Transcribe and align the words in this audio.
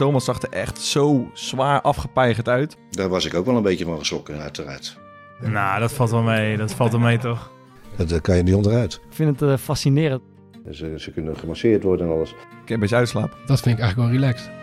Thomas 0.00 0.24
zag 0.24 0.42
er 0.42 0.48
echt 0.48 0.80
zo 0.80 1.30
zwaar 1.32 1.80
afgepeigerd 1.80 2.48
uit. 2.48 2.76
Daar 2.90 3.08
was 3.08 3.24
ik 3.24 3.34
ook 3.34 3.46
wel 3.46 3.56
een 3.56 3.62
beetje 3.62 3.84
van 3.84 3.98
geschrokken, 3.98 4.40
uiteraard. 4.40 4.98
Nou, 5.40 5.80
dat 5.80 5.92
valt 5.92 6.10
wel 6.10 6.22
mee. 6.22 6.56
Dat 6.56 6.72
valt 6.72 6.90
wel 6.92 7.00
mee, 7.00 7.18
toch? 7.18 7.50
Dat 7.96 8.10
eh, 8.10 8.20
kan 8.20 8.36
je 8.36 8.42
niet 8.42 8.54
onderuit. 8.54 8.94
Ik 8.94 9.14
vind 9.14 9.40
het 9.40 9.50
eh, 9.50 9.56
fascinerend. 9.56 10.22
Ze, 10.70 10.94
ze 10.96 11.10
kunnen 11.10 11.36
gemasseerd 11.36 11.82
worden 11.82 12.06
en 12.06 12.12
alles. 12.12 12.30
Ik 12.30 12.36
heb 12.36 12.70
een 12.70 12.80
beetje 12.80 12.96
uitslapen. 12.96 13.38
Dat 13.46 13.60
vind 13.60 13.78
ik 13.78 13.82
eigenlijk 13.82 14.12
wel 14.12 14.20
relaxed. 14.20 14.59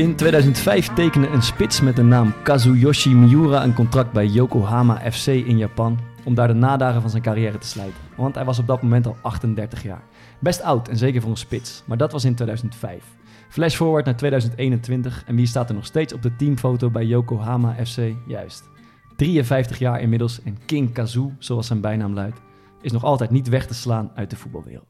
In 0.00 0.16
2005 0.16 0.88
tekende 0.88 1.28
een 1.28 1.42
spits 1.42 1.80
met 1.80 1.96
de 1.96 2.02
naam 2.02 2.34
Kazuyoshi 2.42 3.14
Miura 3.14 3.64
een 3.64 3.74
contract 3.74 4.12
bij 4.12 4.26
Yokohama 4.26 5.10
FC 5.10 5.26
in 5.26 5.58
Japan 5.58 5.98
om 6.24 6.34
daar 6.34 6.48
de 6.48 6.54
nadagen 6.54 7.00
van 7.00 7.10
zijn 7.10 7.22
carrière 7.22 7.58
te 7.58 7.66
slijten. 7.66 8.00
Want 8.16 8.34
hij 8.34 8.44
was 8.44 8.58
op 8.58 8.66
dat 8.66 8.82
moment 8.82 9.06
al 9.06 9.16
38 9.20 9.82
jaar. 9.82 10.02
Best 10.38 10.62
oud 10.62 10.88
en 10.88 10.96
zeker 10.96 11.20
voor 11.20 11.30
een 11.30 11.36
spits, 11.36 11.82
maar 11.86 11.96
dat 11.96 12.12
was 12.12 12.24
in 12.24 12.34
2005. 12.34 13.04
Flash 13.48 13.74
forward 13.74 14.04
naar 14.04 14.16
2021 14.16 15.24
en 15.26 15.36
wie 15.36 15.46
staat 15.46 15.68
er 15.68 15.74
nog 15.74 15.86
steeds 15.86 16.12
op 16.12 16.22
de 16.22 16.36
teamfoto 16.36 16.90
bij 16.90 17.04
Yokohama 17.04 17.76
FC? 17.84 17.98
Juist. 18.26 18.68
53 19.16 19.78
jaar 19.78 20.00
inmiddels 20.00 20.42
en 20.42 20.58
King 20.66 20.92
Kazu, 20.92 21.34
zoals 21.38 21.66
zijn 21.66 21.80
bijnaam 21.80 22.14
luidt, 22.14 22.40
is 22.80 22.92
nog 22.92 23.04
altijd 23.04 23.30
niet 23.30 23.48
weg 23.48 23.66
te 23.66 23.74
slaan 23.74 24.10
uit 24.14 24.30
de 24.30 24.36
voetbalwereld. 24.36 24.89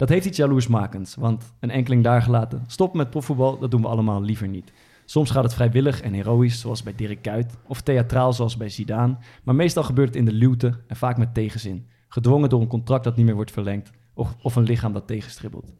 Dat 0.00 0.08
heeft 0.08 0.26
iets 0.26 0.36
jaloersmakends, 0.36 1.14
want 1.14 1.52
een 1.58 1.70
enkeling 1.70 2.04
daar 2.04 2.22
gelaten. 2.22 2.64
Stoppen 2.66 2.98
met 2.98 3.10
profvoetbal, 3.10 3.58
dat 3.58 3.70
doen 3.70 3.80
we 3.80 3.88
allemaal 3.88 4.22
liever 4.22 4.48
niet. 4.48 4.72
Soms 5.04 5.30
gaat 5.30 5.42
het 5.42 5.54
vrijwillig 5.54 6.00
en 6.00 6.12
heroïs, 6.12 6.60
zoals 6.60 6.82
bij 6.82 6.94
Dirk 6.94 7.22
Kuyt, 7.22 7.56
of 7.66 7.80
theatraal, 7.80 8.32
zoals 8.32 8.56
bij 8.56 8.68
Zidane. 8.68 9.16
Maar 9.44 9.54
meestal 9.54 9.82
gebeurt 9.82 10.08
het 10.08 10.16
in 10.16 10.24
de 10.24 10.32
luwte 10.32 10.80
en 10.86 10.96
vaak 10.96 11.16
met 11.16 11.34
tegenzin. 11.34 11.86
Gedwongen 12.08 12.48
door 12.48 12.60
een 12.60 12.66
contract 12.66 13.04
dat 13.04 13.16
niet 13.16 13.26
meer 13.26 13.34
wordt 13.34 13.50
verlengd, 13.50 13.90
of, 14.14 14.36
of 14.42 14.56
een 14.56 14.62
lichaam 14.62 14.92
dat 14.92 15.06
tegenstribbelt. 15.06 15.72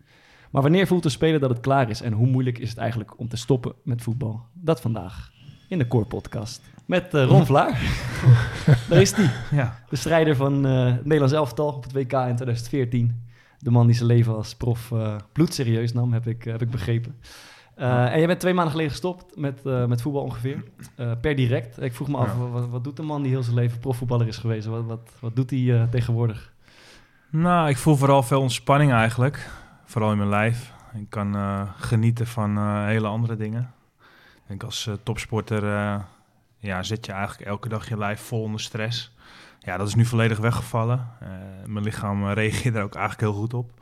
Maar 0.50 0.62
wanneer 0.62 0.86
voelt 0.86 1.02
de 1.02 1.08
speler 1.08 1.40
dat 1.40 1.50
het 1.50 1.60
klaar 1.60 1.90
is 1.90 2.02
en 2.02 2.12
hoe 2.12 2.26
moeilijk 2.26 2.58
is 2.58 2.68
het 2.68 2.78
eigenlijk 2.78 3.18
om 3.18 3.28
te 3.28 3.36
stoppen 3.36 3.72
met 3.82 4.02
voetbal? 4.02 4.40
Dat 4.52 4.80
vandaag 4.80 5.32
in 5.68 5.78
de 5.78 5.88
Core 5.88 6.06
Podcast. 6.06 6.62
Met 6.86 7.14
eh, 7.14 7.24
Ron 7.24 7.46
Vlaar. 7.46 7.80
Daar 8.88 9.00
is 9.00 9.12
hij. 9.12 9.30
Ja. 9.50 9.78
De 9.88 9.96
strijder 9.96 10.36
van 10.36 10.66
eh, 10.66 10.84
het 10.84 11.04
Nederlands 11.04 11.34
elftal 11.34 11.72
op 11.72 11.82
het 11.82 11.92
WK 11.92 12.12
in 12.12 12.36
2014. 12.36 13.28
De 13.62 13.70
man 13.70 13.86
die 13.86 13.96
zijn 13.96 14.08
leven 14.08 14.34
als 14.34 14.54
prof 14.54 14.92
eh 14.92 15.16
bloedserieus 15.32 15.92
nam, 15.92 16.12
heb 16.12 16.26
ik, 16.26 16.44
heb 16.44 16.62
ik 16.62 16.70
begrepen. 16.70 17.16
Eh, 17.74 18.12
en 18.12 18.20
je 18.20 18.26
bent 18.26 18.40
twee 18.40 18.52
maanden 18.54 18.70
geleden 18.72 18.92
gestopt 18.92 19.36
met, 19.36 19.66
eh, 19.66 19.86
met 19.86 20.02
voetbal 20.02 20.22
ongeveer. 20.22 20.64
Eh, 20.96 21.12
per 21.20 21.34
direct. 21.36 21.82
Ik 21.82 21.94
vroeg 21.94 22.08
me 22.08 22.16
af, 22.16 22.26
Ja. 22.32 22.48
wat, 22.48 22.68
wat 22.68 22.84
doet 22.84 22.98
een 22.98 23.04
man 23.06 23.22
die 23.22 23.30
heel 23.30 23.42
zijn 23.42 23.54
leven 23.56 23.78
profvoetballer 23.78 24.26
is 24.26 24.36
geweest? 24.36 24.66
Wat, 24.66 24.84
wat, 24.84 25.10
wat 25.20 25.36
doet 25.36 25.50
hij 25.50 25.80
eh, 25.80 25.88
tegenwoordig? 25.90 26.52
Nou, 27.30 27.68
ik 27.68 27.76
voel 27.76 27.96
vooral 27.96 28.22
veel 28.22 28.40
ontspanning 28.40 28.92
eigenlijk. 28.92 29.50
Vooral 29.84 30.10
in 30.10 30.16
mijn 30.16 30.28
lijf. 30.28 30.72
Ik 30.94 31.06
kan 31.10 31.34
eh, 31.36 31.62
genieten 31.76 32.26
van 32.26 32.56
eh, 32.56 32.84
hele 32.84 33.06
andere 33.06 33.36
dingen. 33.36 33.72
Ik 34.34 34.46
denk 34.46 34.62
als 34.62 34.86
eh, 34.86 34.94
topsporter 35.02 35.64
eh, 35.64 36.00
ja, 36.58 36.82
zet 36.82 37.06
je 37.06 37.12
eigenlijk 37.12 37.48
elke 37.50 37.68
dag 37.68 37.88
je 37.88 37.98
lijf 37.98 38.20
vol 38.20 38.42
onder 38.42 38.60
stress. 38.60 39.14
Ja, 39.62 39.76
dat 39.76 39.88
is 39.88 39.94
nu 39.94 40.04
volledig 40.04 40.38
weggevallen. 40.38 41.08
Eh, 41.20 41.28
mijn 41.66 41.84
lichaam 41.84 42.26
eh, 42.26 42.32
reageert 42.34 42.74
er 42.74 42.82
ook 42.82 42.94
eigenlijk 42.94 43.32
heel 43.32 43.40
goed 43.40 43.54
op. 43.54 43.80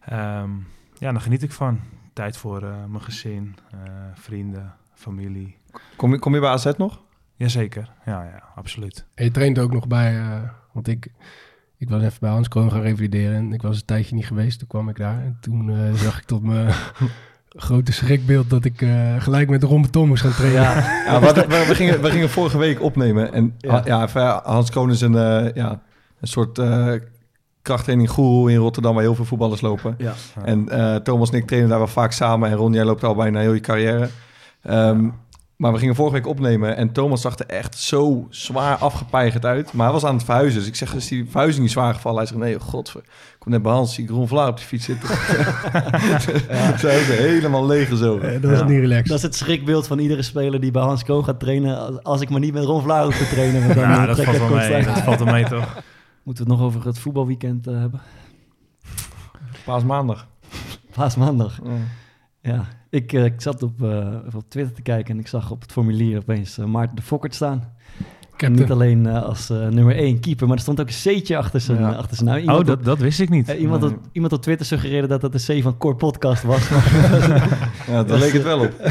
Ehm, 0.00 0.50
ja, 0.98 1.12
daar 1.12 1.20
geniet 1.20 1.42
ik 1.42 1.52
van. 1.52 1.80
Tijd 2.12 2.36
voor 2.36 2.62
eh, 2.62 2.84
mijn 2.84 3.02
gezin, 3.02 3.56
eh, 3.70 3.78
vrienden, 4.14 4.74
familie. 4.94 5.56
Kom 5.96 6.12
je, 6.12 6.18
kom 6.18 6.34
je 6.34 6.40
bij 6.40 6.50
AZ 6.50 6.72
nog? 6.76 7.04
Jazeker, 7.36 7.92
ja, 8.04 8.22
ja, 8.22 8.42
absoluut. 8.54 9.06
En 9.14 9.24
je 9.24 9.30
traint 9.30 9.58
ook 9.58 9.72
nog 9.72 9.86
bij, 9.86 10.18
eh, 10.18 10.42
want 10.72 10.88
ik, 10.88 11.08
ik 11.76 11.88
was 11.88 12.02
even 12.02 12.20
bij 12.20 12.30
Hans 12.30 12.48
Kroon 12.48 12.70
gaan 12.70 12.80
revalideren 12.80 13.36
en 13.36 13.52
ik 13.52 13.62
was 13.62 13.76
een 13.76 13.84
tijdje 13.84 14.14
niet 14.14 14.26
geweest. 14.26 14.58
Toen 14.58 14.68
kwam 14.68 14.88
ik 14.88 14.96
daar 14.96 15.22
en 15.22 15.38
toen 15.40 15.70
eh, 15.70 15.92
zag 15.92 16.18
ik 16.18 16.24
tot 16.24 16.42
mijn 16.42 16.74
grote 17.56 17.92
schrikbeeld 17.92 18.50
dat 18.50 18.64
ik 18.64 18.82
eh, 18.82 19.14
gelijk 19.18 19.48
met 19.48 19.62
Ron 19.62 19.82
Beton 19.82 20.08
moest 20.08 20.22
gaan 20.22 20.32
trainen. 20.32 20.60
Ja, 20.62 20.74
Ja, 21.06 21.18
we, 21.20 21.26
hadden- 21.26 21.48
we, 21.48 21.64
we 21.68 21.74
gingen, 21.74 22.02
we 22.02 22.10
gingen 22.10 22.28
vorige 22.30 22.58
week 22.58 22.82
opnemen. 22.82 23.32
En 23.32 23.54
Ja. 23.58 24.40
Hans 24.44 24.70
Kroon 24.70 24.90
is 24.90 25.00
een, 25.00 25.14
eh, 25.16 25.54
ja, 25.54 25.70
een 26.20 26.28
soort 26.28 26.58
eh 26.58 26.92
krachttraining 27.62 28.10
guru 28.10 28.50
in 28.52 28.56
Rotterdam... 28.58 28.94
waar 28.94 29.02
heel 29.02 29.14
veel 29.14 29.24
voetballers 29.24 29.60
lopen. 29.60 29.94
ja. 29.98 30.12
En 30.44 30.68
eh, 30.68 30.94
Thomas 30.96 31.30
en 31.30 31.36
ik 31.38 31.46
trainen 31.46 31.68
daar 31.70 31.78
wel 31.78 31.86
vaak 31.88 32.12
samen. 32.12 32.50
En 32.50 32.56
Ron, 32.56 32.72
jij 32.72 32.84
loopt 32.84 33.04
al 33.04 33.14
bijna 33.14 33.40
heel 33.40 33.52
je 33.52 33.60
carrière. 33.60 34.08
Ehm, 34.62 35.08
Maar 35.56 35.72
we 35.72 35.78
gingen 35.78 35.94
vorige 35.94 36.14
week 36.14 36.26
opnemen 36.26 36.76
en 36.76 36.92
Thomas 36.92 37.20
zag 37.20 37.38
er 37.38 37.46
echt 37.46 37.78
zo 37.78 38.26
zwaar 38.30 38.76
afgepeigerd 38.76 39.44
uit. 39.44 39.72
Maar 39.72 39.84
hij 39.84 39.94
was 39.94 40.04
aan 40.04 40.14
het 40.14 40.24
verhuizen. 40.24 40.58
Dus 40.58 40.68
ik 40.68 40.74
zeg, 40.74 40.94
is 40.94 41.08
die 41.08 41.24
verhuizing 41.30 41.62
niet 41.62 41.72
zwaar 41.72 41.94
gevallen? 41.94 42.18
Hij 42.18 42.26
zegt, 42.26 42.40
nee, 42.40 42.60
godver. 42.60 43.00
Ik 43.00 43.36
kom 43.38 43.52
net 43.52 43.62
bij 43.62 43.72
Hans, 43.72 43.94
zie 43.94 44.04
ik 44.04 44.10
Ron 44.10 44.28
Vlaar 44.28 44.48
op 44.48 44.56
de 44.56 44.62
fiets 44.62 44.84
zitten. 44.84 45.08
Zij 46.78 46.98
ook 47.00 47.04
helemaal 47.06 47.66
leeg 47.66 47.96
zo. 47.96 48.18
Eh, 48.18 48.42
dat 48.42 48.50
was 48.50 48.62
niet 48.68 48.80
relaxed. 48.80 49.06
Dat 49.06 49.16
is 49.16 49.22
het 49.22 49.34
schrikbeeld 49.34 49.86
van 49.86 49.98
iedere 49.98 50.22
speler 50.22 50.60
die 50.60 50.70
bij 50.70 50.82
Hans 50.82 51.04
Kroon 51.04 51.24
gaat 51.24 51.40
trainen. 51.40 52.02
Als- 52.02 52.20
ik 52.20 52.30
maar 52.30 52.40
niet 52.40 52.52
met 52.52 52.64
Ron 52.64 52.82
Vlaar 52.82 53.04
hoef 53.04 53.16
te 53.18 53.28
trainen. 53.28 53.62
Want 53.62 53.74
dan 53.74 53.90
eh, 53.90 54.06
dat 54.06 54.14
trek 54.16 54.26
valt 54.26 54.36
ik 54.40 54.48
wel 54.48 54.56
mee. 54.58 54.70
constant. 54.72 54.96
Dat 54.96 55.04
valt 55.04 55.18
wel 55.18 55.32
mee, 55.32 55.44
toch? 55.44 55.82
Moeten 56.24 56.44
we 56.44 56.50
het 56.50 56.60
nog 56.60 56.68
over 56.68 56.84
het 56.86 56.98
voetbalweekend 56.98 57.66
eh, 57.66 57.78
hebben? 57.78 58.00
Paasmaandag. 59.64 60.26
Paasmaandag. 60.94 61.60
Ja. 61.64 61.70
Ja, 62.52 62.64
ik, 62.96 63.12
eh, 63.12 63.24
ik 63.24 63.40
zat 63.40 63.62
op, 63.62 63.82
eh, 63.82 64.06
op 64.34 64.44
Twitter 64.48 64.74
te 64.74 64.82
kijken 64.82 65.14
en 65.14 65.20
ik 65.20 65.28
zag 65.28 65.50
op 65.50 65.60
het 65.60 65.72
formulier 65.72 66.18
opeens 66.18 66.58
eh, 66.58 66.64
Maarten 66.64 66.96
de 66.96 67.02
Fokkert 67.02 67.34
staan. 67.34 67.74
Ik 68.36 68.48
Niet 68.48 68.70
alleen 68.70 69.06
als 69.06 69.48
nummer 69.48 69.96
1 69.98 70.20
keeper, 70.20 70.46
maar 70.46 70.56
er 70.56 70.62
stond 70.62 70.80
ook 70.80 70.86
een 70.88 70.92
C'tje 71.20 71.36
achter 71.36 71.60
zijn, 71.60 71.78
Ja. 71.78 71.90
achter 71.92 72.16
zijn 72.16 72.44
naam. 72.44 72.56
Oh, 72.58 72.64
dat, 72.64 72.84
dat 72.84 72.98
wist 72.98 73.20
ik 73.20 73.28
niet. 73.28 73.48
iemand, 73.48 73.80
Nee. 73.80 73.90
op, 73.90 73.98
iemand 74.12 74.32
op 74.32 74.42
Twitter 74.42 74.66
suggereerde 74.66 75.06
dat 75.08 75.20
dat 75.20 75.32
de 75.32 75.58
C 75.58 75.62
van 75.62 75.76
Core 75.76 75.94
Podcast 75.96 76.42
was. 76.42 76.68
Ja, 77.90 78.04
daar 78.04 78.18
leek 78.18 78.32
het 78.32 78.42
wel 78.42 78.60
op. 78.60 78.72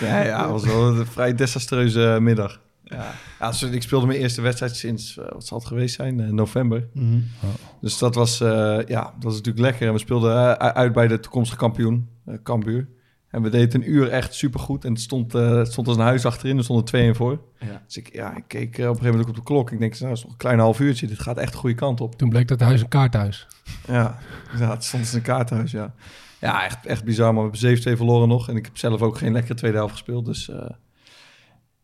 ja, 0.00 0.22
ja, 0.22 0.40
het 0.42 0.50
was 0.50 0.64
wel 0.64 0.88
een 0.88 1.06
vrij 1.06 1.34
desastreuze 1.34 2.18
middag. 2.20 2.60
Ja. 2.94 3.12
Ja, 3.40 3.68
ik 3.70 3.82
speelde 3.82 4.06
mijn 4.06 4.18
eerste 4.18 4.40
wedstrijd 4.40 4.76
sinds, 4.76 5.18
eh, 5.18 5.24
wat 5.32 5.46
zal 5.46 5.58
het 5.58 5.66
geweest 5.66 5.94
zijn, 5.94 6.20
Eh, 6.20 6.28
november. 6.28 6.88
Mhm. 6.92 7.18
Dus 7.80 7.98
dat 7.98 8.14
was, 8.14 8.40
eh, 8.40 8.78
ja, 8.86 9.02
dat 9.02 9.22
was 9.22 9.34
natuurlijk 9.34 9.64
lekker. 9.64 9.86
En 9.86 9.92
we 9.92 9.98
speelden 9.98 10.58
uit 10.58 10.92
bij 10.92 11.08
de 11.08 11.20
toekomstige 11.20 11.58
kampioen, 11.58 12.08
eh 12.26 12.34
Cambuur. 12.42 12.88
En 13.28 13.42
we 13.42 13.50
deden 13.50 13.80
een 13.80 13.90
uur 13.90 14.08
echt 14.08 14.34
supergoed. 14.34 14.84
En 14.84 14.92
het 14.92 15.00
stond, 15.00 15.32
het 15.32 15.72
stond 15.72 15.88
als 15.88 15.96
een 15.96 16.02
huis 16.02 16.26
achterin, 16.26 16.56
er 16.56 16.64
stonden 16.64 16.84
twee 16.84 17.06
in 17.06 17.14
voor. 17.14 17.40
Ja. 17.58 17.82
Dus 17.86 17.96
ik, 17.96 18.12
ja, 18.12 18.36
ik 18.36 18.44
keek 18.46 18.68
op 18.68 18.78
een 18.78 18.84
gegeven 18.84 19.04
moment 19.04 19.22
ook 19.22 19.28
op 19.28 19.34
de 19.34 19.42
klok. 19.42 19.70
Ik 19.70 19.78
denk, 19.78 19.98
nou, 19.98 20.12
is 20.12 20.22
nog 20.22 20.32
een 20.32 20.38
klein 20.38 20.58
half 20.58 20.80
uurtje. 20.80 21.06
Dit 21.06 21.18
gaat 21.18 21.36
echt 21.36 21.52
de 21.52 21.58
goede 21.58 21.74
kant 21.74 22.00
op. 22.00 22.14
toen 22.18 22.28
bleek 22.28 22.48
dat 22.48 22.60
huis 22.60 22.80
een 22.80 22.88
kaarthuis. 22.88 23.46
Ja, 23.86 24.18
ja 24.58 24.70
het 24.70 24.84
stond 24.84 25.02
als 25.02 25.12
een 25.12 25.22
kaarthuis, 25.22 25.70
ja. 25.70 25.94
Ja, 26.40 26.64
echt, 26.64 26.86
echt 26.86 27.04
bizar. 27.04 27.34
Maar 27.34 27.50
we 27.50 27.58
hebben 27.58 27.94
7-2 27.94 27.96
verloren 27.96 28.28
nog. 28.28 28.48
En 28.48 28.56
ik 28.56 28.64
heb 28.64 28.78
zelf 28.78 29.02
ook 29.02 29.18
geen 29.18 29.32
lekkere 29.32 29.54
tweede 29.54 29.76
helft 29.76 29.92
gespeeld. 29.92 30.24
Dus 30.24 30.50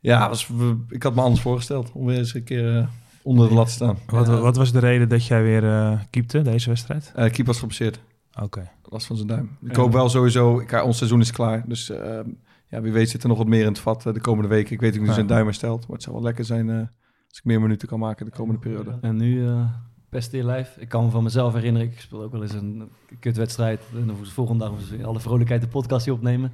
ja, 0.01 0.29
was, 0.29 0.49
ik 0.89 1.03
had 1.03 1.15
me 1.15 1.21
anders 1.21 1.41
voorgesteld 1.43 1.93
om 1.93 2.07
weer 2.07 2.19
eens 2.19 2.35
een 2.35 2.45
keer 2.45 2.77
eh, 2.79 2.87
onder 3.23 3.49
de 3.49 3.55
lat 3.55 3.67
te 3.67 3.73
staan. 3.73 3.99
Wat, 4.07 4.27
Ja. 4.27 4.41
wat 4.41 4.57
was 4.57 4.73
de 4.73 4.79
reden 4.79 5.09
dat 5.09 5.27
jij 5.27 5.43
weer 5.43 5.65
eh 5.65 6.01
keepte 6.11 6.43
deze 6.43 6.69
wedstrijd? 6.69 7.13
Eh, 7.15 7.25
keeper 7.25 7.45
was 7.45 7.59
geblesseerd. 7.59 8.01
Oké. 8.43 8.71
Last 8.83 9.07
van 9.07 9.17
zijn 9.17 9.29
duim. 9.29 9.57
Ik 9.63 9.77
hoop 9.77 9.93
wel 9.93 10.09
sowieso, 10.09 10.59
ik, 10.61 10.85
ons 10.85 10.97
seizoen 10.97 11.21
is 11.21 11.31
klaar. 11.33 11.65
Dus 11.67 11.91
eh, 11.91 12.19
ja, 12.69 12.81
wie 12.81 12.93
weet 12.93 13.11
zit 13.11 13.23
er 13.23 13.29
nog 13.29 13.39
wat 13.39 13.47
meer 13.47 13.61
in 13.61 13.67
het 13.67 13.79
vat 13.79 14.03
de 14.03 14.21
komende 14.21 14.49
weken. 14.49 14.73
Ik 14.73 14.81
weet 14.81 14.91
ook 14.91 14.97
niet 14.97 15.05
hoe 15.07 15.15
zijn 15.15 15.27
duim 15.27 15.45
herstelt. 15.45 15.81
Maar 15.81 15.97
het 15.97 16.03
zou 16.03 16.15
wel 16.17 16.25
lekker 16.25 16.45
zijn 16.45 16.71
eh, 16.71 16.77
als 17.29 17.39
ik 17.39 17.45
meer 17.45 17.61
minuten 17.61 17.89
kan 17.89 17.99
maken 17.99 18.27
de 18.27 18.33
komende 18.33 18.61
periode. 18.61 18.99
En 19.01 19.17
nu, 19.17 19.47
eh, 19.47 19.65
Beste 20.11 20.37
in 20.39 20.45
lijf. 20.45 20.77
Ik 20.79 20.89
kan 20.89 21.05
me 21.05 21.11
van 21.11 21.23
mezelf 21.23 21.53
herinneren, 21.55 21.89
ik 21.89 22.01
speel 22.01 22.23
ook 22.23 22.33
wel 22.33 22.43
eens 22.43 22.53
een 22.53 22.89
kutwedstrijd. 23.21 23.81
En 23.95 24.17
ze 24.27 24.33
volgende 24.33 24.65
dag 24.65 24.81
ze 24.81 25.05
alle 25.05 25.21
vrolijkheid 25.21 25.61
de 25.61 25.69
podcast 25.69 26.05
hier 26.05 26.15
opnemen. 26.15 26.53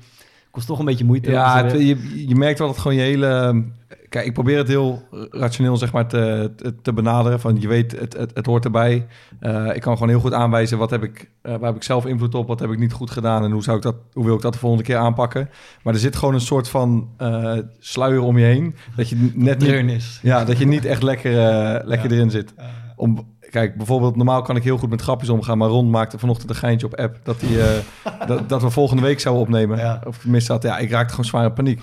Kost 0.57 0.69
toch 0.69 0.79
een 0.79 0.85
beetje 0.85 1.05
moeite. 1.05 1.31
Ja, 1.31 1.63
het- 1.65 1.73
weer- 1.73 1.87
je, 1.87 2.29
je 2.29 2.35
merkt 2.35 2.59
wel 2.59 2.69
dat 2.69 2.79
gewoon 2.79 2.97
je 2.97 3.03
hele... 3.03 3.63
Kijk, 4.09 4.27
ik 4.27 4.33
probeer 4.33 4.59
het 4.59 4.69
heel 4.69 5.03
rationeel 5.31 5.77
zeg 5.77 5.93
maar, 5.93 6.07
te, 6.07 6.51
te, 6.83 6.93
benaderen. 6.93 7.41
Van, 7.41 7.61
je 7.61 7.69
weet, 7.69 7.99
het, 8.01 8.17
het, 8.17 8.31
het 8.35 8.47
hoort 8.47 8.65
erbij. 8.65 9.07
Eh, 9.41 9.75
ik 9.75 9.81
kan 9.81 9.93
gewoon 9.95 10.09
heel 10.09 10.21
goed 10.21 10.33
aanwijzen 10.33 10.79
wat 10.79 10.91
heb 10.91 11.03
ik, 11.03 11.31
eh, 11.43 11.53
waar 11.53 11.67
heb 11.67 11.77
ik 11.77 11.83
zelf 11.83 12.07
invloed 12.07 12.35
op, 12.35 12.49
wat 12.49 12.61
heb 12.61 12.71
ik 12.71 12.79
niet 12.79 12.93
goed 12.93 13.11
gedaan 13.11 13.45
en 13.45 13.51
hoe, 13.51 13.63
zou 13.63 13.77
ik 13.77 13.83
dat, 13.83 13.97
hoe 14.13 14.25
wil 14.25 14.35
ik 14.35 14.41
dat 14.41 14.53
de 14.53 14.59
volgende 14.59 14.85
keer 14.85 14.97
aanpakken. 14.97 15.49
Maar 15.83 15.95
er 15.95 16.01
zit 16.01 16.17
gewoon 16.17 16.35
een 16.35 16.41
soort 16.41 16.69
van 16.69 17.09
eh, 17.17 17.53
sluier 17.79 18.21
om 18.21 18.39
je 18.39 18.45
heen. 18.45 18.75
Dat 18.97 19.09
je 19.09 19.17
net 19.35 19.59
niet, 19.59 19.69
Deurnis. 19.69 20.19
ja, 20.23 20.45
dat 20.45 20.59
je 20.59 20.67
niet 20.67 20.85
echt 20.85 21.03
lekker, 21.03 21.39
eh, 21.49 21.87
lekker 21.87 22.13
erin 22.13 22.31
zit. 22.31 22.55
Om, 22.97 23.36
kijk, 23.57 23.77
bijvoorbeeld, 23.77 24.17
normaal 24.17 24.43
kan 24.43 24.57
ik 24.57 24.63
heel 24.63 24.79
goed 24.79 24.91
met 24.91 25.03
grapjes 25.03 25.29
omgaan, 25.29 25.59
maar 25.59 25.69
Ron 25.69 25.91
maakte 25.91 26.19
vanochtend 26.19 26.51
een 26.51 26.57
geintje 26.57 26.87
op 26.87 26.95
app 26.95 27.19
dat, 27.23 27.41
hij, 27.41 27.61
eh, 27.61 27.83
dat, 28.29 28.49
dat 28.49 28.63
we 28.63 28.71
volgende 28.71 29.03
week 29.03 29.21
zouden 29.21 29.45
opnemen. 29.45 29.79
Ja. 29.79 30.01
Of 30.07 30.19
tenminste, 30.19 30.53
dat, 30.53 30.63
ja, 30.63 30.79
ik 30.79 30.91
raakte 30.91 31.11
gewoon 31.11 31.25
zwaar 31.25 31.45
in 31.45 31.53
paniek. 31.53 31.83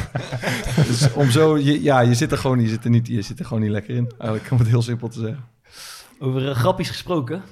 dus 0.88 1.12
om 1.12 1.30
zo, 1.30 1.58
je, 1.58 1.82
ja, 1.82 2.00
je 2.00 2.14
zit 2.14 2.32
er 2.32 2.38
gewoon, 2.38 2.60
je 2.60 2.68
zit 2.68 2.84
er 2.84 2.90
niet, 2.90 3.06
je 3.06 3.22
zit 3.22 3.38
er 3.38 3.44
gewoon 3.44 3.62
niet 3.62 3.70
lekker 3.70 3.94
in. 3.94 4.10
Eigenlijk 4.18 4.50
om 4.50 4.58
het 4.58 4.68
heel 4.68 4.82
simpel 4.82 5.08
te 5.08 5.20
zeggen. 5.20 5.44
Over 6.18 6.48
eh, 6.48 6.54
grappies 6.54 6.88
gesproken. 6.88 7.42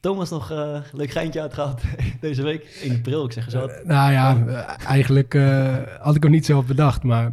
Thomas 0.00 0.30
nog 0.30 0.50
eh, 0.50 0.58
een 0.58 0.82
leuk 0.92 1.10
geintje 1.10 1.40
uitgehaald 1.40 1.80
deze 2.20 2.42
week. 2.42 2.80
1 2.82 2.96
april, 2.96 3.24
ik 3.24 3.32
zeg 3.32 3.52
wat. 3.52 3.80
Nou 3.84 4.12
ja, 4.12 4.44
eigenlijk 4.86 5.34
eh, 5.34 5.76
had 6.00 6.16
ik 6.16 6.22
hem 6.22 6.32
niet 6.32 6.46
zelf 6.46 6.66
bedacht, 6.66 7.02
maar 7.02 7.32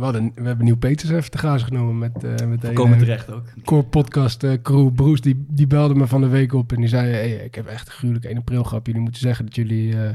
we, 0.00 0.06
hadden, 0.06 0.32
we 0.34 0.42
hebben 0.46 0.64
Nieuw 0.64 0.76
Peters 0.76 1.10
even 1.10 1.30
te 1.30 1.38
grazen 1.38 1.66
genomen 1.66 1.98
met, 1.98 2.24
eh 2.24 2.46
met 2.46 2.60
de 2.60 2.72
Komen 2.72 2.92
hele 2.92 3.04
terecht 3.04 3.30
ook. 3.32 3.44
core 3.64 3.82
podcast 3.84 4.42
eh, 4.44 4.52
crew. 4.62 4.92
Broes, 4.94 5.20
die, 5.20 5.44
die 5.48 5.66
belde 5.66 5.94
me 5.94 6.06
van 6.06 6.20
de 6.20 6.28
week 6.28 6.52
op 6.52 6.72
en 6.72 6.76
die 6.80 6.88
zei, 6.88 7.10
hey, 7.10 7.30
ik 7.30 7.54
heb 7.54 7.66
echt 7.66 7.86
een 7.86 7.92
gruwelijk 7.92 8.24
1 8.24 8.36
april 8.36 8.62
grap. 8.62 8.86
Jullie 8.86 9.00
moeten 9.02 9.20
zeggen 9.20 9.44
dat 9.44 9.54
jullie 9.54 9.96
eh, 9.96 10.12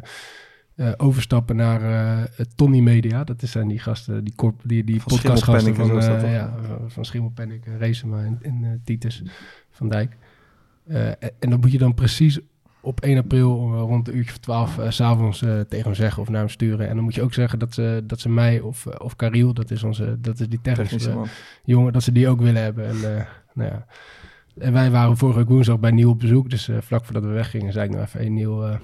eh, 0.75 0.93
overstappen 0.97 1.55
naar 1.55 1.81
eh 1.81 2.45
Tony 2.55 2.79
Media. 2.79 3.23
Dat 3.23 3.41
zijn 3.45 3.67
die 3.67 3.79
gasten, 3.79 4.23
die, 4.23 4.35
corp, 4.35 4.61
die, 4.63 4.83
die 4.83 5.01
Van 5.01 5.07
podcastgasten 5.13 5.75
van, 5.75 5.99
eh, 6.01 6.19
toch? 6.19 6.29
ja, 6.31 6.53
van- 6.67 6.91
van 6.91 7.05
Schimmelpenninck, 7.05 7.65
en 7.65 7.77
Reesema 7.77 8.23
en, 8.23 8.39
en 8.41 8.59
eh, 8.63 8.69
Titus 8.83 9.23
van 9.71 9.89
Dijk. 9.89 10.17
Eh, 10.88 11.07
en, 11.07 11.17
en 11.39 11.49
dat 11.49 11.61
moet 11.61 11.71
je 11.71 11.77
dan 11.77 11.93
precies 11.93 12.39
op 12.85 13.01
1 13.01 13.17
april 13.17 13.73
eh, 13.73 13.79
rond 13.79 14.07
een 14.07 14.17
uurtje 14.17 14.31
of 14.31 14.37
12 14.37 14.77
eh, 14.77 14.89
s 14.89 14.95
s'avonds 14.95 15.41
eh, 15.41 15.59
tegen 15.59 15.85
hem 15.85 15.95
zeggen 15.95 16.21
of 16.21 16.29
naar 16.29 16.39
hem 16.39 16.49
sturen. 16.49 16.87
En 16.87 16.95
dan 16.95 17.03
moet 17.03 17.15
je 17.15 17.21
ook 17.21 17.33
zeggen 17.33 17.59
dat 17.59 17.73
ze, 17.73 18.03
dat 18.03 18.19
ze 18.19 18.29
mij 18.29 18.59
of, 18.59 18.87
of 18.87 19.15
Kariel, 19.15 19.53
dat 19.53 19.71
is, 19.71 19.83
onze, 19.83 20.17
dat 20.21 20.39
is 20.39 20.47
die 20.47 20.61
technische 20.61 21.21
jongen, 21.63 21.93
dat 21.93 22.03
ze 22.03 22.11
die 22.11 22.27
ook 22.27 22.41
willen 22.41 22.61
hebben. 22.61 22.87
En, 22.87 23.27
nou 23.53 23.69
ja. 23.69 23.85
en 24.57 24.73
wij 24.73 24.91
waren 24.91 25.17
vorige 25.17 25.39
week 25.39 25.47
woensdag 25.49 25.79
bij 25.79 25.91
Nieuw 25.91 26.09
op 26.09 26.19
bezoek. 26.19 26.49
Dus 26.49 26.69
vlak 26.79 27.05
voordat 27.05 27.23
we 27.23 27.29
weggingen, 27.29 27.73
zei 27.73 27.85
ik 27.85 27.91
nog 27.91 28.01
even, 28.01 28.19
hey, 28.19 28.29
Nieuw, 28.29 28.79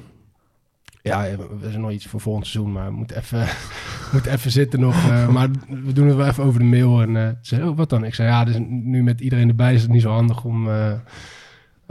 ja, 1.02 1.26
we 1.60 1.70
zijn 1.70 1.82
nog 1.82 1.92
iets 1.92 2.08
voor 2.08 2.22
volgend 2.22 2.48
seizoen, 2.48 2.74
maar 2.74 2.86
we 2.86 2.96
moeten 2.96 3.18
even, 3.18 3.48
moet 4.14 4.26
even 4.26 4.52
zitten 4.52 4.80
nog. 4.80 5.30
maar 5.32 5.50
we 5.68 5.94
doen 5.94 6.08
het 6.08 6.16
wel 6.16 6.28
even 6.28 6.44
over 6.44 6.60
de 6.60 6.66
mail. 6.66 7.02
En 7.02 7.38
ze 7.42 7.56
zei, 7.56 7.70
oh, 7.70 7.78
wat 7.78 7.90
dan? 7.90 8.04
Ik 8.04 8.16
zei, 8.16 8.30
ja, 8.30 8.44
dus 8.44 8.56
nu 8.68 9.04
met 9.04 9.22
iedereen 9.22 9.50
erbij 9.50 9.74
is 9.74 9.82
het 9.82 9.92
niet 9.92 10.02
zo 10.02 10.12
handig 10.12 10.44
om... 10.44 10.70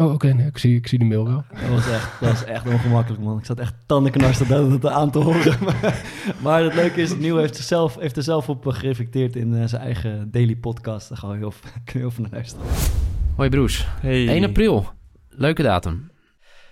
oh, 0.00 0.12
oké, 0.12 0.32
nee, 0.32 0.46
ik, 0.46 0.58
zie, 0.58 0.76
ik 0.76 0.86
zie 0.86 0.98
de 0.98 1.04
mail 1.04 1.24
wel. 1.24 1.44
Dat 1.50 1.68
was 1.68 1.88
echt, 1.90 2.20
dat 2.20 2.30
was 2.30 2.44
echt 2.44 2.66
ongemakkelijk, 2.66 3.22
man. 3.22 3.38
Ik 3.38 3.44
zat 3.44 3.58
echt 3.58 3.74
tandenknarsen 3.86 4.48
dat 4.48 4.70
het 4.70 4.86
aan 4.86 5.10
te 5.10 5.18
horen. 5.18 5.56
Maar, 5.64 6.04
maar 6.42 6.62
het 6.62 6.74
leuke 6.74 7.00
is, 7.00 7.16
Nieuw 7.16 7.36
heeft, 7.36 7.56
zichzelf, 7.56 7.96
heeft 7.98 8.16
er 8.16 8.22
zelf 8.22 8.48
op 8.48 8.66
gereflecteerd 8.66 9.36
in 9.36 9.54
eh, 9.54 9.66
zijn 9.66 9.82
eigen 9.82 10.30
daily 10.30 10.56
podcast. 10.56 11.08
Daar 11.08 11.18
gaan 11.18 11.30
we 11.30 11.36
heel, 11.36 11.52
heel 11.92 12.10
van 12.10 12.26
luisteren. 12.30 12.66
Hoi 13.36 13.48
Broes. 13.48 13.86
Hey. 14.00 14.28
1 14.28 14.44
april. 14.44 14.88
Leuke 15.28 15.62
datum. 15.62 16.10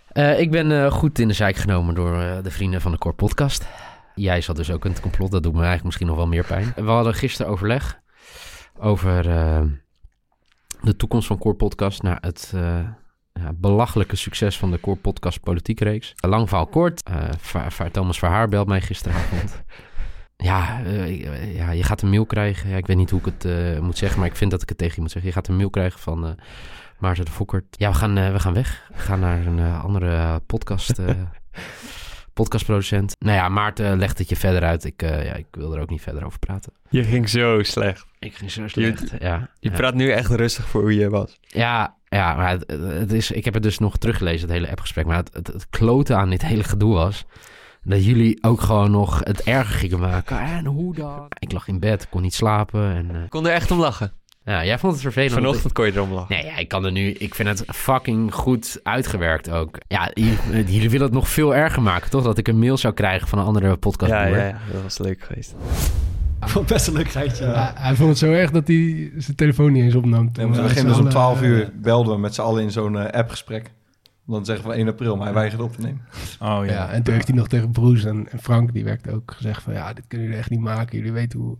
Eh, 0.08 0.40
ik 0.40 0.50
ben 0.50 0.72
eh, 0.72 0.92
goed 0.92 1.18
in 1.18 1.28
de 1.28 1.34
zijk 1.34 1.56
genomen 1.56 1.94
door 1.94 2.20
eh, 2.20 2.42
de 2.42 2.50
vrienden 2.50 2.80
van 2.80 2.92
de 2.92 2.98
Core 2.98 3.14
Podcast. 3.14 3.66
Jij 4.14 4.40
zat 4.40 4.56
dus 4.56 4.70
ook 4.70 4.84
in 4.84 4.90
het 4.90 5.00
complot. 5.00 5.30
Dat 5.30 5.42
doet 5.42 5.52
me 5.52 5.58
eigenlijk 5.58 5.84
misschien 5.84 6.06
nog 6.06 6.16
wel 6.16 6.26
meer 6.26 6.44
pijn. 6.44 6.72
We 6.76 6.90
hadden 6.90 7.14
gisteren 7.14 7.52
overleg 7.52 8.00
over 8.78 9.22
de 10.80 10.96
toekomst 10.96 11.26
van 11.26 11.38
Core 11.38 11.56
Podcast. 11.56 12.02
Na 12.02 12.18
het 12.20 12.52
eh, 12.54 12.88
ja, 13.42 13.52
belachelijke 13.54 14.16
succes 14.16 14.58
van 14.58 14.70
de 14.70 14.80
Core 14.80 14.96
Podcast 14.98 15.40
politiekreeks. 15.40 16.14
Lang 16.16 16.48
verhaal 16.48 16.66
kort. 16.66 17.02
eh, 17.02 17.16
Va- 17.38 17.88
Thomas 17.90 18.18
Verhaar 18.18 18.48
belt 18.48 18.68
mij 18.68 18.80
gisteravond. 18.80 19.62
Ja, 20.44 20.82
eh, 20.84 21.02
eh, 21.26 21.56
ja, 21.56 21.70
je 21.70 21.82
gaat 21.82 22.02
een 22.02 22.08
mail 22.10 22.26
krijgen. 22.26 22.70
Ja, 22.70 22.76
ik 22.76 22.86
weet 22.86 22.96
niet 22.96 23.10
hoe 23.10 23.18
ik 23.20 23.24
het 23.24 23.44
eh, 23.44 23.78
moet 23.78 23.98
zeggen, 23.98 24.18
maar 24.18 24.28
ik 24.28 24.36
vind 24.36 24.50
dat 24.50 24.62
ik 24.62 24.68
het 24.68 24.78
tegen 24.78 24.94
je 24.94 25.00
moet 25.00 25.10
zeggen. 25.10 25.30
Je 25.30 25.36
gaat 25.36 25.48
een 25.48 25.56
mail 25.56 25.70
krijgen 25.70 26.00
van 26.00 26.26
eh, 26.26 26.32
Maarten 26.98 27.24
de 27.24 27.30
Fokkert. 27.30 27.64
Ja, 27.70 27.90
we 27.90 27.96
gaan, 27.96 28.18
eh, 28.18 28.32
we 28.32 28.40
gaan 28.40 28.54
weg. 28.54 28.88
We 28.92 28.98
gaan 28.98 29.20
naar 29.20 29.46
een 29.46 29.58
eh, 29.58 29.84
andere 29.84 30.10
eh, 30.16 30.36
podcast, 30.46 30.98
eh, 30.98 31.14
podcastproducent. 32.34 33.16
Nou 33.18 33.36
ja, 33.36 33.48
Maarten 33.48 33.98
legt 33.98 34.18
het 34.18 34.28
je 34.28 34.36
verder 34.36 34.62
uit. 34.62 34.84
Ik, 34.84 35.02
eh, 35.02 35.24
ja, 35.24 35.32
ik 35.34 35.46
wil 35.50 35.74
er 35.74 35.80
ook 35.80 35.90
niet 35.90 36.02
verder 36.02 36.24
over 36.24 36.38
praten. 36.38 36.72
Je 36.88 37.04
ging 37.04 37.28
zo 37.28 37.62
slecht. 37.62 38.06
Ik 38.18 38.34
ging 38.34 38.50
zo 38.50 38.68
slecht, 38.68 39.10
ja. 39.18 39.50
Je 39.60 39.70
ja. 39.70 39.76
praat 39.76 39.94
nu 39.94 40.10
echt 40.10 40.30
rustig 40.30 40.68
voor 40.68 40.80
hoe 40.80 40.94
je 40.94 41.08
was. 41.10 41.38
Ja, 41.46 41.96
ja 42.08 42.34
maar 42.34 42.50
het, 42.50 42.64
het 42.82 43.12
is, 43.12 43.30
ik 43.30 43.44
heb 43.44 43.54
het 43.54 43.62
dus 43.62 43.78
nog 43.78 43.96
teruggelezen, 43.96 44.48
het 44.48 44.56
hele 44.56 44.70
appgesprek. 44.70 45.06
Maar 45.06 45.16
het, 45.16 45.30
het, 45.32 45.46
het 45.46 45.66
kloten 45.70 46.16
aan 46.16 46.30
dit 46.30 46.42
hele 46.42 46.64
gedoe 46.64 46.94
was... 46.94 47.24
dat 47.82 48.04
jullie 48.04 48.38
ook 48.44 48.60
gewoon 48.60 48.90
nog 48.90 49.20
het 49.24 49.42
erger 49.42 49.74
gingen 49.78 50.00
maken. 50.00 50.40
En 50.40 50.64
hoe 50.66 50.94
dan? 50.94 51.26
Ik 51.38 51.52
lag 51.52 51.68
in 51.68 51.80
bed, 51.80 52.08
kon 52.08 52.22
niet 52.22 52.34
slapen. 52.34 52.94
En, 52.94 53.10
eh, 53.14 53.22
Ik 53.22 53.30
kon 53.30 53.46
er 53.46 53.52
echt 53.52 53.70
om 53.70 53.78
lachen. 53.78 54.12
ja, 54.44 54.64
jij 54.64 54.78
vond 54.78 54.92
het 54.92 55.02
vervelend. 55.02 55.32
Vanochtend 55.32 55.72
kon 55.72 55.86
je 55.86 55.92
erom 55.92 56.12
lachen. 56.12 56.34
Nee, 56.36 56.44
ja, 56.44 56.56
ik 56.56 56.68
kan 56.68 56.84
er 56.84 56.92
nu. 56.92 57.10
Ik 57.10 57.34
vind 57.34 57.48
het 57.48 57.64
fucking 57.66 58.34
goed 58.34 58.80
uitgewerkt 58.82 59.50
ook. 59.50 59.78
Ja, 59.88 60.10
jullie, 60.14 60.38
jullie 60.72 60.90
willen 60.90 61.06
het 61.06 61.14
nog 61.14 61.28
veel 61.28 61.54
erger 61.54 61.82
maken, 61.82 62.10
toch? 62.10 62.22
Dat 62.24 62.38
ik 62.38 62.48
een 62.48 62.58
mail 62.58 62.76
zou 62.76 62.94
krijgen 62.94 63.28
van 63.28 63.38
een 63.38 63.44
andere 63.44 63.76
podcast. 63.76 64.12
ja, 64.12 64.24
ja, 64.24 64.36
ja, 64.46 64.58
dat 64.72 64.82
was 64.82 64.98
leuk 64.98 65.22
geweest. 65.22 65.54
Ik 66.40 66.48
vond 66.52 66.64
het 66.68 66.72
best 66.76 66.86
een 66.86 66.92
leuk 66.92 67.08
geitje. 67.08 67.44
Hij, 67.44 67.70
hij 67.74 67.94
vond 67.94 68.08
het 68.08 68.18
zo 68.18 68.32
erg 68.32 68.50
dat 68.50 68.66
hij 68.66 69.12
zijn 69.16 69.36
telefoon 69.36 69.72
niet 69.72 69.82
eens 69.82 69.94
opnam. 69.94 70.22
Nee, 70.24 70.32
Toen 70.32 70.52
we 70.52 70.62
met 70.62 70.74
dus 70.74 70.98
om 70.98 71.08
12 71.08 71.36
allen, 71.38 71.50
uur 71.50 71.70
belden 71.74 72.14
we 72.14 72.20
met 72.20 72.34
z'n 72.34 72.40
allen 72.40 72.62
in 72.62 72.70
zo'n 72.70 72.98
eh, 72.98 73.20
appgesprek. 73.20 73.70
Dan 74.26 74.44
zeggen 74.44 74.64
we 74.64 74.70
van 74.70 74.80
1 74.80 74.88
april, 74.88 75.16
maar 75.16 75.24
hij 75.24 75.34
weigerde 75.34 75.64
op 75.64 75.72
te 75.72 75.80
nemen. 75.80 76.00
Oh 76.40 76.60
Ja, 76.64 76.72
ja. 76.72 76.90
en 76.90 77.02
toen 77.02 77.14
heeft 77.14 77.28
hij 77.28 77.36
nog 77.36 77.48
tegen 77.48 77.70
Broes 77.70 78.04
en, 78.04 78.28
en 78.30 78.38
Frank, 78.38 78.72
die 78.72 78.84
werkte 78.84 79.12
ook, 79.12 79.32
gezegd 79.36 79.62
van 79.62 79.72
ja, 79.72 79.92
dit 79.92 80.04
kunnen 80.08 80.26
jullie 80.26 80.40
echt 80.42 80.50
niet 80.50 80.60
maken. 80.60 80.96
Jullie 80.98 81.12
weten 81.12 81.38
hoe 81.38 81.56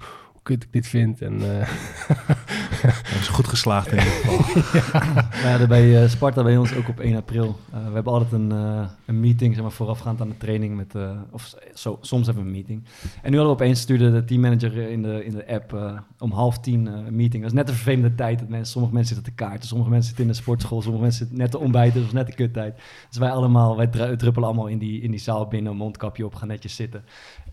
kut 0.48 0.62
ik 0.64 0.72
dit 0.72 0.86
vind. 0.86 1.22
En 1.22 1.60
eh, 1.60 1.68
Dat 2.82 3.20
is 3.20 3.28
goed 3.28 3.48
geslaagd 3.48 3.92
in 3.92 3.98
ieder 3.98 4.12
geval. 4.12 4.62
We 5.42 5.48
hadden 5.48 5.68
bij 5.68 6.02
eh, 6.02 6.08
Sparta 6.08 6.42
bij 6.42 6.56
ons 6.56 6.74
ook 6.74 6.88
op 6.88 7.00
1 7.00 7.16
april. 7.16 7.56
Eh, 7.72 7.86
we 7.86 7.93
hebben 7.94 8.12
altijd 8.12 8.32
een, 8.32 8.52
eh, 8.52 8.88
een 9.06 9.20
meeting, 9.20 9.55
zeg 9.55 9.62
maar, 9.62 9.72
voorafgaand 9.72 10.20
aan 10.20 10.28
de 10.28 10.36
training. 10.36 10.76
Met, 10.76 10.94
eh, 10.94 11.10
of 11.31 11.55
zo, 11.74 11.98
soms 12.00 12.26
hebben 12.26 12.44
we 12.44 12.48
een 12.50 12.56
meeting. 12.56 12.84
En 13.22 13.31
nu 13.31 13.36
hadden 13.36 13.56
we 13.56 13.62
opeens, 13.62 13.81
stuurde 13.81 14.12
de 14.12 14.24
teammanager 14.24 14.76
in 14.90 15.02
de, 15.02 15.24
in 15.24 15.32
de 15.32 15.48
app 15.48 15.72
eh, 15.74 15.98
om 16.19 16.32
half 16.32 16.58
tien 16.58 16.88
eh, 16.88 16.94
een 16.94 17.17
meeting. 17.17 17.43
Dat 17.43 17.52
is 17.52 17.58
net 17.58 17.69
een 17.69 17.74
vervelende 17.74 18.14
tijd. 18.14 18.38
Dat 18.38 18.48
mensen, 18.48 18.72
sommige 18.72 18.94
mensen 18.94 19.14
zitten 19.14 19.34
te 19.34 19.44
kaarten, 19.44 19.69
sommige 19.69 19.90
mensen 19.90 20.08
zitten 20.08 20.26
in 20.26 20.31
de 20.32 20.36
sportschool, 20.43 20.82
sommige 20.82 21.02
mensen 21.02 21.20
zitten 21.20 21.38
net 21.38 21.50
te 21.50 21.58
ontbijten. 21.58 21.94
Dat 21.94 22.02
was 22.02 22.12
net 22.12 22.26
de 22.26 22.34
kuttijd. 22.34 22.81
Dus 23.08 23.19
wij 23.19 23.31
allemaal, 23.31 23.76
wij 23.76 23.86
dru- 23.86 24.17
druppelen 24.17 24.48
allemaal 24.48 24.67
in 24.67 24.78
die, 24.78 25.00
in 25.00 25.10
die 25.10 25.20
zaal 25.20 25.46
binnen, 25.48 25.72
een 25.72 25.78
mondkapje 25.78 26.24
op, 26.24 26.34
gaan 26.34 26.48
netjes 26.48 26.76
zitten. 26.76 27.05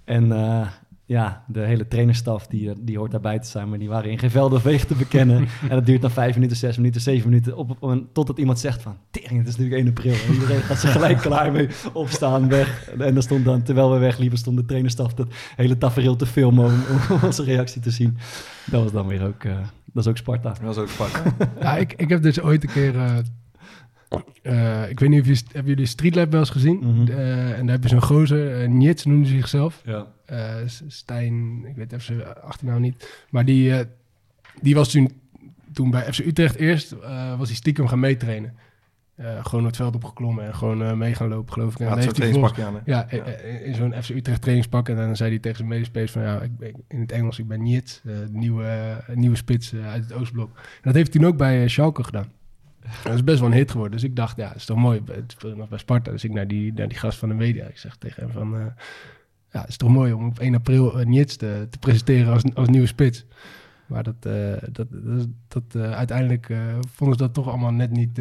En 0.03 0.31
eh, 0.31 0.67
ja, 1.07 1.43
de 1.47 1.59
hele 1.59 1.87
trainerstaf 1.87 2.47
die, 2.47 2.69
eh, 2.69 2.75
die 2.79 2.97
hoort 2.97 3.11
daarbij 3.11 3.39
te 3.39 3.47
zijn, 3.47 3.69
maar 3.69 3.79
die 3.79 3.87
waren 3.89 4.11
in 4.11 4.19
geen 4.19 4.29
velden 4.31 4.57
of 4.57 4.63
wegen 4.63 4.87
te 4.87 4.95
bekennen. 4.95 5.37
en 5.69 5.69
dat 5.69 5.85
duurt 5.85 6.01
dan 6.01 6.11
vijf 6.11 6.35
minuten, 6.35 6.57
zes 6.57 6.77
minuten, 6.77 7.01
zeven 7.01 7.29
minuten, 7.29 7.57
op, 7.57 7.69
op, 7.69 7.81
een- 7.89 8.07
totdat 8.13 8.37
iemand 8.37 8.59
zegt 8.59 8.81
van, 8.81 8.97
tering, 9.11 9.37
het 9.39 9.47
is 9.47 9.55
natuurlijk 9.57 9.81
1 9.81 9.87
april. 9.87 10.13
En 10.27 10.33
iedereen 10.33 10.61
gaat 10.61 10.79
zich 10.79 10.91
gelijk 10.91 11.17
klaar 11.27 11.51
mee 11.51 11.67
opstaan, 11.93 12.49
weg. 12.49 12.89
En 12.97 13.13
dan 13.13 13.23
stond 13.23 13.45
dan, 13.45 13.63
terwijl 13.63 13.91
we 13.91 13.97
wegliepen, 13.97 14.37
stond 14.37 14.57
de 14.57 14.65
trainerstaf 14.65 15.13
dat 15.13 15.27
hele 15.55 15.77
tafereel 15.77 16.15
te 16.15 16.25
filmen 16.25 16.65
om, 16.65 16.73
om 17.11 17.19
onze 17.27 17.43
reactie 17.43 17.81
te 17.81 17.91
zien. 17.91 18.17
Dat 18.65 18.83
was 18.83 18.91
dan 18.91 19.07
weer 19.07 19.23
ook, 19.25 19.43
eh, 19.43 19.57
dat 19.93 20.03
is 20.03 20.09
ook 20.09 20.17
Sparta. 20.17 20.49
Dat 20.49 20.59
was 20.59 20.77
ook 20.77 20.89
spannend. 20.89 21.35
ja, 21.59 21.77
ik, 21.77 21.93
ik 21.97 22.09
heb 22.09 22.21
dus 22.21 22.41
ooit 22.41 22.63
een 22.63 22.69
keer, 22.71 22.95
eh, 22.95 23.15
eh, 24.41 24.89
ik 24.89 24.99
weet 24.99 25.09
niet 25.09 25.21
of 25.21 25.27
je, 25.27 25.41
hebben 25.51 25.71
jullie 25.71 25.85
Streetlab 25.85 26.31
wel 26.31 26.39
eens 26.39 26.49
gezien? 26.49 27.07
Eh, 27.09 27.57
en 27.57 27.65
daar 27.65 27.75
heb 27.75 27.83
je 27.83 27.89
zo'n 27.89 28.01
gozer, 28.01 28.61
uh, 28.61 28.69
Nits 28.69 29.05
noemde 29.05 29.27
hij 29.27 29.37
zichzelf. 29.37 29.81
Ja. 29.85 30.07
Eh, 30.25 30.55
Stijn, 30.87 31.65
ik 31.65 31.75
weet 31.75 31.91
even 31.91 32.05
zijn 32.05 32.35
achternaam 32.35 32.81
niet. 32.81 33.23
Maar 33.29 33.45
die, 33.45 33.73
eh, 33.77 33.85
die 34.61 34.75
was 34.75 34.91
toen, 34.91 35.11
toen 35.73 35.89
bij 35.89 36.13
FC 36.13 36.19
Utrecht 36.19 36.55
eerst, 36.55 36.91
eh, 36.91 37.37
was 37.37 37.47
hij 37.47 37.57
stiekem 37.57 37.87
gaan 37.87 37.99
meetrainen. 37.99 38.53
Eh, 39.15 39.45
gewoon 39.45 39.65
het 39.65 39.75
veld 39.75 39.95
opgeklommen 39.95 40.45
en 40.45 40.55
gewoon 40.55 40.83
eh, 40.83 40.93
mee 40.93 41.15
gaan 41.15 41.27
lopen, 41.27 41.53
geloof 41.53 41.73
ik. 41.73 41.79
En 41.79 41.87
zo'n 41.87 41.97
heeft 41.99 42.17
hij 42.55 42.65
aan. 42.65 42.73
hè? 42.73 42.79
ja, 42.85 43.09
in 43.63 43.75
zo'n 43.75 43.93
FC 44.03 44.09
Utrecht 44.09 44.41
trainingspak. 44.41 44.89
En 44.89 44.95
dan 44.95 45.15
zei 45.15 45.29
hij 45.29 45.39
tegen 45.39 45.57
zijn 45.57 45.69
medespelers 45.69 46.11
van... 46.11 46.21
Ja, 46.21 46.41
ik, 46.41 46.75
in 46.87 46.99
het 46.99 47.11
Engels, 47.11 47.39
ik 47.39 47.47
ben 47.47 47.61
Niet, 47.61 48.01
de 48.03 48.27
nieuwe, 48.31 48.97
nieuwe 49.13 49.35
spits 49.35 49.73
uit 49.75 50.03
het 50.03 50.13
Oostblok. 50.13 50.49
En 50.55 50.81
dat 50.81 50.93
heeft 50.93 51.13
hij 51.13 51.21
toen 51.21 51.31
ook 51.31 51.37
bij 51.37 51.67
Schalke 51.67 52.03
gedaan. 52.03 52.31
Dat 53.03 53.13
is 53.13 53.23
best 53.23 53.39
wel 53.39 53.49
een 53.49 53.55
hit 53.55 53.71
geworden. 53.71 53.93
Dus 53.99 54.09
ik 54.09 54.15
dacht, 54.15 54.37
ja, 54.37 54.47
dat 54.47 54.55
is 54.55 54.65
toch 54.65 54.77
mooi. 54.77 55.01
Het 55.05 55.31
speelde 55.31 55.55
nog 55.55 55.69
bij 55.69 55.77
Sparta. 55.77 56.11
Dus 56.11 56.23
ik 56.23 56.33
naar 56.33 56.47
die, 56.47 56.73
naar 56.73 56.87
die 56.87 56.97
gast 56.97 57.17
van 57.17 57.29
de 57.29 57.35
media. 57.35 57.65
Ik 57.65 57.77
zeg 57.77 57.95
tegen 57.95 58.23
hem 58.23 58.31
van... 58.31 58.55
eh, 58.55 58.65
ja, 59.51 59.59
het 59.59 59.69
is 59.69 59.77
toch 59.77 59.89
mooi 59.89 60.13
om 60.13 60.27
op 60.27 60.39
1 60.39 60.55
april 60.55 60.99
uh, 60.99 61.23
te, 61.23 61.67
te 61.69 61.79
presenteren 61.79 62.33
als, 62.33 62.43
als 62.53 62.69
nieuwe 62.69 62.87
spits. 62.87 63.25
Maar 63.85 64.03
dat, 64.03 64.15
eh, 64.19 64.53
dat, 64.71 64.87
dat, 65.47 65.75
uiteindelijk 65.75 66.53
vonden 66.91 67.17
ze 67.17 67.23
dat 67.23 67.33
toch 67.33 67.47
allemaal 67.47 67.71
net 67.73 67.91
niet... 67.91 68.19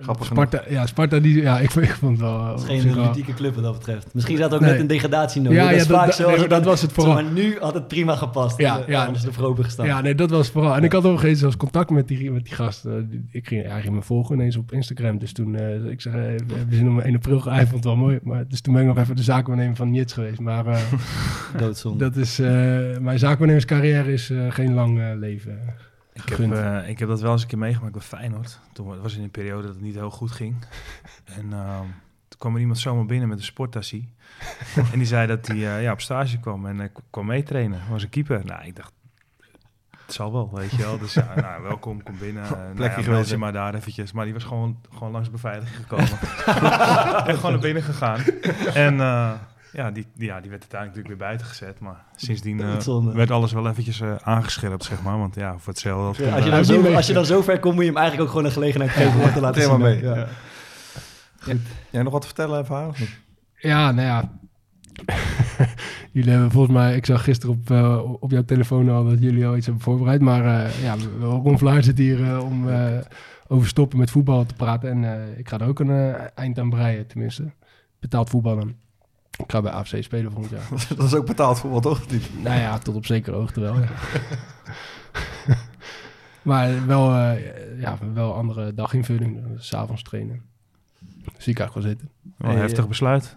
eh, 0.00 0.04
Grappig 0.04 0.26
Sparta, 0.26 0.62
ja, 0.68 0.86
Sparta, 0.86 1.18
die, 1.18 1.42
ja, 1.42 1.58
ik, 1.58 1.74
ik 1.74 1.90
vond 1.90 2.12
het 2.12 2.20
wel... 2.20 2.46
Het 2.46 2.58
is 2.70 2.82
geen 2.82 3.00
ludieke 3.06 3.34
club 3.34 3.54
wat 3.54 3.64
dat 3.64 3.72
betreft. 3.72 4.14
Misschien 4.14 4.36
zat 4.36 4.54
ook 4.54 4.60
Nee. 4.60 4.70
net 4.70 4.80
een 4.80 4.86
degradatie 4.86 5.40
nodig. 5.42 5.58
Ja, 5.58 5.64
dat 5.64 5.74
ja, 5.74 5.80
is 5.80 5.86
dat- 5.86 5.98
vaak 5.98 6.12
zo. 6.12 6.36
nee, 6.36 6.48
dat 6.48 6.64
was 6.64 6.82
het 6.82 6.92
vooral. 6.92 7.14
Maar 7.14 7.24
nu 7.32 7.56
had 7.60 7.74
het 7.74 7.88
prima 7.88 8.16
gepast. 8.16 8.58
Ja, 8.58 8.76
Ja, 8.76 8.84
ja. 8.86 9.04
Anders 9.04 9.24
de 9.24 9.32
vooropen 9.32 9.64
gestaan. 9.64 9.86
Ja, 9.86 10.00
nee, 10.00 10.14
dat 10.14 10.30
was 10.30 10.50
vooral. 10.50 10.74
En 10.76 10.84
ik 10.84 10.92
had 10.92 11.04
ook 11.04 11.22
eens 11.22 11.38
zelfs 11.38 11.56
contact 11.56 11.90
met 11.90 12.08
die, 12.08 12.30
met 12.30 12.44
die 12.44 12.54
gast. 12.54 12.84
eh, 12.84 12.92
ik 13.30 13.46
ging, 13.46 13.66
hij 13.66 13.80
ging 13.80 13.94
me 13.94 14.02
volgen 14.02 14.34
ineens 14.34 14.56
op 14.56 14.72
Instagram. 14.72 15.18
Dus 15.18 15.32
toen, 15.32 15.54
eh, 15.56 15.84
ik 15.84 16.00
zeg, 16.00 16.12
eh, 16.12 16.20
we 16.20 16.54
hebben 16.56 16.76
zin 16.76 16.88
om 16.88 17.00
1 17.00 17.14
april 17.14 17.40
geëind, 17.40 17.60
vond 17.68 17.74
het 17.74 17.84
wel 17.84 17.96
mooi. 17.96 18.18
Maar, 18.22 18.44
dus 18.48 18.60
toen 18.60 18.72
ben 18.72 18.82
ik 18.82 18.88
nog 18.88 18.98
even 18.98 19.16
de 19.16 19.22
zaakwaarnemer 19.22 19.76
van 19.76 19.90
Nits 19.90 20.12
geweest. 20.12 20.40
Maar 20.40 20.66
eh, 20.66 20.78
Doodzonde. 21.58 21.98
dat 22.04 22.16
is, 22.16 22.38
eh, 22.38 22.48
mijn 23.00 23.18
zaakwaarnemerscarrière 23.18 24.12
is 24.12 24.30
eh, 24.30 24.38
geen 24.48 24.74
lang 24.74 25.00
eh, 25.00 25.06
leven. 25.18 25.58
Ik 26.26 26.28
heb, 26.36 26.52
eh, 26.52 26.88
ik 26.88 26.98
heb 26.98 27.08
dat 27.08 27.20
wel 27.20 27.32
eens 27.32 27.42
een 27.42 27.48
keer 27.48 27.58
meegemaakt 27.58 27.92
bij 27.92 28.02
Feyenoord. 28.02 28.60
Toen 28.72 28.86
wa- 28.86 28.96
was 28.96 29.16
in 29.16 29.22
een 29.22 29.30
periode 29.30 29.62
dat 29.66 29.74
het 29.74 29.82
niet 29.84 29.94
heel 29.94 30.10
goed 30.10 30.30
ging. 30.30 30.56
En 31.38 31.52
ehm, 31.52 31.84
toen 32.28 32.38
kwam 32.38 32.54
er 32.54 32.60
iemand 32.60 32.78
zomaar 32.78 33.06
binnen 33.06 33.28
met 33.28 33.38
een 33.38 33.44
sporttassie. 33.44 34.12
en 34.92 34.98
die 34.98 35.06
zei 35.06 35.26
dat 35.26 35.46
hij 35.46 35.56
eh, 35.56 35.82
ja, 35.82 35.92
op 35.92 36.00
stage 36.00 36.38
kwam 36.40 36.66
en 36.66 36.80
eh, 36.80 36.88
kwam 37.10 37.26
meetrainen. 37.26 37.80
Was 37.90 38.02
een 38.02 38.08
keeper. 38.08 38.44
Nou, 38.44 38.64
ik 38.64 38.76
dacht, 38.76 38.92
het 39.90 40.12
zal 40.18 40.32
wel, 40.32 40.50
weet 40.54 40.70
je 40.70 40.76
wel. 40.76 40.98
Dus 40.98 41.14
ja, 41.14 41.32
nou, 41.36 41.62
welkom, 41.68 42.02
kom 42.02 42.18
binnen. 42.18 42.42
Nou, 42.42 42.74
Plekje 42.74 43.10
ja, 43.12 43.22
hè? 43.24 43.36
maar 43.36 43.52
daar 43.52 43.74
eventjes. 43.74 44.12
Maar 44.12 44.24
die 44.24 44.34
was 44.34 44.44
gewoon, 44.44 44.80
gewoon 44.94 45.12
langs 45.12 45.26
de 45.26 45.32
beveiliging 45.32 45.76
gekomen. 45.76 46.08
en 47.28 47.34
gewoon 47.36 47.50
naar 47.52 47.60
binnen 47.60 47.82
gegaan. 47.82 48.20
En 48.74 49.00
ja, 49.72 49.90
die, 49.90 50.06
die, 50.14 50.26
ja, 50.26 50.40
die 50.40 50.50
werd 50.50 50.62
uiteindelijk 50.62 50.70
natuurlijk 50.70 51.06
weer 51.06 51.16
buiten 51.16 51.46
gezet. 51.46 51.80
Maar 51.80 52.04
sindsdien 52.16 52.60
eh, 52.60 53.14
werd 53.14 53.30
alles 53.30 53.52
wel 53.52 53.68
eventjes 53.68 54.00
eh, 54.00 54.14
aangescherpt, 54.22 54.84
zeg 54.84 55.02
maar. 55.02 55.18
Want 55.18 55.34
ja, 55.34 55.58
voor 55.58 55.72
hetzelfde... 55.72 56.06
Als 56.06 56.16
je, 56.16 56.24
komt, 56.24 56.34
als, 56.34 56.66
je 56.66 56.72
dan 56.72 56.84
zo, 56.84 56.94
als 56.94 57.06
je 57.06 57.12
dan 57.12 57.24
zo 57.24 57.42
ver 57.42 57.58
komt, 57.58 57.74
moet 57.74 57.84
je 57.84 57.90
hem 57.90 57.98
eigenlijk 57.98 58.28
ook 58.28 58.34
gewoon 58.34 58.46
een 58.46 58.56
gelegenheid 58.56 58.90
geven 58.90 59.20
om 59.20 59.32
te 59.32 59.40
laten 59.40 59.62
zien. 59.62 59.80
mee. 59.80 60.02
Ja. 60.02 60.16
Ja. 60.16 60.26
Jij 61.90 62.02
nog 62.02 62.12
wat 62.12 62.20
te 62.20 62.26
vertellen, 62.26 62.66
niet? 62.98 63.18
Ja, 63.54 63.92
nou 63.92 64.06
ja. 64.06 64.38
jullie 66.12 66.30
hebben 66.30 66.50
volgens 66.50 66.74
mij, 66.74 66.96
ik 66.96 67.06
zag 67.06 67.24
gisteren 67.24 67.54
op, 67.54 67.70
eh, 67.70 68.12
op 68.22 68.30
jouw 68.30 68.44
telefoon 68.44 68.88
al 68.88 69.04
dat 69.04 69.20
jullie 69.20 69.46
al 69.46 69.56
iets 69.56 69.66
hebben 69.66 69.84
voorbereid. 69.84 70.20
Maar 70.20 70.64
eh, 70.64 70.82
ja, 70.82 70.96
Ron 71.20 71.58
Vlaar 71.58 71.82
zit 71.82 71.98
hier 71.98 72.42
om 72.42 72.68
eh, 72.68 72.98
over 73.48 73.68
stoppen 73.68 73.98
met 73.98 74.10
voetbal 74.10 74.46
te 74.46 74.54
praten. 74.54 74.90
En 74.90 75.04
eh, 75.04 75.38
ik 75.38 75.48
ga 75.48 75.58
er 75.58 75.68
ook 75.68 75.80
een 75.80 76.14
eind 76.34 76.58
aan 76.58 76.70
breien, 76.70 77.06
tenminste. 77.06 77.52
Betaald 78.00 78.30
voetbal 78.30 78.56
dan. 78.56 78.74
Ik 79.42 79.50
ga 79.50 79.60
bij 79.62 79.72
AFC 79.72 80.02
spelen 80.02 80.32
volgend 80.32 80.52
jaar. 80.52 80.68
Dat 80.96 81.06
is 81.06 81.14
ook 81.14 81.26
betaald 81.26 81.58
voetbal, 81.58 81.80
toch? 81.80 82.00
Nou 82.42 82.60
ja, 82.60 82.78
tot 82.78 82.94
op 82.94 83.06
zekere 83.06 83.36
hoogte 83.36 83.60
wel. 83.60 83.74
Ja. 83.80 83.88
maar 86.42 86.86
wel, 86.86 87.14
eh, 87.14 87.80
ja, 87.80 87.98
wel 88.14 88.34
andere 88.34 88.74
daginvulling. 88.74 89.46
Dus 89.56 89.66
S'avonds 89.66 90.02
trainen. 90.02 90.42
Zie 91.38 91.52
ik 91.52 91.58
eigenlijk 91.58 91.72
wel 91.74 91.82
zitten. 91.82 92.08
Wel 92.36 92.46
Hey, 92.48 92.56
een 92.56 92.62
heftig 92.62 92.82
eh, 92.82 92.88
besluit. 92.88 93.36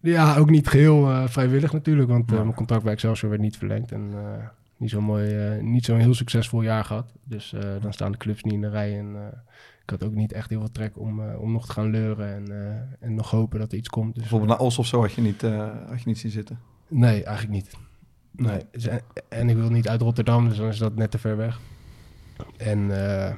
Ja, 0.00 0.36
ook 0.36 0.50
niet 0.50 0.68
geheel 0.68 1.10
eh, 1.10 1.26
vrijwillig 1.26 1.72
natuurlijk, 1.72 2.08
want 2.08 2.30
eh, 2.30 2.36
Ja. 2.36 2.42
mijn 2.42 2.54
contract 2.56 2.82
bij 2.82 2.92
Excelsior 2.92 3.30
werd 3.30 3.42
niet 3.42 3.56
verlengd 3.56 3.92
en 3.92 4.10
eh, 4.14 4.44
niet 4.76 4.90
zo'n 4.90 5.04
mooi, 5.04 5.34
eh, 5.36 5.62
niet 5.62 5.84
zo'n 5.84 5.98
heel 5.98 6.14
succesvol 6.14 6.62
jaar 6.62 6.84
gehad. 6.84 7.12
Dus 7.24 7.52
eh, 7.52 7.60
dan 7.80 7.92
staan 7.92 8.12
de 8.12 8.18
clubs 8.18 8.42
niet 8.42 8.52
in 8.54 8.60
de 8.60 8.68
rij 8.70 8.98
en 8.98 9.14
eh, 9.16 9.38
ik 9.82 9.90
had 9.90 10.04
ook 10.04 10.14
niet 10.14 10.32
echt 10.32 10.50
heel 10.50 10.58
veel 10.58 10.70
trek 10.70 10.98
om, 10.98 11.28
eh, 11.28 11.40
om 11.40 11.52
nog 11.52 11.66
te 11.66 11.72
gaan 11.72 11.90
leuren 11.90 12.34
en, 12.34 12.50
eh, 12.50 13.06
en 13.06 13.14
nog 13.14 13.30
hopen 13.30 13.58
dat 13.58 13.72
er 13.72 13.78
iets 13.78 13.88
komt. 13.88 14.12
Dus, 14.14 14.22
Bijvoorbeeld 14.22 14.50
naar 14.50 14.60
Os 14.60 14.78
of 14.78 14.86
zo 14.86 15.00
had 15.00 15.12
je 15.12 15.20
niet, 15.20 15.42
eh, 15.42 15.68
had 15.88 15.98
je 15.98 16.08
niet 16.08 16.18
zien 16.18 16.30
zitten. 16.30 16.58
nee, 16.88 17.24
eigenlijk 17.24 17.54
niet. 17.54 17.70
Nee, 18.30 18.60
dus, 18.70 18.86
en, 18.86 19.00
en 19.28 19.48
ik 19.48 19.56
wil 19.56 19.70
niet 19.70 19.88
uit 19.88 20.00
Rotterdam, 20.00 20.48
dus 20.48 20.56
dan 20.56 20.68
is 20.68 20.78
dat 20.78 20.94
net 20.94 21.10
te 21.10 21.18
ver 21.18 21.36
weg. 21.36 21.60
En 22.56 22.90
eh, 22.90 23.34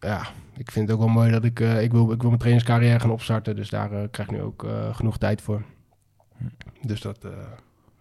ja, 0.00 0.26
ik 0.56 0.70
vind 0.70 0.88
het 0.88 0.96
ook 0.96 1.04
wel 1.04 1.14
mooi 1.14 1.30
dat 1.30 1.44
ik, 1.44 1.60
eh, 1.60 1.82
ik, 1.82 1.92
wil, 1.92 2.12
ik 2.12 2.20
wil 2.20 2.28
mijn 2.28 2.38
trainerscarrière 2.40 3.00
gaan 3.00 3.10
opstarten, 3.10 3.56
dus 3.56 3.70
daar 3.70 3.92
eh, 3.92 4.08
krijg 4.10 4.28
ik 4.28 4.34
nu 4.36 4.42
ook 4.42 4.64
eh, 4.64 4.94
genoeg 4.94 5.18
tijd 5.18 5.40
voor. 5.42 5.62
Dus 6.82 7.00
dat, 7.00 7.24
eh, 7.24 7.30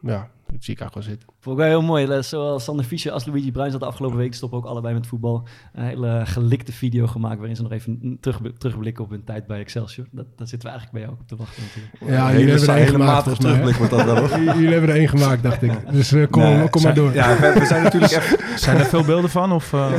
ja, 0.02 0.30
dat 0.46 0.64
zie 0.64 0.74
ik 0.74 0.80
eigenlijk 0.80 0.94
wel 0.94 1.04
zitten. 1.04 1.30
Vond 1.42 1.58
ik 1.58 1.62
wel 1.62 1.72
heel 1.72 1.88
mooi. 1.88 2.06
Eh, 2.06 2.22
Zowel 2.22 2.60
Sander 2.60 2.86
Fischer 2.86 3.12
als 3.12 3.26
Luigi 3.26 3.52
Bruins 3.52 3.72
had 3.72 3.82
de 3.82 3.88
afgelopen 3.88 4.18
week 4.18 4.34
stoppen 4.34 4.58
ook 4.58 4.66
allebei 4.66 4.94
met 4.94 5.08
voetbal. 5.08 5.48
Een 5.74 5.84
hele 5.84 6.22
gelikte 6.26 6.72
video 6.72 7.08
gemaakt 7.08 7.38
waarin 7.38 7.56
ze 7.56 7.62
nog 7.62 7.72
even 7.72 8.18
terug, 8.20 8.40
terugblikken 8.58 9.04
op 9.04 9.10
hun 9.10 9.24
tijd 9.24 9.48
bij 9.48 9.60
Excelsior. 9.60 10.06
Dat, 10.12 10.26
daar 10.36 10.48
zitten 10.48 10.70
we 10.70 10.76
eigenlijk 10.76 10.92
bij 10.92 11.02
jou 11.02 11.14
op 11.22 11.28
te 11.28 11.36
wachten 11.36 11.64
natuurlijk. 11.64 12.18
Ja, 12.18 12.32
jullie 12.32 12.50
hebben 12.50 12.70
er 12.70 12.78
één 12.78 12.88
gemaakt 12.88 13.40
terugblik 13.40 13.76
wordt 13.76 13.92
dat 13.92 14.04
wel, 14.04 14.40
Jullie 14.56 14.72
hebben 14.72 14.90
er 14.90 14.96
één 14.96 15.08
gemaakt, 15.08 15.44
dacht 15.44 15.62
ik. 15.62 15.92
Dus 15.92 16.12
eh, 16.12 16.28
kom, 16.30 16.42
Nee, 16.42 16.70
kom 16.70 16.82
maar 16.82 16.94
door. 16.94 17.14
Ja, 17.14 17.36
we, 17.40 17.60
we 17.60 17.66
zijn 17.66 17.84
natuurlijk 17.84 18.12
even... 18.12 18.40
Zijn 18.56 18.78
er 18.78 18.86
veel 18.86 19.04
beelden 19.04 19.30
van? 19.30 19.52
Of, 19.52 19.74
eh, 19.74 19.92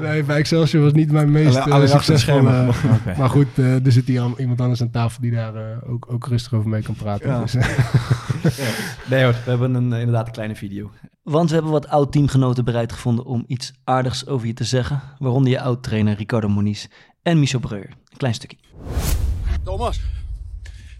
Nee, 0.00 0.22
bij 0.22 0.36
Excelsior 0.36 0.82
was 0.82 0.92
niet 0.92 1.12
mijn 1.12 1.30
meest 1.30 1.64
de 1.64 1.86
succesvolle... 1.86 2.68
Maar 3.18 3.30
goed, 3.30 3.56
er 3.56 3.92
zit 3.92 4.06
hier 4.06 4.24
iemand 4.36 4.60
anders 4.60 4.80
aan 4.80 4.90
tafel 4.90 5.20
die 5.20 5.32
daar 5.32 5.52
ook, 5.86 6.06
ook 6.12 6.26
rustig 6.26 6.54
over 6.54 6.68
mee 6.68 6.82
kan 6.82 6.94
praten. 6.94 7.28
Ja. 7.28 7.40
Dus, 7.40 7.54
Nee 9.10 9.24
hoor, 9.24 9.32
we 9.32 9.50
hebben 9.50 9.74
een, 9.74 9.92
inderdaad 9.92 10.26
een 10.26 10.32
kleine 10.32 10.54
video. 10.56 10.79
Want 11.22 11.48
we 11.48 11.54
hebben 11.54 11.72
wat 11.72 11.88
oud-teamgenoten 11.88 12.64
bereid 12.64 12.92
gevonden 12.92 13.24
om 13.24 13.44
iets 13.46 13.72
aardigs 13.84 14.26
over 14.26 14.46
je 14.46 14.54
te 14.54 14.64
zeggen. 14.64 15.02
Waaronder 15.18 15.52
je 15.52 15.60
oud-trainer 15.60 16.16
Ricardo 16.16 16.48
Moniz 16.48 16.86
en 17.22 17.38
Michel 17.38 17.60
Breur. 17.60 17.88
Een 17.88 18.16
klein 18.16 18.34
stukje. 18.34 18.56
Thomas, 19.64 20.00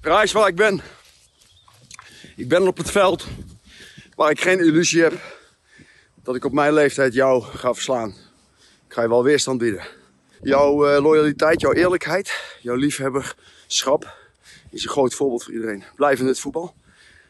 prijs 0.00 0.32
waar 0.32 0.48
ik 0.48 0.56
ben. 0.56 0.80
Ik 2.36 2.48
ben 2.48 2.66
op 2.66 2.76
het 2.76 2.90
veld 2.90 3.26
waar 4.14 4.30
ik 4.30 4.40
geen 4.40 4.58
illusie 4.58 5.02
heb 5.02 5.20
dat 6.22 6.36
ik 6.36 6.44
op 6.44 6.52
mijn 6.52 6.72
leeftijd 6.72 7.14
jou 7.14 7.42
ga 7.42 7.74
verslaan. 7.74 8.08
Ik 8.86 8.96
ga 8.96 9.02
je 9.02 9.08
wel 9.08 9.24
weerstand 9.24 9.58
bieden. 9.58 9.82
Jouw 10.42 10.86
eh, 10.86 11.02
loyaliteit, 11.02 11.60
jouw 11.60 11.72
eerlijkheid, 11.72 12.58
jouw 12.62 12.74
liefhebberschap 12.74 14.16
is 14.70 14.82
een 14.82 14.90
groot 14.90 15.14
voorbeeld 15.14 15.44
voor 15.44 15.52
iedereen. 15.52 15.84
Blijf 15.96 16.20
in 16.20 16.26
het 16.26 16.40
voetbal. 16.40 16.74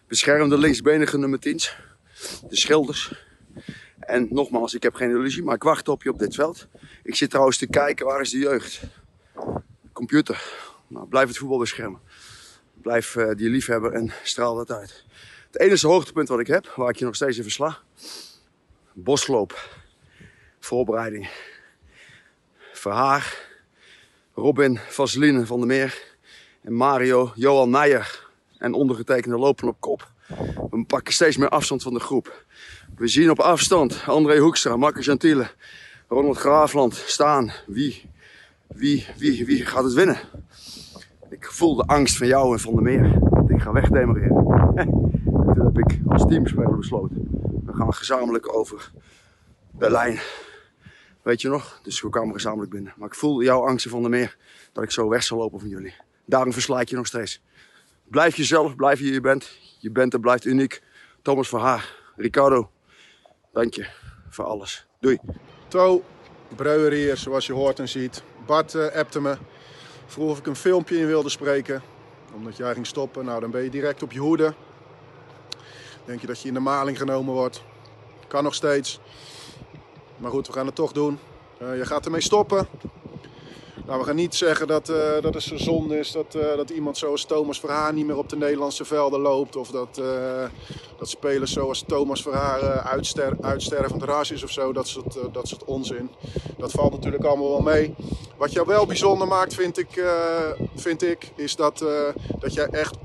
Bescherm 0.08 0.48
de 0.48 0.58
linksbenige 0.58 1.18
nummer 1.18 1.38
10's, 1.48 1.76
de 2.48 2.56
schilders. 2.56 3.28
En 4.00 4.28
nogmaals, 4.30 4.74
ik 4.74 4.82
heb 4.82 4.94
geen 4.94 5.10
illusie, 5.10 5.42
maar 5.42 5.54
ik 5.54 5.62
wacht 5.62 5.88
op 5.88 6.02
je 6.02 6.10
op 6.10 6.18
dit 6.18 6.34
veld. 6.34 6.68
Ik 7.02 7.14
zit 7.14 7.30
trouwens 7.30 7.58
te 7.58 7.66
kijken, 7.66 8.06
waar 8.06 8.20
is 8.20 8.30
de 8.30 8.38
jeugd? 8.38 8.82
Computer. 9.92 10.42
Nou, 10.86 11.06
blijf 11.06 11.28
het 11.28 11.38
voetbal 11.38 11.58
beschermen. 11.58 12.00
Blijf 12.82 13.16
eh, 13.16 13.34
die 13.36 13.48
liefhebber 13.48 13.92
en 13.92 14.12
straal 14.22 14.54
dat 14.54 14.70
uit. 14.70 15.04
Het 15.50 15.60
enige 15.60 15.86
hoogtepunt 15.86 16.28
wat 16.28 16.40
ik 16.40 16.46
heb, 16.46 16.72
waar 16.76 16.88
ik 16.88 16.96
je 16.96 17.04
nog 17.04 17.14
steeds 17.14 17.36
in 17.36 17.42
versla. 17.42 17.78
Bosloop. 18.92 19.78
Voorbereiding. 20.58 21.30
Verhaar. 22.72 23.48
Robin 24.34 24.78
Vaseline 24.78 25.46
van 25.46 25.58
der 25.58 25.66
Meer. 25.66 26.02
En 26.60 26.72
Mario 26.72 27.32
Johan 27.34 27.70
Neijer. 27.70 28.28
En 28.58 28.72
ondergetekende 28.72 29.38
lopen 29.38 29.68
op 29.68 29.80
kop. 29.80 30.09
We 30.70 30.84
pakken 30.86 31.12
steeds 31.12 31.36
meer 31.36 31.48
afstand 31.48 31.82
van 31.82 31.94
de 31.94 32.00
groep. 32.00 32.44
We 32.96 33.08
zien 33.08 33.30
op 33.30 33.38
afstand 33.38 34.02
André 34.06 34.38
Hoekstra, 34.38 34.76
Marcus 34.76 35.04
Gentile, 35.04 35.50
Ronald 36.08 36.36
Graafland 36.36 36.94
staan. 36.94 37.52
Wie, 37.66 38.10
wie, 38.66 39.06
wie, 39.16 39.46
wie 39.46 39.66
gaat 39.66 39.84
het 39.84 39.92
winnen? 39.92 40.18
Ik 41.30 41.44
voel 41.44 41.74
de 41.74 41.84
angst 41.84 42.16
van 42.16 42.26
jou 42.26 42.52
en 42.52 42.60
van 42.60 42.74
de 42.74 42.80
meer. 42.80 43.18
Ik 43.48 43.62
ga 43.62 43.72
wegdemereren. 43.72 44.44
Toen 45.54 45.64
heb 45.64 45.78
ik 45.78 46.00
als 46.08 46.26
teamspeler 46.26 46.76
besloten. 46.76 47.28
We 47.66 47.72
gaan 47.72 47.94
gezamenlijk 47.94 48.54
over 48.54 48.90
Berlijn. 49.70 50.20
Weet 51.22 51.40
je 51.40 51.48
nog? 51.48 51.80
Dus 51.82 52.02
we 52.02 52.08
kwamen 52.08 52.34
gezamenlijk 52.34 52.70
binnen. 52.70 52.92
Maar 52.96 53.08
ik 53.08 53.14
voel 53.14 53.42
jouw 53.42 53.66
angsten 53.66 53.90
van 53.90 54.02
de 54.02 54.08
meer. 54.08 54.36
Dat 54.72 54.84
ik 54.84 54.90
zo 54.90 55.08
weg 55.08 55.22
zal 55.22 55.38
lopen 55.38 55.60
van 55.60 55.68
jullie. 55.68 55.94
Daarom 56.24 56.52
versla 56.52 56.80
ik 56.80 56.88
je 56.88 56.96
nog 56.96 57.06
steeds. 57.06 57.42
Blijf 58.04 58.36
jezelf, 58.36 58.76
blijf 58.76 58.98
wie 58.98 59.12
je 59.12 59.20
bent. 59.20 59.58
Je 59.80 59.90
bent 59.90 60.14
en 60.14 60.20
blijft 60.20 60.44
uniek. 60.44 60.82
Thomas 61.22 61.48
Verhaar, 61.48 61.94
Ricardo. 62.16 62.70
Dank 63.52 63.74
je 63.74 63.86
voor 64.28 64.44
alles. 64.44 64.86
Doei. 65.00 65.18
To, 65.68 66.04
Breuer 66.56 66.92
hier, 66.92 67.16
zoals 67.16 67.46
je 67.46 67.52
hoort 67.52 67.78
en 67.78 67.88
ziet. 67.88 68.22
Bart 68.46 68.74
appte 68.94 69.20
me. 69.20 69.36
Vroeg 70.06 70.30
of 70.30 70.38
ik 70.38 70.46
een 70.46 70.56
filmpje 70.56 70.98
in 70.98 71.06
wilde 71.06 71.28
spreken. 71.28 71.82
Omdat 72.34 72.56
jij 72.56 72.72
ging 72.72 72.86
stoppen. 72.86 73.24
Nou, 73.24 73.40
dan 73.40 73.50
ben 73.50 73.62
je 73.62 73.70
direct 73.70 74.02
op 74.02 74.12
je 74.12 74.18
hoede. 74.18 74.54
Denk 76.04 76.20
je 76.20 76.26
dat 76.26 76.40
je 76.40 76.48
in 76.48 76.54
de 76.54 76.60
maling 76.60 76.98
genomen 76.98 77.34
wordt. 77.34 77.62
Kan 78.28 78.44
nog 78.44 78.54
steeds. 78.54 79.00
Maar 80.16 80.30
goed, 80.30 80.46
we 80.46 80.52
gaan 80.52 80.66
het 80.66 80.74
toch 80.74 80.92
doen. 80.92 81.18
Eh, 81.58 81.76
je 81.76 81.86
gaat 81.86 82.04
ermee 82.04 82.20
stoppen. 82.20 82.68
Nou, 83.86 83.98
we 83.98 84.06
gaan 84.06 84.16
niet 84.16 84.34
zeggen 84.34 84.66
dat, 84.66 84.88
eh, 84.88 85.22
dat 85.22 85.34
het 85.34 85.42
zo 85.42 85.56
zonde 85.56 85.98
is 85.98 86.12
dat, 86.12 86.34
eh, 86.34 86.56
dat 86.56 86.70
iemand 86.70 86.98
zoals 86.98 87.24
Thomas 87.24 87.60
Verhaar 87.60 87.92
niet 87.92 88.06
meer 88.06 88.16
op 88.16 88.28
de 88.28 88.36
Nederlandse 88.36 88.84
velden 88.84 89.20
loopt. 89.20 89.56
Of 89.56 89.70
dat, 89.70 89.98
eh, 89.98 90.44
dat 91.00 91.08
spelers 91.08 91.52
zoals 91.52 91.84
Thomas 91.86 92.22
Verhaar 92.22 92.62
uh, 92.62 92.86
uitster 92.86 93.36
uitstervend 93.40 94.02
ras 94.02 94.30
is 94.30 94.42
of 94.42 94.50
zo. 94.50 94.72
Dat 94.72 94.88
soort, 94.88 95.16
uh, 95.16 95.22
dat 95.32 95.48
soort 95.48 95.64
onzin. 95.64 96.10
Dat 96.58 96.72
valt 96.72 96.92
natuurlijk 96.92 97.24
allemaal 97.24 97.48
wel 97.48 97.60
mee. 97.60 97.94
Wat 98.36 98.52
jou 98.52 98.66
wel 98.66 98.86
bijzonder 98.86 99.28
maakt, 99.28 99.54
vind 99.54 99.78
ik, 99.78 99.96
uh, 99.96 100.08
vind 100.74 101.02
ik 101.02 101.32
is 101.36 101.56
dat, 101.56 101.80
uh, 101.82 101.88
dat 102.38 102.54
jij 102.54 102.66
echt 102.66 102.96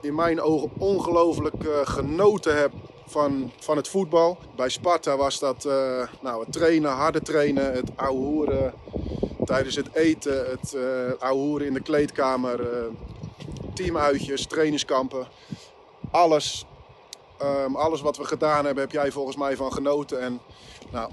in 0.00 0.14
mijn 0.14 0.40
ogen 0.40 0.70
ongelooflijk 0.78 1.54
genoten 1.84 2.56
hebt 2.56 2.74
van, 3.06 3.52
van 3.58 3.76
het 3.76 3.88
voetbal. 3.88 4.38
Bij 4.56 4.68
Sparta 4.68 5.16
was 5.16 5.38
dat 5.38 5.68
nou, 6.20 6.44
het 6.44 6.52
trainen, 6.52 6.90
harde 6.90 7.22
trainen, 7.22 7.72
het 7.72 7.90
ouwehoeren 7.96 8.74
tijdens 9.50 9.76
het 9.76 9.94
eten, 9.94 10.50
het 10.50 10.72
uh, 10.76 10.82
ouwehoeren 11.18 11.66
in 11.66 11.74
de 11.74 11.82
kleedkamer, 11.82 12.72
eh, 12.72 12.84
teamuitjes, 13.74 14.46
trainingskampen. 14.46 15.26
Alles, 16.10 16.66
ehm, 17.38 17.74
alles 17.74 18.00
wat 18.00 18.16
we 18.16 18.24
gedaan 18.24 18.64
hebben, 18.64 18.82
heb 18.82 18.92
jij 18.92 19.10
volgens 19.10 19.36
mij 19.36 19.56
van 19.56 19.72
genoten. 19.72 20.20
En 20.20 20.40
nou, 20.90 21.10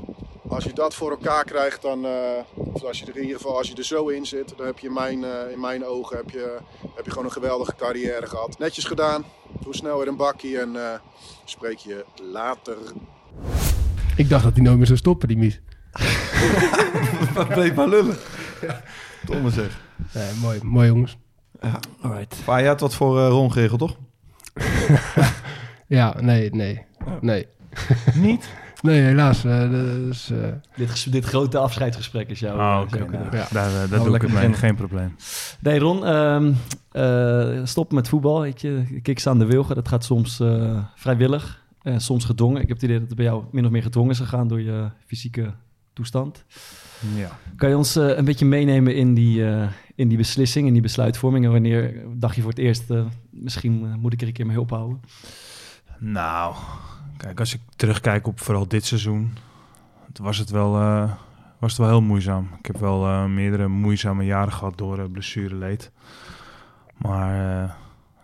als 0.48 0.64
je 0.64 0.74
dat 0.74 0.96
voor 0.96 1.10
elkaar 1.10 1.46
krijgt, 1.46 1.82
dan, 1.82 2.06
eh, 2.06 2.12
of 2.54 2.84
als 2.84 3.00
je 3.00 3.06
er 3.06 3.16
in 3.16 3.22
ieder 3.22 3.38
geval 3.38 3.58
als 3.58 3.68
je 3.68 3.76
er 3.76 3.84
zo 3.84 4.08
in 4.08 4.26
zit, 4.26 4.54
dan 4.58 4.66
heb 4.66 4.80
je 4.80 4.88
in 4.88 4.94
mijn, 4.94 5.24
eh, 5.24 5.52
in 5.52 5.60
mijn 5.60 5.86
ogen 5.86 6.18
heb 6.18 6.30
je, 6.30 6.58
heb 6.96 7.06
je 7.06 7.12
gewoon 7.12 7.26
een 7.26 7.32
geweldige 7.32 7.76
carrière 7.76 8.28
gehad. 8.28 8.60
Netjes 8.60 8.86
gedaan, 8.86 9.26
doe 9.64 9.76
snel 9.76 9.98
weer 9.98 10.08
een 10.08 10.16
bakkie 10.16 10.60
en 10.60 10.76
eh, 10.76 11.00
spreek 11.46 11.78
je 11.78 12.06
later. 12.32 12.78
Ik 14.16 14.30
dacht 14.30 14.44
dat 14.44 14.54
hij 14.54 14.64
nooit 14.64 14.78
meer 14.78 14.86
zou 14.86 14.98
stoppen, 14.98 15.28
die 15.28 15.38
Mies. 15.38 15.60
Bleef 17.48 17.74
maar 17.76 17.88
lullen. 17.88 18.16
Domme 19.26 19.50
zeg. 19.50 19.80
Nee, 20.14 20.32
mooi, 20.42 20.60
mooi 20.64 20.88
jongens. 20.88 21.18
Ja. 21.62 21.80
Alright. 22.02 22.36
Maar 22.46 22.62
je 22.62 22.68
had 22.68 22.80
wat 22.80 22.96
voor 22.96 23.20
eh, 23.20 23.28
Ron 23.28 23.52
geregeld, 23.52 23.80
toch? 23.80 23.98
Ja, 25.88 26.16
nee, 26.22 26.50
nee, 26.50 26.86
nee. 27.22 27.48
Niet? 28.16 28.50
Nee, 28.82 29.02
helaas. 29.02 29.44
eh, 29.46 29.70
dus, 29.70 30.30
eh, 30.30 30.38
Dit, 30.76 31.12
dit 31.12 31.26
grote 31.26 31.58
afscheidsgesprek 31.58 32.30
is 32.30 32.40
jouw... 32.40 32.56
Oh, 32.58 32.82
oké. 32.84 33.06
kanaal. 33.06 33.36
Ja. 33.36 33.48
Daar, 33.52 33.72
daar 33.72 33.90
Wel 33.90 34.04
doe 34.04 34.16
ik 34.16 34.32
mee. 34.32 34.54
Geen 34.54 34.76
probleem. 34.76 35.16
Nee, 35.60 35.80
Ron, 35.80 36.06
ehm 36.06 36.54
eh, 36.92 37.60
stop 37.64 37.92
met 37.92 38.10
voetbal. 38.10 38.42
Weet 38.42 38.62
je, 38.62 39.00
kiks 39.02 39.28
aan 39.28 39.40
de 39.40 39.46
wilgen, 39.46 39.76
dat 39.76 39.88
gaat 39.88 40.04
soms 40.04 40.40
eh, 40.40 40.84
vrijwillig, 40.96 41.64
en 41.82 42.02
soms 42.02 42.26
gedwongen. 42.26 42.62
Ik 42.62 42.68
heb 42.68 42.78
het 42.78 42.86
idee 42.86 43.00
dat 43.00 43.08
het 43.08 43.16
bij 43.18 43.26
jou 43.26 43.44
min 43.52 43.66
of 43.66 43.72
meer 43.72 43.82
gedwongen 43.82 44.12
is 44.12 44.18
gegaan 44.18 44.48
door 44.48 44.62
je 44.62 44.90
fysieke 45.06 45.54
toestand. 45.98 46.46
Ja. 47.16 47.30
Kan 47.56 47.70
je 47.70 47.78
ons 47.78 47.96
eh, 47.96 48.18
een 48.18 48.26
beetje 48.26 48.46
meenemen 48.46 48.96
in 48.96 49.14
die, 49.14 49.50
eh, 49.50 49.68
in 49.96 50.08
die 50.08 50.18
beslissing, 50.18 50.68
in 50.68 50.74
die 50.74 50.82
besluitvorming? 50.82 51.46
En 51.46 51.52
wanneer 51.52 52.04
dacht 52.14 52.36
je 52.36 52.42
voor 52.42 52.50
het 52.50 52.60
eerst, 52.60 52.92
eh, 52.92 53.06
misschien 53.30 54.00
moet 54.00 54.14
ik 54.14 54.22
er 54.22 54.28
een 54.28 54.34
keer 54.34 54.46
mee 54.46 54.60
ophouden? 54.60 55.02
Nou, 56.00 56.56
kijk, 57.18 57.40
als 57.40 57.54
ik 57.54 57.62
terugkijk 57.76 58.28
op 58.28 58.40
vooral 58.40 58.68
dit 58.68 58.86
seizoen, 58.86 59.38
was 60.22 60.38
het 60.38 60.50
wel, 60.50 60.72
was 61.60 61.72
het 61.72 61.78
wel 61.78 61.88
heel 61.88 62.02
moeizaam. 62.02 62.50
Ik 62.60 62.66
heb 62.66 62.78
wel 62.78 63.28
meerdere 63.28 63.68
moeizame 63.68 64.26
jaren 64.26 64.54
gehad 64.54 64.78
door 64.78 65.00
uh, 65.00 65.06
blessureleed. 65.12 65.92
Maar 66.98 67.36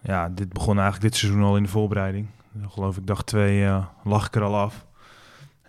ja, 0.04 0.30
dit 0.30 0.54
begon 0.54 0.80
eigenlijk 0.80 1.12
dit 1.12 1.16
seizoen 1.16 1.44
al 1.44 1.58
in 1.58 1.64
de 1.64 1.70
voorbereiding. 1.70 2.28
Dan 2.52 2.72
geloof 2.72 2.98
ik 2.98 3.08
dag 3.08 3.24
twee 3.24 3.70
lag 4.04 4.28
ik 4.28 4.36
er 4.36 4.42
al 4.42 4.58
af. 4.58 4.86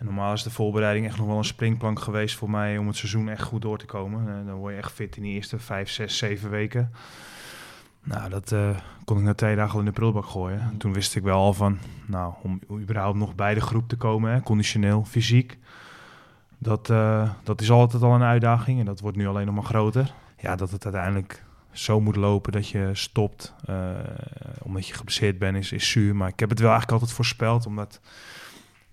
Normaal 0.04 0.32
is 0.32 0.42
de 0.42 0.50
voorbereiding 0.50 1.06
echt 1.06 1.16
nog 1.16 1.26
wel 1.26 1.36
een 1.36 1.44
springplank 1.44 2.00
geweest 2.00 2.36
voor 2.36 2.50
mij 2.50 2.78
om 2.78 2.86
het 2.86 2.96
seizoen 2.96 3.28
echt 3.28 3.42
goed 3.42 3.62
door 3.62 3.78
te 3.78 3.86
komen. 3.86 4.28
Eh, 4.28 4.46
dan 4.46 4.54
word 4.54 4.72
je 4.72 4.78
echt 4.78 4.92
fit 4.92 5.16
in 5.16 5.22
die 5.22 5.32
eerste 5.32 5.58
vijf, 5.58 5.90
zes, 5.90 6.18
zeven 6.18 6.50
weken. 6.50 6.90
Nou, 8.02 8.30
dat 8.30 8.52
eh, 8.52 8.70
kon 9.04 9.18
ik 9.18 9.22
na 9.22 9.34
twee 9.34 9.56
dagen 9.56 9.72
al 9.72 9.78
in 9.78 9.84
de 9.84 9.92
prullenbak 9.92 10.26
gooien. 10.26 10.60
En 10.60 10.76
toen 10.76 10.92
wist 10.92 11.16
ik 11.16 11.22
wel 11.22 11.38
al 11.38 11.52
van, 11.52 11.78
nou, 12.06 12.34
om 12.42 12.60
überhaupt 12.80 13.18
nog 13.18 13.34
bij 13.34 13.54
de 13.54 13.60
groep 13.60 13.88
te 13.88 13.96
komen, 13.96 14.42
conditioneel, 14.42 15.04
fysiek, 15.04 15.58
dat, 16.58 16.90
eh, 16.90 17.30
dat 17.42 17.60
is 17.60 17.70
altijd 17.70 18.02
al 18.02 18.14
een 18.14 18.22
uitdaging 18.22 18.78
en 18.78 18.86
dat 18.86 19.00
wordt 19.00 19.16
nu 19.16 19.26
alleen 19.26 19.46
nog 19.46 19.54
maar 19.54 19.64
groter. 19.64 20.12
Ja, 20.38 20.56
dat 20.56 20.70
het 20.70 20.84
uiteindelijk 20.84 21.42
zo 21.70 22.00
moet 22.00 22.16
lopen 22.16 22.52
dat 22.52 22.68
je 22.68 22.90
stopt, 22.92 23.54
omdat 24.62 24.86
je 24.86 24.94
geblesseerd 24.94 25.38
bent, 25.38 25.56
is, 25.56 25.72
is 25.72 25.90
zuur. 25.90 26.16
Maar 26.16 26.28
ik 26.28 26.40
heb 26.40 26.50
het 26.50 26.58
wel 26.58 26.70
eigenlijk 26.70 27.00
altijd 27.00 27.16
voorspeld, 27.16 27.66
omdat 27.66 28.00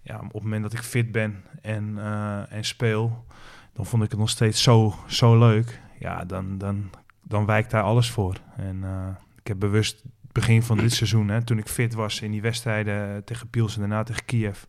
ja, 0.01 0.15
op 0.15 0.34
het 0.34 0.43
moment 0.43 0.63
dat 0.63 0.74
ik 0.74 0.79
fit 0.79 1.12
ben 1.12 1.43
en, 1.62 1.98
eh, 1.98 2.53
en 2.53 2.63
speel, 2.63 3.25
dan 3.74 3.86
vond 3.86 4.03
ik 4.03 4.10
het 4.10 4.20
nog 4.20 4.29
steeds 4.29 4.63
zo, 4.63 4.96
zo 5.08 5.39
leuk. 5.39 5.81
Ja, 6.00 6.25
dan, 6.25 6.58
dan, 6.58 6.89
dan 7.22 7.46
wijkt 7.46 7.72
daar 7.72 7.84
alles 7.84 8.12
voor. 8.12 8.38
En 8.55 8.84
eh, 8.84 9.08
ik 9.39 9.48
heb 9.48 9.60
bewust 9.60 10.03
begin 10.32 10.63
van 10.63 10.78
dit 10.78 10.93
seizoen, 10.93 11.28
hè, 11.28 11.43
toen 11.43 11.58
ik 11.58 11.67
fit 11.67 11.93
was 11.93 12.21
in 12.21 12.32
die 12.32 12.41
wedstrijden 12.41 13.23
tegen 13.23 13.49
Piels 13.49 13.73
en 13.73 13.80
daarna 13.80 14.04
tegen 14.04 14.26
Kiev. 14.26 14.63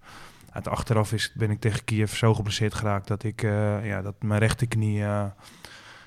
Uit 0.51 0.69
achteraf 0.69 1.13
is, 1.13 1.33
ben 1.35 1.51
ik 1.51 1.61
tegen 1.61 1.85
Kiev 1.85 2.15
zo 2.15 2.35
geblesseerd 2.35 2.75
geraakt 2.75 3.09
dat, 3.09 3.23
ik, 3.23 3.43
eh, 3.43 3.87
ja, 3.87 4.03
dat 4.03 4.23
mijn 4.23 4.41
rechterknie 4.41 5.03
eh, 5.03 5.25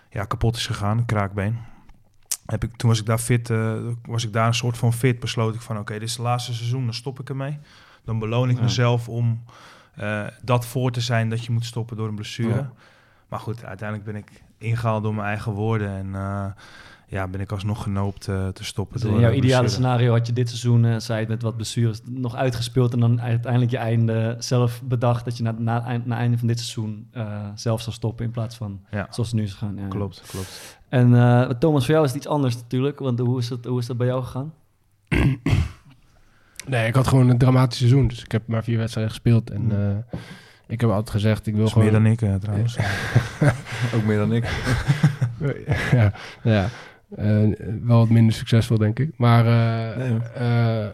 ja, 0.09 0.25
kapot 0.25 0.55
is 0.55 0.67
gegaan, 0.67 0.97
een 0.97 1.05
kraakbeen. 1.05 1.57
Heb 2.45 2.63
ik, 2.63 2.75
toen 2.75 2.89
was 2.89 2.99
ik 2.99 3.05
daar 3.05 3.17
fit, 3.17 3.49
eh, 3.49 3.77
was 4.05 4.23
ik 4.25 4.33
daar 4.33 4.47
een 4.47 4.53
soort 4.53 4.77
van 4.77 4.93
fit, 4.93 5.19
besloot 5.19 5.55
ik 5.55 5.61
van 5.61 5.77
oké, 5.77 5.93
dit 5.93 6.01
is 6.01 6.11
het 6.11 6.21
laatste 6.21 6.53
seizoen, 6.53 6.83
dan 6.83 6.93
stop 6.93 7.19
ik 7.19 7.29
ermee. 7.29 7.59
Dan 8.05 8.19
beloon 8.19 8.49
ik 8.49 8.55
Ja. 8.57 8.61
mezelf 8.63 9.09
om 9.09 9.43
eh, 9.95 10.23
dat 10.43 10.65
voor 10.65 10.91
te 10.91 11.01
zijn 11.01 11.29
dat 11.29 11.45
je 11.45 11.51
moet 11.51 11.65
stoppen 11.65 11.97
door 11.97 12.07
een 12.07 12.15
blessure. 12.15 12.55
Ja. 12.55 12.71
Maar 13.29 13.39
goed, 13.39 13.63
uiteindelijk 13.65 14.11
ben 14.11 14.15
ik 14.21 14.43
ingehaald 14.57 15.03
door 15.03 15.15
mijn 15.15 15.27
eigen 15.27 15.51
woorden. 15.51 15.89
En 15.89 16.15
eh, 16.15 16.45
ja, 17.07 17.27
ben 17.27 17.41
ik 17.41 17.51
alsnog 17.51 17.83
genoopt 17.83 18.27
eh, 18.27 18.47
te 18.47 18.63
stoppen. 18.63 18.93
Dus 18.93 19.03
door 19.03 19.13
in 19.15 19.19
jouw 19.19 19.31
ideale 19.31 19.59
blessure. 19.61 19.69
scenario 19.83 20.11
had 20.11 20.27
je 20.27 20.33
dit 20.33 20.47
seizoen, 20.49 20.85
eh 20.85 20.99
zei 20.99 21.19
het 21.19 21.27
met 21.29 21.41
wat 21.41 21.55
blessures, 21.55 22.01
nog 22.05 22.35
uitgespeeld 22.35 22.93
en 22.93 22.99
dan 22.99 23.21
uiteindelijk 23.21 23.71
je 23.71 23.77
einde 23.77 24.35
zelf 24.39 24.81
bedacht 24.83 25.25
dat 25.25 25.37
je 25.37 25.43
na, 25.43 25.51
na, 25.57 25.83
eind- 25.85 26.05
na 26.05 26.17
einde 26.17 26.37
van 26.37 26.47
dit 26.47 26.59
seizoen 26.59 27.07
eh, 27.11 27.45
zelf 27.55 27.81
zou 27.81 27.95
stoppen 27.95 28.25
in 28.25 28.31
plaats 28.31 28.55
van 28.55 28.79
Ja, 28.91 29.07
zoals 29.09 29.29
het 29.29 29.39
nu 29.39 29.43
is 29.45 29.51
gegaan. 29.53 29.75
Ja. 29.77 29.87
klopt, 29.87 30.21
klopt. 30.27 30.77
En 30.89 31.15
eh, 31.15 31.49
Thomas, 31.49 31.83
voor 31.85 31.93
jou 31.93 32.05
is 32.05 32.11
het 32.13 32.19
iets 32.23 32.29
anders 32.31 32.55
natuurlijk, 32.55 32.99
want 32.99 33.19
hoe 33.19 33.39
is 33.39 33.47
dat, 33.47 33.65
hoe 33.65 33.79
is 33.79 33.85
dat 33.85 33.97
bij 33.97 34.07
jou 34.07 34.23
gegaan? 34.23 34.53
nee, 36.67 36.87
ik 36.87 36.95
had 36.95 37.07
gewoon 37.07 37.29
een 37.29 37.37
dramatisch 37.37 37.77
seizoen. 37.77 38.07
Dus 38.07 38.23
ik 38.23 38.31
heb 38.31 38.47
maar 38.47 38.63
vier 38.63 38.77
wedstrijden 38.77 39.13
gespeeld. 39.13 39.49
En 39.49 39.71
eh, 39.71 40.19
ik 40.67 40.81
heb 40.81 40.89
altijd 40.89 41.09
gezegd, 41.09 41.47
ik 41.47 41.55
wil 41.55 41.67
gewoon... 41.67 41.83
meer 41.83 41.93
dan 41.93 42.05
ik 42.05 42.21
eh, 42.21 42.35
trouwens. 42.35 42.77
Ook 43.95 44.03
meer 44.03 44.17
dan 44.17 44.33
ik. 44.33 44.45
ja, 45.91 46.13
ja. 46.43 46.69
Eh, 47.15 47.41
wel 47.83 47.97
wat 47.97 48.09
minder 48.09 48.33
succesvol, 48.33 48.77
denk 48.77 48.99
ik. 48.99 49.11
Maar 49.17 49.45
eh, 49.45 49.97
Nee, 49.97 50.19
eh, 50.19 50.89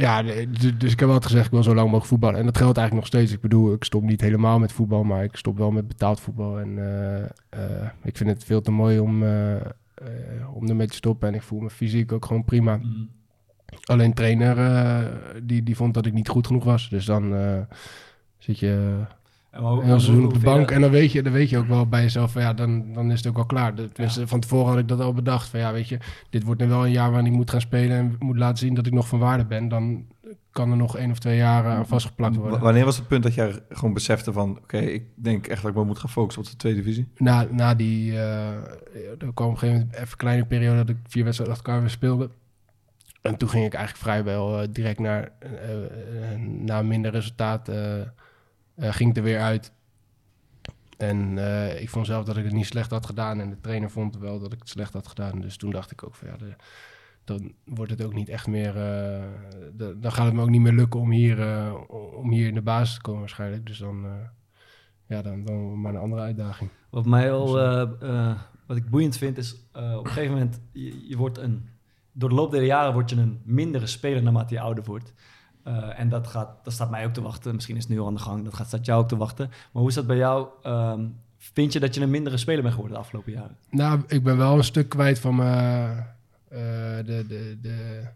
ja, 0.00 0.22
dus, 0.22 0.78
dus 0.78 0.92
ik 0.92 1.00
heb 1.00 1.08
altijd 1.08 1.26
gezegd, 1.26 1.46
ik 1.46 1.52
wil 1.52 1.62
zo 1.62 1.74
lang 1.74 1.84
mogelijk 1.84 2.06
voetballen. 2.06 2.38
En 2.38 2.46
dat 2.46 2.56
geldt 2.56 2.78
eigenlijk 2.78 3.10
nog 3.10 3.20
steeds. 3.20 3.36
Ik 3.36 3.40
bedoel, 3.40 3.72
ik 3.72 3.84
stop 3.84 4.02
niet 4.02 4.20
helemaal 4.20 4.58
met 4.58 4.72
voetbal, 4.72 5.04
maar 5.04 5.24
ik 5.24 5.36
stop 5.36 5.58
wel 5.58 5.70
met 5.70 5.88
betaald 5.88 6.20
voetbal. 6.20 6.60
En 6.60 6.78
eh, 6.78 7.22
eh, 7.48 7.88
ik 8.02 8.16
vind 8.16 8.30
het 8.30 8.44
veel 8.44 8.60
te 8.60 8.70
mooi 8.70 8.98
om, 8.98 9.22
om 10.54 10.68
ermee 10.68 10.86
te 10.86 10.94
stoppen. 10.94 11.28
En 11.28 11.34
ik 11.34 11.42
voel 11.42 11.60
me 11.60 11.70
fysiek 11.70 12.12
ook 12.12 12.24
gewoon 12.24 12.44
prima. 12.44 12.80
Alleen 13.84 14.14
trainer, 14.14 14.58
eh, 14.58 15.04
die, 15.42 15.62
die 15.62 15.76
vond 15.76 15.94
dat 15.94 16.06
ik 16.06 16.12
niet 16.12 16.28
goed 16.28 16.46
genoeg 16.46 16.64
was. 16.64 16.88
Dus 16.88 17.04
dan 17.04 17.34
eh, 17.34 17.58
zit 18.38 18.58
je 18.58 19.00
En 19.50 19.62
heel 19.62 20.00
seizoen 20.00 20.24
op 20.24 20.32
de 20.34 20.38
bank. 20.38 20.70
En 20.70 20.80
dan 20.80 20.90
weet, 20.90 21.12
je, 21.12 21.22
dan 21.22 21.32
weet 21.32 21.50
je 21.50 21.58
ook 21.58 21.68
wel 21.68 21.88
bij 21.88 22.02
jezelf 22.02 22.32
van 22.32 22.42
ja, 22.42 22.52
dan, 22.54 22.92
dan 22.92 23.10
is 23.10 23.18
het 23.18 23.26
ook 23.26 23.36
wel 23.36 23.46
klaar. 23.46 23.72
Van 24.24 24.40
tevoren 24.40 24.68
had 24.68 24.78
ik 24.78 24.88
dat 24.88 25.00
al 25.00 25.12
bedacht. 25.12 25.48
Van 25.48 25.60
ja, 25.60 25.72
weet 25.72 25.88
je, 25.88 25.98
dit 26.30 26.42
wordt 26.42 26.60
nu 26.60 26.68
wel 26.68 26.84
een 26.84 26.92
jaar 26.92 27.10
waarin 27.10 27.30
ik 27.30 27.36
moet 27.36 27.50
gaan 27.50 27.60
spelen 27.60 27.96
en 27.96 28.16
moet 28.18 28.36
laten 28.36 28.58
zien 28.58 28.74
dat 28.74 28.86
ik 28.86 28.92
nog 28.92 29.08
van 29.08 29.18
waarde 29.18 29.44
ben. 29.44 29.68
Dan 29.68 30.06
kan 30.50 30.70
er 30.70 30.76
nog 30.76 30.96
één 30.96 31.10
of 31.10 31.18
twee 31.18 31.36
jaar 31.36 31.64
aan 31.64 31.86
vastgeplakt 31.86 32.36
W- 32.36 32.38
worden. 32.38 32.60
Wanneer 32.60 32.84
was 32.84 32.96
het 32.96 33.08
punt 33.08 33.22
dat 33.22 33.34
jij 33.34 33.60
gewoon 33.68 33.94
besefte 33.94 34.32
van... 34.32 34.58
oké, 34.62 34.78
ik 34.78 35.04
denk 35.14 35.46
echt 35.46 35.62
dat 35.62 35.70
ik 35.70 35.76
me 35.76 35.84
moet 35.84 35.98
gaan 35.98 36.10
focussen 36.10 36.42
op 36.42 36.48
de 36.50 36.56
tweede 36.56 36.78
divisie? 36.82 37.08
Na, 37.16 37.46
na 37.50 37.74
die, 37.74 38.12
eh, 38.12 38.48
er 39.18 39.32
kwam 39.34 39.48
op 39.48 39.52
een 39.52 39.58
gegeven 39.58 39.74
moment 39.78 39.94
even 39.94 40.08
een 40.10 40.16
kleine 40.16 40.44
periode 40.44 40.76
dat 40.76 40.88
ik 40.88 40.96
vier 41.08 41.24
wedstrijden 41.24 41.56
achter 41.56 41.68
elkaar 41.70 41.86
weer 41.86 41.94
speelde. 41.94 42.30
En 43.26 43.36
toen 43.36 43.48
ging 43.48 43.64
ik 43.64 43.74
eigenlijk 43.74 44.04
vrijwel 44.04 44.60
eh, 44.62 44.68
direct 44.70 44.98
naar, 44.98 45.32
eh, 45.38 46.36
na 46.40 46.78
een 46.78 46.86
minder 46.86 47.10
resultaat, 47.10 47.70
ging 48.76 49.10
ik 49.10 49.16
er 49.16 49.22
weer 49.22 49.40
uit. 49.40 49.72
En 50.96 51.38
ik 51.80 51.90
vond 51.90 52.06
zelf 52.06 52.24
dat 52.24 52.36
ik 52.36 52.44
het 52.44 52.52
niet 52.52 52.66
slecht 52.66 52.90
had 52.90 53.06
gedaan. 53.06 53.40
En 53.40 53.50
de 53.50 53.60
trainer 53.60 53.90
vond 53.90 54.18
wel 54.18 54.38
dat 54.38 54.52
ik 54.52 54.58
het 54.58 54.68
slecht 54.68 54.92
had 54.92 55.06
gedaan. 55.06 55.40
Dus 55.40 55.56
toen 55.56 55.70
dacht 55.70 55.90
ik 55.90 56.04
ook 56.04 56.14
van 56.14 56.28
ja, 56.28 56.36
de- 56.36 56.56
dan 57.24 57.52
wordt 57.64 57.90
het 57.90 58.02
ook 58.04 58.14
niet 58.14 58.28
echt 58.28 58.46
meer. 58.46 58.72
de- 58.72 59.96
dan 60.00 60.12
gaat 60.12 60.24
het 60.24 60.34
me 60.34 60.42
ook 60.42 60.48
niet 60.50 60.60
meer 60.60 60.72
lukken 60.72 61.00
om 61.00 61.10
hier, 61.10 61.38
om 62.16 62.30
hier 62.32 62.48
in 62.48 62.54
de 62.54 62.62
basis 62.62 62.94
te 62.94 63.00
komen 63.00 63.20
waarschijnlijk. 63.20 63.66
Dus 63.66 63.78
dan, 63.78 64.06
ja, 65.06 65.22
dan, 65.22 65.44
dan 65.44 65.80
maar 65.80 65.94
een 65.94 66.00
andere 66.00 66.22
uitdaging. 66.22 66.70
Wat 66.90 67.06
mij 67.06 67.32
al, 67.32 67.60
eh, 67.60 68.40
wat 68.66 68.76
ik 68.76 68.90
boeiend 68.90 69.16
vind, 69.16 69.38
is 69.38 69.54
op 69.72 70.04
een 70.04 70.06
gegeven 70.06 70.32
moment, 70.32 70.60
je, 70.72 71.08
je 71.08 71.16
wordt 71.16 71.38
een, 71.38 71.68
door 72.16 72.28
de 72.28 72.34
loop 72.34 72.50
der 72.50 72.64
jaren 72.64 72.92
word 72.92 73.10
je 73.10 73.16
een 73.16 73.40
mindere 73.44 73.86
speler 73.86 74.22
naarmate 74.22 74.54
je 74.54 74.60
ouder 74.60 74.84
wordt. 74.84 75.12
Eh, 75.62 76.00
en 76.00 76.08
dat, 76.08 76.26
gaat, 76.26 76.64
dat 76.64 76.72
staat 76.72 76.90
mij 76.90 77.04
ook 77.06 77.12
te 77.12 77.22
wachten. 77.22 77.54
Misschien 77.54 77.76
is 77.76 77.82
het 77.82 77.92
nu 77.92 78.00
al 78.00 78.06
aan 78.06 78.14
de 78.14 78.20
gang, 78.20 78.44
dat 78.44 78.54
gaat, 78.54 78.66
staat 78.66 78.86
jou 78.86 79.02
ook 79.02 79.08
te 79.08 79.16
wachten. 79.16 79.48
Maar 79.48 79.82
hoe 79.82 79.88
is 79.88 79.94
dat 79.94 80.06
bij 80.06 80.16
jou? 80.16 80.48
Ehm, 80.62 81.06
vind 81.38 81.72
je 81.72 81.80
dat 81.80 81.94
je 81.94 82.00
een 82.00 82.10
mindere 82.10 82.36
speler 82.36 82.62
bent 82.62 82.74
geworden 82.74 82.96
de 82.96 83.02
afgelopen 83.02 83.32
jaren? 83.32 83.56
Nou, 83.70 84.02
ik 84.06 84.22
ben 84.22 84.36
wel 84.36 84.56
een 84.56 84.64
stuk 84.64 84.88
kwijt 84.88 85.18
van 85.18 85.36
mijn. 85.36 86.06
eh, 86.48 86.58
de, 87.04 87.24
de, 87.28 87.58
de, 87.60 88.08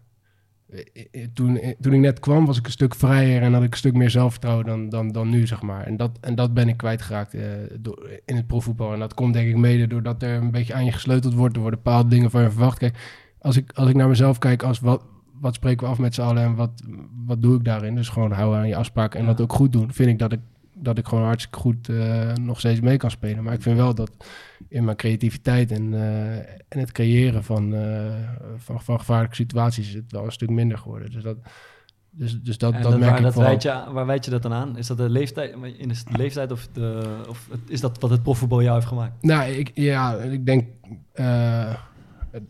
eh, 1.11 1.27
toen, 1.33 1.59
toen 1.79 1.93
ik 1.93 1.99
net 1.99 2.19
kwam, 2.19 2.45
was 2.45 2.57
ik 2.57 2.65
een 2.65 2.71
stuk 2.71 2.95
vrijer 2.95 3.41
en 3.41 3.53
had 3.53 3.63
ik 3.63 3.71
een 3.71 3.77
stuk 3.77 3.93
meer 3.93 4.09
zelfvertrouwen 4.09 4.65
dan, 4.65 4.89
dan, 4.89 5.11
dan 5.11 5.29
nu, 5.29 5.47
zeg 5.47 5.61
maar. 5.61 5.85
En 5.85 5.97
dat, 5.97 6.17
en 6.21 6.35
dat 6.35 6.53
ben 6.53 6.67
ik 6.67 6.77
kwijtgeraakt 6.77 7.33
eh, 7.33 7.43
door, 7.79 8.09
in 8.25 8.35
het 8.35 8.47
profvoetbal. 8.47 8.93
En 8.93 8.99
dat 8.99 9.13
komt 9.13 9.33
denk 9.33 9.49
ik 9.49 9.55
mede 9.57 9.87
doordat 9.87 10.23
er 10.23 10.35
een 10.35 10.51
beetje 10.51 10.73
aan 10.73 10.85
je 10.85 10.91
gesleuteld 10.91 11.33
wordt. 11.33 11.55
Er 11.55 11.61
worden 11.61 11.83
bepaalde 11.83 12.09
dingen 12.09 12.31
van 12.31 12.41
je 12.41 12.49
verwacht. 12.51 12.77
Kijk, 12.77 13.20
als 13.41 13.57
ik, 13.57 13.71
als 13.73 13.89
ik 13.89 13.95
naar 13.95 14.07
mezelf 14.07 14.37
kijk 14.37 14.63
als 14.63 14.79
wat, 14.79 15.03
wat 15.39 15.55
spreken 15.55 15.85
we 15.85 15.91
af 15.91 15.99
met 15.99 16.13
z'n 16.13 16.21
allen 16.21 16.43
en 16.43 16.55
wat, 16.55 16.71
wat 17.25 17.41
doe 17.41 17.55
ik 17.57 17.63
daarin? 17.63 17.95
Dus 17.95 18.09
gewoon 18.09 18.31
houden 18.31 18.59
aan 18.59 18.67
je 18.67 18.75
afspraken 18.75 19.19
en 19.19 19.25
Ja. 19.25 19.31
dat 19.31 19.41
ook 19.41 19.53
goed 19.53 19.71
doen. 19.71 19.93
Vind 19.93 20.09
ik 20.09 20.19
dat 20.19 20.31
ik, 20.31 20.39
dat 20.73 20.97
ik 20.97 21.07
gewoon 21.07 21.23
hartstikke 21.23 21.59
goed 21.59 21.89
eh, 21.89 22.33
nog 22.33 22.59
steeds 22.59 22.79
mee 22.79 22.97
kan 22.97 23.11
spelen. 23.11 23.43
Maar 23.43 23.53
ik 23.53 23.61
vind 23.61 23.77
wel 23.77 23.95
dat 23.95 24.11
in 24.67 24.83
mijn 24.83 24.97
creativiteit 24.97 25.71
en, 25.71 25.93
eh, 25.93 26.37
en 26.67 26.79
het 26.79 26.91
creëren 26.91 27.43
van, 27.43 27.75
eh, 27.75 28.13
van, 28.57 28.81
van 28.81 28.99
gevaarlijke 28.99 29.35
situaties 29.35 29.87
is 29.87 29.93
het 29.93 30.11
wel 30.11 30.25
een 30.25 30.31
stuk 30.31 30.49
minder 30.49 30.77
geworden. 30.77 31.11
Dus 31.11 31.23
dat, 31.23 31.37
dus, 32.09 32.41
dus 32.41 32.57
dat, 32.57 32.73
En 32.73 32.81
dat, 32.81 32.91
dat, 32.91 32.99
merk 32.99 33.11
waar, 33.19 33.51
ik 33.51 33.61
dat 33.61 33.63
je, 33.63 33.83
waar 33.91 34.05
weet 34.05 34.25
je 34.25 34.31
dat 34.31 34.41
dan 34.41 34.53
aan? 34.53 34.77
Is 34.77 34.87
dat 34.87 34.97
de 34.97 35.09
leeftijd, 35.09 35.55
in 35.77 35.87
de 35.87 35.95
leeftijd 36.17 36.51
of, 36.51 36.67
de, 36.73 37.03
of 37.29 37.49
is 37.67 37.81
dat 37.81 37.99
wat 37.99 38.09
het 38.09 38.23
profvoetbal 38.23 38.61
jou 38.61 38.75
heeft 38.75 38.87
gemaakt? 38.87 39.23
Nou, 39.23 39.51
ik, 39.51 39.71
ja, 39.73 40.15
ik 40.15 40.45
denk, 40.45 40.67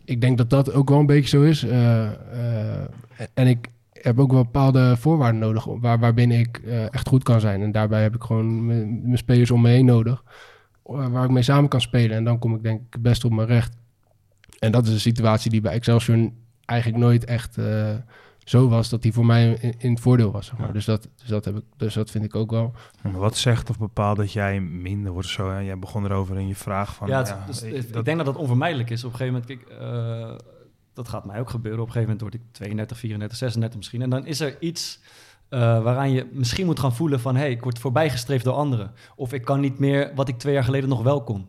ik 0.04 0.20
denk 0.20 0.38
dat 0.38 0.50
dat 0.50 0.72
ook 0.72 0.88
wel 0.88 0.98
een 0.98 1.06
beetje 1.06 1.38
zo 1.38 1.42
is. 1.42 1.62
Eh, 1.62 2.06
eh, 2.06 2.86
en 3.34 3.46
ik 3.46 3.68
heb 3.92 4.18
ook 4.18 4.32
wel 4.32 4.42
bepaalde 4.42 4.96
voorwaarden 4.96 5.40
nodig 5.40 5.64
waar, 5.64 5.98
waarbinnen 5.98 6.38
ik 6.38 6.58
eh, 6.58 6.94
echt 6.94 7.08
goed 7.08 7.22
kan 7.22 7.40
zijn. 7.40 7.62
En 7.62 7.72
daarbij 7.72 8.02
heb 8.02 8.14
ik 8.14 8.22
gewoon 8.22 8.66
mijn 8.66 9.18
spelers 9.18 9.50
om 9.50 9.60
me 9.60 9.68
heen 9.68 9.84
nodig, 9.84 10.24
waar 10.82 11.24
ik 11.24 11.30
mee 11.30 11.42
samen 11.42 11.68
kan 11.68 11.80
spelen. 11.80 12.16
En 12.16 12.24
dan 12.24 12.38
kom 12.38 12.54
ik 12.54 12.62
denk 12.62 12.80
ik 12.94 13.02
best 13.02 13.24
op 13.24 13.32
mijn 13.32 13.48
recht. 13.48 13.76
En 14.58 14.72
dat 14.72 14.86
is 14.86 14.92
een 14.92 15.00
situatie 15.00 15.50
die 15.50 15.60
bij 15.60 15.72
Excelsior 15.72 16.30
eigenlijk 16.64 17.02
nooit 17.02 17.24
echt 17.24 17.56
zo 18.44 18.68
was 18.68 18.88
dat 18.88 19.02
die 19.02 19.12
voor 19.12 19.26
mij 19.26 19.52
in, 19.60 19.74
in 19.78 19.90
het 19.90 20.00
voordeel 20.00 20.30
was. 20.32 20.46
Zeg 20.46 20.58
maar. 20.58 20.72
dus, 20.72 20.84
dat, 20.84 21.08
dus, 21.16 21.28
dat 21.28 21.44
heb 21.44 21.56
ik, 21.56 21.62
dus 21.76 21.94
dat 21.94 22.10
vind 22.10 22.24
ik 22.24 22.34
ook 22.34 22.50
wel. 22.50 22.72
Maar 23.02 23.12
Wat 23.12 23.36
zegt 23.36 23.70
of 23.70 23.78
bepaalt 23.78 24.16
dat 24.16 24.32
jij 24.32 24.60
minder 24.60 25.12
wordt 25.12 25.28
zo? 25.28 25.50
Hè? 25.50 25.58
Jij 25.58 25.78
begon 25.78 26.04
erover 26.04 26.38
in 26.38 26.48
je 26.48 26.54
vraag 26.54 26.94
van... 26.94 27.08
ja, 27.08 27.18
het- 27.18 27.28
ja, 27.28 27.44
dus, 27.46 27.62
ik- 27.62 27.74
ik, 27.74 27.92
dat- 27.92 28.04
denk 28.04 28.16
dat 28.16 28.26
dat 28.26 28.36
onvermijdelijk 28.36 28.90
is. 28.90 29.04
Op 29.04 29.12
een 29.12 29.16
gegeven 29.18 29.40
moment, 29.48 29.66
kijk, 29.66 29.78
eh, 29.80 30.34
dat 30.92 31.08
gaat 31.08 31.24
mij 31.24 31.40
ook 31.40 31.50
gebeuren. 31.50 31.80
Op 31.80 31.86
een 31.86 31.92
gegeven 31.92 32.16
moment 32.18 32.32
word 32.32 32.44
ik 32.44 32.52
32, 32.52 32.98
34, 32.98 33.38
36 33.38 33.76
misschien. 33.78 34.02
En 34.02 34.10
dan 34.10 34.26
is 34.26 34.40
er 34.40 34.56
iets 34.60 35.00
eh, 35.48 35.60
waaraan 35.82 36.10
je 36.12 36.28
misschien 36.32 36.66
moet 36.66 36.80
gaan 36.80 36.94
voelen 36.94 37.20
van... 37.20 37.34
hé, 37.34 37.40
hey, 37.40 37.50
ik 37.50 37.62
word 37.62 37.78
voorbijgestreefd 37.78 38.44
door 38.44 38.54
anderen. 38.54 38.92
Of 39.16 39.32
ik 39.32 39.44
kan 39.44 39.60
niet 39.60 39.78
meer 39.78 40.12
wat 40.14 40.28
ik 40.28 40.38
twee 40.38 40.54
jaar 40.54 40.64
geleden 40.64 40.88
nog 40.88 41.02
wel 41.02 41.22
kon. 41.22 41.46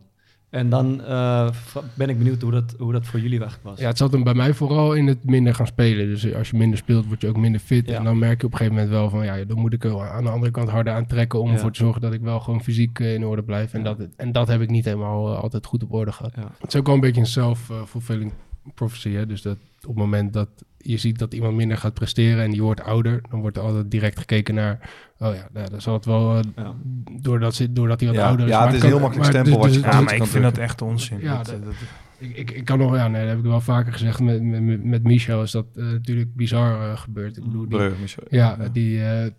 En 0.54 0.68
dan 0.68 1.04
eh, 1.04 1.50
ben 1.94 2.08
ik 2.08 2.18
benieuwd 2.18 2.42
hoe 2.42 2.50
dat, 2.50 2.74
hoe 2.78 2.92
dat 2.92 3.06
voor 3.06 3.20
jullie 3.20 3.38
eigenlijk 3.38 3.68
was. 3.68 3.78
Ja, 3.78 3.88
het 3.88 3.98
zat 3.98 4.12
hem 4.12 4.24
bij 4.24 4.34
mij 4.34 4.54
vooral 4.54 4.94
in 4.94 5.06
het 5.06 5.24
minder 5.24 5.54
gaan 5.54 5.66
spelen. 5.66 6.06
Dus 6.06 6.34
als 6.34 6.50
je 6.50 6.56
minder 6.56 6.78
speelt, 6.78 7.06
word 7.06 7.20
je 7.20 7.28
ook 7.28 7.36
minder 7.36 7.60
fit. 7.60 7.88
Ja. 7.88 7.96
En 7.96 8.04
dan 8.04 8.18
merk 8.18 8.40
je 8.40 8.46
op 8.46 8.52
een 8.52 8.58
gegeven 8.58 8.78
moment 8.78 8.98
wel 8.98 9.10
van... 9.10 9.24
ja, 9.24 9.44
dan 9.44 9.58
moet 9.58 9.72
ik 9.72 9.84
er 9.84 10.00
aan 10.00 10.24
de 10.24 10.30
andere 10.30 10.52
kant 10.52 10.68
harder 10.68 10.92
aantrekken... 10.92 11.40
om 11.40 11.48
Ja. 11.48 11.52
ervoor 11.54 11.72
te 11.72 11.78
zorgen 11.78 12.00
dat 12.00 12.12
ik 12.12 12.20
wel 12.20 12.40
gewoon 12.40 12.62
fysiek 12.62 12.98
eh, 13.00 13.14
in 13.14 13.24
orde 13.24 13.42
blijf. 13.42 13.72
En, 13.72 13.82
dat, 13.82 13.98
en 14.16 14.32
dat 14.32 14.48
heb 14.48 14.60
ik 14.60 14.70
niet 14.70 14.84
helemaal 14.84 15.32
eh, 15.32 15.42
altijd 15.42 15.66
goed 15.66 15.82
op 15.82 15.92
orde 15.92 16.12
gehad. 16.12 16.34
Het 16.34 16.68
is 16.68 16.76
ook 16.76 16.86
wel 16.86 16.94
een 16.94 17.00
beetje 17.00 17.20
een 17.20 17.26
self-fulfilling 17.26 18.32
prophecy. 18.74 19.10
Hè? 19.10 19.26
Dus 19.26 19.42
dat 19.42 19.56
op 19.80 19.88
het 19.88 20.04
moment 20.04 20.32
dat 20.32 20.48
je 20.78 20.96
ziet 20.96 21.18
dat 21.18 21.34
iemand 21.34 21.54
minder 21.54 21.76
gaat 21.76 21.94
presteren... 21.94 22.44
en 22.44 22.50
die 22.50 22.62
wordt 22.62 22.82
ouder, 22.82 23.20
dan 23.30 23.40
wordt 23.40 23.56
er 23.56 23.62
altijd 23.62 23.90
direct 23.90 24.18
gekeken 24.18 24.54
naar... 24.54 24.90
oh 25.24 25.34
ja, 25.34 25.48
nou, 25.52 25.70
dan 25.70 25.80
zal 25.80 25.94
het 25.94 26.04
wel... 26.04 26.36
eh, 26.36 26.42
Ja. 26.56 26.74
doordat, 27.20 27.54
ze, 27.54 27.72
doordat 27.72 28.00
hij 28.00 28.08
wat 28.08 28.18
Ja, 28.18 28.26
ouder 28.28 28.46
is. 28.46 28.52
ja, 28.52 28.64
het 28.64 28.74
is 28.74 28.80
kan- 28.80 28.88
heel 28.88 29.00
makkelijk 29.00 29.32
maar 29.32 29.42
stempel 29.42 29.62
wat 29.62 29.74
je 29.74 29.80
Ja, 29.80 29.88
kan 29.88 30.04
maar 30.04 30.14
ik 30.14 30.24
vind 30.26 30.44
dat 30.44 30.58
echt 30.58 30.82
onzin. 30.82 31.20
Ja, 31.20 31.36
dat, 31.36 31.46
dat- 31.46 31.64
dat- 31.64 31.74
Ik, 32.18 32.36
ik, 32.36 32.50
ik 32.50 32.64
kan 32.64 32.78
nog, 32.78 32.94
ja, 32.96 33.08
nee, 33.08 33.20
dat 33.20 33.30
heb 33.30 33.38
ik 33.38 33.44
wel 33.44 33.60
vaker 33.60 33.92
gezegd. 33.92 34.20
Met, 34.20 34.42
met, 34.42 34.84
met 34.84 35.02
Michel 35.02 35.42
is 35.42 35.50
dat 35.50 35.66
eh, 35.76 35.84
natuurlijk 35.84 36.34
bizar 36.34 36.90
eh, 36.90 36.96
gebeurd. 36.98 37.36
Ik 37.36 37.44
bedoel, 37.44 37.68
die, 37.68 37.78
Breu, 37.78 37.92
Michel. 38.00 38.22
ja, 38.28 38.56
die, 38.72 39.04
eh, 39.04 39.30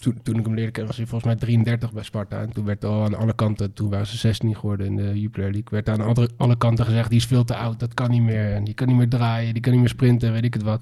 toen, 0.00 0.18
toen 0.22 0.38
ik 0.38 0.44
hem 0.44 0.54
leerde 0.54 0.70
kennen 0.70 0.86
was 0.86 0.96
hij 0.96 1.06
volgens 1.06 1.30
mij 1.30 1.40
33 1.40 1.92
bij 1.92 2.02
Sparta. 2.02 2.40
En 2.40 2.52
toen 2.52 2.64
werd 2.64 2.84
al 2.84 3.04
aan 3.04 3.14
alle 3.14 3.34
kanten, 3.34 3.72
toen 3.72 3.90
waren 3.90 4.06
ze 4.06 4.16
16 4.16 4.54
geworden 4.56 4.86
in 4.86 4.96
de 4.96 5.20
Jupiler 5.20 5.50
League, 5.50 5.68
werd 5.70 5.88
aan 5.88 6.00
alle, 6.00 6.28
alle 6.36 6.56
kanten 6.56 6.84
gezegd, 6.84 7.08
die 7.10 7.18
is 7.18 7.26
veel 7.26 7.44
te 7.44 7.56
oud, 7.56 7.80
dat 7.80 7.94
kan 7.94 8.10
niet 8.10 8.22
meer. 8.22 8.52
En 8.52 8.64
die 8.64 8.74
kan 8.74 8.86
niet 8.86 8.96
meer 8.96 9.08
draaien, 9.08 9.52
die 9.52 9.62
kan 9.62 9.72
niet 9.72 9.80
meer 9.80 9.90
sprinten, 9.90 10.32
weet 10.32 10.44
ik 10.44 10.54
het 10.54 10.62
wat. 10.62 10.80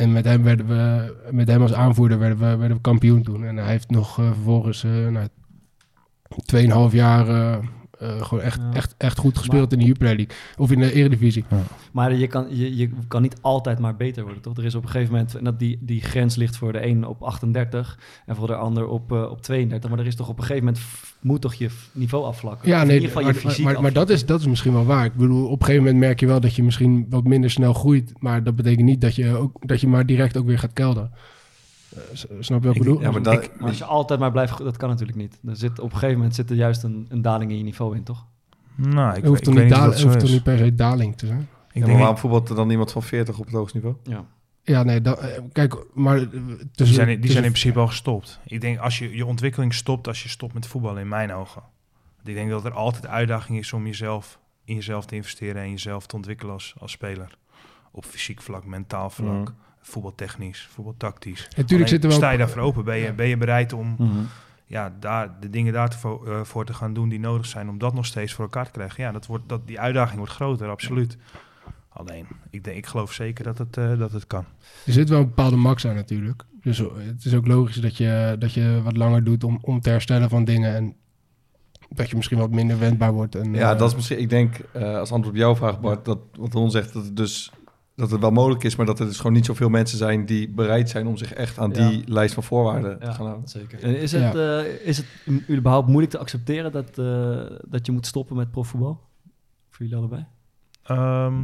En 0.00 0.12
met 0.12 0.24
hem, 0.24 0.42
werden 0.42 0.66
we, 0.66 1.14
met 1.30 1.48
hem 1.48 1.62
als 1.62 1.72
aanvoerder 1.72 2.18
werden 2.18 2.38
we, 2.38 2.56
werden 2.56 2.76
we 2.76 2.82
kampioen 2.82 3.22
toen. 3.22 3.44
En 3.44 3.56
hij 3.56 3.70
heeft 3.70 3.90
nog 3.90 4.18
eh, 4.18 4.26
vervolgens 4.26 4.84
eh 4.84 5.06
nou, 5.08 5.28
2,5 6.90 6.94
jaar 6.94 7.58
eh, 8.00 8.22
gewoon 8.22 8.44
echt, 8.44 8.60
Ja. 8.60 8.72
echt, 8.72 8.94
echt 8.98 9.18
goed 9.18 9.38
gespeeld 9.38 9.72
in 9.72 9.78
de 9.78 9.84
Jupiler 9.84 10.16
League. 10.16 10.36
Of 10.56 10.70
in 10.70 10.78
de 10.78 10.92
Eredivisie. 10.92 11.44
Maar 11.92 12.14
je 12.14 12.26
kan, 12.26 12.46
je, 12.56 12.76
je 12.76 12.90
kan 13.08 13.22
niet 13.22 13.36
altijd 13.40 13.78
maar 13.78 13.96
beter 13.96 14.22
worden, 14.24 14.42
toch? 14.42 14.56
Er 14.56 14.64
is 14.64 14.74
op 14.74 14.82
een 14.82 14.88
gegeven 14.88 15.12
moment, 15.12 15.34
en 15.34 15.44
dat 15.44 15.58
die, 15.58 15.78
die 15.80 16.00
grens 16.00 16.36
ligt 16.36 16.56
voor 16.56 16.72
de 16.72 16.86
een 16.86 17.06
op 17.06 17.22
38 17.22 17.98
en 18.26 18.36
voor 18.36 18.46
de 18.46 18.54
ander 18.54 18.86
op, 18.86 19.12
eh, 19.12 19.30
op 19.30 19.42
32. 19.42 19.90
Maar 19.90 19.98
er 19.98 20.06
is 20.06 20.14
toch 20.16 20.28
op 20.28 20.38
een 20.38 20.44
gegeven 20.44 20.64
moment, 20.64 20.84
moet 21.20 21.40
toch 21.40 21.54
je 21.54 21.68
niveau 21.92 22.24
afvlakken? 22.24 22.68
Ja, 22.68 22.76
Of 22.76 22.80
in 22.82 22.86
nee, 22.86 22.96
ieder 22.96 23.08
geval 23.10 23.24
maar, 23.24 23.34
je 23.34 23.40
fysiek 23.40 23.64
maar, 23.64 23.82
maar 23.82 23.92
dat, 23.92 24.10
is, 24.10 24.26
dat 24.26 24.40
is 24.40 24.46
misschien 24.46 24.72
wel 24.72 24.84
waar. 24.84 25.04
Ik 25.04 25.14
bedoel, 25.14 25.44
op 25.46 25.60
een 25.60 25.66
gegeven 25.66 25.84
moment 25.84 26.00
merk 26.00 26.20
je 26.20 26.26
wel 26.26 26.40
dat 26.40 26.54
je 26.54 26.62
misschien 26.62 27.06
wat 27.10 27.24
minder 27.24 27.50
snel 27.50 27.72
groeit. 27.72 28.12
Maar 28.18 28.44
dat 28.44 28.56
betekent 28.56 28.84
niet 28.86 29.00
dat 29.00 29.14
je, 29.14 29.36
ook, 29.36 29.68
dat 29.68 29.80
je 29.80 29.86
maar 29.88 30.06
direct 30.06 30.36
ook 30.36 30.46
weer 30.46 30.58
gaat 30.58 30.72
kelderen. 30.72 31.10
Snap 32.40 32.60
je 32.62 32.66
wat 32.66 32.76
ik 32.76 32.82
bedoel? 32.82 33.00
ja, 33.00 33.10
maar 33.10 33.22
dat, 33.22 33.50
Maar 33.58 33.68
als 33.68 33.78
je 33.78 33.84
altijd 33.84 34.20
maar 34.20 34.30
blijft, 34.32 34.58
dat 34.58 34.76
kan 34.76 34.88
natuurlijk 34.88 35.18
niet. 35.18 35.38
Er 35.46 35.56
zit, 35.56 35.78
op 35.78 35.84
een 35.92 35.92
gegeven 35.98 36.16
moment 36.16 36.34
zit 36.34 36.50
er 36.50 36.56
juist 36.56 36.82
een, 36.82 37.06
een 37.08 37.22
daling 37.22 37.50
in 37.50 37.56
je 37.56 37.62
niveau 37.64 37.96
in, 37.96 38.02
toch? 38.02 38.26
nou, 38.74 39.08
ik, 39.08 39.14
Het 39.16 39.24
hoeft 39.26 39.46
ik 39.48 39.54
niet, 39.54 39.68
dat 39.68 40.00
hoeft 40.02 40.22
niet 40.22 40.42
per 40.42 40.58
se 40.58 40.74
daling 40.74 41.16
te 41.16 41.26
zijn? 41.26 41.40
Ik 41.40 41.46
ja, 41.72 41.78
maar 41.80 41.86
denk 41.88 41.98
waarom 41.98 42.16
voetbalt 42.18 42.48
er 42.48 42.54
dan 42.54 42.70
iemand 42.70 42.92
van 42.92 43.02
40 43.02 43.38
op 43.38 43.44
het 43.44 43.54
hoogste 43.54 43.76
niveau? 43.76 43.96
Ja. 44.04 44.24
Ja, 44.62 44.82
nee, 44.82 45.00
dat, 45.00 45.18
eh, 45.18 45.40
kijk, 45.52 45.84
maar... 45.94 46.16
eh, 46.16 46.26
Die 46.72 46.86
zijn, 46.86 47.20
die 47.20 47.30
zijn 47.30 47.44
in 47.44 47.50
principe 47.50 47.78
al 47.78 47.86
gestopt. 47.86 48.40
Ik 48.44 48.60
denk 48.60 48.78
als 48.78 48.98
je 48.98 49.16
je 49.16 49.26
ontwikkeling 49.26 49.74
stopt 49.74 50.06
als 50.08 50.22
je 50.22 50.28
stopt 50.28 50.54
met 50.54 50.66
voetballen, 50.66 51.02
in 51.02 51.08
mijn 51.08 51.32
ogen. 51.32 51.62
Want 52.16 52.28
ik 52.28 52.34
denk 52.34 52.50
dat 52.50 52.64
er 52.64 52.72
altijd 52.72 53.06
uitdaging 53.06 53.58
is 53.58 53.72
om 53.72 53.86
jezelf 53.86 54.38
in 54.64 54.74
jezelf 54.74 55.06
te 55.06 55.14
investeren 55.14 55.62
en 55.62 55.70
jezelf 55.70 56.06
te 56.06 56.16
ontwikkelen 56.16 56.52
als, 56.52 56.74
als 56.78 56.92
speler. 56.92 57.36
Op 57.90 58.04
fysiek 58.04 58.42
vlak, 58.42 58.64
mentaal 58.64 59.10
vlak, 59.10 59.32
Mhm. 59.48 59.50
Voetbaltechnisch, 59.80 60.68
voetbaltactisch. 60.72 61.42
Natuurlijk 61.44 61.70
Alleen, 61.72 61.88
zit 61.88 62.02
er 62.02 62.08
wel... 62.08 62.18
sta 62.18 62.30
je 62.30 62.38
daarvoor 62.38 62.62
open? 62.62 62.84
Ben 62.84 62.96
je, 62.96 63.02
Ja. 63.04 63.12
ben 63.12 63.26
je 63.28 63.36
bereid 63.36 63.72
om 63.72 63.94
Mhm. 63.98 64.08
ja, 64.66 64.92
daar, 65.00 65.36
de 65.40 65.50
dingen 65.50 65.72
daarvoor 65.72 66.28
eh, 66.32 66.40
voor 66.44 66.64
te 66.64 66.74
gaan 66.74 66.92
doen 66.94 67.08
die 67.08 67.20
nodig 67.20 67.46
zijn 67.46 67.68
om 67.68 67.78
dat 67.78 67.94
nog 67.94 68.06
steeds 68.06 68.32
voor 68.32 68.44
elkaar 68.44 68.64
te 68.64 68.70
krijgen? 68.70 69.04
Ja, 69.04 69.12
dat 69.12 69.26
wordt, 69.26 69.48
dat, 69.48 69.66
die 69.66 69.80
uitdaging 69.80 70.18
wordt 70.18 70.32
groter, 70.32 70.68
absoluut. 70.68 71.16
Alleen, 71.88 72.26
ik, 72.50 72.64
denk, 72.64 72.76
ik 72.76 72.86
geloof 72.86 73.12
zeker 73.12 73.44
dat 73.44 73.58
het, 73.58 73.76
eh, 73.76 73.98
dat 73.98 74.12
het 74.12 74.26
kan. 74.26 74.44
Er 74.86 74.92
zit 74.92 75.08
wel 75.08 75.18
een 75.20 75.26
bepaalde 75.26 75.56
max 75.56 75.86
aan 75.86 75.94
natuurlijk. 75.94 76.42
Dus 76.62 76.78
het 76.78 77.24
is 77.24 77.34
ook 77.34 77.46
logisch 77.46 77.76
dat 77.76 77.96
je, 77.96 78.36
dat 78.38 78.52
je 78.52 78.80
wat 78.84 78.96
langer 78.96 79.24
doet 79.24 79.44
om, 79.44 79.58
om 79.60 79.80
te 79.80 79.90
herstellen 79.90 80.28
van 80.28 80.44
dingen. 80.44 80.74
En 80.74 80.94
dat 81.88 82.10
je 82.10 82.16
misschien 82.16 82.38
wat 82.38 82.50
minder 82.50 82.78
wendbaar 82.78 83.12
wordt. 83.12 83.34
En, 83.34 83.54
Ja, 83.54 83.72
eh, 83.72 83.78
dat 83.78 83.88
is 83.90 83.94
misschien, 83.96 84.18
ik 84.18 84.28
denk, 84.30 84.58
eh, 84.72 84.96
als 84.96 85.12
antwoord 85.12 85.34
op 85.34 85.40
jouw 85.40 85.56
vraag, 85.56 85.80
Bart, 85.80 86.04
dat 86.04 86.18
wat 86.38 86.52
Ron 86.52 86.70
zegt, 86.70 86.92
dat 86.92 87.04
het 87.04 87.16
dus 87.16 87.52
dat 88.00 88.10
het 88.10 88.20
wel 88.20 88.30
mogelijk 88.30 88.64
is, 88.64 88.76
maar 88.76 88.86
dat 88.86 89.00
er 89.00 89.06
dus 89.06 89.16
gewoon 89.16 89.32
niet 89.32 89.44
zoveel 89.46 89.68
mensen 89.68 89.98
zijn 89.98 90.26
die 90.26 90.48
bereid 90.48 90.90
zijn 90.90 91.06
om 91.06 91.16
zich 91.16 91.32
echt 91.32 91.58
aan 91.58 91.70
Ja. 91.74 91.88
die 91.88 92.02
lijst 92.12 92.34
van 92.34 92.42
voorwaarden 92.42 92.98
te 93.00 93.12
gaan 93.12 93.26
houden. 93.26 93.48
zeker. 93.48 93.82
En 93.82 93.96
is 94.00 94.12
het, 94.12 94.32
Ja. 94.32 94.58
eh, 94.60 94.86
is 94.86 94.96
het 94.96 95.06
u- 95.26 95.44
überhaupt 95.50 95.86
moeilijk 95.88 96.12
te 96.12 96.18
accepteren 96.18 96.72
dat, 96.72 96.98
eh, 96.98 97.56
dat 97.68 97.86
je 97.86 97.92
moet 97.92 98.06
stoppen 98.06 98.36
met 98.36 98.50
profvoetbal? 98.50 99.00
Voor 99.70 99.86
jullie 99.86 99.96
allebei? 99.96 100.24
Ehm, 100.82 101.42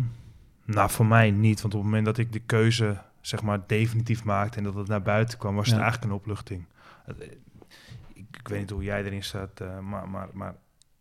nou, 0.64 0.90
voor 0.90 1.06
mij 1.06 1.30
niet. 1.30 1.60
Want 1.60 1.74
op 1.74 1.80
het 1.80 1.88
moment 1.88 2.06
dat 2.06 2.18
ik 2.18 2.32
de 2.32 2.38
keuze 2.46 2.96
zeg 3.20 3.42
maar 3.42 3.60
definitief 3.66 4.24
maakte 4.24 4.58
en 4.58 4.64
dat 4.64 4.74
het 4.74 4.88
naar 4.88 5.02
buiten 5.02 5.38
kwam, 5.38 5.54
was 5.54 5.66
het 5.70 5.78
eigenlijk 5.80 6.04
een 6.10 6.18
opluchting. 6.18 6.64
Eh, 7.06 7.14
Ik, 8.14 8.36
ik 8.38 8.48
weet 8.48 8.60
niet 8.60 8.70
hoe 8.70 8.82
jij 8.82 9.04
erin 9.04 9.22
staat, 9.24 9.60
maar, 9.82 10.08
maar, 10.08 10.28
maar 10.32 10.54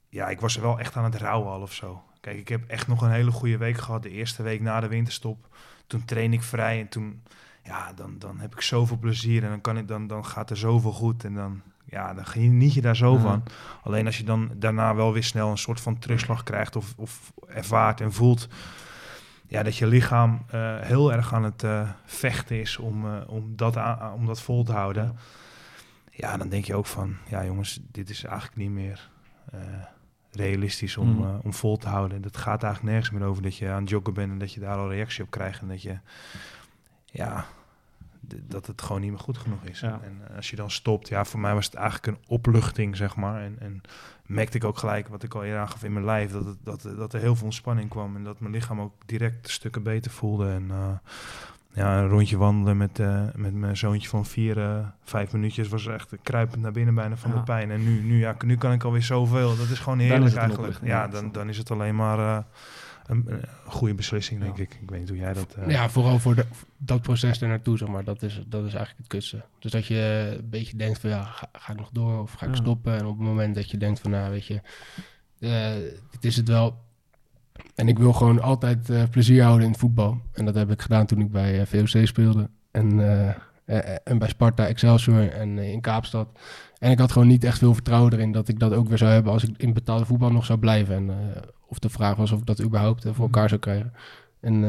ja, 0.10 0.28
ik 0.30 0.40
was 0.40 0.56
er 0.56 0.62
wel 0.62 0.80
echt 0.80 0.96
aan 0.96 1.04
het 1.04 1.16
rouwen 1.16 1.52
al 1.52 1.62
of 1.62 1.74
zo. 1.74 2.02
Kijk, 2.26 2.38
ik 2.38 2.48
heb 2.48 2.64
echt 2.68 2.88
nog 2.88 3.02
een 3.02 3.12
hele 3.12 3.32
goede 3.32 3.58
week 3.58 3.78
gehad. 3.78 4.04
De 4.04 4.10
eerste 4.10 4.44
week 4.44 4.62
na 4.62 4.80
de 4.80 4.88
winterstop. 4.88 5.48
Toen 5.88 6.06
train 6.06 6.34
ik 6.34 6.44
vrij 6.44 6.80
en 6.80 6.88
toen, 6.88 7.22
ja, 7.64 7.94
dan, 7.94 8.16
dan 8.20 8.40
heb 8.40 8.54
ik 8.54 8.62
zoveel 8.62 8.98
plezier 8.98 9.44
en 9.44 9.50
dan, 9.50 9.62
kan 9.62 9.78
ik, 9.78 9.88
dan, 9.88 10.08
dan 10.08 10.26
gaat 10.26 10.50
er 10.50 10.58
zoveel 10.58 10.92
goed. 10.92 11.24
En 11.24 11.34
dan, 11.34 11.62
ja, 11.86 12.14
dan 12.14 12.26
geniet 12.26 12.74
je 12.74 12.82
daar 12.82 12.96
zo 12.96 13.14
Ja. 13.14 13.20
van. 13.20 13.44
Alleen 13.84 14.06
als 14.06 14.18
je 14.18 14.24
dan 14.24 14.52
daarna 14.56 14.96
wel 14.96 15.14
weer 15.14 15.24
snel 15.24 15.50
een 15.52 15.58
soort 15.58 15.82
van 15.82 16.00
terugslag 16.00 16.44
krijgt 16.44 16.76
of, 16.76 16.94
of 16.98 17.34
ervaart 17.48 18.02
en 18.02 18.14
voelt 18.14 18.48
ja, 19.48 19.64
dat 19.64 19.78
je 19.78 19.88
lichaam 19.88 20.46
eh, 20.50 20.80
heel 20.80 21.14
erg 21.14 21.34
aan 21.34 21.44
het 21.44 21.64
eh, 21.64 21.90
vechten 22.06 22.60
is 22.60 22.78
om, 22.78 23.06
eh, 23.06 23.22
om, 23.28 23.56
dat 23.56 23.78
aan- 23.78 24.14
om 24.14 24.26
dat 24.26 24.42
vol 24.42 24.64
te 24.64 24.72
houden. 24.72 25.18
Ja. 26.12 26.38
dan 26.38 26.50
denk 26.50 26.66
je 26.66 26.76
ook 26.76 26.86
van, 26.86 27.16
ja 27.28 27.46
jongens, 27.46 27.80
dit 27.92 28.10
is 28.10 28.24
eigenlijk 28.24 28.58
niet 28.58 28.70
meer 28.72 29.10
realistisch 30.36 30.98
om, 30.98 31.10
Mhm. 31.10 31.24
eh, 31.24 31.36
om 31.44 31.54
vol 31.54 31.78
te 31.78 31.88
houden. 31.88 32.22
Dat 32.22 32.38
gaat 32.38 32.64
eigenlijk 32.64 32.94
nergens 32.94 33.18
meer 33.20 33.28
over 33.28 33.44
dat 33.44 33.58
je 33.58 33.70
aan 33.70 33.82
het 33.82 33.90
joggen 33.90 34.14
bent 34.14 34.32
en 34.32 34.38
dat 34.40 34.54
je 34.54 34.60
daar 34.60 34.78
al 34.78 34.92
reactie 34.92 35.24
op 35.24 35.30
krijgt 35.32 35.62
en 35.62 35.68
dat 35.68 35.82
je, 35.82 35.98
ja, 37.06 37.46
dat 38.28 38.68
het 38.68 38.82
gewoon 38.82 39.02
niet 39.02 39.10
meer 39.12 39.20
goed 39.20 39.38
genoeg 39.38 39.64
is. 39.64 39.80
Ja. 39.80 40.00
En 40.04 40.22
eh, 40.30 40.36
als 40.36 40.50
je 40.50 40.56
dan 40.56 40.72
stopt, 40.72 41.08
ja, 41.08 41.26
voor 41.26 41.40
mij 41.40 41.54
was 41.54 41.66
het 41.66 41.76
eigenlijk 41.76 42.08
een 42.08 42.24
opluchting, 42.28 42.96
zeg 42.96 43.16
maar. 43.16 43.42
En, 43.42 43.56
en 43.60 43.82
merkte 44.26 44.58
ik 44.58 44.64
ook 44.64 44.78
gelijk, 44.78 45.08
wat 45.08 45.24
ik 45.24 45.34
al 45.34 45.44
eerder 45.44 45.60
aangaf 45.60 45.84
in 45.84 45.94
mijn 45.94 46.06
lijf, 46.06 46.32
dat, 46.32 46.46
het, 46.46 46.58
dat, 46.64 46.82
dat 46.98 47.14
er 47.14 47.20
heel 47.20 47.36
veel 47.36 47.46
ontspanning 47.46 47.90
kwam 47.90 48.16
en 48.16 48.24
dat 48.24 48.40
mijn 48.40 48.54
lichaam 48.54 48.82
ook 48.82 48.94
direct 49.06 49.50
stukken 49.50 49.84
beter 49.84 50.12
voelde. 50.12 50.50
En 50.52 50.72
eh, 50.72 50.90
ja, 51.76 51.98
een 52.00 52.08
rondje 52.08 52.38
wandelen 52.38 52.78
met, 52.78 53.00
eh, 53.00 53.22
met 53.36 53.54
mijn 53.54 53.78
zoontje 53.78 54.10
van 54.10 54.26
vier, 54.26 54.60
eh, 54.60 54.88
vijf 55.04 55.34
minuutjes 55.34 55.68
was 55.68 55.88
echt 55.88 56.14
kruipend 56.24 56.62
naar 56.62 56.72
binnen 56.72 56.96
bijna 56.96 57.16
van 57.18 57.32
Ja. 57.32 57.38
de 57.38 57.44
pijn. 57.44 57.72
En 57.72 57.84
nu, 57.84 58.02
nu, 58.02 58.20
ja, 58.20 58.36
nu 58.46 58.58
kan 58.58 58.72
ik 58.72 58.84
alweer 58.84 59.04
zoveel. 59.04 59.58
Dat 59.58 59.70
is 59.70 59.80
gewoon 59.80 60.00
is 60.02 60.08
heerlijk 60.10 60.34
een 60.34 60.40
eigenlijk. 60.40 60.78
Ja, 60.84 61.08
dan, 61.08 61.32
dan 61.32 61.50
is 61.50 61.58
het 61.58 61.72
alleen 61.72 61.96
maar 61.96 62.20
eh, 62.20 62.44
een, 63.06 63.24
een 63.28 63.42
goede 63.66 63.94
beslissing, 63.94 64.40
denk 64.42 64.58
ik. 64.58 64.78
Ik 64.82 64.90
weet 64.90 65.00
niet 65.00 65.10
hoe 65.10 65.18
jij 65.18 65.34
dat... 65.34 65.56
Ja, 65.68 65.90
vooral 65.90 66.20
voor 66.20 66.36
de, 66.36 66.46
dat 66.78 67.02
proces 67.02 67.42
er 67.42 67.48
naartoe, 67.48 67.78
zeg 67.78 67.88
maar. 67.88 68.04
Dat 68.04 68.22
is, 68.22 68.34
dat 68.48 68.66
is 68.66 68.74
eigenlijk 68.74 68.98
het 68.98 69.08
kutste. 69.08 69.44
Dus 69.60 69.72
dat 69.72 69.86
je 69.86 70.36
een 70.40 70.50
beetje 70.50 70.78
denkt 70.78 71.00
van, 71.00 71.10
ja, 71.10 71.24
ga, 71.24 71.50
ga 71.54 71.72
ik 71.74 71.80
nog 71.80 71.90
door 71.94 72.22
of 72.22 72.34
ga 72.34 72.46
ik 72.46 72.52
Ja. 72.56 72.62
stoppen? 72.62 72.98
En 72.98 73.06
op 73.06 73.18
het 73.18 73.28
moment 73.28 73.56
dat 73.56 73.72
je 73.72 73.78
denkt 73.78 74.00
van, 74.00 74.12
nou, 74.12 74.32
weet 74.32 74.46
je, 74.46 74.62
dit 76.12 76.26
is 76.26 76.36
het 76.36 76.48
wel. 76.48 76.84
En 77.76 77.88
ik 77.88 78.00
wil 78.00 78.14
gewoon 78.14 78.42
altijd 78.42 78.90
eh, 78.90 79.04
plezier 79.12 79.44
houden 79.44 79.66
in 79.66 79.72
het 79.72 79.80
voetbal. 79.80 80.18
En 80.34 80.46
dat 80.46 80.56
heb 80.56 80.72
ik 80.72 80.82
gedaan 80.82 81.06
toen 81.06 81.20
ik 81.20 81.32
bij 81.32 81.60
eh, 81.60 81.66
VOC 81.66 82.08
speelde. 82.08 82.50
En, 82.72 83.00
eh, 83.66 83.96
en 84.04 84.18
bij 84.18 84.28
Sparta, 84.28 84.68
Excelsior 84.68 85.30
en 85.32 85.58
in 85.58 85.82
Kaapstad. 85.82 86.28
En 86.80 86.92
ik 86.92 87.00
had 87.00 87.12
gewoon 87.12 87.28
niet 87.28 87.44
echt 87.44 87.58
veel 87.58 87.74
vertrouwen 87.74 88.14
erin 88.14 88.32
dat 88.32 88.48
ik 88.48 88.60
dat 88.60 88.74
ook 88.74 88.88
weer 88.88 88.98
zou 88.98 89.12
hebben 89.12 89.32
als 89.32 89.44
ik 89.44 89.58
in 89.58 89.74
betaalde 89.74 90.06
voetbal 90.06 90.32
nog 90.32 90.46
zou 90.46 90.60
blijven. 90.60 90.96
En 90.96 91.12
of 91.68 91.80
de 91.80 91.90
vraag 91.90 92.16
was 92.16 92.32
of 92.32 92.40
ik 92.40 92.46
dat 92.46 92.62
überhaupt 92.64 93.06
voor 93.12 93.26
elkaar 93.26 93.50
zou 93.50 93.62
krijgen. 93.62 93.94
En, 94.40 94.64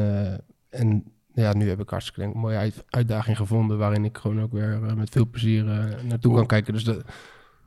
en 0.69 1.03
ja, 1.33 1.53
nu 1.53 1.69
heb 1.69 1.81
ik 1.81 1.89
hartstikke 1.89 2.19
denk, 2.19 2.33
een 2.33 2.39
mooie 2.39 2.57
uit- 2.57 2.83
uitdaging 2.89 3.37
gevonden 3.37 3.77
waarin 3.77 4.05
ik 4.05 4.17
gewoon 4.17 4.41
ook 4.41 4.51
weer 4.51 4.79
met 4.95 5.09
veel 5.09 5.27
plezier 5.29 5.63
naartoe 6.07 6.35
kan 6.35 6.45
kijken. 6.45 6.73
Dus, 6.73 6.83
de, 6.83 7.03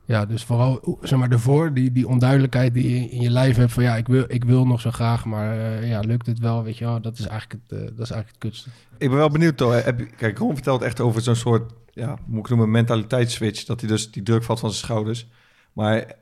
ja, 0.05 0.25
dus 0.25 0.43
vooral 0.43 0.97
zeg 1.01 1.19
maar 1.19 1.29
ervoor, 1.31 1.73
die, 1.73 1.91
die 1.91 2.07
onduidelijkheid 2.07 2.73
die 2.73 2.89
je 2.99 3.09
in 3.09 3.21
je 3.21 3.29
lijf 3.29 3.55
hebt 3.55 3.71
van 3.71 3.83
ja, 3.83 3.95
ik 3.95 4.07
wil, 4.07 4.23
ik 4.27 4.43
wil 4.43 4.65
nog 4.67 4.81
zo 4.81 4.91
graag, 4.91 5.25
maar 5.25 5.59
eh, 5.59 5.89
ja, 5.89 5.99
lukt 5.99 6.25
het 6.25 6.39
wel, 6.39 6.63
weet 6.63 6.77
je 6.77 6.85
wel, 6.85 7.01
dat 7.01 7.19
is 7.19 7.27
eigenlijk 7.27 7.61
het, 7.67 7.79
eh, 7.79 7.85
dat 7.85 8.05
is 8.05 8.11
eigenlijk 8.11 8.27
het 8.29 8.37
kutste. 8.37 8.69
Ik 8.97 9.09
ben 9.09 9.17
wel 9.17 9.29
benieuwd, 9.29 9.57
toch? 9.57 9.83
Heb 9.83 10.01
kijk, 10.17 10.37
Ron 10.37 10.53
vertelt 10.53 10.81
echt 10.81 10.99
over 10.99 11.21
zo'n 11.21 11.35
soort, 11.35 11.71
ja, 11.91 12.17
moet 12.25 12.39
ik 12.43 12.49
noemen, 12.49 12.71
mentaliteitsswitch. 12.71 13.63
Dat 13.63 13.79
hij 13.79 13.89
dus 13.89 14.11
die 14.11 14.23
druk 14.23 14.43
valt 14.43 14.59
van 14.59 14.69
zijn 14.69 14.83
schouders. 14.83 15.27
Maar 15.73 16.15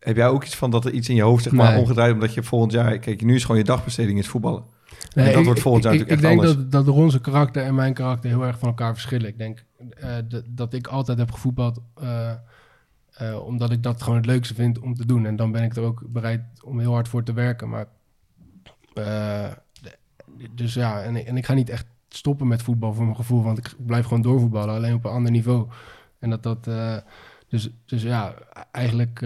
heb 0.00 0.16
jij 0.16 0.28
ook 0.28 0.44
iets 0.44 0.56
van 0.56 0.70
dat 0.70 0.84
er 0.84 0.92
iets 0.92 1.08
in 1.08 1.14
je 1.14 1.22
hoofd, 1.22 1.42
zeg 1.42 1.52
maar, 1.52 1.70
Nee. 1.72 1.80
omgedraaid, 1.80 2.12
omdat 2.12 2.34
je 2.34 2.42
volgend 2.42 2.72
jaar, 2.72 2.98
kijk, 2.98 3.22
nu 3.24 3.34
is 3.34 3.42
gewoon 3.42 3.56
je 3.56 3.64
dagbesteding 3.64 4.18
is 4.18 4.28
voetballen. 4.28 4.62
en 4.62 5.22
Nee, 5.22 5.30
dat 5.30 5.38
ik- 5.38 5.44
wordt 5.44 5.60
volgend 5.60 5.84
jaar 5.84 5.92
ik, 5.94 5.98
natuurlijk 5.98 6.24
ik 6.26 6.34
echt 6.36 6.44
denk 6.44 6.54
anders. 6.56 6.70
dat, 6.70 6.84
dat 6.86 6.94
Ron's 6.94 7.20
karakter 7.20 7.62
en 7.62 7.74
mijn 7.74 7.94
karakter 7.94 8.30
heel 8.30 8.44
erg 8.44 8.58
van 8.58 8.68
elkaar 8.68 8.92
verschillen. 8.92 9.28
Ik 9.28 9.38
denk 9.38 9.64
eh, 9.78 10.16
dat, 10.46 10.72
ik 10.72 10.86
altijd 10.86 11.18
heb 11.18 11.32
gevoetbald 11.32 11.80
eh, 11.94 12.32
eh, 13.10 13.44
omdat 13.44 13.70
ik 13.70 13.82
dat 13.82 14.02
gewoon 14.02 14.18
het 14.18 14.26
leukste 14.26 14.54
vind 14.54 14.78
om 14.78 14.94
te 14.94 15.06
doen. 15.06 15.26
En 15.26 15.36
dan 15.36 15.52
ben 15.52 15.62
ik 15.62 15.76
er 15.76 15.82
ook 15.82 16.02
bereid 16.06 16.42
om 16.64 16.78
heel 16.78 16.92
hard 16.92 17.08
voor 17.08 17.22
te 17.22 17.32
werken. 17.32 17.68
Maar, 17.68 17.86
dus 20.54 20.74
ja, 20.74 21.02
en, 21.02 21.26
en 21.26 21.36
ik 21.36 21.46
ga 21.46 21.54
niet 21.54 21.70
echt 21.70 21.86
stoppen 22.08 22.46
met 22.46 22.62
voetbal 22.62 22.94
voor 22.94 23.04
mijn 23.04 23.16
gevoel, 23.16 23.42
want 23.42 23.58
ik 23.58 23.74
blijf 23.86 24.04
gewoon 24.04 24.22
doorvoetballen, 24.22 24.74
alleen 24.74 24.94
op 24.94 25.04
een 25.04 25.10
ander 25.10 25.30
niveau. 25.30 25.68
En 26.18 26.30
dat 26.30 26.42
dat, 26.42 26.64
dus, 27.48 27.70
dus 27.84 28.02
ja, 28.02 28.34
eigenlijk 28.70 29.20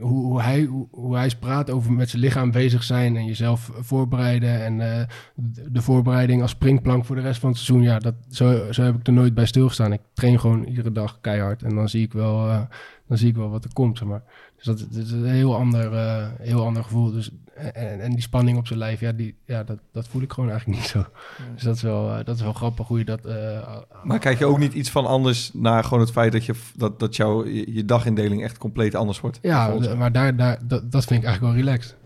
hoe, 0.00 0.42
hij, 0.42 0.68
hoe, 0.90 1.16
hij 1.16 1.30
praat 1.40 1.70
over 1.70 1.92
met 1.92 2.10
zijn 2.10 2.22
lichaam 2.22 2.50
bezig 2.50 2.82
zijn 2.82 3.16
en 3.16 3.24
jezelf 3.24 3.70
voorbereiden 3.80 4.64
en 4.64 4.80
eh, 4.80 5.06
de, 5.34 5.72
de 5.72 5.82
voorbereiding 5.82 6.42
als 6.42 6.50
springplank 6.50 7.04
voor 7.04 7.16
de 7.16 7.22
rest 7.22 7.40
van 7.40 7.50
het 7.50 7.58
seizoen, 7.58 7.86
ja, 7.86 7.98
dat, 7.98 8.14
zo, 8.30 8.72
zo 8.72 8.82
heb 8.82 8.94
ik 8.94 9.06
er 9.06 9.12
nooit 9.12 9.34
bij 9.34 9.46
stilgestaan. 9.46 9.92
Ik 9.92 10.00
train 10.12 10.40
gewoon 10.40 10.64
iedere 10.64 10.92
dag 10.92 11.18
keihard 11.20 11.62
en 11.62 11.74
dan 11.74 11.88
zie 11.88 12.02
ik 12.02 12.12
wel, 12.12 12.48
eh, 12.48 12.60
dan 13.08 13.18
zie 13.18 13.28
ik 13.28 13.36
wel 13.36 13.50
wat 13.50 13.64
er 13.64 13.72
komt, 13.72 13.98
zeg 13.98 14.08
maar. 14.08 14.22
Dus 14.56 14.64
dat, 14.64 14.78
dat 14.78 15.04
is 15.04 15.10
een 15.10 15.24
heel 15.24 15.56
ander, 15.56 15.92
eh, 15.92 16.26
heel 16.38 16.64
ander 16.64 16.82
gevoel. 16.82 17.12
Dus, 17.12 17.30
en, 17.54 18.00
en 18.00 18.10
die 18.10 18.20
spanning 18.20 18.58
op 18.58 18.66
zijn 18.66 18.78
lijf, 18.78 19.00
ja, 19.00 19.12
die, 19.12 19.34
ja 19.44 19.64
dat, 19.64 19.78
dat 19.92 20.08
voel 20.08 20.22
ik 20.22 20.32
gewoon 20.32 20.50
eigenlijk 20.50 20.78
niet 20.80 20.88
zo. 20.88 21.04
Dus 21.54 21.62
dat 21.62 21.76
is 21.76 21.82
wel, 21.82 22.10
eh, 22.10 22.24
dat 22.24 22.36
is 22.36 22.42
wel 22.42 22.52
grappig 22.52 22.86
hoe 22.86 22.98
je 22.98 23.04
dat... 23.04 23.24
eh, 23.24 23.76
Maar 24.04 24.18
kijk 24.18 24.38
je 24.38 24.44
ook 24.46 24.58
niet 24.58 24.72
iets 24.72 24.90
van 24.90 25.06
anders 25.06 25.50
naar 25.52 25.84
gewoon 25.84 26.00
het 26.00 26.10
feit 26.10 26.32
dat, 26.32 26.44
je, 26.44 26.54
dat, 26.76 27.00
dat 27.00 27.16
jouw 27.16 27.46
je, 27.46 27.74
je 27.74 27.84
dagindeling 27.84 28.42
echt 28.42 28.58
compleet 28.58 28.94
anders 28.94 29.20
wordt? 29.20 29.38
Ja, 29.42 29.74
maar 29.96 30.12
daar, 30.12 30.36
daar, 30.36 30.58
dat, 30.66 30.92
dat 30.92 31.04
vind 31.04 31.20
ik 31.22 31.26
eigenlijk 31.26 31.56
wel 31.56 31.64
relaxed. 31.64 31.96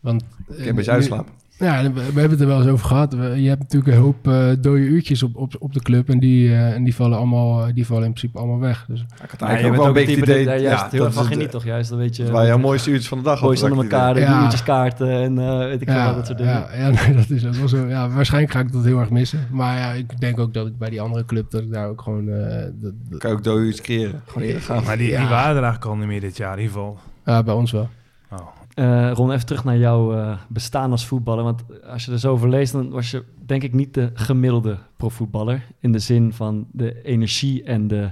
Want, 0.00 0.24
Kun 0.46 0.62
je 0.62 0.68
een 0.68 0.74
beetje 0.74 0.90
uitslapen? 0.90 1.32
Ja, 1.60 1.82
we, 1.82 1.92
we 1.92 2.00
hebben 2.02 2.30
het 2.30 2.40
er 2.40 2.46
wel 2.46 2.58
eens 2.60 2.70
over 2.70 2.86
gehad. 2.86 3.12
We- 3.14 3.22
je 3.42 3.48
hebt 3.48 3.60
natuurlijk 3.62 3.96
een 3.96 4.02
hoop 4.02 4.28
eh 4.28 4.46
dode 4.60 4.80
uurtjes 4.80 5.22
op, 5.22 5.36
op, 5.36 5.54
op 5.58 5.72
de 5.72 5.80
club. 5.82 6.08
En 6.08 6.18
die, 6.18 6.48
eh, 6.48 6.72
en 6.74 6.84
die 6.84 6.94
vallen 6.94 7.18
allemaal, 7.18 7.66
eh, 7.66 7.74
die 7.74 7.86
vallen 7.86 8.04
in 8.04 8.12
principe 8.12 8.38
allemaal 8.38 8.58
weg. 8.58 8.84
Dus, 8.88 9.00
Ik 9.00 9.06
had 9.30 9.40
Ja, 9.40 9.46
eigenlijk 9.46 9.60
je 9.60 9.66
ook 9.66 9.70
bent 9.70 9.76
wel 9.76 9.84
een 9.84 9.88
ook 9.88 9.94
beetje 9.94 10.22
idee... 10.22 10.44
dat 10.44 10.54
daar 10.54 10.62
juist 10.62 10.90
heel 10.90 10.98
dat 10.98 11.06
erg 11.06 11.14
van 11.14 11.22
is 11.22 11.28
het- 11.28 11.36
geniet, 11.38 11.50
toch? 11.50 11.64
Juist, 11.64 11.90
dan 11.90 11.98
weet 11.98 12.16
je... 12.16 12.30
Waren 12.30 12.46
jouw 12.48 12.58
mooiste 12.58 12.90
uurtjes 12.90 13.08
van 13.08 13.18
de 13.18 13.24
dag. 13.24 13.38
ik 13.38 13.62
onder 13.62 13.72
elkaar, 13.84 14.14
de 14.14 14.20
Ja. 14.20 14.42
uurtjes 14.42 14.62
kaarten 14.62 15.10
en 15.10 15.38
eh, 15.38 15.58
weet 15.58 15.80
ik 15.80 15.90
veel 15.90 16.04
wat, 16.04 16.14
dat 16.14 16.26
soort 16.26 16.38
dingen. 16.38 16.52
Ja, 16.52 16.68
ja, 16.80 16.88
nee, 16.90 17.14
dat 17.16 17.30
is 17.30 17.46
ook 17.46 17.54
wel 17.54 17.68
zo. 17.68 17.86
Ja, 17.86 18.08
waarschijnlijk 18.08 18.52
ga 18.52 18.60
ik 18.60 18.72
dat 18.72 18.84
heel 18.84 18.98
erg 19.00 19.10
missen. 19.10 19.46
Maar 19.50 19.78
ja, 19.78 19.92
ik 19.92 20.20
denk 20.20 20.38
ook 20.38 20.54
dat 20.54 20.66
ik 20.66 20.78
bij 20.78 20.90
die 20.90 21.00
andere 21.00 21.24
club, 21.24 21.50
dat 21.50 21.62
ik 21.62 21.72
daar 21.72 21.88
ook 21.88 22.02
gewoon... 22.02 22.28
eh, 22.28 22.62
dat, 22.80 22.92
dat- 23.08 23.18
Kan 23.20 23.30
je 23.30 23.36
ook 23.36 23.44
dode 23.44 23.60
uurtjes 23.64 23.80
creëren. 23.86 24.22
Gewoon 24.26 24.60
gaan. 24.60 24.84
Maar 24.84 24.96
die, 24.96 25.10
Ja. 25.10 25.18
die 25.20 25.28
waren 25.28 25.56
er 25.56 25.62
eigenlijk 25.62 25.84
al 25.84 25.96
niet 25.96 26.06
meer 26.06 26.20
dit 26.20 26.36
jaar, 26.36 26.52
in 26.58 26.62
ieder 26.62 26.72
geval. 26.76 26.98
ja, 27.24 27.42
bij 27.42 27.54
ons 27.54 27.72
wel. 27.72 27.88
Eh, 28.80 29.10
Ron, 29.12 29.30
even 29.30 29.46
terug 29.46 29.64
naar 29.64 29.78
jouw 29.78 30.14
eh, 30.14 30.38
bestaan 30.48 30.90
als 30.90 31.06
voetballer. 31.06 31.44
Want 31.44 31.62
als 31.86 32.04
je 32.04 32.12
er 32.12 32.18
zo 32.18 32.32
over 32.32 32.48
leest, 32.48 32.72
dan 32.72 32.90
was 32.90 33.10
je 33.10 33.24
denk 33.46 33.62
ik 33.62 33.72
niet 33.72 33.94
de 33.94 34.10
gemiddelde 34.14 34.78
profvoetballer. 34.96 35.66
In 35.78 35.92
de 35.92 35.98
zin 35.98 36.32
van 36.32 36.66
de 36.72 37.02
energie 37.02 37.62
en 37.62 37.88
de, 37.88 38.10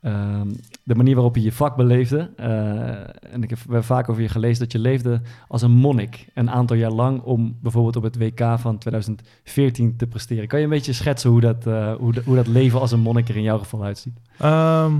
ehm, 0.00 0.48
de 0.82 0.94
manier 0.94 1.14
waarop 1.14 1.36
je 1.36 1.42
je 1.42 1.52
vak 1.52 1.76
beleefde. 1.76 2.30
Eh, 2.36 3.32
en 3.32 3.42
ik 3.42 3.50
heb 3.50 3.84
vaak 3.84 4.08
over 4.08 4.22
je 4.22 4.28
gelezen 4.28 4.58
dat 4.58 4.72
je 4.72 4.78
leefde 4.78 5.20
als 5.48 5.62
een 5.62 5.70
monnik. 5.70 6.26
Een 6.34 6.50
aantal 6.50 6.76
jaar 6.76 6.92
lang 6.92 7.22
om 7.22 7.56
bijvoorbeeld 7.62 7.96
op 7.96 8.02
het 8.02 8.18
WK 8.18 8.58
van 8.58 8.78
2014 8.78 9.96
te 9.96 10.06
presteren. 10.06 10.48
Kan 10.48 10.58
je 10.58 10.64
een 10.64 10.70
beetje 10.70 10.92
schetsen 10.92 11.30
hoe 11.30 11.40
dat, 11.40 11.64
hoe, 11.98 12.14
hoe 12.24 12.36
dat 12.36 12.46
leven 12.46 12.80
als 12.80 12.92
een 12.92 13.00
monnik 13.00 13.28
er 13.28 13.36
in 13.36 13.42
jouw 13.42 13.58
geval 13.58 13.84
uitziet? 13.84 14.20
Ehm, 14.38 14.92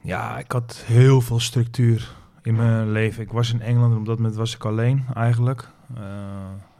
ja, 0.00 0.38
ik 0.38 0.52
had 0.52 0.82
heel 0.86 1.20
veel 1.20 1.40
structuur 1.40 2.18
in 2.42 2.54
mijn 2.54 2.90
leven. 2.90 3.22
Ik 3.22 3.32
was 3.32 3.52
in 3.52 3.60
Engeland 3.60 3.92
en 3.92 3.98
op 3.98 4.06
dat 4.06 4.16
moment 4.16 4.34
was 4.34 4.54
ik 4.54 4.64
alleen 4.64 5.06
eigenlijk. 5.14 5.68
Eh, 5.94 6.02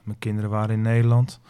mijn 0.03 0.18
kinderen 0.18 0.51
waren 0.51 0.75
in 0.75 0.83
Nederland. 0.83 1.40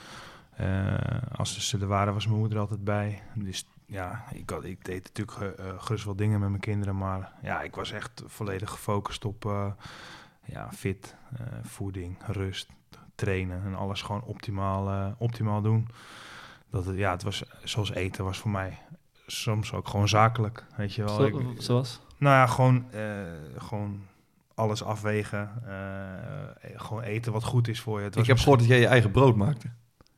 Eh, 0.50 0.94
als 1.32 1.68
ze 1.68 1.78
er 1.78 1.86
waren, 1.86 2.14
was 2.14 2.26
mijn 2.26 2.38
moeder 2.38 2.58
altijd 2.58 2.84
bij. 2.84 3.22
Dus 3.34 3.66
ja, 3.86 4.24
ik, 4.32 4.50
had, 4.50 4.64
ik 4.64 4.84
deed 4.84 5.10
natuurlijk 5.14 5.58
eh, 5.58 5.64
gerust 5.78 6.04
wel 6.04 6.16
dingen 6.16 6.40
met 6.40 6.48
mijn 6.48 6.60
kinderen. 6.60 6.96
Maar 6.96 7.32
ja, 7.42 7.62
ik 7.62 7.74
was 7.74 7.92
echt 7.92 8.22
volledig 8.26 8.70
gefocust 8.70 9.24
op 9.24 9.44
ja, 10.44 10.68
fit, 10.72 11.14
voeding, 11.62 12.16
rust, 12.26 12.68
trainen. 13.14 13.62
En 13.64 13.74
alles 13.74 14.02
gewoon 14.02 14.22
optimaal, 14.22 15.14
optimaal 15.18 15.62
doen. 15.62 15.88
Dat 16.70 16.84
het, 16.84 16.96
ja, 16.96 17.10
het 17.10 17.22
was 17.22 17.42
zoals 17.64 17.92
eten 17.92 18.24
was 18.24 18.38
voor 18.38 18.50
mij 18.50 18.78
soms 19.26 19.72
ook 19.72 19.88
gewoon 19.88 20.08
zakelijk, 20.08 20.66
weet 20.76 20.94
je 20.94 21.04
wel. 21.04 21.14
Zo- 21.16 21.52
zoals? 21.58 22.00
Nou 22.20 22.34
ja, 22.36 22.46
gewoon, 22.46 22.84
eh, 22.92 23.00
gewoon 23.58 24.00
alles 24.54 24.84
afwegen. 24.84 25.50
eh, 25.66 25.72
gewoon 26.76 27.02
eten 27.02 27.32
wat 27.32 27.44
goed 27.44 27.68
is 27.68 27.80
voor 27.80 27.98
je. 27.98 28.04
Het 28.04 28.16
Ik 28.16 28.26
heb 28.26 28.38
gehoord 28.38 28.58
dat 28.58 28.68
jij 28.68 28.80
je 28.80 28.86
eigen 28.86 29.10
brood 29.10 29.36
maakte. 29.36 29.66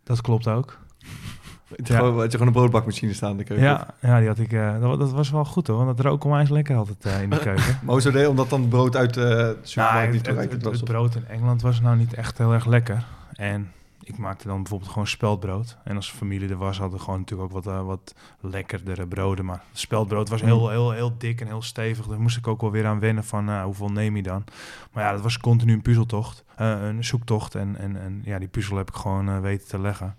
Dat 0.05 0.21
klopt 0.21 0.49
ook. 0.49 0.79
Het 1.77 1.89
Ja. 1.89 1.97
Gewoon, 1.97 2.15
had 2.15 2.25
je 2.25 2.31
gewoon 2.31 2.47
een 2.47 2.53
broodbakmachine 2.53 3.13
staan 3.13 3.31
in 3.31 3.37
de 3.37 3.45
keuken. 3.45 3.67
Ja, 3.67 3.87
ja, 4.01 4.19
die 4.19 4.29
had 4.29 4.39
ik. 4.39 4.53
eh, 4.53 4.81
dat, 4.81 4.99
dat 4.99 5.13
was 5.13 5.31
wel 5.31 5.45
goed 5.45 5.67
hoor, 5.67 5.77
want 5.85 5.97
dat 5.97 6.07
rook 6.07 6.25
onwijs 6.25 6.49
lekker 6.49 6.77
altijd 6.77 7.05
eh, 7.05 7.23
in 7.23 7.31
de 7.31 7.39
keuken. 7.49 7.65
Maar 7.83 7.93
hoezo 7.93 8.11
deed 8.11 8.21
je? 8.23 8.29
Omdat 8.29 8.51
dan 8.51 8.61
het 8.61 8.69
brood 8.71 8.97
uit 8.97 9.17
eh, 9.17 9.25
de 9.25 9.57
supermarkt 9.63 10.01
Nou, 10.01 10.13
niet 10.13 10.27
het, 10.27 10.37
het, 10.37 10.53
het- 10.53 10.63
was? 10.63 10.73
het 10.73 10.83
of- 10.83 10.89
brood 10.89 11.15
in 11.15 11.27
Engeland 11.29 11.63
was 11.63 11.81
nou 11.81 11.97
niet 11.97 12.15
echt 12.15 12.39
heel 12.39 12.53
erg 12.53 12.67
lekker. 12.67 13.05
En 13.33 13.71
ik 14.05 14.19
maakte 14.19 14.47
dan 14.47 14.57
bijvoorbeeld 14.57 14.91
gewoon 14.91 15.07
speldbrood. 15.07 15.77
En 15.85 15.97
als 15.97 16.11
familie 16.11 16.49
er 16.49 16.57
was, 16.57 16.79
hadden 16.79 16.99
we 16.99 17.05
gewoon 17.05 17.21
natuurlijk 17.21 17.55
ook 17.55 17.65
wat, 17.65 17.75
eh, 17.75 17.87
wat 17.87 18.15
lekkerdere 18.41 19.07
broden. 19.07 19.45
Maar 19.45 19.63
speldbrood 19.73 20.29
was 20.29 20.41
heel, 20.41 20.69
heel, 20.69 20.91
heel 20.91 21.19
dik 21.19 21.41
en 21.41 21.47
heel 21.47 21.63
stevig. 21.63 22.07
Daar 22.07 22.21
moest 22.21 22.37
ik 22.37 22.47
ook 22.47 22.61
wel 22.61 22.71
weer 22.71 22.87
aan 22.87 23.01
wennen 23.01 23.25
van 23.25 23.49
eh, 23.49 23.63
hoeveel 23.63 23.89
neem 23.89 24.17
je 24.17 24.23
dan. 24.23 24.45
Maar 24.93 25.05
ja, 25.05 25.13
dat 25.13 25.21
was 25.21 25.39
continu 25.39 25.73
een 25.73 25.83
puzzeltocht. 25.83 26.45
eh, 26.57 26.87
een 26.87 27.05
zoektocht. 27.05 27.55
En, 27.55 27.77
en, 27.79 28.01
en 28.01 28.23
ja, 28.25 28.39
die 28.39 28.49
puzzel 28.49 28.77
heb 28.77 28.89
ik 28.89 28.95
gewoon 28.95 29.41
weten 29.41 29.69
te 29.69 29.81
leggen. 29.81 30.17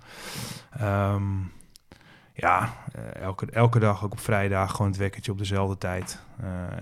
Ehm, 0.71 1.23
ja, 2.33 2.73
elke, 3.13 3.45
elke 3.51 3.79
dag, 3.79 4.03
ook 4.03 4.11
op 4.11 4.19
vrijdag, 4.19 4.71
gewoon 4.71 4.87
het 4.87 4.99
wekkertje 4.99 5.31
op 5.31 5.37
dezelfde 5.37 5.77
tijd. 5.77 6.19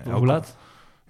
Hoe 0.04 0.26
laat? 0.26 0.58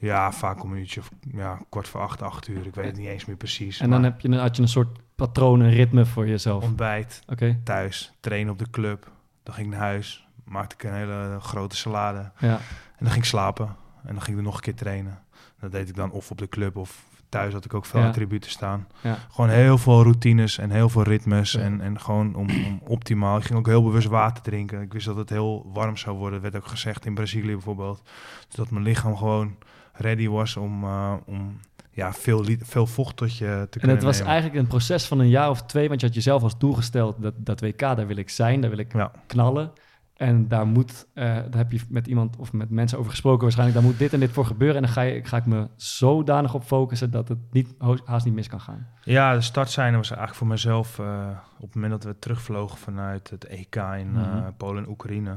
Ja, 0.02 0.32
vaak 0.32 0.64
om 0.64 0.72
een 0.72 0.78
uurtje 0.78 1.00
of 1.00 1.12
ja, 1.32 1.60
kwart 1.70 1.88
voor 1.88 2.02
acht, 2.02 2.22
acht 2.22 2.48
uur. 2.48 2.66
Ik 2.66 2.76
weet 2.76 2.86
het 2.86 2.98
niet 2.98 3.08
eens 3.08 3.26
meer 3.26 3.36
precies. 3.36 3.80
En 3.80 3.90
dan 3.90 4.02
maar 4.02 4.12
heb 4.12 4.22
je, 4.22 4.36
had 4.36 4.56
je 4.56 4.62
een 4.62 4.68
soort 4.68 5.00
patroon, 5.26 5.60
een 5.60 5.70
ritme 5.74 6.06
voor 6.06 6.28
jezelf. 6.28 6.64
ontbijt, 6.64 7.24
Oké, 7.28 7.60
thuis, 7.64 8.14
trainen 8.20 8.52
op 8.54 8.60
de 8.60 8.70
club. 8.70 9.12
Dan 9.44 9.54
ging 9.54 9.68
ik 9.68 9.74
naar 9.74 9.82
huis, 9.82 10.28
maakte 10.44 10.76
ik 10.76 10.84
een 10.84 10.94
hele 10.98 11.38
grote 11.42 11.76
salade. 11.76 12.32
ja. 12.40 12.60
En 12.98 13.08
dan 13.08 13.10
ging 13.10 13.24
ik 13.24 13.30
slapen. 13.30 13.66
En 14.04 14.14
dan 14.14 14.22
ging 14.22 14.30
ik 14.32 14.38
er 14.38 14.44
nog 14.44 14.56
een 14.56 14.62
keer 14.62 14.76
trainen. 14.76 15.20
Dat 15.60 15.72
deed 15.72 15.90
ik 15.90 15.96
dan 15.96 16.12
of 16.12 16.32
op 16.32 16.38
de 16.38 16.50
club 16.50 16.76
of 16.78 17.04
thuis 17.30 17.54
had 17.54 17.66
ik 17.66 17.74
ook 17.74 17.86
veel 17.86 18.00
Ja. 18.02 18.08
attributen 18.08 18.52
staan. 18.52 18.88
Ja. 19.02 19.18
Gewoon 19.32 19.50
heel 19.50 19.78
veel 19.78 20.02
routines 20.04 20.58
en 20.58 20.70
heel 20.72 20.90
veel 20.90 21.04
ritmes. 21.04 21.52
Ja. 21.52 21.60
En, 21.60 21.82
en 21.82 22.00
gewoon 22.00 22.36
om, 22.36 22.50
om 22.50 22.82
optimaal. 22.84 23.38
Ik 23.38 23.44
ging 23.44 23.60
ook 23.60 23.68
heel 23.68 23.84
bewust 23.84 24.08
water 24.08 24.44
drinken. 24.44 24.82
Ik 24.82 24.94
wist 24.94 25.06
dat 25.06 25.16
het 25.16 25.30
heel 25.30 25.70
warm 25.74 25.98
zou 25.98 26.18
worden. 26.18 26.42
werd 26.42 26.56
ook 26.56 26.68
gezegd 26.68 27.06
in 27.06 27.14
Brazilië 27.14 27.52
bijvoorbeeld. 27.52 28.02
Dus 28.48 28.56
dat 28.56 28.70
mijn 28.70 28.84
lichaam 28.84 29.18
gewoon 29.18 29.56
ready 29.94 30.28
was 30.28 30.58
om, 30.58 30.84
eh, 30.84 31.14
om 31.26 31.60
ja, 31.92 32.14
veel, 32.14 32.46
veel 32.60 32.86
vocht 32.88 33.16
tot 33.18 33.38
je 33.38 33.46
te 33.46 33.52
En 33.62 33.68
kunnen 33.80 33.96
het 33.96 34.06
was 34.06 34.18
nemen. 34.18 34.32
eigenlijk 34.32 34.62
een 34.62 34.68
proces 34.68 35.06
van 35.06 35.20
een 35.20 35.30
jaar 35.30 35.50
of 35.50 35.62
twee, 35.64 35.88
want 35.88 36.00
je 36.02 36.06
had 36.06 36.16
jezelf 36.16 36.44
als 36.44 36.58
doel 36.58 36.74
gesteld, 36.74 37.22
dat, 37.22 37.34
dat 37.38 37.62
WK, 37.62 37.80
daar 37.80 38.08
wil 38.08 38.18
ik 38.18 38.30
zijn, 38.30 38.62
daar 38.62 38.70
wil 38.70 38.80
ik 38.80 38.94
Ja. 38.94 39.12
knallen. 39.28 39.72
En 40.14 40.48
daar 40.48 40.66
moet, 40.68 41.08
eh, 41.14 41.26
daar 41.26 41.48
heb 41.58 41.72
je 41.72 41.80
met 41.90 42.08
iemand 42.08 42.38
of 42.38 42.54
met 42.54 42.70
mensen 42.70 42.98
over 42.98 43.12
gesproken 43.12 43.42
waarschijnlijk. 43.42 43.80
Daar 43.80 43.88
moet 43.90 44.00
dit 44.00 44.14
en 44.14 44.20
dit 44.20 44.32
voor 44.32 44.46
gebeuren. 44.46 44.76
En 44.78 44.82
dan 44.84 44.92
ga, 44.92 45.02
je, 45.02 45.26
ga 45.26 45.38
ik 45.38 45.46
me 45.46 45.68
zodanig 45.76 46.54
op 46.54 46.64
focussen 46.64 47.12
dat 47.12 47.28
het 47.28 47.38
niet, 47.52 47.68
haast 48.06 48.26
niet 48.26 48.34
mis 48.34 48.48
kan 48.48 48.62
gaan. 48.62 48.88
Ja, 49.04 49.34
de 49.34 49.42
startzijde 49.42 49.98
was 49.98 50.08
eigenlijk 50.10 50.38
voor 50.38 50.48
mezelf 50.48 51.00
eh, 51.00 51.28
op 51.60 51.66
het 51.66 51.76
moment 51.76 51.92
dat 51.94 52.04
we 52.04 52.20
terugvlogen 52.20 52.78
vanuit 52.78 53.30
het 53.30 53.46
EK 53.46 53.76
in 53.76 53.82
eh, 54.16 54.22
Mhm. 54.22 54.52
Polen 54.58 54.84
en 54.84 54.90
Oekraïne. 54.90 55.36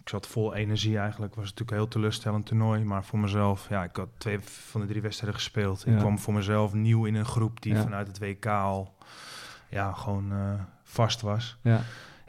Ik 0.00 0.08
zat 0.08 0.26
vol 0.26 0.54
energie 0.54 0.98
eigenlijk. 0.98 1.34
was 1.34 1.44
natuurlijk 1.44 1.70
een 1.70 1.76
heel 1.76 1.88
teleurstellend 1.88 2.46
toernooi. 2.46 2.84
Maar 2.84 3.04
voor 3.04 3.18
mezelf, 3.18 3.68
ja, 3.68 3.84
ik 3.84 3.96
had 3.96 4.08
twee 4.18 4.40
van 4.40 4.80
de 4.80 4.86
drie 4.86 5.02
wedstrijden 5.02 5.38
gespeeld. 5.38 5.86
Ik 5.86 5.96
kwam 5.96 6.18
voor 6.18 6.34
mezelf 6.34 6.72
nieuw 6.72 7.04
in 7.04 7.14
een 7.14 7.24
groep 7.24 7.62
die 7.62 7.74
Ja. 7.74 7.82
vanuit 7.82 8.06
het 8.06 8.18
WK 8.18 8.46
al 8.46 8.94
ja, 9.68 9.92
gewoon 9.92 10.32
eh, 10.32 10.52
vast 10.82 11.20
was. 11.20 11.58
Ja. 11.62 11.80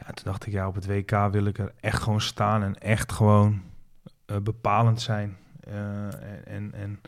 Ja, 0.05 0.13
toen 0.13 0.23
dacht 0.23 0.45
ik, 0.45 0.53
ja, 0.53 0.67
op 0.67 0.75
het 0.75 0.87
WK 0.87 1.11
wil 1.31 1.45
ik 1.45 1.57
er 1.57 1.73
echt 1.79 2.01
gewoon 2.01 2.21
staan 2.21 2.63
en 2.63 2.79
echt 2.79 3.11
gewoon 3.11 3.61
eh, 4.25 4.37
bepalend 4.37 5.01
zijn. 5.01 5.37
Eh, 5.59 6.05
en, 6.05 6.45
en, 6.45 6.73
en 6.73 7.01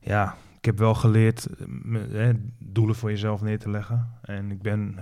ja, 0.00 0.36
ik 0.58 0.64
heb 0.64 0.78
wel 0.78 0.94
geleerd 0.94 1.46
doelen 2.58 2.94
voor 2.94 3.10
jezelf 3.10 3.40
neer 3.40 3.58
te 3.58 3.70
leggen. 3.70 4.10
En 4.22 4.50
ik 4.50 4.62
ben 4.62 4.98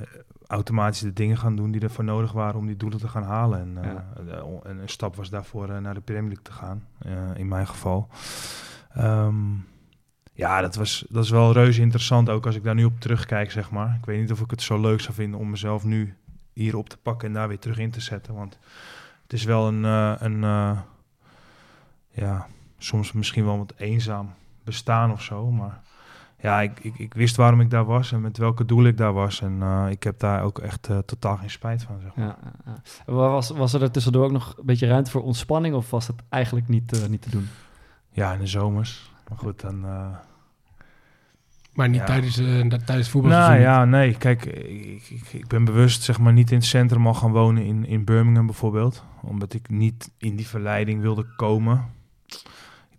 automatisch 0.51 1.01
de 1.01 1.13
dingen 1.13 1.37
gaan 1.37 1.57
doen 1.57 1.71
die 1.71 1.81
ervoor 1.81 2.05
nodig 2.05 2.33
waren 2.33 2.61
om 2.61 2.67
die 2.67 2.77
doelen 2.77 2.99
te 2.99 3.09
gaan 3.09 3.23
halen. 3.23 3.61
En, 3.61 3.85
eh, 3.85 3.93
Ja. 3.93 4.05
en 4.63 4.79
een 4.79 4.89
stap 4.89 5.17
was 5.17 5.31
daarvoor 5.31 5.69
eh, 5.69 5.79
naar 5.79 5.95
de 5.95 6.01
Premier 6.01 6.29
League 6.29 6.45
te 6.45 6.53
gaan, 6.53 6.87
eh, 6.99 7.13
in 7.35 7.49
mijn 7.49 7.67
geval. 7.67 8.09
Ehm, 8.95 9.35
ja, 10.33 10.61
dat, 10.61 10.75
was, 10.75 11.07
dat 11.09 11.25
is 11.25 11.31
wel 11.31 11.53
reuze 11.53 11.81
interessant, 11.81 12.29
ook 12.29 12.47
als 12.47 12.57
ik 12.57 12.63
daar 12.63 12.75
nu 12.75 12.85
op 12.85 13.01
terugkijk, 13.01 13.51
zeg 13.51 13.71
maar. 13.71 13.97
Ik 13.99 14.05
weet 14.05 14.21
niet 14.21 14.33
of 14.33 14.41
ik 14.41 14.51
het 14.51 14.63
zo 14.63 14.81
leuk 14.81 15.01
zou 15.01 15.15
vinden 15.15 15.41
om 15.41 15.51
mezelf 15.51 15.85
nu 15.85 16.15
hier 16.53 16.77
op 16.77 16.89
te 16.89 16.97
pakken 16.99 17.29
en 17.29 17.35
daar 17.35 17.49
weer 17.49 17.59
terug 17.59 17.79
in 17.79 17.91
te 17.91 18.01
zetten. 18.01 18.35
Want 18.35 18.59
het 19.23 19.33
is 19.33 19.45
wel 19.45 19.69
een, 19.69 19.83
een 20.25 20.41
ja, 22.11 22.47
soms 22.79 23.13
misschien 23.13 23.45
wel 23.45 23.59
wat 23.59 23.75
eenzaam 23.77 24.35
bestaan 24.65 25.13
of 25.13 25.23
zo. 25.23 25.51
Maar 25.51 25.81
ja, 26.43 26.61
ik, 26.61 26.79
ik, 26.81 26.99
ik 26.99 27.15
wist 27.15 27.37
waarom 27.37 27.61
ik 27.61 27.71
daar 27.71 27.85
was 27.85 28.13
en 28.13 28.21
met 28.21 28.39
welke 28.39 28.65
doel 28.65 28.85
ik 28.85 28.97
daar 28.97 29.13
was. 29.13 29.41
En 29.43 29.59
eh, 29.63 29.87
ik 29.91 30.03
heb 30.03 30.19
daar 30.19 30.43
ook 30.43 30.59
echt 30.59 30.89
eh, 30.89 30.99
totaal 30.99 31.37
geen 31.37 31.51
spijt 31.51 31.83
van, 31.83 31.97
zeg 32.03 32.15
maar. 32.15 32.37
Ja, 32.67 32.83
Was, 33.13 33.51
was 33.51 33.73
er 33.73 33.91
tussendoor 33.91 34.25
ook 34.25 34.33
nog 34.33 34.55
een 34.59 34.67
beetje 34.67 34.87
ruimte 34.87 35.11
voor 35.11 35.23
ontspanning 35.23 35.75
of 35.75 35.91
was 35.91 36.07
het 36.07 36.23
eigenlijk 36.29 36.69
niet, 36.69 37.03
eh, 37.03 37.09
niet 37.09 37.23
te 37.23 37.31
doen? 37.31 37.49
Ja, 38.13 38.33
in 38.33 38.39
de 38.41 38.47
zomers. 38.47 39.11
Maar 39.29 39.39
goed, 39.39 39.61
dan... 39.61 39.85
eh, 39.85 40.07
Maar 41.75 41.89
niet 41.89 42.01
Ja. 42.01 42.07
tijdens, 42.07 42.39
eh, 42.39 42.45
tijdens 42.61 42.87
het 42.87 43.09
voetbal. 43.09 43.31
Nou 43.31 43.59
ja, 43.59 43.85
nee. 43.85 44.17
Kijk, 44.17 44.45
ik, 44.45 45.09
ik, 45.11 45.33
ik 45.33 45.47
ben 45.47 45.65
bewust 45.65 46.03
zeg 46.03 46.19
maar 46.19 46.33
niet 46.33 46.51
in 46.51 46.57
het 46.57 46.67
centrum 46.67 47.07
al 47.07 47.15
gaan 47.15 47.33
wonen 47.33 47.65
in, 47.65 47.87
in 47.87 48.05
Birmingham 48.05 48.47
bijvoorbeeld. 48.47 49.05
Omdat 49.23 49.53
ik 49.55 49.69
niet 49.69 50.11
in 50.19 50.37
die 50.37 50.47
verleiding 50.47 51.01
wilde 51.01 51.27
komen. 51.37 51.85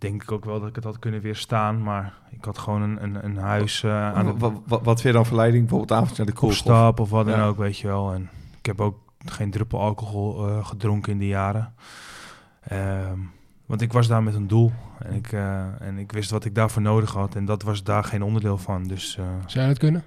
Ik 0.02 0.10
denk 0.10 0.32
ook 0.32 0.46
wel 0.46 0.60
dat 0.60 0.70
ik 0.70 0.76
het 0.76 0.84
had 0.84 1.00
kunnen 1.00 1.22
weerstaan. 1.22 1.84
Maar 1.84 2.14
ik 2.32 2.46
had 2.46 2.58
gewoon 2.58 2.82
een, 2.82 3.04
een, 3.04 3.26
een 3.26 3.38
huis 3.38 3.84
eh, 3.84 4.14
aan 4.14 4.26
de 4.26 4.38
Wat, 4.38 4.54
wat, 4.68 4.84
wat 4.84 5.02
vind 5.02 5.08
je 5.14 5.20
dan 5.20 5.26
verleiding? 5.26 5.62
Bijvoorbeeld 5.68 6.00
avond 6.00 6.18
naar 6.18 6.26
de 6.26 6.32
op 6.32 6.38
kroeg? 6.38 6.54
stap 6.54 7.00
of 7.00 7.10
wat 7.10 7.26
dan 7.26 7.38
Ja. 7.38 7.46
ook, 7.48 7.58
weet 7.58 7.78
je 7.78 7.88
wel. 7.88 8.14
En 8.14 8.30
ik 8.60 8.66
heb 8.66 8.82
ook 8.82 8.98
geen 9.26 9.52
druppel 9.52 9.80
alcohol 9.80 10.48
eh, 10.48 10.66
gedronken 10.66 11.12
in 11.12 11.18
die 11.18 11.28
jaren. 11.28 11.74
Ehm, 12.62 13.18
want 13.66 13.82
ik 13.82 13.94
was 13.94 14.08
daar 14.08 14.24
met 14.24 14.36
een 14.36 14.48
doel. 14.48 14.72
En 15.00 15.14
ik, 15.14 15.32
eh, 15.32 15.82
en 15.82 15.98
ik 15.98 16.12
wist 16.12 16.32
wat 16.32 16.46
ik 16.46 16.56
daarvoor 16.56 16.82
nodig 16.82 17.12
had. 17.14 17.36
En 17.36 17.46
dat 17.46 17.64
was 17.64 17.84
daar 17.84 18.04
geen 18.04 18.24
onderdeel 18.24 18.58
van. 18.58 18.84
Dus 18.84 19.18
eh, 19.18 19.26
Zou 19.46 19.64
je 19.66 19.70
dat 19.72 19.80
kunnen? 19.80 20.04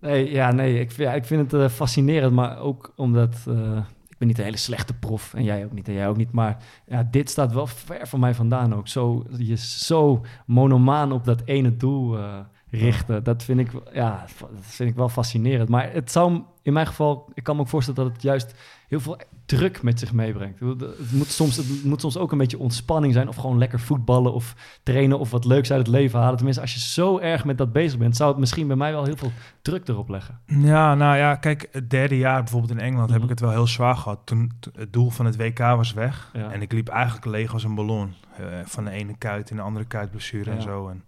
Nee, 0.00 0.30
ja, 0.30 0.52
nee. 0.52 0.80
Ik, 0.80 0.90
ja, 0.92 1.12
ik 1.12 1.24
vind 1.24 1.52
het 1.52 1.72
fascinerend, 1.72 2.32
maar 2.34 2.58
ook 2.58 2.92
omdat 2.96 3.36
eh, 3.48 3.78
ik 4.16 4.22
ben 4.22 4.28
niet 4.28 4.38
een 4.38 4.44
hele 4.44 4.56
slechte 4.56 4.94
prof 4.94 5.34
en 5.34 5.44
jij 5.44 5.64
ook 5.64 5.72
niet 5.72 5.88
en 5.88 5.94
jij 5.94 6.08
ook 6.08 6.16
niet. 6.16 6.32
Maar 6.32 6.56
ja, 6.86 7.08
dit 7.10 7.30
staat 7.30 7.52
wel 7.52 7.66
ver 7.66 8.06
van 8.06 8.20
mij 8.20 8.34
vandaan 8.34 8.74
ook. 8.74 8.88
Zo, 8.88 9.24
je 9.36 9.56
zo 9.56 10.24
monomaan 10.46 11.12
op 11.12 11.24
dat 11.24 11.42
ene 11.44 11.76
doel 11.76 12.18
eh, 12.18 12.38
richten, 12.70 13.24
dat 13.24 13.42
vind 13.42 13.58
ik, 13.60 13.70
wel- 13.70 13.88
ja, 13.92 14.26
dat 14.38 14.48
vind 14.60 14.90
ik 14.90 14.96
wel 14.96 15.08
fascinerend. 15.08 15.68
Maar 15.68 15.92
het 15.92 16.10
zou 16.12 16.42
in 16.62 16.72
mijn 16.72 16.86
geval, 16.86 17.30
ik 17.34 17.42
kan 17.42 17.54
me 17.56 17.62
ook 17.62 17.68
voorstellen 17.68 18.04
dat 18.04 18.12
het 18.12 18.22
juist 18.22 18.54
heel 18.88 19.00
veel 19.00 19.20
druk 19.46 19.82
met 19.82 19.98
zich 19.98 20.12
meebrengt. 20.12 20.60
Het 20.60 21.12
moet, 21.12 21.26
soms, 21.26 21.56
het 21.56 21.84
moet 21.84 22.00
soms 22.00 22.16
ook 22.18 22.32
een 22.32 22.38
beetje 22.38 22.58
ontspanning 22.58 23.12
zijn 23.12 23.28
of 23.28 23.36
gewoon 23.36 23.58
lekker 23.58 23.80
voetballen 23.80 24.32
of 24.32 24.54
trainen 24.82 25.18
of 25.18 25.30
wat 25.30 25.44
leuks 25.44 25.70
uit 25.70 25.78
het 25.78 25.88
leven 25.96 26.18
halen. 26.20 26.34
Tenminste, 26.36 26.62
als 26.62 26.74
je 26.74 26.80
zo 26.80 27.18
erg 27.18 27.44
met 27.44 27.58
dat 27.58 27.72
bezig 27.72 27.98
bent, 27.98 28.16
zou 28.16 28.30
het 28.30 28.38
misschien 28.38 28.66
bij 28.66 28.76
mij 28.76 28.92
wel 28.92 29.04
heel 29.04 29.16
veel 29.16 29.32
druk 29.62 29.88
erop 29.88 30.08
leggen. 30.08 30.40
Ja, 30.46 30.94
nou 30.94 31.16
ja, 31.16 31.34
kijk, 31.34 31.68
het 31.72 31.90
derde 31.90 32.16
jaar 32.18 32.42
bijvoorbeeld 32.42 32.72
in 32.72 32.80
Engeland 32.80 33.08
heb 33.10 33.14
Mhm. 33.20 33.24
ik 33.24 33.30
het 33.30 33.40
wel 33.40 33.50
heel 33.50 33.66
zwaar 33.66 33.96
gehad. 33.96 34.18
Toen 34.24 34.52
het 34.74 34.92
doel 34.92 35.10
van 35.10 35.26
het 35.26 35.36
WK 35.36 35.58
was 35.58 35.92
weg. 35.92 36.30
Ja. 36.32 36.50
En 36.52 36.62
ik 36.62 36.72
liep 36.72 36.88
eigenlijk 36.88 37.26
leeg 37.26 37.52
als 37.52 37.64
een 37.64 37.74
ballon. 37.74 38.12
eh, 38.36 38.44
van 38.64 38.84
de 38.84 38.90
ene 38.90 39.16
kuit 39.18 39.50
in 39.50 39.56
de 39.56 39.62
andere 39.62 39.84
kuitblessure 39.84 40.50
en 40.50 40.56
Ja. 40.56 40.62
zo. 40.62 40.88
En 40.88 41.04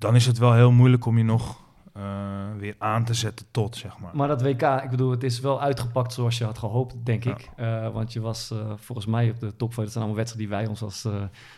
dan 0.00 0.14
is 0.14 0.26
het 0.26 0.38
wel 0.38 0.54
heel 0.54 0.72
moeilijk 0.72 1.06
om 1.06 1.18
je 1.18 1.24
nog 1.24 1.56
eh, 1.92 2.02
weer 2.58 2.74
aan 2.78 3.04
te 3.04 3.14
zetten 3.14 3.46
tot, 3.50 3.76
zeg 3.76 3.98
maar. 3.98 4.10
Maar 4.14 4.28
dat 4.28 4.42
WK, 4.42 4.62
ik 4.62 4.90
bedoel, 4.90 5.10
het 5.10 5.22
is 5.22 5.40
wel 5.40 5.60
uitgepakt 5.60 6.12
zoals 6.12 6.38
je 6.38 6.44
had 6.44 6.58
gehoopt, 6.58 6.94
denk 7.04 7.24
ik. 7.24 7.50
Eh, 7.56 7.88
want 7.92 8.12
je 8.12 8.20
was 8.20 8.50
eh, 8.50 8.58
volgens 8.76 9.06
mij 9.06 9.30
op 9.30 9.40
de 9.40 9.56
top. 9.56 9.74
Dat 9.74 9.84
zijn 9.90 9.94
allemaal 10.04 10.16
wedstrijden 10.16 10.50
die 10.50 10.58
wij 10.58 10.68
ons 10.68 10.82
als 10.82 11.04
eh, 11.04 11.12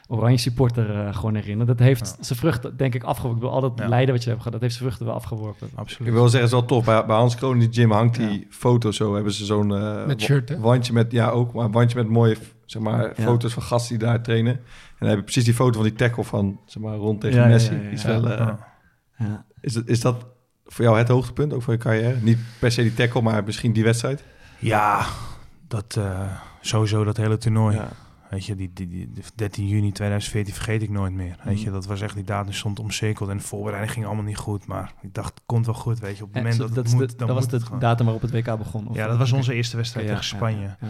Oranje 0.09 0.37
supporter 0.37 1.07
eh, 1.07 1.15
gewoon 1.15 1.35
herinneren. 1.35 1.67
Dat 1.77 1.87
heeft 1.87 2.17
zijn 2.21 2.39
vruchten, 2.39 2.77
denk 2.77 2.95
ik, 2.95 3.03
afgeworpen. 3.03 3.43
Ik 3.43 3.51
bedoel, 3.51 3.63
al 3.63 3.69
dat 3.75 3.79
Ja. 3.79 3.89
lijden 3.89 4.15
wat 4.15 4.23
je 4.23 4.29
hebt 4.29 4.43
gehad, 4.43 4.53
dat 4.53 4.63
heeft 4.63 4.75
zijn 4.75 4.85
vruchten 4.89 5.07
wel 5.07 5.17
afgeworpen. 5.17 5.71
Absoluut. 5.75 6.09
Ik 6.09 6.15
wil 6.15 6.29
zeggen, 6.29 6.41
het 6.41 6.49
is 6.53 6.59
wel 6.59 6.65
tof. 6.69 6.85
Bij, 6.85 7.07
bij 7.07 7.17
Hans 7.17 7.35
Kroon 7.37 7.53
in 7.55 7.59
die 7.61 7.73
gym 7.73 7.91
hangt 7.91 8.17
die 8.17 8.47
foto 8.51 8.91
zo. 8.91 9.15
Hebben 9.15 9.33
ze 9.33 9.45
zo'n 9.45 9.75
eh, 9.77 10.07
Met 10.07 10.21
shirt, 10.23 10.49
hè? 10.49 10.59
wandje 10.59 10.93
met, 10.93 11.13
ja 11.13 11.29
ook, 11.31 11.53
maar 11.53 11.65
een 11.65 11.73
wandje 11.73 11.97
met 11.99 12.09
mooie 12.09 12.37
zeg 12.67 12.83
maar, 12.83 13.03
Ja. 13.07 13.13
foto's 13.25 13.53
van 13.53 13.63
gasten 13.63 13.99
die 13.99 14.07
daar 14.09 14.23
trainen. 14.23 14.53
En 14.53 14.63
dan 14.99 15.09
heb 15.09 15.17
je 15.19 15.25
precies 15.25 15.45
die 15.45 15.55
foto 15.55 15.73
van 15.73 15.83
die 15.83 15.93
tackle 15.93 16.25
van, 16.25 16.61
zeg 16.67 16.83
maar, 16.83 16.97
rond 16.97 17.21
tegen 17.21 17.37
Ja, 17.39 17.43
ja, 17.45 17.49
Messi. 17.51 17.71
ja, 17.71 17.77
ja, 17.77 17.83
Die 17.83 17.91
is, 17.93 18.03
ja. 18.03 18.09
wel, 18.09 18.31
eh, 18.31 18.39
Ja. 18.39 18.59
Ja. 19.19 19.45
Is, 19.63 19.73
dat, 19.73 19.87
is 19.89 20.01
dat 20.01 20.27
voor 20.67 20.85
jou 20.85 20.99
het 20.99 21.09
hoogtepunt, 21.09 21.53
ook 21.53 21.63
voor 21.63 21.73
je 21.73 21.79
carrière? 21.79 22.17
Niet 22.21 22.39
per 22.59 22.73
se 22.73 22.83
die 22.83 22.95
tackle, 22.95 23.23
maar 23.23 23.45
misschien 23.45 23.73
die 23.73 23.85
wedstrijd? 23.85 24.25
Ja, 24.59 25.07
dat 25.69 25.97
eh, 25.99 26.37
sowieso 26.61 27.05
dat 27.05 27.17
hele 27.17 27.37
toernooi. 27.39 27.77
Ja. 27.77 27.89
Weet 28.31 28.45
je, 28.47 28.55
die, 28.57 28.71
die, 28.75 28.89
die, 28.89 29.11
die 29.13 29.25
13 29.35 29.69
juni 29.69 29.93
2014 29.93 30.55
vergeet 30.55 30.83
ik 30.83 30.91
nooit 30.91 31.13
meer. 31.13 31.37
Weet 31.45 31.55
Mhm. 31.55 31.65
je, 31.65 31.71
dat 31.71 31.87
was 31.87 32.01
echt, 32.01 32.15
die 32.15 32.25
datum 32.25 32.53
stond 32.53 32.79
omcirkeld 32.81 33.29
en 33.31 33.37
de 33.37 33.43
voorbereiding 33.43 33.93
ging 33.93 34.07
allemaal 34.07 34.25
niet 34.25 34.37
goed. 34.37 34.67
Maar 34.67 34.93
ik 35.03 35.15
dacht, 35.15 35.35
het 35.35 35.43
komt 35.47 35.67
wel 35.67 35.75
goed, 35.75 35.99
weet 36.01 36.17
je. 36.17 36.23
Op 36.23 36.29
het 36.29 36.37
En 36.37 36.43
moment 36.43 36.61
zo- 36.61 36.67
dat, 36.67 36.75
dat 36.75 36.85
het 36.85 36.93
is 36.95 36.99
moet, 37.01 37.11
de- 37.11 37.17
dan 37.17 37.27
dat 37.27 37.37
was 37.37 37.61
moet 37.61 37.71
de 37.71 37.79
datum 37.79 38.05
waarop 38.07 38.23
het 38.23 38.31
WK 38.31 38.59
begon. 38.59 38.89
of- 38.89 38.97
Ja, 38.97 39.07
dat 39.07 39.19
was 39.19 39.33
onze 39.33 39.55
eerste 39.55 39.77
wedstrijd 39.77 40.07
Ja, 40.07 40.13
tegen 40.13 40.29
Spanje. 40.29 40.61
ja, 40.63 40.77
ja. 40.81 40.89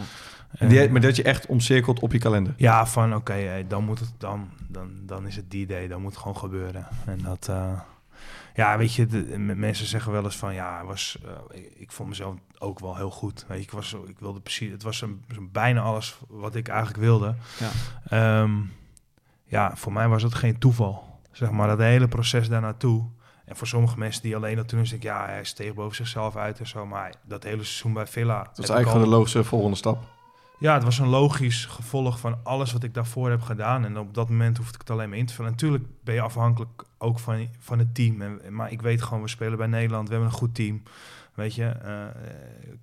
En 0.57 0.67
die, 0.67 0.89
maar 0.89 1.01
dat 1.01 1.15
je 1.15 1.23
echt 1.23 1.45
omcirkelt 1.45 1.99
op 1.99 2.11
je 2.11 2.17
kalender. 2.19 2.53
Ja, 2.57 2.85
van 2.85 3.15
oké, 3.15 3.33
eh, 3.33 3.63
dan 3.67 3.83
moet 3.85 3.99
het 3.99 4.13
dan, 4.17 4.49
dan, 4.67 4.89
dan 5.05 5.27
is 5.27 5.35
het 5.35 5.51
die 5.51 5.65
day, 5.65 5.87
dan 5.87 6.01
moet 6.01 6.11
het 6.11 6.19
gewoon 6.19 6.37
gebeuren. 6.37 6.87
En 7.05 7.19
dat, 7.23 7.47
eh, 7.49 7.79
ja, 8.53 8.77
weet 8.77 8.93
je, 8.93 9.05
de, 9.05 9.37
mensen 9.37 9.85
zeggen 9.85 10.11
wel 10.11 10.23
eens 10.23 10.35
van 10.37 10.53
ja, 10.53 10.85
was, 10.85 11.17
eh, 11.25 11.57
ik, 11.61 11.71
ik 11.75 11.91
vond 11.91 12.09
mezelf 12.09 12.35
ook 12.57 12.79
wel 12.79 12.95
heel 12.95 13.11
goed. 13.11 13.45
Weet 13.47 13.57
je, 13.57 13.63
ik 13.63 13.71
was, 13.71 13.89
zo- 13.89 14.05
ik 14.07 14.19
wilde 14.19 14.39
precies, 14.39 14.71
het 14.71 14.83
was 14.83 15.01
een, 15.01 15.23
bijna 15.51 15.81
alles 15.81 16.17
wat 16.27 16.55
ik 16.55 16.67
eigenlijk 16.67 16.99
wilde. 16.99 17.35
Ja. 17.59 17.69
Ehm, 18.09 18.51
ja, 19.45 19.75
voor 19.75 19.93
mij 19.93 20.07
was 20.07 20.23
het 20.23 20.35
geen 20.35 20.57
toeval. 20.59 21.19
Zeg 21.31 21.51
maar, 21.51 21.67
dat 21.67 21.79
hele 21.79 22.07
proces 22.07 22.49
daar 22.49 22.61
naartoe. 22.61 23.05
En 23.45 23.55
voor 23.55 23.67
sommige 23.67 23.97
mensen 23.97 24.21
die 24.21 24.35
alleen 24.35 24.55
dat 24.55 24.67
toen 24.67 24.79
is, 24.79 24.89
denk 24.89 25.01
ik, 25.03 25.07
ja, 25.09 25.25
hij 25.25 25.43
steeg 25.43 25.73
boven 25.73 25.95
zichzelf 25.95 26.35
uit 26.35 26.59
en 26.59 26.67
zo. 26.67 26.85
Maar 26.85 27.13
dat 27.23 27.43
hele 27.43 27.63
seizoen 27.63 27.93
bij 27.93 28.07
Villa. 28.07 28.37
Dat 28.37 28.47
is 28.51 28.57
eigenlijk 28.57 28.89
gewoon 28.89 29.03
de 29.03 29.15
logische 29.15 29.43
volgende 29.43 29.77
stap. 29.77 30.03
Ja, 30.63 30.73
het 30.73 30.83
was 30.83 30.99
een 30.99 31.07
logisch 31.07 31.65
gevolg 31.65 32.19
van 32.19 32.37
alles 32.43 32.73
wat 32.73 32.83
ik 32.83 32.93
daarvoor 32.93 33.29
heb 33.29 33.41
gedaan. 33.41 33.85
En 33.85 33.97
op 33.97 34.13
dat 34.13 34.29
moment 34.29 34.57
hoefde 34.57 34.73
ik 34.73 34.79
het 34.79 34.89
alleen 34.89 35.09
maar 35.09 35.17
in 35.17 35.25
te 35.25 35.33
vullen. 35.33 35.51
Natuurlijk 35.51 35.83
ben 36.03 36.13
je 36.13 36.21
afhankelijk 36.21 36.83
ook 36.97 37.19
van, 37.19 37.47
van 37.59 37.79
het 37.79 37.95
team. 37.95 38.21
En, 38.21 38.39
maar 38.49 38.71
ik 38.71 38.81
weet 38.81 39.01
gewoon, 39.01 39.21
we 39.21 39.27
spelen 39.27 39.57
bij 39.57 39.67
Nederland. 39.67 40.07
We 40.07 40.13
hebben 40.13 40.31
een 40.31 40.37
goed 40.37 40.55
team. 40.55 40.83
Weet 41.33 41.55
je, 41.55 41.65
eh, 41.65 42.05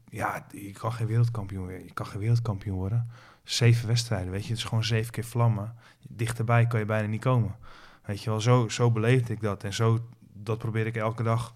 ja, 0.08 0.46
je 0.50 0.72
kan 0.72 0.92
geen 0.92 1.06
wereldkampioen 1.06 1.62
worden. 1.62 1.84
Je 1.84 1.92
kan 1.92 2.06
geen 2.06 2.20
wereldkampioen 2.20 2.76
worden. 2.76 3.10
Zeven 3.44 3.88
wedstrijden, 3.88 4.30
weet 4.30 4.42
je. 4.42 4.48
Het 4.48 4.58
is 4.58 4.64
gewoon 4.64 4.84
zeven 4.84 5.12
keer 5.12 5.24
vlammen. 5.24 5.74
Dichterbij 6.08 6.66
kan 6.66 6.80
je 6.80 6.86
bijna 6.86 7.08
niet 7.08 7.20
komen. 7.20 7.56
Weet 8.04 8.22
je 8.22 8.30
wel, 8.30 8.40
zo, 8.40 8.68
zo 8.68 8.90
beleefde 8.90 9.32
ik 9.32 9.40
dat. 9.40 9.64
En 9.64 9.72
zo, 9.72 9.98
dat 10.32 10.58
probeer 10.58 10.86
ik 10.86 10.96
elke 10.96 11.22
dag 11.22 11.54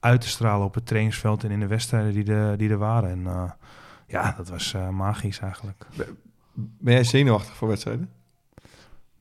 uit 0.00 0.20
te 0.20 0.28
stralen 0.28 0.66
op 0.66 0.74
het 0.74 0.86
trainingsveld 0.86 1.44
en 1.44 1.50
in 1.50 1.60
de 1.60 1.66
wedstrijden 1.66 2.12
die, 2.12 2.34
er 2.34 2.58
die 2.58 2.70
er 2.70 2.78
waren. 2.78 3.10
En 3.10 3.26
eh, 3.26 3.50
ja, 4.10 4.34
dat 4.36 4.48
was 4.48 4.74
eh, 4.74 4.88
magisch 4.88 5.38
eigenlijk. 5.38 5.86
Ben 6.54 6.92
jij 6.94 7.04
zenuwachtig 7.04 7.54
voor 7.54 7.68
wedstrijden? 7.68 8.10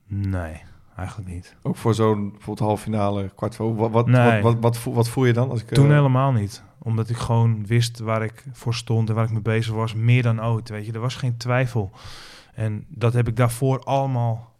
Nee, 0.07 0.61
eigenlijk 0.95 1.29
niet. 1.29 1.55
Ook 1.61 1.75
voor 1.75 1.93
zo'n 1.93 2.29
bijvoorbeeld 2.29 2.67
halve 2.67 2.83
finale, 2.83 3.31
kwart 3.35 3.55
voor. 3.55 3.75
Wat, 3.75 3.91
wat, 3.91 4.07
Nee. 4.07 4.41
wat, 4.41 4.53
wat, 4.53 4.61
wat, 4.61 4.77
voel, 4.77 4.93
wat 4.93 5.09
voel 5.09 5.25
je 5.25 5.33
dan? 5.33 5.49
Als 5.49 5.61
ik, 5.61 5.69
eh, 5.69 5.75
Toen 5.75 5.91
helemaal 5.91 6.31
niet. 6.31 6.63
Omdat 6.79 7.09
ik 7.09 7.17
gewoon 7.17 7.65
wist 7.65 7.99
waar 7.99 8.23
ik 8.23 8.43
voor 8.51 8.73
stond 8.73 9.09
en 9.09 9.15
waar 9.15 9.23
ik 9.25 9.31
mee 9.31 9.41
bezig 9.41 9.73
was. 9.73 9.93
Meer 9.93 10.23
dan 10.23 10.43
ooit, 10.43 10.69
weet 10.69 10.85
je. 10.85 10.91
Er 10.91 10.99
was 10.99 11.15
geen 11.15 11.37
twijfel. 11.37 11.91
En 12.53 12.85
dat 12.87 13.13
heb 13.13 13.27
ik 13.27 13.35
daarvoor 13.35 13.83
allemaal 13.83 14.55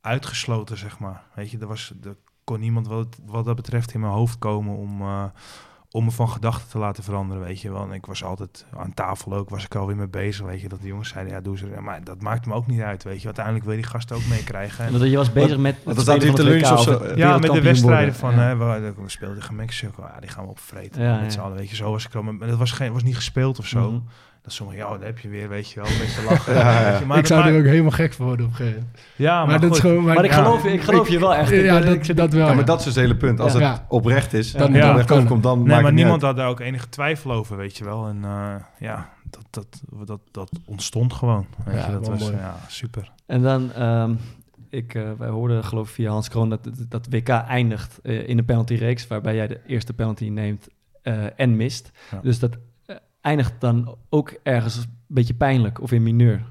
uitgesloten, 0.00 0.78
zeg 0.78 0.98
maar. 0.98 1.22
Weet 1.34 1.50
je, 1.50 1.58
er, 1.58 1.66
was, 1.66 1.94
er 2.02 2.16
kon 2.44 2.60
niemand 2.60 2.86
wat, 2.86 3.18
wat 3.26 3.44
dat 3.44 3.56
betreft 3.56 3.94
in 3.94 4.00
mijn 4.00 4.12
hoofd 4.12 4.38
komen 4.38 4.76
om, 4.76 5.00
eh, 5.00 5.24
om 5.92 6.04
me 6.04 6.10
van 6.10 6.28
gedachten 6.28 6.68
te 6.70 6.78
laten 6.78 7.02
veranderen, 7.04 7.42
weet 7.42 7.60
je 7.60 7.72
wel. 7.72 7.82
En 7.82 7.92
ik 7.92 8.06
was 8.06 8.24
altijd 8.24 8.66
aan 8.76 8.94
tafel 8.94 9.32
ook, 9.34 9.48
was 9.50 9.64
ik 9.64 9.74
alweer 9.74 9.96
mee 9.96 10.08
bezig, 10.08 10.46
weet 10.46 10.60
je. 10.60 10.68
Dat 10.68 10.78
die 10.80 10.88
jongens 10.88 11.08
zeiden, 11.08 11.32
ja, 11.32 11.40
doe 11.40 11.58
ze. 11.58 11.66
Maar 11.80 12.04
dat 12.04 12.22
maakt 12.22 12.46
me 12.46 12.54
ook 12.54 12.66
niet 12.66 12.80
uit, 12.80 13.02
weet 13.04 13.18
je. 13.20 13.24
Uiteindelijk 13.24 13.64
wil 13.64 13.74
je 13.74 13.80
die 13.80 13.90
gasten 13.90 14.16
ook 14.16 14.26
meekrijgen. 14.28 14.84
En- 14.84 14.92
Want 14.98 15.10
je 15.10 15.16
was 15.16 15.32
bezig 15.32 15.58
met 15.58 15.76
staat 15.82 16.00
spelen 16.00 16.20
van 16.20 16.26
hier 16.26 16.34
te 16.36 16.42
lunch 16.44 16.68
WK 16.68 16.72
of 16.72 16.82
zo. 16.82 17.14
ja, 17.16 17.38
met 17.38 17.52
de 17.52 17.60
wedstrijden 17.62 18.14
van, 18.14 18.30
Ja. 18.34 18.38
hè, 18.38 18.56
we, 18.56 18.92
we 19.02 19.08
speelden 19.08 19.38
tegen 19.38 19.54
Mexico, 19.54 20.02
ja, 20.14 20.20
die 20.20 20.30
gaan 20.30 20.44
we 20.44 20.50
opvreten 20.50 21.02
Ja, 21.02 21.14
met 21.14 21.24
ja. 21.24 21.30
z'n 21.30 21.40
allen, 21.40 21.56
weet 21.56 21.70
je. 21.70 21.76
Zo 21.76 21.90
was 21.90 22.06
ik 22.06 22.14
al, 22.14 22.22
maar 22.22 22.48
dat 22.48 22.58
was, 22.58 22.70
geen, 22.72 22.92
was 22.92 23.02
niet 23.02 23.16
gespeeld 23.16 23.58
of 23.58 23.66
zo. 23.66 23.90
Mhm. 23.90 24.00
Dat 24.42 24.52
sommigen, 24.52 24.80
ja, 24.84 24.96
daar 24.96 25.06
heb 25.06 25.18
je 25.18 25.28
weer, 25.28 25.48
weet 25.48 25.70
je 25.70 25.80
wel, 25.80 25.90
een 25.90 25.98
beetje 25.98 26.22
lachen. 26.28 26.54
Ja, 26.60 26.90
ja. 26.90 27.00
Maar 27.06 27.18
ik 27.18 27.26
zou 27.26 27.48
er 27.48 27.58
ook 27.58 27.64
helemaal 27.64 27.90
gek 27.90 28.12
van 28.12 28.26
worden 28.26 28.44
op 28.46 28.50
een 28.50 28.56
gegeven 28.56 28.78
moment. 28.80 28.98
Ja, 29.16 29.36
Maar, 29.38 29.46
maar, 29.46 29.60
dat 29.60 29.70
is 29.70 29.78
goed. 29.80 29.90
gewoon... 29.90 30.04
Maar 30.04 30.24
ik 30.24 30.30
Ja. 30.30 30.36
geloof, 30.36 30.64
ik 30.64 30.82
geloof 30.82 31.08
je 31.08 31.18
wel 31.18 31.34
echt. 31.34 31.50
Ja, 31.50 31.80
dat, 31.80 31.94
ik 32.08 32.16
dat 32.16 32.32
wel. 32.32 32.42
Ja, 32.42 32.48
ja. 32.48 32.54
maar 32.54 32.64
dat 32.64 32.78
is 32.78 32.84
dus 32.84 32.94
het 32.94 33.02
hele 33.04 33.16
punt. 33.16 33.40
Als 33.40 33.52
Ja. 33.52 33.72
het 33.72 33.82
oprecht 33.88 34.32
is, 34.32 34.52
Dan- 34.52 34.74
en 34.74 34.80
dan 34.80 34.88
kan 34.90 34.98
het. 34.98 35.10
overkomt, 35.10 35.42
dan 35.42 35.58
Nee, 35.58 35.66
maakt 35.66 35.82
maar 35.82 35.92
niemand 35.92 36.14
uit. 36.14 36.22
had 36.22 36.36
daar 36.36 36.48
ook 36.48 36.60
enige 36.60 36.88
twijfel 36.88 37.32
over, 37.32 37.56
weet 37.56 37.76
je 37.76 37.84
wel. 37.84 38.06
En 38.08 38.18
eh, 38.24 38.54
ja, 38.78 39.08
dat, 39.30 39.44
dat, 39.50 39.80
dat, 40.06 40.20
dat 40.30 40.50
ontstond 40.66 41.12
gewoon. 41.12 41.46
Weet 41.64 41.74
Ja, 41.74 41.86
je, 41.86 41.92
dat 41.92 42.08
was 42.08 42.20
mooi. 42.20 42.32
ja, 42.36 42.56
super. 42.68 43.10
En 43.26 43.42
dan, 43.42 43.72
ehm, 43.72 44.12
ik, 44.70 44.94
eh, 44.94 45.02
wij 45.18 45.28
hoorden 45.28 45.64
geloof 45.64 45.88
ik 45.88 45.94
via 45.94 46.10
Hans 46.10 46.28
Kroon 46.28 46.48
dat 46.50 46.64
dat- 46.64 46.74
dat 46.88 47.06
WK 47.10 47.28
eindigt 47.28 47.98
eh, 48.02 48.28
in 48.28 48.38
een 48.38 48.44
penaltyreeks, 48.44 49.06
waarbij 49.06 49.34
jij 49.34 49.46
de 49.46 49.60
eerste 49.66 49.92
penalty 49.92 50.28
neemt 50.28 50.68
eh, 51.02 51.14
en 51.36 51.56
mist. 51.56 51.90
Ja. 52.10 52.18
Dus 52.22 52.38
dat 52.38 52.56
eindigt 53.20 53.52
dan 53.58 53.96
ook 54.08 54.34
ergens 54.42 54.76
een 54.76 54.96
beetje 55.06 55.34
pijnlijk 55.34 55.80
of 55.80 55.92
in 55.92 56.02
mineur. 56.02 56.42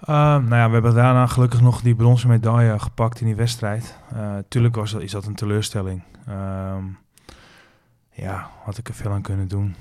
Ehm, 0.00 0.44
nou 0.44 0.54
ja, 0.54 0.66
we 0.66 0.72
hebben 0.72 0.94
daarna 0.94 1.26
gelukkig 1.26 1.60
nog 1.60 1.80
die 1.80 1.94
bronzen 1.94 2.28
medaille 2.28 2.78
gepakt 2.78 3.20
in 3.20 3.26
die 3.26 3.34
wedstrijd. 3.34 3.98
Eh, 4.12 4.36
tuurlijk 4.48 4.74
was 4.74 4.90
dat, 4.90 5.02
is 5.02 5.10
dat 5.10 5.26
een 5.26 5.34
teleurstelling. 5.34 6.02
Ehm, 6.26 6.84
ja, 8.10 8.50
had 8.64 8.78
ik 8.78 8.88
er 8.88 8.94
veel 8.94 9.10
aan 9.10 9.22
kunnen 9.22 9.48
doen. 9.48 9.74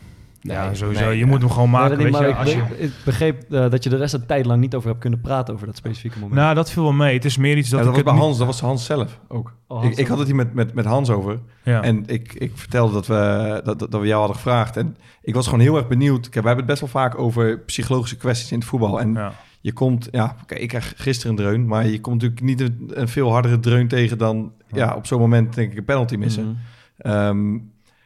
Ja, 0.54 0.66
Nee, 0.66 0.76
sowieso. 0.76 1.06
nee, 1.06 1.18
je 1.18 1.26
moet 1.26 1.40
hem 1.42 1.50
gewoon 1.50 1.70
maken, 1.70 1.98
weet 1.98 2.18
je. 2.18 2.28
ik, 2.28 2.36
Als 2.36 2.52
je 2.54 2.64
ik 2.78 2.92
begreep 3.06 3.54
eh, 3.54 3.70
dat 3.70 3.84
je 3.84 3.90
de 3.90 3.96
rest 3.98 4.12
van 4.12 4.20
de 4.20 4.26
tijd 4.26 4.46
lang 4.46 4.62
niet 4.62 4.76
over 4.76 4.88
hebt 4.90 5.00
kunnen 5.02 5.22
praten 5.22 5.54
over 5.54 5.66
dat 5.68 5.76
specifieke 5.76 6.20
moment. 6.20 6.36
nou, 6.42 6.56
dat 6.56 6.72
viel 6.72 6.84
wel 6.84 6.92
mee. 6.94 7.14
Het 7.14 7.26
is 7.26 7.38
meer 7.38 7.58
iets 7.58 7.70
dat 7.70 7.80
Ja, 7.80 7.86
dat 7.86 7.98
ik 7.98 8.04
was 8.04 8.14
bij 8.14 8.14
niet- 8.14 8.24
Hans, 8.24 8.38
dat 8.38 8.48
was 8.48 8.60
Hans 8.62 8.86
zelf 8.86 9.20
ook. 9.28 9.54
Oh, 9.68 9.80
Hans 9.82 9.92
ik, 9.92 9.98
ik 10.00 10.08
had 10.08 10.18
het 10.18 10.28
hier 10.28 10.36
met, 10.36 10.54
met, 10.54 10.74
met 10.74 10.86
Hans 10.86 11.10
over. 11.10 11.40
Ja. 11.64 11.82
En 11.82 12.04
ik, 12.06 12.34
ik 12.34 12.52
vertelde 12.56 12.94
dat 12.94 13.08
we, 13.08 13.62
dat, 13.64 13.80
dat 13.80 14.02
we 14.02 14.08
jou 14.08 14.18
hadden 14.20 14.36
gevraagd. 14.36 14.78
En 14.78 14.98
ik 15.22 15.34
was 15.34 15.46
gewoon 15.46 15.60
heel 15.60 15.78
erg 15.78 15.88
benieuwd. 15.88 16.22
Kijk, 16.30 16.34
we 16.46 16.48
hebben 16.48 16.58
het 16.58 16.80
best 16.80 16.80
wel 16.94 17.02
vaak 17.04 17.18
over 17.18 17.60
psychologische 17.60 18.18
kwesties 18.18 18.52
in 18.52 18.60
het 18.60 18.68
voetbal. 18.68 19.00
En 19.00 19.14
ja. 19.14 19.34
je 19.62 19.74
komt, 19.74 20.08
ja, 20.12 20.36
oké, 20.44 20.56
ik 20.56 20.68
kreeg 20.68 20.94
gisteren 20.98 21.32
een 21.32 21.44
dreun. 21.44 21.68
Maar 21.68 21.88
je 21.88 22.02
komt 22.02 22.22
natuurlijk 22.22 22.42
niet 22.42 22.62
een, 22.62 22.92
een 22.94 23.08
veel 23.08 23.32
hardere 23.32 23.60
dreun 23.60 23.88
tegen 23.88 24.18
dan 24.18 24.52
ja, 24.72 24.96
op 24.96 25.06
zo'n 25.08 25.20
moment 25.20 25.54
denk 25.56 25.72
ik 25.72 25.78
een 25.78 25.86
penalty 25.86 26.16
missen. 26.16 26.58
Ehm, 26.98 27.58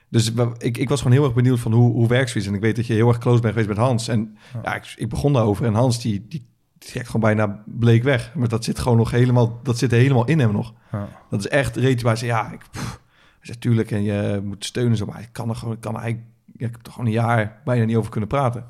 dus 0.10 0.32
ik, 0.58 0.78
ik 0.78 0.90
was 0.90 1.02
gewoon 1.02 1.18
heel 1.18 1.26
erg 1.26 1.34
benieuwd 1.34 1.60
van 1.60 1.72
hoe, 1.74 1.92
hoe 1.92 2.08
werkt 2.08 2.30
zoiets. 2.30 2.50
En 2.50 2.56
ik 2.56 2.62
weet 2.62 2.76
dat 2.76 2.88
je 2.88 2.94
heel 2.94 3.08
erg 3.08 3.18
close 3.18 3.42
bent 3.42 3.54
geweest 3.54 3.70
met 3.70 3.78
Hans. 3.86 4.08
En 4.08 4.38
Ja. 4.54 4.60
ja, 4.64 4.76
ik, 4.76 4.94
ik 4.96 5.10
begon 5.10 5.34
daarover. 5.34 5.66
En 5.66 5.74
Hans 5.74 6.02
die, 6.02 6.26
die, 6.28 6.48
die 6.78 6.90
trekt 6.92 7.06
gewoon 7.06 7.36
bijna 7.36 7.64
bleek 7.66 8.04
weg. 8.04 8.32
Maar 8.36 8.48
dat 8.48 8.64
zit 8.64 8.80
gewoon 8.80 8.98
nog 8.98 9.12
helemaal, 9.12 9.60
dat 9.64 9.78
zit 9.78 9.92
helemaal 9.92 10.26
in 10.26 10.40
hem 10.40 10.52
nog. 10.52 10.74
Ja. 10.92 11.08
Dat 11.30 11.40
is 11.40 11.48
echt 11.48 11.76
reet 11.76 12.02
waar 12.02 12.18
ze 12.18 12.26
ja, 12.26 12.52
ik, 12.52 12.60
pff, 12.72 13.00
hij 13.38 13.48
zegt 13.48 13.62
tuurlijk 13.62 13.92
en 13.92 14.04
je 14.04 14.42
moet 14.44 14.66
steunen 14.66 14.98
zo, 14.98 15.06
maar 15.06 15.22
ik 15.22 15.30
kan 15.32 15.50
er 15.50 15.56
gewoon, 15.56 15.74
ik 15.74 15.82
kan 15.82 15.96
er 15.96 16.02
eigenlijk, 16.02 16.32
ja, 16.58 16.66
ik 16.66 16.72
heb 16.76 16.86
er 16.86 16.92
gewoon 16.92 17.08
een 17.08 17.14
jaar 17.14 17.62
bijna 17.66 17.86
niet 17.86 17.96
over 17.96 18.12
kunnen 18.12 18.30
praten. 18.30 18.66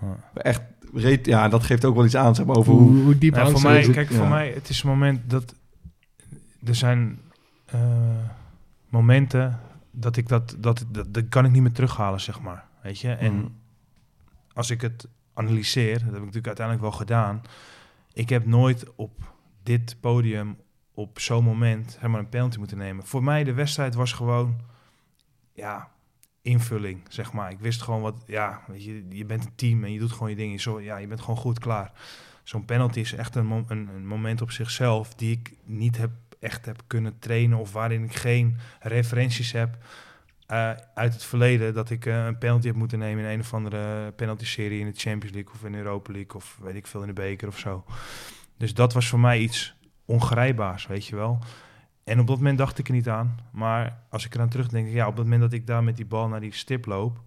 Ja. 0.00 0.40
Echt 0.42 0.62
reet, 0.94 1.26
ja, 1.26 1.48
dat 1.48 1.62
geeft 1.64 1.84
ook 1.84 1.94
wel 1.94 2.04
iets 2.04 2.16
aan 2.16 2.34
zeg 2.34 2.46
maar 2.46 2.56
over 2.56 2.72
Hoe, 2.72 2.80
hoe. 2.92 3.02
hoe 3.02 3.18
diep 3.18 3.34
Ja, 3.34 3.40
angst 3.42 3.60
voor 3.60 3.70
mij, 3.70 3.78
is 3.80 3.86
het? 3.86 3.94
kijk, 3.94 4.10
Ja. 4.10 4.16
voor 4.16 4.28
mij, 4.28 4.52
het 4.54 4.68
is 4.68 4.82
een 4.82 4.88
moment 4.88 5.30
dat 5.30 5.54
er 6.64 6.74
zijn 6.74 7.18
eh, 7.66 7.80
momenten 8.88 9.60
dat 9.98 10.16
ik 10.16 10.28
dat, 10.28 10.56
dat, 10.58 10.84
dat, 10.88 11.14
dat 11.14 11.28
kan 11.28 11.44
ik 11.44 11.50
niet 11.50 11.62
meer 11.62 11.72
terughalen, 11.72 12.20
zeg 12.20 12.40
maar. 12.40 12.68
Weet 12.82 12.98
je? 13.00 13.12
En 13.12 13.34
Mhm. 13.36 13.46
als 14.52 14.70
ik 14.70 14.80
het 14.80 15.08
analyseer, 15.34 15.92
dat 15.92 16.02
heb 16.02 16.14
ik 16.14 16.18
natuurlijk 16.18 16.46
uiteindelijk 16.46 16.86
wel 16.86 16.96
gedaan. 16.98 17.42
Ik 18.12 18.28
heb 18.28 18.46
nooit 18.46 18.94
op 18.94 19.32
dit 19.62 19.96
podium 20.00 20.56
op 20.94 21.18
zo'n 21.18 21.44
moment 21.44 21.96
zeg 22.00 22.10
maar, 22.10 22.20
een 22.20 22.28
penalty 22.28 22.58
moeten 22.58 22.78
nemen. 22.78 23.04
Voor 23.06 23.24
mij 23.24 23.44
de 23.44 23.52
wedstrijd 23.52 23.94
was 23.94 24.12
gewoon, 24.12 24.60
ja, 25.52 25.90
invulling, 26.42 27.00
zeg 27.08 27.32
maar. 27.32 27.50
Ik 27.50 27.58
wist 27.60 27.82
gewoon 27.82 28.00
wat, 28.00 28.22
ja, 28.26 28.62
weet 28.66 28.84
je, 28.84 29.06
je 29.08 29.24
bent 29.24 29.44
een 29.44 29.54
team 29.54 29.84
en 29.84 29.92
je 29.92 29.98
doet 29.98 30.12
gewoon 30.12 30.30
je 30.30 30.36
dingen. 30.36 30.60
Zo, 30.60 30.80
ja, 30.80 30.96
je 30.96 31.06
bent 31.06 31.20
gewoon 31.20 31.36
goed 31.36 31.58
klaar. 31.58 31.92
Zo'n 32.42 32.64
penalty 32.64 33.00
is 33.00 33.12
echt 33.12 33.34
een, 33.34 33.64
een 33.68 34.06
moment 34.06 34.42
op 34.42 34.50
zichzelf 34.50 35.14
die 35.14 35.30
ik 35.30 35.52
niet 35.64 35.96
heb, 35.96 36.10
echt 36.46 36.66
heb 36.66 36.82
kunnen 36.86 37.18
trainen 37.18 37.58
of 37.58 37.72
waarin 37.72 38.04
ik 38.04 38.14
geen 38.14 38.56
referenties 38.80 39.52
heb 39.52 39.78
eh, 40.46 40.70
uit 40.94 41.12
het 41.12 41.24
verleden 41.24 41.74
dat 41.74 41.90
ik 41.90 42.06
eh, 42.06 42.24
een 42.24 42.38
penalty 42.38 42.66
heb 42.66 42.76
moeten 42.76 42.98
nemen 42.98 43.24
in 43.24 43.30
een 43.30 43.40
of 43.40 43.54
andere 43.54 44.12
penalty-serie 44.12 44.80
in 44.80 44.86
de 44.86 44.98
Champions 44.98 45.34
League 45.34 45.52
of 45.54 45.64
in 45.64 45.72
de 45.72 45.78
Europa 45.78 46.12
League 46.12 46.34
of 46.34 46.58
weet 46.62 46.74
ik 46.74 46.86
veel 46.86 47.00
in 47.00 47.06
de 47.06 47.12
beker 47.12 47.48
of 47.48 47.58
zo. 47.58 47.84
Dus 48.56 48.74
dat 48.74 48.92
was 48.92 49.08
voor 49.08 49.20
mij 49.20 49.38
iets 49.38 49.74
ongrijpbaars, 50.04 50.86
weet 50.86 51.06
je 51.06 51.16
wel. 51.16 51.38
En 52.04 52.20
op 52.20 52.26
dat 52.26 52.36
moment 52.36 52.58
dacht 52.58 52.78
ik 52.78 52.88
er 52.88 52.94
niet 52.94 53.08
aan. 53.08 53.38
Maar 53.52 54.00
als 54.10 54.24
ik 54.24 54.34
eraan 54.34 54.48
terugdenk, 54.48 54.88
ja, 54.88 55.06
op 55.06 55.16
het 55.16 55.24
moment 55.24 55.42
dat 55.42 55.52
ik 55.52 55.66
daar 55.66 55.84
met 55.84 55.96
die 55.96 56.06
bal 56.06 56.28
naar 56.28 56.40
die 56.40 56.54
stip 56.54 56.86
loop, 56.86 57.20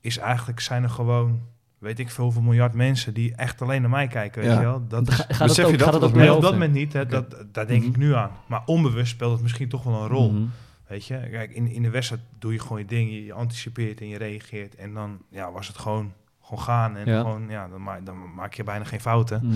is 0.00 0.16
eigenlijk 0.16 0.60
zijn 0.60 0.82
er 0.82 0.90
gewoon, 0.90 1.48
weet 1.86 1.98
ik 1.98 2.10
veel 2.10 2.24
hoeveel 2.24 2.42
miljard 2.42 2.74
mensen 2.74 3.14
die 3.14 3.34
echt 3.34 3.62
alleen 3.62 3.80
naar 3.80 3.90
mij 3.90 4.06
kijken, 4.06 4.42
weet 4.42 4.50
Ja. 4.50 4.58
je 4.58 4.64
wel. 4.66 4.86
Dat 4.88 5.08
is, 5.08 5.14
gaat 5.14 5.38
besef 5.38 5.56
het 5.56 5.64
ook, 5.64 5.70
je 5.70 5.76
dat 5.76 5.84
gaat 5.86 5.94
het 5.94 5.94
op 5.94 5.94
ook 5.94 6.00
dat 6.02 6.12
nee, 6.12 6.20
mee 6.26 6.34
op 6.34 6.40
dat 6.42 6.50
over? 6.52 6.60
moment 6.60 6.78
niet, 6.78 6.92
hè, 6.92 7.06
dat, 7.06 7.36
daar 7.52 7.66
denk 7.66 7.82
ik 7.84 7.96
nu 7.96 8.14
aan. 8.14 8.30
Maar 8.46 8.62
onbewust 8.66 9.10
speelt 9.10 9.32
het 9.32 9.42
misschien 9.42 9.68
toch 9.68 9.82
wel 9.82 10.02
een 10.02 10.08
rol. 10.08 10.32
Mhm. 10.32 10.42
Weet 10.86 11.06
je, 11.06 11.28
kijk, 11.30 11.50
in, 11.50 11.68
in 11.68 11.82
de 11.82 11.90
wedstrijd 11.90 12.22
doe 12.38 12.52
je 12.52 12.60
gewoon 12.60 12.78
je 12.78 12.84
ding, 12.84 13.10
je, 13.10 13.24
je 13.24 13.32
anticipeert 13.32 14.00
en 14.00 14.08
je 14.08 14.18
reageert. 14.18 14.74
En 14.74 14.94
dan 14.94 15.18
ja, 15.30 15.52
was 15.52 15.66
het 15.68 15.78
gewoon, 15.78 16.12
gewoon 16.42 16.64
gaan. 16.64 16.96
En 16.96 17.06
Ja. 17.12 17.20
gewoon, 17.20 17.46
ja, 17.48 17.68
dan, 17.68 17.82
ma 17.82 18.00
dan 18.04 18.16
maak 18.34 18.54
je 18.54 18.64
bijna 18.64 18.84
geen 18.84 19.00
fouten. 19.00 19.40
Mhm. 19.44 19.54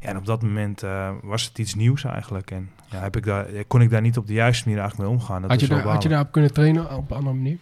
Ja, 0.00 0.08
en 0.08 0.16
op 0.16 0.26
dat 0.26 0.42
moment 0.42 0.82
eh, 0.82 1.10
was 1.22 1.44
het 1.44 1.58
iets 1.58 1.74
nieuws 1.74 2.04
eigenlijk. 2.04 2.50
En 2.50 2.70
ja, 2.90 3.00
heb 3.00 3.16
ik 3.16 3.24
daar, 3.24 3.46
kon 3.66 3.80
ik 3.80 3.90
daar 3.90 4.00
niet 4.00 4.18
op 4.18 4.26
de 4.26 4.32
juiste 4.32 4.64
manier 4.68 4.80
eigenlijk 4.82 5.10
mee 5.10 5.18
omgaan. 5.20 5.40
Dat 5.40 5.50
Had 5.50 5.60
je, 5.60 5.66
daar, 5.68 5.82
had 5.82 6.02
je 6.02 6.08
daarop 6.08 6.32
kunnen 6.32 6.52
trainen 6.52 6.96
op 6.96 7.10
een 7.10 7.16
andere 7.16 7.36
manier? 7.36 7.58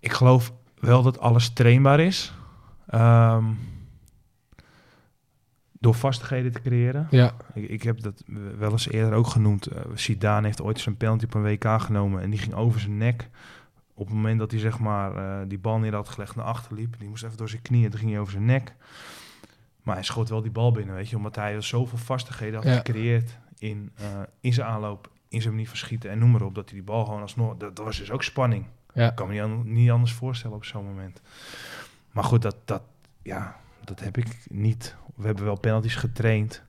Ik 0.00 0.12
geloof 0.12 0.52
wel 0.80 1.02
dat 1.02 1.18
alles 1.20 1.48
trainbaar 1.52 2.00
is. 2.00 2.32
Ehm, 2.94 3.44
door 5.72 5.94
vastigheden 5.94 6.52
te 6.52 6.60
creëren. 6.60 7.06
Ja, 7.10 7.32
Ik, 7.54 7.68
ik 7.68 7.82
heb 7.82 8.00
dat 8.00 8.22
wel 8.58 8.70
eens 8.70 8.88
eerder 8.88 9.12
ook 9.12 9.26
genoemd. 9.26 9.72
Uh, 9.72 9.78
Zidane 9.94 10.46
heeft 10.46 10.62
ooit 10.62 10.80
zijn 10.80 10.96
penalty 10.96 11.24
op 11.24 11.34
een 11.34 11.42
WK 11.42 11.80
genomen 11.80 12.22
en 12.22 12.30
die 12.30 12.38
ging 12.38 12.54
over 12.54 12.80
zijn 12.80 12.96
nek. 12.96 13.28
Op 13.94 14.06
het 14.06 14.14
moment 14.14 14.38
dat 14.38 14.50
hij 14.50 14.60
zeg 14.60 14.78
maar 14.78 15.16
eh, 15.16 15.48
die 15.48 15.58
bal 15.58 15.78
neer 15.78 15.94
had 15.94 16.08
gelegd 16.08 16.36
naar 16.36 16.44
achter 16.44 16.74
liep. 16.74 16.94
Die 16.98 17.08
moest 17.08 17.24
even 17.24 17.36
door 17.36 17.48
zijn 17.48 17.62
knieën, 17.62 17.90
toen 17.90 17.98
ging 17.98 18.10
hij 18.10 18.20
over 18.20 18.32
zijn 18.32 18.44
nek. 18.44 18.74
Maar 19.82 19.94
hij 19.94 20.04
schoot 20.04 20.28
wel 20.28 20.42
die 20.42 20.50
bal 20.50 20.72
binnen, 20.72 20.94
weet 20.94 21.08
je. 21.08 21.16
Omdat 21.16 21.36
hij 21.36 21.60
zoveel 21.60 21.98
vastigheden 21.98 22.54
had 22.54 22.64
Ja. 22.64 22.74
gecreëerd 22.76 23.38
in, 23.58 23.90
eh, 23.96 24.04
in 24.40 24.52
zijn 24.52 24.66
aanloop, 24.68 25.10
in 25.28 25.40
zijn 25.40 25.52
manier 25.52 25.68
van 25.68 25.76
schieten 25.76 26.10
en 26.10 26.18
noem 26.18 26.30
maar 26.30 26.42
op. 26.42 26.54
Dat 26.54 26.64
hij 26.68 26.74
die 26.78 26.86
bal 26.86 27.04
gewoon 27.04 27.20
alsnog... 27.20 27.56
Dat, 27.56 27.76
dat 27.76 27.84
was 27.84 27.98
dus 27.98 28.10
ook 28.10 28.22
spanning. 28.22 28.66
ja. 28.94 29.08
Ik 29.08 29.14
kan 29.14 29.26
me 29.26 29.32
niet, 29.32 29.42
an- 29.42 29.72
niet 29.72 29.90
anders 29.90 30.12
voorstellen 30.12 30.56
op 30.56 30.64
zo'n 30.64 30.84
moment. 30.84 31.20
Maar 32.14 32.24
goed, 32.24 32.42
dat, 32.42 32.56
dat, 32.64 32.82
ja, 33.22 33.56
dat 33.84 34.00
heb 34.00 34.16
ik 34.16 34.46
niet. 34.50 34.96
We 35.16 35.26
hebben 35.26 35.44
wel 35.44 35.58
penalties 35.58 35.94
getraind. 35.96 36.62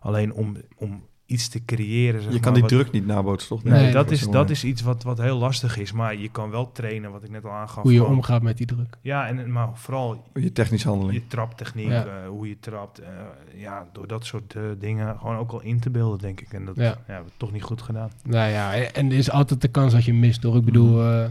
Alleen 0.00 0.32
om, 0.32 0.56
om 0.76 1.04
iets 1.26 1.48
te 1.48 1.64
creëren. 1.64 2.22
Zeg 2.22 2.32
Je 2.32 2.40
kan 2.40 2.52
maar, 2.52 2.60
die 2.60 2.76
wat- 2.76 2.84
druk 2.86 2.92
niet 2.92 3.06
nabootsen, 3.06 3.48
toch? 3.48 3.64
Nee, 3.64 3.82
Nee, 3.82 3.92
dat, 3.92 4.10
is, 4.10 4.28
dat 4.28 4.50
is 4.50 4.64
iets 4.64 4.82
wat, 4.82 5.02
wat 5.02 5.18
heel 5.18 5.38
lastig 5.38 5.78
is. 5.78 5.92
Maar 5.92 6.16
je 6.16 6.28
kan 6.30 6.50
wel 6.50 6.72
trainen, 6.72 7.10
wat 7.10 7.22
ik 7.24 7.30
net 7.30 7.44
al 7.44 7.50
aangaf. 7.50 7.82
Hoe 7.82 7.92
je 7.92 7.98
gewoon- 7.98 8.14
omgaat 8.14 8.42
met 8.42 8.56
die 8.56 8.66
druk. 8.66 8.96
Ja, 9.00 9.26
en, 9.26 9.52
maar 9.52 9.68
vooral 9.74 10.24
Je 10.34 10.52
technische 10.52 10.88
handeling. 10.88 11.18
je 11.18 11.26
traptechniek, 11.26 11.88
Ja. 11.88 12.04
eh, 12.06 12.28
hoe 12.28 12.48
je 12.48 12.58
trapt. 12.58 12.98
eh, 12.98 13.08
ja, 13.54 13.86
door 13.92 14.06
dat 14.06 14.24
soort 14.26 14.54
eh, 14.54 14.62
dingen 14.78 15.18
gewoon 15.18 15.36
ook 15.36 15.50
al 15.52 15.60
in 15.60 15.80
te 15.80 15.90
beelden, 15.90 16.18
denk 16.18 16.40
ik. 16.40 16.52
En 16.52 16.64
dat 16.64 16.76
Ja. 16.76 16.82
ja. 16.84 16.96
hebben 17.06 17.26
we 17.30 17.36
toch 17.36 17.52
niet 17.52 17.62
goed 17.62 17.82
gedaan. 17.82 18.10
Nou 18.24 18.50
ja, 18.50 18.74
en 18.74 19.06
er 19.10 19.16
is 19.16 19.30
altijd 19.30 19.60
de 19.60 19.68
kans 19.68 19.92
dat 19.92 20.04
je 20.04 20.14
mist, 20.14 20.42
hoor. 20.42 20.56
Ik 20.56 20.64
bedoel, 20.64 21.02
eh, 21.02 21.28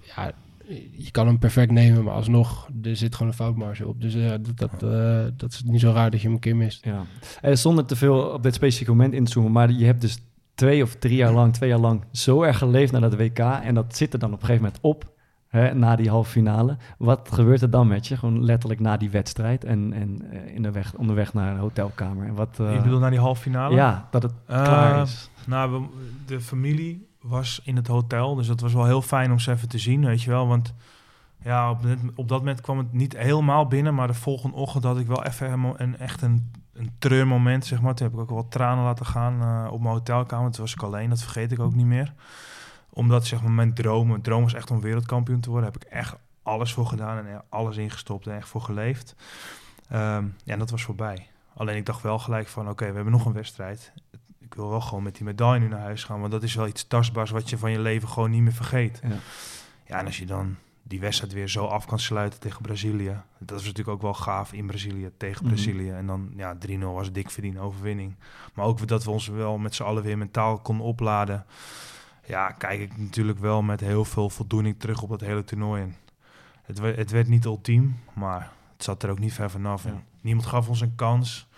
ja, 0.00 0.32
je 0.92 1.10
kan 1.10 1.26
hem 1.26 1.38
perfect 1.38 1.70
nemen, 1.70 2.04
maar 2.04 2.14
alsnog, 2.14 2.68
er 2.82 2.96
zit 2.96 3.14
gewoon 3.14 3.28
een 3.28 3.34
foutmarge 3.38 3.86
op. 3.88 4.00
Dus 4.00 4.14
eh, 4.14 4.30
dat, 4.30 4.56
dat, 4.56 4.82
eh, 4.92 5.24
dat 5.36 5.52
is 5.52 5.62
niet 5.64 5.80
zo 5.80 5.90
raar 5.92 6.10
dat 6.10 6.20
je 6.20 6.26
hem 6.26 6.34
een 6.34 6.40
keer 6.42 6.56
mist. 6.56 6.84
Ja. 6.84 7.02
Eh, 7.40 7.54
zonder 7.54 7.84
te 7.84 7.96
veel 7.96 8.18
op 8.20 8.42
dit 8.42 8.54
specifieke 8.54 8.90
moment 8.92 9.14
in 9.14 9.24
te 9.24 9.32
zoomen, 9.32 9.52
maar 9.52 9.70
je 9.72 9.84
hebt 9.84 10.00
dus 10.00 10.18
twee 10.54 10.82
of 10.82 10.94
drie 10.94 11.16
jaar 11.16 11.32
lang, 11.32 11.52
twee 11.52 11.68
jaar 11.68 11.78
lang 11.78 12.04
zo 12.12 12.42
erg 12.42 12.58
geleefd 12.58 12.92
naar 12.92 13.00
dat 13.00 13.14
WK 13.16 13.38
en 13.38 13.74
dat 13.74 13.96
zit 13.96 14.12
er 14.12 14.18
dan 14.18 14.32
op 14.32 14.40
een 14.40 14.46
gegeven 14.46 14.62
moment 14.64 14.82
op, 14.82 15.12
hè, 15.48 15.74
na 15.74 15.96
die 15.96 16.08
halve 16.08 16.30
finale. 16.30 16.76
Wat 16.98 17.28
gebeurt 17.32 17.62
er 17.62 17.70
dan 17.70 17.88
met 17.88 18.06
je? 18.06 18.16
Gewoon 18.16 18.44
letterlijk 18.44 18.80
na 18.80 18.96
die 18.96 19.10
wedstrijd 19.10 19.64
en, 19.64 19.92
en 19.92 20.22
in 20.54 20.62
de 20.62 20.70
weg, 20.70 20.94
onderweg 20.94 21.34
naar 21.34 21.52
een 21.52 21.58
hotelkamer. 21.58 22.26
En 22.26 22.34
wat, 22.34 22.56
eh, 22.60 22.74
ik 22.74 22.82
bedoel, 22.82 22.98
naar 22.98 23.10
die 23.10 23.18
halve 23.20 23.42
finale? 23.42 23.74
ja, 23.74 24.08
dat 24.10 24.22
het 24.22 24.32
klaar 24.46 25.02
is. 25.02 25.30
Nou, 25.46 25.72
we- 25.72 25.86
de 26.26 26.40
familie 26.40 27.08
was 27.24 27.60
in 27.64 27.76
het 27.76 27.86
hotel, 27.86 28.34
dus 28.34 28.46
dat 28.46 28.60
was 28.60 28.72
wel 28.72 28.84
heel 28.84 29.02
fijn 29.02 29.30
om 29.30 29.38
ze 29.38 29.52
even 29.52 29.68
te 29.68 29.78
zien, 29.78 30.04
weet 30.04 30.22
je 30.22 30.30
wel. 30.30 30.46
Want 30.46 30.74
ja, 31.42 31.70
op, 31.70 31.78
op 32.14 32.28
dat 32.28 32.38
moment 32.38 32.60
kwam 32.60 32.78
het 32.78 32.92
niet 32.92 33.16
helemaal 33.16 33.66
binnen, 33.66 33.94
maar 33.94 34.06
de 34.06 34.14
volgende 34.14 34.56
ochtend 34.56 34.84
had 34.84 34.98
ik 34.98 35.06
wel 35.06 35.24
even 35.24 35.74
een, 35.76 35.98
echt 35.98 36.22
een, 36.22 36.52
een 36.72 36.90
treurmoment, 36.98 37.66
zeg 37.66 37.80
maar. 37.80 37.94
Toen 37.94 38.06
heb 38.06 38.14
ik 38.14 38.22
ook 38.22 38.30
wel 38.30 38.48
tranen 38.48 38.84
laten 38.84 39.06
gaan 39.06 39.42
eh, 39.42 39.72
op 39.72 39.80
mijn 39.80 39.94
hotelkamer. 39.94 40.50
Toen 40.50 40.60
was 40.64 40.74
ik 40.74 40.82
alleen, 40.82 41.08
dat 41.08 41.22
vergeet 41.22 41.52
ik 41.52 41.60
ook 41.60 41.74
niet 41.74 41.86
meer. 41.86 42.14
omdat 42.90 43.26
zeg 43.26 43.42
maar, 43.42 43.52
mijn 43.52 43.74
droom, 43.74 44.08
mijn 44.08 44.22
droom 44.22 44.42
was 44.42 44.54
echt 44.54 44.70
om 44.70 44.80
wereldkampioen 44.80 45.40
te 45.40 45.50
worden, 45.50 45.72
heb 45.72 45.82
ik 45.82 45.88
echt 45.88 46.16
alles 46.42 46.72
voor 46.72 46.86
gedaan 46.86 47.26
en 47.26 47.44
alles 47.48 47.76
ingestopt 47.76 48.26
en 48.26 48.36
echt 48.36 48.48
voor 48.48 48.60
geleefd. 48.60 49.16
Ehm, 49.88 50.24
ja, 50.44 50.52
en 50.52 50.58
dat 50.58 50.70
was 50.70 50.82
voorbij. 50.82 51.26
Alleen 51.54 51.76
ik 51.76 51.86
dacht 51.86 52.02
wel 52.02 52.18
gelijk 52.18 52.48
van, 52.48 52.68
oké, 52.68 52.88
we 52.88 52.94
hebben 52.94 53.12
nog 53.12 53.24
een 53.24 53.32
wedstrijd. 53.32 53.92
Ik 54.44 54.54
wil 54.54 54.68
wel 54.68 54.80
gewoon 54.80 55.02
met 55.02 55.14
die 55.14 55.24
medaille 55.24 55.60
nu 55.60 55.68
naar 55.68 55.80
huis 55.80 56.04
gaan, 56.04 56.20
want 56.20 56.32
dat 56.32 56.42
is 56.42 56.54
wel 56.54 56.66
iets 56.66 56.86
tastbaars 56.86 57.30
wat 57.30 57.50
je 57.50 57.58
van 57.58 57.70
je 57.70 57.78
leven 57.78 58.08
gewoon 58.08 58.30
niet 58.30 58.42
meer 58.42 58.52
vergeet. 58.52 59.00
Ja. 59.02 59.08
Ja, 59.86 59.98
en 59.98 60.06
als 60.06 60.18
je 60.18 60.26
dan 60.26 60.56
die 60.82 61.00
wedstrijd 61.00 61.32
weer 61.32 61.48
zo 61.48 61.66
af 61.66 61.86
kan 61.86 61.98
sluiten 61.98 62.40
tegen 62.40 62.62
Brazilië. 62.62 63.20
Dat 63.38 63.58
is 63.60 63.66
natuurlijk 63.66 63.96
ook 63.96 64.02
wel 64.02 64.14
gaaf 64.14 64.52
in 64.52 64.66
Brazilië 64.66 65.10
tegen 65.16 65.44
Mhm. 65.44 65.54
Brazilië. 65.54 65.90
En 65.90 66.06
dan 66.06 66.32
ja, 66.36 66.56
3-0 66.58 66.94
was 66.94 67.12
dik 67.12 67.30
verdiende 67.30 67.60
overwinning. 67.60 68.14
Maar 68.54 68.64
ook 68.66 68.88
dat 68.88 69.04
we 69.04 69.10
ons 69.10 69.28
wel 69.28 69.58
met 69.58 69.74
z'n 69.74 69.82
allen 69.82 70.02
weer 70.02 70.18
mentaal 70.18 70.58
konden 70.58 70.86
opladen. 70.86 71.46
Ja, 72.26 72.50
kijk 72.50 72.80
ik 72.80 72.98
natuurlijk 72.98 73.38
wel 73.38 73.62
met 73.62 73.80
heel 73.80 74.04
veel 74.04 74.30
voldoening 74.30 74.78
terug 74.78 75.02
op 75.02 75.08
dat 75.08 75.20
hele 75.20 75.44
toernooi. 75.44 75.82
En 75.82 75.96
het, 76.62 76.96
het 76.96 77.10
werd 77.10 77.28
niet 77.28 77.44
ultiem, 77.44 77.96
maar 78.12 78.52
het 78.72 78.84
zat 78.84 79.02
er 79.02 79.10
ook 79.10 79.18
niet 79.18 79.32
ver 79.32 79.50
vanaf. 79.50 79.84
En 79.84 80.04
niemand 80.20 80.46
gaf 80.46 80.68
ons 80.68 80.80
een 80.80 80.94
kans. 80.94 81.48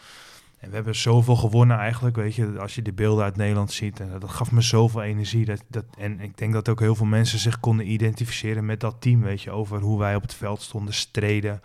We 0.69 0.75
hebben 0.75 0.97
zoveel 0.97 1.37
gewonnen 1.37 1.79
eigenlijk, 1.79 2.17
weet 2.17 2.35
je. 2.35 2.59
Als 2.59 2.75
je 2.75 2.83
de 2.83 2.93
beelden 2.93 3.25
uit 3.25 3.37
Nederland 3.37 3.73
ziet, 3.73 4.01
en 4.01 4.11
dat 4.19 4.31
gaf 4.31 4.53
me 4.53 4.61
zoveel 4.61 5.03
energie. 5.03 5.45
Dat, 5.45 5.63
dat, 5.69 5.85
en 5.99 6.21
ik 6.21 6.39
denk 6.39 6.53
dat 6.53 6.69
ook 6.69 6.81
heel 6.81 6.95
veel 6.95 7.07
mensen 7.07 7.39
zich 7.39 7.61
konden 7.61 7.93
identificeren 7.93 8.67
met 8.67 8.81
dat 8.81 8.97
team, 8.99 9.23
weet 9.23 9.43
je. 9.43 9.51
Over 9.51 9.81
hoe 9.81 9.99
wij 9.99 10.15
op 10.15 10.23
het 10.23 10.35
veld 10.35 10.63
stonden, 10.63 10.95
streden. 10.95 11.61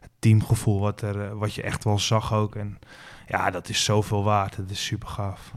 Het 0.00 0.10
teamgevoel 0.18 0.80
wat, 0.80 1.00
er, 1.00 1.24
eh, 1.24 1.32
wat 1.32 1.54
je 1.54 1.62
echt 1.62 1.84
wel 1.84 1.98
zag 1.98 2.34
ook. 2.34 2.56
En 2.56 2.78
ja, 3.26 3.50
dat 3.50 3.68
is 3.68 3.84
zoveel 3.84 4.24
waard. 4.24 4.56
Dat 4.56 4.70
is 4.70 4.84
super 4.84 5.08
gaaf. 5.08 5.52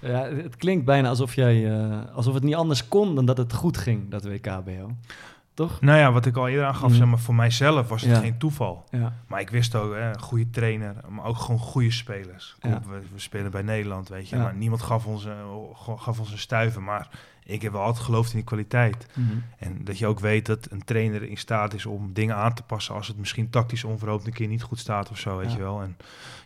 Ja, 0.00 0.22
het 0.22 0.56
klinkt 0.56 0.84
bijna 0.84 1.08
alsof, 1.08 1.34
jij, 1.34 1.80
eh, 1.80 2.14
alsof 2.14 2.34
het 2.34 2.42
niet 2.42 2.54
anders 2.54 2.88
kon 2.88 3.14
dan 3.14 3.24
dat 3.24 3.36
het 3.36 3.52
goed 3.52 3.76
ging, 3.76 4.10
dat 4.10 4.24
WKBO. 4.24 4.90
Toch? 5.58 5.80
Nou 5.80 5.98
ja, 5.98 6.12
wat 6.12 6.26
ik 6.26 6.36
al 6.36 6.48
eerder 6.48 6.66
aangaf, 6.66 6.88
Mhm. 6.88 6.98
zeg 6.98 7.06
maar, 7.06 7.18
voor 7.18 7.34
mijzelf 7.34 7.88
was 7.88 8.02
het 8.02 8.10
Ja. 8.10 8.18
geen 8.20 8.38
toeval. 8.38 8.84
Ja. 8.90 9.12
Maar 9.26 9.40
ik 9.40 9.50
wist 9.50 9.74
ook, 9.74 9.92
hè, 9.94 10.08
een 10.08 10.20
goede 10.20 10.50
trainer, 10.50 10.94
maar 11.08 11.24
ook 11.24 11.36
gewoon 11.36 11.60
goede 11.60 11.90
spelers. 11.90 12.56
Kom, 12.60 12.70
Ja. 12.70 12.80
we, 12.88 13.00
we 13.12 13.18
spelen 13.20 13.50
bij 13.50 13.62
Nederland, 13.62 14.08
weet 14.08 14.28
je. 14.28 14.36
Ja. 14.36 14.42
Maar 14.42 14.54
niemand 14.54 14.82
gaf 14.82 15.06
ons, 15.06 15.24
eh, 15.26 15.32
gaf 15.96 16.18
ons 16.18 16.32
een 16.32 16.38
stuiver. 16.38 16.82
Maar 16.82 17.08
ik 17.44 17.62
heb 17.62 17.72
wel 17.72 17.82
altijd 17.82 18.04
geloofd 18.04 18.30
in 18.30 18.36
die 18.36 18.44
kwaliteit. 18.44 19.06
Mhm. 19.14 19.26
En 19.58 19.84
dat 19.84 19.98
je 19.98 20.06
ook 20.06 20.20
weet 20.20 20.46
dat 20.46 20.70
een 20.70 20.84
trainer 20.84 21.22
in 21.22 21.36
staat 21.36 21.74
is 21.74 21.86
om 21.86 22.12
dingen 22.12 22.36
aan 22.36 22.54
te 22.54 22.62
passen 22.62 22.94
als 22.94 23.08
het 23.08 23.18
misschien 23.18 23.50
tactisch 23.50 23.84
onverhoopt 23.84 24.26
een 24.26 24.32
keer 24.32 24.48
niet 24.48 24.62
goed 24.62 24.78
staat 24.78 25.10
of 25.10 25.18
zo, 25.18 25.36
weet 25.36 25.50
Ja. 25.50 25.56
je 25.56 25.62
wel. 25.62 25.82
En 25.82 25.96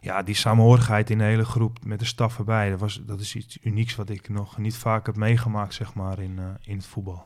ja, 0.01 0.23
die 0.23 0.35
samenhorigheid 0.35 1.11
in 1.11 1.19
de 1.19 1.25
hele 1.25 1.45
groep 1.45 1.79
met 1.85 1.99
de 1.99 2.05
staf 2.05 2.39
erbij, 2.39 2.71
dat, 2.71 2.81
was, 2.81 3.01
dat 3.07 3.21
is 3.21 3.35
iets 3.37 3.59
unieks 3.63 3.95
wat 3.95 4.09
ik 4.09 4.29
nog 4.29 4.59
niet 4.59 4.77
vaak 4.77 5.07
heb 5.07 5.17
meegemaakt, 5.17 5.75
zeg 5.75 5.95
maar, 5.95 6.19
in, 6.19 6.39
eh, 6.39 6.45
in 6.61 6.77
het 6.77 6.87
voetbal. 6.87 7.25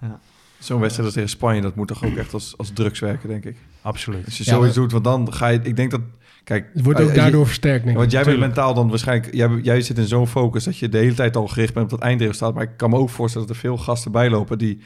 Zo'n 0.59 0.81
wedstrijd 0.81 1.07
als 1.07 1.15
tegen 1.15 1.31
Spanje, 1.31 1.61
dat 1.61 1.75
moet 1.77 1.89
toch 1.89 2.05
ook 2.05 2.17
echt 2.17 2.35
als, 2.35 2.55
als 2.57 2.71
drugs 2.75 3.01
werken, 3.01 3.29
denk 3.29 3.45
ik. 3.45 3.57
Absoluut. 3.83 4.25
Als 4.25 4.39
je 4.39 4.45
Ja, 4.45 4.51
zoiets 4.53 4.77
maar- 4.77 4.83
doet, 4.89 4.93
want 4.93 5.05
dan 5.05 5.33
ga 5.35 5.47
je... 5.49 5.61
Ik 5.63 5.77
denk 5.77 5.91
dat... 5.91 6.01
Kijk, 6.45 6.67
Het 6.75 6.85
wordt 6.85 7.01
ook 7.01 7.09
eh, 7.09 7.15
daardoor 7.15 7.41
je- 7.41 7.47
versterkt, 7.47 7.79
denk 7.85 7.91
ik. 7.97 8.01
Want 8.01 8.11
jij 8.13 8.25
bent 8.25 8.39
mentaal 8.39 8.75
dan 8.75 8.89
waarschijnlijk... 8.89 9.35
Jij, 9.35 9.49
jij 9.63 9.81
zit 9.81 9.99
in 9.99 10.07
zo'n 10.07 10.27
focus 10.27 10.65
dat 10.65 10.79
je 10.79 10.89
de 10.89 10.99
hele 10.99 11.15
tijd 11.15 11.37
al 11.37 11.47
gericht 11.49 11.75
bent 11.75 11.85
op 11.85 11.91
dat 11.99 12.09
eindresultaat. 12.09 12.55
Maar 12.55 12.63
ik 12.63 12.77
kan 12.77 12.91
me 12.91 12.97
ook 12.97 13.11
voorstellen 13.11 13.47
dat 13.47 13.57
er 13.57 13.63
veel 13.63 13.77
gasten 13.79 14.13
bijlopen 14.13 14.59
die 14.59 14.79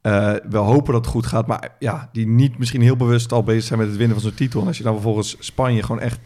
eh, 0.00 0.32
wel 0.50 0.64
hopen 0.64 0.92
dat 0.92 1.02
het 1.04 1.12
goed 1.14 1.26
gaat. 1.26 1.46
Maar 1.46 1.68
ja, 1.78 2.08
die 2.12 2.26
niet 2.26 2.58
misschien 2.58 2.80
heel 2.82 2.96
bewust 2.96 3.32
al 3.32 3.42
bezig 3.42 3.64
zijn 3.64 3.78
met 3.78 3.88
het 3.88 3.96
winnen 3.96 4.16
van 4.20 4.26
zo'n 4.28 4.36
titel. 4.36 4.60
En 4.60 4.66
als 4.66 4.76
je 4.78 4.82
dan 4.84 4.92
vervolgens 4.92 5.36
Spanje 5.38 5.82
gewoon 5.82 6.00
echt 6.00 6.18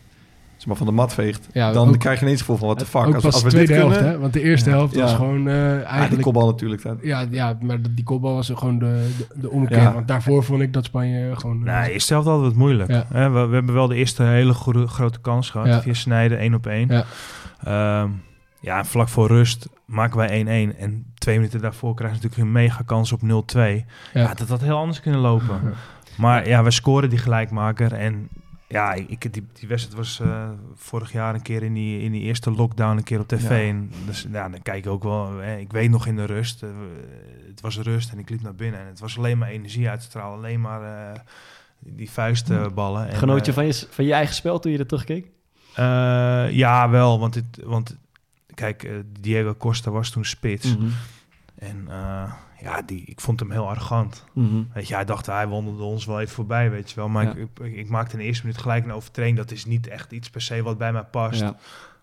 zeg 0.58 0.66
maar, 0.66 0.76
van 0.76 0.86
de 0.86 0.92
mat 0.92 1.14
veegt... 1.14 1.48
Ja, 1.52 1.72
dan 1.72 1.88
ook- 1.88 1.98
krijg 1.98 2.18
je 2.18 2.24
ineens 2.24 2.40
het 2.40 2.48
gevoel 2.48 2.56
van 2.60 2.68
wat 2.68 2.78
de 2.78 2.84
fuck. 2.86 3.06
Ook 3.06 3.14
als, 3.14 3.24
als 3.24 3.42
de 3.42 3.50
we 3.50 3.56
dit 3.56 3.64
tweede 3.64 3.74
helft, 3.82 3.96
kunnen, 3.96 4.12
hè? 4.14 4.18
Want 4.20 4.32
de 4.32 4.42
eerste 4.42 4.70
Ja. 4.70 4.76
helft 4.76 4.94
was 4.96 5.10
Ja. 5.10 5.16
gewoon 5.16 5.48
eh, 5.48 5.54
Ah, 5.54 5.74
die 5.76 5.84
eigenlijk... 5.84 6.22
kopbal 6.22 6.46
natuurlijk. 6.46 6.82
hè. 6.82 6.92
Ja, 7.02 7.26
ja, 7.30 7.58
maar 7.60 7.78
die 7.94 8.04
kopbal 8.04 8.34
was 8.34 8.50
gewoon 8.54 8.78
de, 8.78 9.10
de, 9.18 9.40
de 9.40 9.50
ommekeer. 9.50 9.76
Ja. 9.76 9.92
Want 9.92 10.08
daarvoor 10.08 10.44
vond 10.44 10.60
ik 10.62 10.72
dat 10.72 10.84
Spanje 10.84 11.36
gewoon... 11.36 11.66
eh, 11.68 11.80
Nee, 11.80 11.92
eerste 11.92 12.12
helft 12.12 12.28
altijd 12.28 12.46
wat 12.46 12.56
moeilijk. 12.56 12.90
Ja. 12.90 13.04
Hè, 13.12 13.30
we, 13.30 13.46
we 13.46 13.54
hebben 13.54 13.74
wel 13.74 13.86
de 13.88 13.94
eerste 13.94 14.22
hele 14.22 14.54
goede, 14.54 14.86
grote 14.86 15.20
kans 15.20 15.50
gehad. 15.50 15.66
Ja. 15.66 15.80
Via 15.80 15.94
Snijden, 15.94 16.38
één 16.38 16.54
op 16.54 16.66
één. 16.66 16.88
Ja. 16.88 17.04
Ehm, 17.64 18.10
ja, 18.60 18.84
vlak 18.84 19.08
voor 19.08 19.26
rust 19.26 19.68
maken 19.84 20.16
wij 20.16 20.28
1-1. 20.72 20.78
En 20.78 21.04
twee 21.14 21.36
minuten 21.36 21.60
daarvoor 21.60 21.94
krijgen 21.94 22.18
ze 22.18 22.22
natuurlijk 22.24 22.50
een 22.56 22.62
mega 22.62 22.82
kans 22.86 23.12
op 23.12 23.20
0-2. 23.22 23.84
Ja. 24.14 24.34
dat 24.34 24.48
had 24.48 24.60
heel 24.60 24.76
anders 24.76 25.00
kunnen 25.00 25.20
lopen. 25.20 25.60
Maar 26.16 26.48
ja, 26.48 26.62
we 26.62 26.70
scoren 26.70 27.10
die 27.10 27.18
gelijkmaker. 27.18 27.92
En 27.92 28.28
ja, 28.68 28.94
ik, 28.94 29.32
die, 29.32 29.46
die 29.52 29.68
wedstrijd 29.68 29.96
was 29.96 30.20
eh, 30.20 30.50
vorig 30.74 31.12
jaar 31.12 31.34
een 31.34 31.42
keer 31.42 31.62
in 31.62 31.74
die, 31.74 32.00
in 32.00 32.12
die 32.12 32.22
eerste 32.22 32.50
lockdown 32.50 32.96
een 32.96 33.04
keer 33.04 33.20
op 33.20 33.28
tv. 33.28 33.50
Ja. 33.50 33.68
En 33.68 33.90
dus, 34.06 34.26
ja, 34.32 34.48
dan 34.48 34.62
kijk 34.62 34.84
ik 34.84 34.90
ook 34.90 35.02
wel. 35.02 35.36
Hè, 35.36 35.56
ik 35.56 35.72
weet 35.72 35.90
nog 35.90 36.06
in 36.06 36.16
de 36.16 36.24
rust. 36.24 36.62
eh, 36.62 36.68
het 37.46 37.60
was 37.60 37.78
rust 37.78 38.12
en 38.12 38.18
ik 38.18 38.30
liep 38.30 38.42
naar 38.42 38.54
binnen. 38.54 38.80
En 38.80 38.86
het 38.86 39.00
was 39.00 39.18
alleen 39.18 39.38
maar 39.38 39.48
energie 39.48 39.88
uitstralen. 39.88 40.38
Alleen 40.38 40.60
maar 40.60 40.82
eh, 40.82 41.20
die 41.78 42.10
vuistballen. 42.10 43.08
En, 43.08 43.16
Genoot 43.16 43.46
je 43.46 43.52
van 43.52 43.66
je, 43.66 43.86
van 43.90 44.04
je 44.04 44.12
eigen 44.12 44.34
spel 44.34 44.58
toen 44.58 44.72
je 44.72 44.78
er 44.78 44.86
terugkeek? 44.86 45.26
ja, 46.50 46.88
wel. 46.90 47.18
Want, 47.18 47.34
het, 47.34 47.60
want 47.64 47.96
kijk, 48.54 48.90
Diego 49.20 49.54
Costa 49.54 49.90
was 49.90 50.10
toen 50.10 50.24
spits. 50.24 50.76
Mhm. 50.76 50.88
En 51.58 51.88
ja, 52.60 52.82
die, 52.82 53.02
ik 53.04 53.20
vond 53.20 53.40
hem 53.40 53.50
heel 53.50 53.68
arrogant. 53.68 54.24
Mhm. 54.32 54.62
Weet 54.72 54.88
je, 54.88 54.94
hij 54.94 55.04
dacht, 55.04 55.26
hij 55.26 55.48
wandelde 55.48 55.82
ons 55.82 56.04
wel 56.04 56.20
even 56.20 56.34
voorbij, 56.34 56.70
weet 56.70 56.90
je 56.90 56.96
wel. 56.96 57.08
Maar 57.08 57.24
Ja. 57.24 57.34
ik, 57.34 57.48
ik, 57.60 57.76
ik 57.76 57.88
maakte 57.88 58.12
in 58.12 58.18
de 58.18 58.24
eerste 58.24 58.46
minuut 58.46 58.60
gelijk 58.60 58.84
een 58.84 58.92
overtreding. 58.92 59.36
Dat 59.36 59.50
is 59.50 59.64
niet 59.64 59.86
echt 59.86 60.12
iets 60.12 60.30
per 60.30 60.40
se 60.40 60.62
wat 60.62 60.78
bij 60.78 60.92
mij 60.92 61.04
past. 61.04 61.40
Ja. 61.40 61.56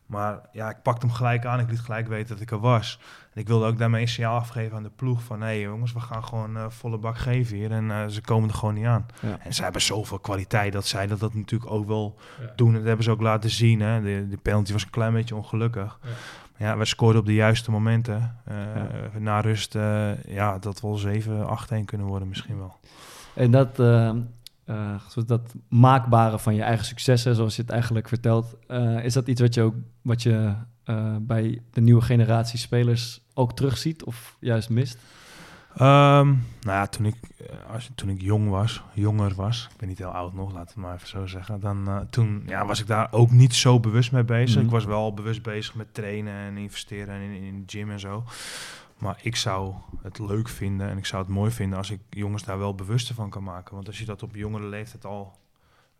Maar 0.06 0.40
ja, 0.52 0.70
ik 0.70 0.82
pakte 0.82 1.06
hem 1.06 1.16
gelijk 1.16 1.46
aan. 1.46 1.60
Ik 1.60 1.70
liet 1.70 1.80
gelijk 1.80 2.08
weten 2.08 2.28
dat 2.28 2.40
ik 2.42 2.52
er 2.52 2.60
was. 2.60 3.00
En 3.34 3.42
ik 3.42 3.48
wilde 3.48 3.66
ook 3.66 3.78
daarmee 3.78 4.02
een 4.02 4.08
signaal 4.08 4.38
afgeven 4.40 4.78
aan 4.78 4.84
de 4.84 4.92
ploeg. 4.96 5.24
Van, 5.24 5.40
hé 5.40 5.46
hey, 5.46 5.60
jongens, 5.62 5.94
we 5.94 6.00
gaan 6.00 6.24
gewoon 6.26 6.58
eh, 6.58 6.66
volle 6.70 6.98
bak 6.98 7.18
geven 7.18 7.56
hier. 7.58 7.72
En 7.72 7.92
eh, 7.92 8.08
ze 8.08 8.22
komen 8.22 8.50
er 8.50 8.56
gewoon 8.56 8.74
niet 8.74 8.86
aan. 8.86 9.06
Ja. 9.22 9.38
En 9.40 9.54
zij 9.54 9.64
hebben 9.64 9.82
zoveel 9.82 10.20
kwaliteit 10.20 10.74
dat 10.74 10.88
zij 10.88 11.08
dat, 11.08 11.20
dat 11.20 11.34
natuurlijk 11.34 11.72
ook 11.72 11.88
wel 11.88 12.18
doen. 12.56 12.74
Dat 12.74 12.84
hebben 12.84 13.04
ze 13.04 13.12
ook 13.12 13.22
laten 13.22 13.50
zien. 13.50 13.80
Hè. 13.80 14.02
De, 14.02 14.28
de 14.30 14.38
penalty 14.38 14.72
was 14.72 14.84
een 14.84 14.90
klein 14.90 15.14
beetje 15.14 15.36
ongelukkig. 15.36 16.00
Ja. 16.04 16.10
Ja, 16.58 16.78
we 16.78 16.86
scoorden 16.86 17.22
op 17.22 17.28
de 17.28 17.34
juiste 17.34 17.72
momenten. 17.72 18.36
Eh, 18.46 18.56
Na 19.20 19.40
rust, 19.40 19.76
eh, 19.76 20.24
ja, 20.24 20.60
dat 20.60 20.82
wel 20.82 20.98
7-8-1 20.98 21.86
kunnen 21.86 22.08
worden 22.08 22.28
misschien 22.28 22.58
wel. 22.58 22.76
En 23.34 23.52
dat, 23.52 23.76
zo 25.10 25.26
dat 25.26 25.54
maakbare 25.70 26.40
van 26.40 26.56
je 26.56 26.62
eigen 26.62 26.86
successen, 26.86 27.36
zoals 27.36 27.56
je 27.56 27.62
het 27.62 27.72
eigenlijk 27.72 28.08
vertelt, 28.08 28.56
is 29.04 29.14
dat 29.14 29.28
iets 29.28 29.42
wat 29.42 29.54
je 29.54 29.62
ook 29.62 29.76
wat 30.02 30.24
je 30.24 30.54
bij 31.22 31.62
de 31.72 31.82
nieuwe 31.82 32.02
generatie 32.02 32.60
spelers 32.60 33.22
ook 33.34 33.56
terugziet 33.56 34.04
of 34.04 34.38
juist 34.40 34.70
mist? 34.70 34.98
Ehm, 35.76 36.28
nou 36.62 36.78
ja, 36.78 36.88
toen 36.88 37.06
ik, 37.06 37.16
eh, 37.38 37.74
als, 37.74 37.90
toen 37.96 38.10
ik 38.10 38.22
jong 38.22 38.50
was, 38.50 38.84
jonger 38.94 39.36
was, 39.36 39.68
ik 39.72 39.78
ben 39.78 39.88
niet 39.88 39.98
heel 39.98 40.08
oud 40.10 40.34
nog, 40.34 40.54
laat 40.54 40.68
het 40.68 40.76
maar 40.76 40.96
even 40.96 41.08
zo 41.08 41.26
zeggen. 41.26 41.60
Dan, 41.60 41.88
eh, 41.88 42.00
toen 42.10 42.44
ja, 42.46 42.66
was 42.66 42.80
ik 42.80 42.88
daar 42.88 43.08
ook 43.12 43.32
niet 43.32 43.54
zo 43.56 43.80
bewust 43.80 44.12
mee 44.12 44.24
bezig. 44.24 44.56
Mhm. 44.56 44.66
Ik 44.66 44.72
was 44.72 44.86
wel 44.86 45.14
bewust 45.14 45.42
bezig 45.42 45.76
met 45.76 45.94
trainen 45.94 46.34
en 46.34 46.58
investeren 46.58 47.22
in, 47.22 47.44
in 47.44 47.64
de 47.66 47.78
gym 47.78 47.92
en 47.92 48.00
zo. 48.00 48.24
Maar 48.98 49.20
ik 49.22 49.36
zou 49.36 49.74
het 50.02 50.20
leuk 50.20 50.50
vinden 50.50 50.90
en 50.90 50.98
ik 50.98 51.06
zou 51.06 51.24
het 51.24 51.32
mooi 51.32 51.52
vinden 51.52 51.78
als 51.78 51.90
ik 51.92 52.00
jongens 52.10 52.44
daar 52.44 52.58
wel 52.58 52.76
bewuster 52.76 53.16
van 53.16 53.30
kan 53.30 53.44
maken. 53.44 53.76
Want 53.76 53.88
als 53.88 54.00
je 54.00 54.06
dat 54.06 54.24
op 54.24 54.36
jongere 54.36 54.66
leeftijd 54.68 55.06
al 55.06 55.40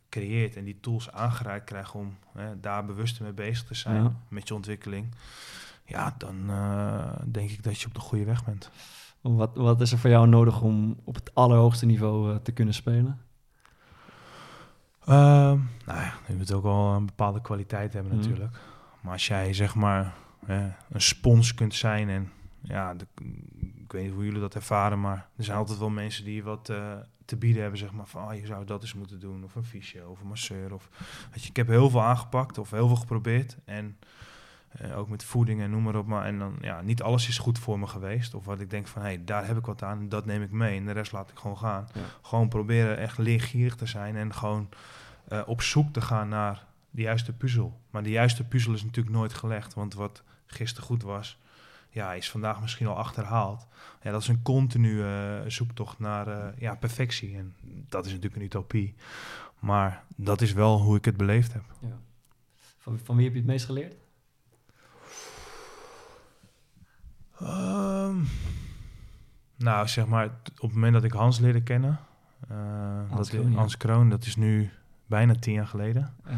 creëert 0.10 0.56
en 0.56 0.64
die 0.64 0.78
tools 0.82 1.12
aangereikt 1.12 1.66
krijgt 1.66 1.94
om 1.94 2.18
hè, 2.34 2.60
daar 2.60 2.86
bewuster 2.86 3.24
mee 3.24 3.34
bezig 3.34 3.64
te 3.68 3.74
zijn 3.76 4.04
Ja. 4.04 4.14
met 4.28 4.48
je 4.48 4.54
ontwikkeling. 4.54 5.14
Ja, 5.86 6.16
dan 6.18 6.36
eh, 6.50 7.12
denk 7.26 7.50
ik 7.50 7.64
dat 7.64 7.80
je 7.82 7.88
op 7.88 7.94
de 7.94 8.00
goede 8.00 8.26
weg 8.26 8.44
bent. 8.46 8.70
Wat, 9.34 9.56
wat 9.56 9.82
is 9.82 9.92
er 9.92 9.98
voor 9.98 10.10
jou 10.10 10.28
nodig 10.28 10.62
om 10.62 10.98
op 11.04 11.16
het 11.16 11.36
allerhoogste 11.36 11.86
niveau 11.86 12.32
eh, 12.32 12.36
te 12.38 12.52
kunnen 12.52 12.74
spelen? 12.74 13.20
Ehm, 15.06 15.58
nou 15.86 16.00
ja, 16.00 16.14
je 16.28 16.36
moet 16.36 16.54
ook 16.54 16.64
wel 16.64 16.94
een 16.94 17.06
bepaalde 17.06 17.42
kwaliteit 17.42 17.94
hebben 17.94 18.12
Mhm. 18.12 18.22
natuurlijk. 18.22 18.58
Maar 19.02 19.12
als 19.14 19.28
jij 19.28 19.54
zeg 19.54 19.76
maar 19.76 20.14
hè, 20.46 20.72
een 20.90 21.02
spons 21.02 21.54
kunt 21.54 21.74
zijn 21.76 22.10
en 22.10 22.32
ja, 22.62 22.94
de- 22.94 23.08
ik 23.84 23.92
weet 23.92 24.04
niet 24.04 24.14
hoe 24.14 24.24
jullie 24.26 24.40
dat 24.40 24.56
ervaren, 24.56 25.02
maar 25.02 25.30
er 25.38 25.44
zijn 25.44 25.58
altijd 25.58 25.80
wel 25.80 25.90
mensen 25.90 26.24
die 26.26 26.44
wat 26.44 26.70
eh, 26.70 26.94
te 27.26 27.36
bieden 27.36 27.62
hebben, 27.62 27.80
zeg 27.80 27.92
maar 27.92 28.08
van 28.08 28.28
ah, 28.28 28.36
je 28.40 28.46
zou 28.46 28.66
dat 28.66 28.82
eens 28.82 28.94
moeten 28.94 29.20
doen 29.20 29.44
of 29.44 29.56
een 29.56 29.64
fysio 29.64 30.10
of 30.10 30.22
een 30.22 30.28
masseur 30.28 30.74
of 30.74 30.90
weet 31.32 31.44
je, 31.44 31.50
ik 31.50 31.56
heb 31.56 31.68
heel 31.68 31.90
veel 31.90 32.02
aangepakt 32.04 32.58
of 32.58 32.72
heel 32.72 32.88
veel 32.88 32.96
geprobeerd 32.96 33.58
en 33.66 33.98
eh, 34.78 34.98
ook 34.98 35.10
met 35.10 35.24
voeding 35.24 35.62
en 35.62 35.70
noem 35.70 35.84
maar 35.84 35.96
op, 35.96 36.08
maar 36.08 36.26
en 36.26 36.40
dan 36.40 36.58
ja, 36.62 36.82
niet 36.82 37.02
alles 37.02 37.28
is 37.28 37.38
goed 37.38 37.60
voor 37.60 37.80
me 37.80 37.88
geweest 37.88 38.34
of 38.34 38.46
wat 38.46 38.60
ik 38.60 38.70
denk 38.70 38.88
van 38.88 39.02
hé, 39.02 39.08
hey, 39.08 39.24
daar 39.24 39.48
heb 39.48 39.58
ik 39.58 39.66
wat 39.66 39.84
aan, 39.84 40.10
dat 40.10 40.26
neem 40.26 40.42
ik 40.42 40.52
mee 40.52 40.78
en 40.78 40.86
de 40.86 40.92
rest 40.92 41.12
laat 41.12 41.30
ik 41.30 41.38
gewoon 41.38 41.58
gaan. 41.58 41.88
Ja. 41.94 42.02
Gewoon 42.22 42.50
proberen 42.50 42.98
echt 42.98 43.18
leergierig 43.18 43.76
te 43.76 43.86
zijn 43.86 44.16
en 44.16 44.34
gewoon 44.34 44.70
eh, 45.28 45.42
op 45.46 45.62
zoek 45.62 45.94
te 45.94 46.02
gaan 46.02 46.30
naar 46.30 46.66
de 46.90 47.02
juiste 47.02 47.34
puzzel. 47.34 47.80
Maar 47.90 48.04
de 48.04 48.10
juiste 48.10 48.44
puzzel 48.44 48.74
is 48.74 48.84
natuurlijk 48.84 49.16
nooit 49.16 49.34
gelegd. 49.34 49.74
Want 49.74 49.94
wat 49.94 50.24
gisteren 50.46 50.86
goed 50.86 51.04
was, 51.04 51.40
ja, 51.90 52.14
is 52.14 52.30
vandaag 52.30 52.62
misschien 52.62 52.88
al 52.88 52.98
achterhaald. 52.98 53.68
Ja, 54.02 54.12
dat 54.12 54.22
is 54.22 54.28
een 54.28 54.42
continue 54.42 55.04
eh, 55.04 55.50
zoektocht 55.50 56.00
naar 56.00 56.54
ja, 56.58 56.76
perfectie. 56.76 57.38
En 57.38 57.56
dat 57.90 58.06
is 58.06 58.12
natuurlijk 58.12 58.42
een 58.42 58.48
utopie. 58.48 58.96
Maar 59.60 60.04
dat 60.16 60.42
is 60.42 60.54
wel 60.54 60.82
hoe 60.82 60.98
ik 60.98 61.06
het 61.06 61.18
beleefd 61.18 61.54
heb. 61.54 61.64
Ja. 61.80 62.00
Van, 62.78 63.00
van 63.04 63.16
wie 63.16 63.26
heb 63.26 63.34
je 63.34 63.40
het 63.40 63.50
meest 63.50 63.66
geleerd? 63.66 64.05
Nou, 69.66 69.88
zeg 69.88 70.06
maar, 70.06 70.26
op 70.26 70.62
het 70.62 70.74
moment 70.74 70.94
dat 70.94 71.04
ik 71.04 71.12
Hans 71.12 71.40
leerde 71.40 71.64
kennen, 71.64 72.00
eh, 72.48 72.58
Hans 73.10 73.30
dat, 73.30 73.40
Kroon, 73.40 73.52
ja. 73.52 73.58
Hans 73.58 73.78
Kroon, 73.78 74.10
dat 74.10 74.26
is 74.26 74.36
nu 74.36 74.70
bijna 75.06 75.36
tien 75.36 75.54
jaar 75.54 75.68
geleden. 75.68 76.14
Ja. 76.26 76.38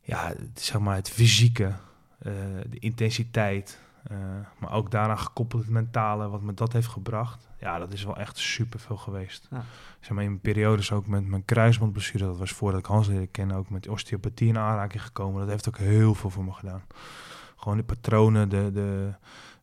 Ja, 0.00 0.32
zeg 0.54 0.80
maar 0.80 0.94
het 0.94 1.10
fysieke, 1.10 1.72
eh, 2.18 2.32
de 2.70 2.78
intensiteit, 2.78 3.80
eh, 4.02 4.16
maar 4.58 4.72
ook 4.72 4.90
daaraan 4.90 5.18
gekoppeld 5.18 5.62
het 5.62 5.70
mentale, 5.70 6.28
wat 6.28 6.42
me 6.42 6.54
dat 6.54 6.72
heeft 6.72 6.88
gebracht. 6.88 7.48
Ja, 7.60 7.78
dat 7.78 7.92
is 7.92 8.04
wel 8.04 8.16
echt 8.16 8.38
super 8.38 8.80
veel 8.80 8.96
geweest. 8.96 9.48
Ja. 9.50 9.64
Zeg 10.00 10.10
maar 10.10 10.24
in 10.24 10.40
periodes 10.40 10.92
ook 10.92 11.06
met 11.06 11.26
mijn 11.26 11.44
kruisbandblessure, 11.44 12.24
dat 12.24 12.38
was 12.38 12.52
voordat 12.52 12.80
ik 12.80 12.86
Hans 12.86 13.06
leerde 13.06 13.26
kennen, 13.26 13.56
ook 13.56 13.70
met 13.70 13.88
osteopathie 13.88 14.48
in 14.48 14.58
aanraking 14.58 15.02
gekomen. 15.02 15.40
Dat 15.40 15.50
heeft 15.50 15.68
ook 15.68 15.78
heel 15.78 16.14
veel 16.14 16.30
voor 16.30 16.44
me 16.44 16.52
gedaan. 16.52 16.82
Gewoon 17.56 17.76
de 17.76 17.84
patronen, 17.84 18.48
de, 18.48 18.70
de, 18.72 19.14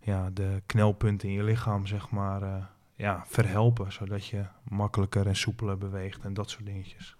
ja, 0.03 0.29
de 0.33 0.61
knelpunten 0.65 1.29
in 1.29 1.35
je 1.35 1.43
lichaam, 1.43 1.87
zeg 1.87 2.09
maar, 2.09 2.41
eh, 2.41 2.63
ja, 2.95 3.23
verhelpen, 3.27 3.93
zodat 3.93 4.25
je 4.25 4.45
makkelijker 4.63 5.27
en 5.27 5.35
soepeler 5.35 5.77
beweegt 5.77 6.23
en 6.23 6.33
dat 6.33 6.49
soort 6.49 6.65
dingetjes. 6.65 7.15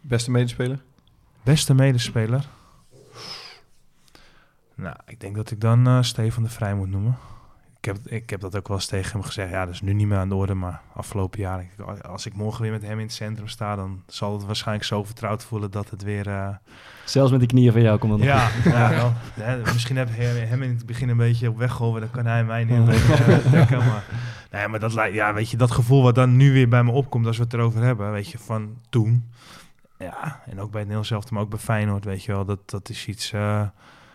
Beste 0.00 0.30
medespeler? 0.30 0.82
Beste 1.42 1.74
medespeler? 1.74 2.48
Nou, 4.74 4.96
ik 5.06 5.20
denk 5.20 5.36
dat 5.36 5.50
ik 5.50 5.60
dan 5.60 5.86
eh 5.86 6.02
Stefan 6.02 6.42
de 6.42 6.48
Vrij 6.48 6.74
moet 6.74 6.88
noemen. 6.88 7.16
Ik 7.82 7.86
heb, 7.86 7.96
ik 8.04 8.30
heb 8.30 8.40
dat 8.40 8.56
ook 8.56 8.68
wel 8.68 8.76
eens 8.76 8.86
tegen 8.86 9.12
hem 9.12 9.22
gezegd. 9.22 9.50
Ja, 9.50 9.64
dat 9.64 9.74
is 9.74 9.80
nu 9.80 9.92
niet 9.92 10.06
meer 10.06 10.18
aan 10.18 10.28
de 10.28 10.34
orde, 10.34 10.54
maar 10.54 10.80
afgelopen 10.94 11.40
jaar. 11.40 11.60
ik- 11.60 12.00
Als 12.02 12.26
ik 12.26 12.34
morgen 12.34 12.62
weer 12.62 12.70
met 12.72 12.82
hem 12.82 12.98
in 12.98 13.04
het 13.04 13.12
centrum 13.12 13.48
sta, 13.48 13.76
dan 13.76 14.02
zal 14.06 14.32
het 14.32 14.46
waarschijnlijk 14.46 14.86
zo 14.86 15.04
vertrouwd 15.04 15.44
voelen 15.44 15.70
dat 15.70 15.90
het 15.90 16.02
weer... 16.02 16.28
eh, 16.28 16.48
Zelfs 17.04 17.30
met 17.30 17.40
die 17.40 17.48
knieën 17.48 17.72
van 17.72 17.82
jou 17.82 17.98
komt 17.98 18.10
dat 18.10 18.20
nog 18.20 18.28
ja, 18.28 18.48
ja. 18.90 19.12
Hè, 19.34 19.72
misschien 19.72 19.96
heb 19.96 20.08
je 20.14 20.22
hem 20.22 20.62
in 20.62 20.70
het 20.70 20.86
begin 20.86 21.08
een 21.08 21.16
beetje 21.16 21.48
op 21.48 21.56
weg 21.58 21.72
geholpen. 21.72 22.00
Dan 22.00 22.10
kan 22.10 22.26
hij 22.26 22.44
mij 22.44 22.66
eh, 22.68 22.86
dekken. 23.50 23.78
Maar, 23.78 24.04
nee, 24.50 24.68
maar 24.68 24.80
dat, 24.80 24.92
ja, 25.12 25.34
weet 25.34 25.50
je, 25.50 25.56
dat 25.56 25.70
gevoel 25.70 26.02
wat 26.02 26.14
dan 26.14 26.36
nu 26.36 26.52
weer 26.52 26.68
bij 26.68 26.84
me 26.84 26.90
opkomt 26.90 27.26
als 27.26 27.36
we 27.36 27.42
het 27.42 27.52
erover 27.52 27.82
hebben, 27.82 28.12
weet 28.12 28.28
je, 28.30 28.38
van 28.38 28.76
toen. 28.88 29.30
Ja, 29.98 30.40
en 30.46 30.52
ook 30.60 30.70
bij 30.70 30.80
het 30.80 30.88
Nederlands 30.88 31.08
zelf, 31.08 31.30
maar 31.30 31.42
ook 31.42 31.50
bij 31.50 31.58
Feyenoord, 31.58 32.04
weet 32.04 32.24
je 32.24 32.32
wel. 32.32 32.44
Dat, 32.44 32.70
dat 32.70 32.88
is 32.88 33.06
iets, 33.06 33.32
eh, 33.32 33.62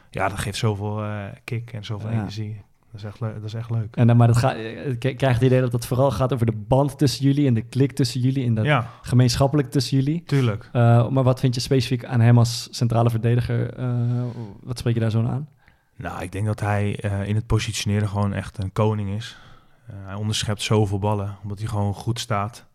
ja, 0.10 0.30
dat 0.30 0.40
geeft 0.40 0.58
zoveel 0.58 1.04
eh, 1.04 1.24
kick 1.44 1.74
en 1.74 1.86
zoveel 1.86 2.10
Ja. 2.10 2.16
energie. 2.20 2.62
Dat 2.96 3.04
is 3.04 3.10
echt, 3.10 3.20
leuk, 3.20 3.34
dat 3.36 3.44
is 3.44 3.54
echt 3.54 3.70
leuk. 3.70 3.96
En 3.96 4.08
dan, 4.08 4.18
maar 4.18 4.28
dat 4.28 4.38
ga, 4.38 4.56
eh, 4.56 4.90
ik 4.90 5.00
krijg 5.00 5.34
het 5.34 5.42
idee 5.42 5.62
dat 5.62 5.72
het 5.72 5.86
vooral 5.86 6.12
gaat 6.12 6.34
over 6.34 6.46
de 6.46 6.56
band 6.68 6.98
tussen 6.98 7.26
jullie 7.26 7.48
en 7.48 7.54
de 7.54 7.62
klik 7.62 7.92
tussen 7.92 8.22
jullie 8.22 8.46
en 8.46 8.54
dat 8.54 8.66
Ja. 8.66 8.88
gemeenschappelijk 9.02 9.72
tussen 9.72 9.98
jullie. 9.98 10.24
Tuurlijk. 10.24 10.70
Eh, 10.72 11.10
maar 11.10 11.24
wat 11.24 11.40
vind 11.40 11.56
je 11.56 11.62
specifiek 11.62 12.06
aan 12.06 12.20
hem 12.20 12.38
als 12.38 12.68
centrale 12.72 13.10
verdediger? 13.10 13.74
Eh, 13.74 13.90
wat 14.64 14.78
spreek 14.78 14.94
je 14.94 15.00
daar 15.00 15.12
zo 15.12 15.26
aan? 15.26 15.48
Nou, 15.98 16.22
ik 16.24 16.32
denk 16.32 16.46
dat 16.46 16.60
hij 16.60 17.00
eh, 17.00 17.28
in 17.28 17.36
het 17.36 17.46
positioneren 17.48 18.08
gewoon 18.10 18.34
echt 18.34 18.64
een 18.64 18.72
koning 18.72 19.10
is. 19.10 19.38
Eh, 19.88 19.96
hij 20.06 20.16
onderschept 20.16 20.62
zoveel 20.62 21.00
ballen, 21.00 21.36
omdat 21.44 21.60
hij 21.60 21.68
gewoon 21.68 21.94
goed 21.94 22.20
staat. 22.20 22.66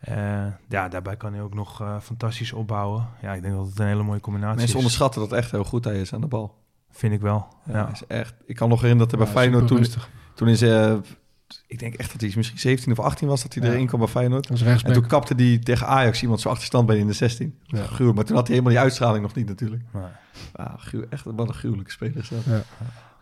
Eh, 0.00 0.46
ja, 0.68 0.88
daarbij 0.88 1.16
kan 1.16 1.32
hij 1.32 1.42
ook 1.42 1.54
nog 1.54 1.80
eh, 1.80 1.98
fantastisch 2.00 2.52
opbouwen. 2.52 3.06
Ja, 3.22 3.32
ik 3.32 3.42
denk 3.42 3.54
dat 3.54 3.66
het 3.66 3.78
een 3.78 3.86
hele 3.86 4.02
mooie 4.02 4.20
combinatie 4.20 4.56
Mensen 4.56 4.76
is. 4.76 4.82
onderschatten 4.82 5.20
dat 5.20 5.32
echt 5.32 5.50
heel 5.50 5.64
goed 5.64 5.84
hij 5.84 6.00
is 6.00 6.12
aan 6.14 6.20
de 6.20 6.26
bal. 6.26 6.58
Vind 6.90 7.12
ik 7.12 7.20
wel. 7.20 7.46
Ja, 7.64 7.90
is 7.92 8.02
echt. 8.06 8.34
Ik 8.46 8.56
kan 8.56 8.68
nog 8.68 8.80
herinneren 8.80 9.08
dat 9.10 9.18
hij 9.18 9.26
Ja, 9.26 9.32
bij 9.32 9.42
Feyenoord 9.42 9.66
toen, 9.68 10.02
toen 10.34 10.48
is, 10.48 10.62
eh, 10.62 10.94
ik 11.66 11.78
denk 11.78 11.94
echt 11.94 12.12
dat 12.12 12.20
hij 12.20 12.32
misschien 12.36 12.58
17 12.58 12.92
of 12.92 13.00
18 13.00 13.28
was 13.28 13.42
dat 13.42 13.54
hij 13.54 13.62
Ja. 13.66 13.72
erin 13.72 13.86
kwam 13.86 14.00
bij 14.00 14.08
Feyenoord. 14.08 14.50
En 14.84 14.92
toen 14.92 15.06
kapte 15.06 15.34
hij 15.34 15.58
tegen 15.58 15.86
Ajax 15.86 16.22
iemand 16.22 16.40
zo 16.40 16.48
achterstand 16.48 16.86
bij 16.86 16.98
in 16.98 17.06
de 17.06 17.12
16. 17.12 17.58
Ja. 17.64 17.78
Maar 17.98 17.98
toen 17.98 18.14
had 18.16 18.28
hij 18.28 18.56
helemaal 18.56 18.68
die 18.72 18.78
uitstraling 18.78 19.22
nog 19.22 19.34
niet 19.34 19.46
natuurlijk. 19.48 19.82
Nee. 19.92 20.02
Ah, 20.52 20.78
gruw, 20.78 21.04
echt 21.10 21.24
wat 21.24 21.48
een 21.48 21.54
gruwelijke 21.54 21.90
speler 21.90 22.16
is 22.16 22.28
dat. 22.28 22.64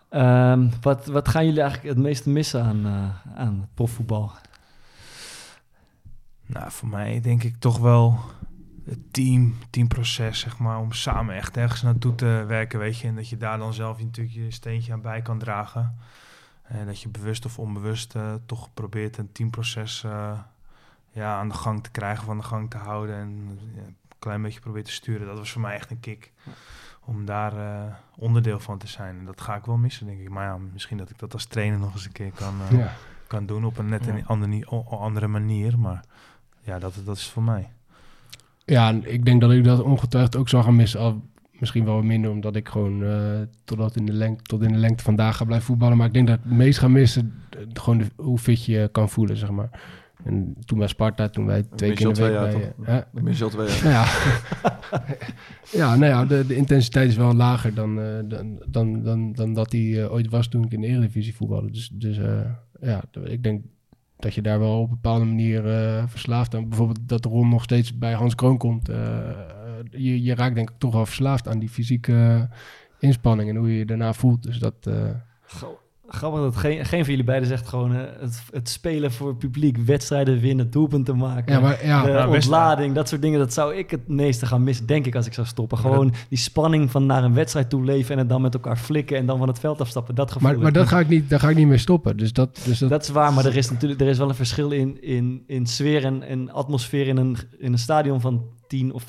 Ehm, 0.09 0.67
wat, 0.81 1.05
wat 1.05 1.27
gaan 1.27 1.45
jullie 1.45 1.61
eigenlijk 1.61 1.95
het 1.95 2.03
meeste 2.03 2.29
missen 2.29 2.63
aan, 2.63 2.85
eh, 2.85 3.37
aan 3.39 3.69
profvoetbal? 3.73 4.31
Nou, 6.45 6.71
voor 6.71 6.87
mij 6.87 7.21
denk 7.21 7.43
ik 7.43 7.55
toch 7.59 7.77
wel 7.77 8.19
het 8.89 9.13
team, 9.13 9.55
teamproces, 9.69 10.39
zeg 10.39 10.57
maar, 10.57 10.79
om 10.79 10.91
samen 10.91 11.35
echt 11.35 11.57
ergens 11.57 11.81
naartoe 11.81 12.15
te 12.15 12.43
werken, 12.47 12.79
weet 12.79 12.97
je. 12.99 13.07
En 13.07 13.15
dat 13.15 13.29
je 13.29 13.37
daar 13.37 13.57
dan 13.57 13.73
zelf 13.73 13.99
natuurlijk 14.03 14.35
je 14.35 14.51
steentje 14.51 14.93
aan 14.93 15.01
bij 15.01 15.21
kan 15.21 15.39
dragen. 15.39 15.97
En 16.63 16.85
dat 16.85 17.01
je 17.01 17.09
bewust 17.09 17.45
of 17.45 17.59
onbewust 17.59 18.15
eh, 18.15 18.33
toch 18.45 18.73
probeert 18.73 19.17
een 19.17 19.31
teamproces 19.31 20.03
eh, 20.03 20.39
ja, 21.11 21.37
aan 21.37 21.47
de 21.49 21.55
gang 21.55 21.83
te 21.83 21.91
krijgen, 21.91 22.25
van 22.25 22.37
de 22.37 22.43
gang 22.43 22.69
te 22.69 22.77
houden. 22.77 23.15
En 23.15 23.59
ja, 23.75 23.81
een 23.81 23.95
klein 24.19 24.41
beetje 24.41 24.59
probeert 24.59 24.85
te 24.85 24.91
sturen. 24.91 25.27
Dat 25.27 25.37
was 25.37 25.51
voor 25.51 25.61
mij 25.61 25.73
echt 25.75 25.91
een 25.91 25.99
kick. 25.99 26.31
Om 27.05 27.25
daar 27.25 27.57
eh, 27.57 27.93
onderdeel 28.15 28.59
van 28.59 28.77
te 28.77 28.87
zijn. 28.87 29.17
En 29.19 29.25
dat 29.25 29.41
ga 29.41 29.55
ik 29.55 29.65
wel 29.65 29.77
missen, 29.77 30.05
denk 30.05 30.19
ik. 30.19 30.29
Maar 30.29 30.45
ja, 30.45 30.57
misschien 30.73 30.97
dat 30.97 31.09
ik 31.09 31.19
dat 31.19 31.33
als 31.33 31.45
trainer 31.45 31.79
nog 31.79 31.93
eens 31.93 32.05
een 32.05 32.11
keer 32.11 32.31
kan, 32.31 32.55
Ja. 32.71 32.93
kan 33.27 33.45
doen 33.45 33.65
op 33.65 33.77
een 33.77 33.89
net 33.89 34.05
Ja. 34.05 34.13
een 34.13 34.25
andere, 34.27 34.65
andere 34.89 35.27
manier. 35.27 35.79
Maar 35.79 36.03
ja, 36.61 36.79
dat, 36.79 36.93
dat 37.05 37.17
is 37.17 37.29
voor 37.29 37.43
mij. 37.43 37.69
Ja, 38.65 38.99
ik 39.03 39.25
denk 39.25 39.41
dat 39.41 39.51
ik 39.51 39.63
dat 39.63 39.81
ongetwijfeld 39.81 40.35
ook 40.35 40.49
zal 40.49 40.63
gaan 40.63 40.75
missen. 40.75 40.99
Al 40.99 41.21
misschien 41.59 41.85
wel 41.85 42.01
minder, 42.01 42.31
omdat 42.31 42.55
ik 42.55 42.67
gewoon 42.69 43.03
eh, 43.03 43.39
totdat 43.63 43.95
in 43.95 44.05
de 44.05 44.13
lengte, 44.13 44.43
tot 44.43 44.61
in 44.61 44.71
de 44.71 44.77
lengte 44.77 45.03
vandaag 45.03 45.37
ga 45.37 45.45
blijven 45.45 45.67
voetballen. 45.67 45.97
Maar 45.97 46.07
ik 46.07 46.13
denk 46.13 46.27
dat 46.27 46.37
ik 46.37 46.43
het 46.43 46.53
meest 46.57 46.79
ga 46.79 46.87
missen, 46.87 47.33
eh, 47.49 47.59
gewoon 47.73 47.97
de- 47.97 48.09
hoe 48.15 48.37
fit 48.37 48.65
je 48.65 48.89
kan 48.91 49.09
voelen, 49.09 49.37
zeg 49.37 49.49
maar. 49.51 49.69
En 50.23 50.55
toen 50.65 50.77
bij 50.77 50.87
Sparta, 50.87 51.29
toen 51.29 51.45
wij 51.45 51.63
twee 51.75 51.93
keer 51.93 52.07
in 52.07 52.13
de 52.13 52.21
week 52.21 52.49
twee 52.49 52.71
bij... 52.85 52.95
eh, 53.13 53.23
Michel 53.23 53.49
twee 53.49 53.67
jaar. 53.67 53.83
Nou 53.83 53.93
ja, 53.93 54.05
ja, 55.71 55.95
nou 55.95 56.11
ja 56.11 56.25
de, 56.25 56.45
de 56.47 56.55
intensiteit 56.55 57.09
is 57.09 57.15
wel 57.15 57.33
lager 57.33 57.73
dan, 57.73 57.95
dan, 58.27 58.59
dan, 58.67 59.03
dan, 59.03 59.31
dan 59.33 59.53
dat 59.53 59.69
die 59.69 60.09
ooit 60.11 60.29
was 60.29 60.47
toen 60.47 60.63
ik 60.63 60.71
in 60.71 60.81
de 60.81 60.87
Eredivisie 60.87 61.35
voetbalde. 61.35 61.71
Dus, 61.71 61.89
dus 61.93 62.19
ja, 62.81 63.03
ik 63.23 63.43
denk 63.43 63.61
dat 64.19 64.33
je 64.33 64.41
daar 64.41 64.59
wel 64.59 64.79
op 64.79 64.83
een 64.89 64.95
bepaalde 65.01 65.25
manier 65.25 65.67
eh, 65.67 66.03
verslaafd 66.07 66.55
aan... 66.55 66.69
Bijvoorbeeld 66.69 67.09
dat 67.09 67.25
Ron 67.25 67.49
nog 67.49 67.63
steeds 67.63 67.97
bij 67.97 68.13
Hans 68.13 68.35
Kroon 68.35 68.57
komt. 68.57 68.89
eh, 68.89 69.29
eh, 69.29 69.35
je, 69.91 70.23
je 70.23 70.35
raakt 70.35 70.55
denk 70.55 70.69
ik 70.69 70.75
toch 70.77 70.93
wel 70.93 71.05
verslaafd 71.05 71.47
aan 71.47 71.59
die 71.59 71.69
fysieke 71.69 72.49
inspanning 72.99 73.49
en 73.49 73.55
hoe 73.55 73.71
je 73.71 73.77
je 73.77 73.85
daarna 73.85 74.13
voelt. 74.13 74.43
Dus 74.43 74.59
dat... 74.59 74.75
eh, 74.87 75.09
Grappig 76.11 76.41
dat 76.41 76.55
geen, 76.55 76.85
geen 76.85 76.99
van 76.99 77.09
jullie 77.09 77.23
beiden 77.23 77.47
zegt 77.47 77.67
gewoon 77.67 77.95
eh, 77.95 78.01
het, 78.19 78.43
het 78.51 78.69
spelen 78.69 79.11
voor 79.11 79.27
het 79.27 79.37
publiek, 79.37 79.77
wedstrijden 79.77 80.39
winnen, 80.39 80.71
doelpunten 80.71 81.17
maken. 81.17 81.53
Ja, 81.53 81.59
maar 81.59 81.85
ja. 81.85 82.03
de 82.03 82.27
ontlading, 82.27 82.95
dat 82.95 83.09
soort 83.09 83.21
dingen, 83.21 83.39
dat 83.39 83.53
zou 83.53 83.75
ik 83.75 83.91
het 83.91 84.07
meeste 84.07 84.45
gaan 84.45 84.63
missen, 84.63 84.85
denk 84.85 85.05
ik, 85.05 85.15
als 85.15 85.25
ik 85.25 85.33
zou 85.33 85.47
stoppen. 85.47 85.77
Gewoon 85.77 86.13
die 86.29 86.37
spanning 86.37 86.91
van 86.91 87.05
naar 87.05 87.23
een 87.23 87.33
wedstrijd 87.33 87.69
toe 87.69 87.83
leven 87.83 88.13
en 88.13 88.19
het 88.19 88.29
dan 88.29 88.41
met 88.41 88.53
elkaar 88.53 88.77
flikken 88.77 89.17
en 89.17 89.25
dan 89.25 89.37
van 89.37 89.47
het 89.47 89.59
veld 89.59 89.81
afstappen, 89.81 90.15
dat 90.15 90.31
gevoel. 90.31 90.49
maar 90.49 90.59
maar 90.59 90.71
dat 90.71 90.87
ga 90.87 90.99
ik 90.99 91.07
niet, 91.07 91.29
daar 91.29 91.39
ga 91.39 91.49
ik 91.49 91.55
niet 91.55 91.67
mee 91.67 91.77
stoppen. 91.77 92.17
Dus 92.17 92.33
dat, 92.33 92.61
dus 92.65 92.79
dat, 92.79 92.89
Dat 92.89 93.03
is 93.03 93.09
waar, 93.09 93.33
maar 93.33 93.45
er 93.45 93.57
is 93.57 93.69
natuurlijk 93.69 94.01
er 94.01 94.07
is 94.07 94.17
wel 94.17 94.29
een 94.29 94.35
verschil 94.35 94.71
in, 94.71 95.01
in, 95.01 95.43
in 95.47 95.65
sfeer 95.65 96.05
en, 96.05 96.23
en 96.23 96.51
atmosfeer 96.51 97.07
in 97.07 97.17
een, 97.17 97.37
in 97.59 97.71
een 97.71 97.79
stadion 97.79 98.21
van 98.21 98.43
10 98.69 98.93
of 98.93 99.03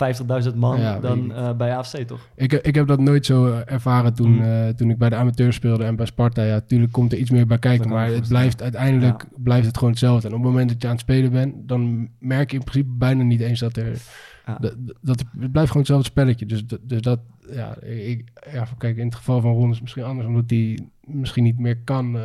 50.000 0.49 0.55
man 0.55 0.81
Ja, 0.81 0.99
dan 1.01 1.33
eh, 1.35 1.53
bij 1.57 1.77
AFC, 1.77 1.97
toch? 1.97 2.29
Ik, 2.35 2.53
ik 2.53 2.75
heb 2.75 2.87
dat 2.87 3.01
nooit 3.01 3.27
zo 3.27 3.47
eh, 3.53 3.73
ervaren 3.73 4.15
toen, 4.15 4.33
Mm. 4.33 4.43
eh, 4.43 4.69
toen 4.69 4.91
ik 4.91 4.99
bij 4.99 5.09
de 5.09 5.17
amateur 5.17 5.53
speelde 5.53 5.85
en 5.85 5.97
bij 5.97 6.07
Sparta. 6.07 6.43
Ja, 6.43 6.53
natuurlijk 6.55 6.93
komt 6.93 7.13
er 7.13 7.19
iets 7.19 7.31
meer 7.31 7.47
bij 7.47 7.59
kijken, 7.59 7.89
maar 7.91 8.07
het 8.07 8.29
blijft 8.29 8.63
uiteindelijk 8.63 9.25
blijft 9.37 9.67
het 9.67 9.75
gewoon 9.77 9.91
hetzelfde. 9.91 10.29
En 10.29 10.35
op 10.35 10.41
het 10.43 10.51
moment 10.51 10.69
dat 10.69 10.83
je 10.83 10.87
aan 10.89 10.93
het 10.95 11.03
spelen 11.03 11.31
bent, 11.33 11.55
dan 11.69 12.09
merk 12.19 12.51
je 12.51 12.57
in 12.57 12.65
principe 12.65 12.91
bijna 12.99 13.23
niet 13.23 13.41
eens 13.41 13.61
dat 13.61 13.77
er... 13.77 13.99
Ja. 14.47 14.57
Dat, 14.61 14.75
dat, 15.01 15.19
het 15.39 15.53
blijft 15.53 15.71
gewoon 15.71 15.83
hetzelfde 15.83 16.09
spelletje. 16.09 16.47
Dus, 16.47 16.67
dat- 16.67 16.81
dus 16.83 17.01
dat, 17.01 17.21
ja, 17.51 17.81
ik, 17.83 18.25
ja, 18.53 18.67
kijk, 18.79 18.97
in 18.97 19.05
het 19.05 19.15
geval 19.15 19.41
van 19.41 19.53
Ron 19.53 19.65
is 19.69 19.73
het 19.73 19.81
misschien 19.83 20.05
anders, 20.05 20.27
omdat 20.29 20.51
hij 20.51 20.79
misschien 21.01 21.45
niet 21.45 21.59
meer 21.59 21.79
kan. 21.85 22.19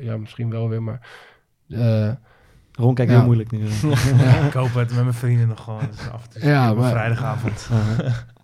ja, 0.00 0.16
misschien 0.16 0.50
wel 0.50 0.68
weer, 0.68 0.82
maar... 0.82 1.08
eh, 2.78 2.84
Ron 2.84 2.94
kijkt 2.94 3.10
Ja. 3.10 3.16
heel 3.16 3.26
moeilijk 3.26 3.50
nu. 3.50 3.58
Ik 4.46 4.52
hoop 4.52 4.74
het 4.74 4.94
met 4.94 5.02
mijn 5.02 5.14
vrienden 5.14 5.48
nog 5.48 5.64
gewoon 5.64 5.80
dus 5.90 6.10
af 6.12 6.24
en 6.24 6.40
toe 6.40 6.48
Ja, 6.50 6.74
maar- 6.74 6.90
vrijdagavond. 6.90 7.68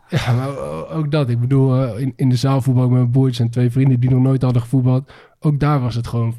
Ja, 0.08 0.32
maar 0.32 0.56
ook 0.88 1.10
dat. 1.10 1.28
Ik 1.28 1.40
bedoel, 1.40 1.82
eh, 1.84 2.00
in, 2.00 2.12
in 2.16 2.28
de 2.28 2.36
zaal 2.36 2.60
voetbal 2.62 2.84
ik 2.84 2.90
met 2.90 2.98
mijn 2.98 3.10
broertjes 3.10 3.38
en 3.38 3.50
twee 3.50 3.70
vrienden 3.70 4.00
die 4.00 4.10
nog 4.10 4.22
nooit 4.22 4.42
hadden 4.42 4.62
gevoetbald. 4.62 5.12
Ook 5.40 5.60
daar 5.60 5.80
was 5.80 5.94
het 5.94 6.06
gewoon 6.06 6.34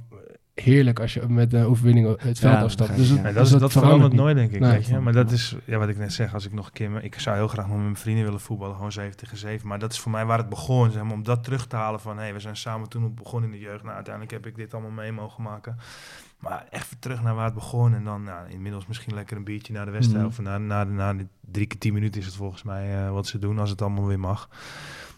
heerlijk 0.53 0.99
als 0.99 1.13
je 1.13 1.21
met 1.27 1.53
een 1.53 1.65
overwinning 1.65 2.07
het 2.21 2.39
veld 2.39 2.53
Ja, 2.53 2.61
afstapt. 2.61 2.89
dat 2.89 2.97
Dus 2.97 3.07
begrijp 3.07 3.23
dat, 3.23 3.33
Nee, 3.33 3.43
dat, 3.43 3.53
is, 3.53 3.59
dat 3.59 3.71
verandert 3.71 4.13
nooit, 4.13 4.35
denk 4.35 4.51
ik. 4.51 4.59
Nee. 4.59 4.71
weet 4.71 4.85
je? 4.87 4.99
Maar 4.99 5.13
dat 5.13 5.31
is 5.31 5.55
ja, 5.65 5.77
wat 5.77 5.89
ik 5.89 5.97
net 5.97 6.13
zeg. 6.13 6.33
Als 6.33 6.45
ik 6.45 6.53
nog 6.53 6.65
een 6.65 6.71
keer... 6.73 7.03
Ik 7.03 7.19
zou 7.19 7.35
heel 7.35 7.47
graag 7.47 7.65
nog 7.65 7.75
met 7.75 7.83
mijn 7.83 7.95
vrienden 7.97 8.23
willen 8.23 8.39
voetballen. 8.39 8.75
Gewoon 8.75 8.91
7 8.91 9.17
tegen 9.17 9.37
7. 9.37 9.67
Maar 9.67 9.79
dat 9.79 9.91
is 9.91 9.99
voor 9.99 10.11
mij 10.11 10.25
waar 10.25 10.37
het 10.37 10.49
begon. 10.49 10.91
Zeg 10.91 11.03
maar, 11.03 11.11
om 11.13 11.23
dat 11.23 11.43
terug 11.43 11.67
te 11.67 11.75
halen 11.75 11.99
van... 11.99 12.17
Hey, 12.17 12.33
we 12.33 12.39
zijn 12.39 12.57
samen 12.57 12.89
toen 12.89 13.03
op 13.05 13.15
begonnen 13.15 13.51
in 13.51 13.55
de 13.59 13.63
jeugd. 13.63 13.83
Nou, 13.83 13.95
uiteindelijk 13.95 14.33
heb 14.33 14.45
ik 14.45 14.55
dit 14.55 14.73
allemaal 14.73 14.91
mee 14.91 15.11
mogen 15.11 15.43
maken. 15.43 15.77
Maar 16.39 16.65
echt 16.69 16.95
terug 16.99 17.21
naar 17.23 17.35
waar 17.35 17.45
het 17.45 17.53
begon. 17.53 17.93
En 17.93 18.03
dan 18.03 18.23
nou, 18.23 18.49
inmiddels 18.49 18.85
misschien 18.85 19.13
lekker 19.13 19.37
een 19.37 19.43
biertje 19.43 19.73
naar 19.73 19.85
de 19.85 19.91
wedstrijd. 19.91 20.21
Mhm. 20.21 20.31
Of 20.31 20.39
na, 20.39 20.57
na, 20.57 20.83
na 20.83 21.13
de 21.13 21.27
drie 21.51 21.65
keer 21.65 21.79
tien 21.79 21.93
minuten 21.93 22.19
is 22.21 22.25
het 22.27 22.35
volgens 22.35 22.63
mij 22.63 23.05
eh, 23.05 23.11
wat 23.11 23.27
ze 23.27 23.39
doen. 23.39 23.59
Als 23.59 23.69
het 23.69 23.81
allemaal 23.81 24.05
weer 24.05 24.19
mag. 24.19 24.49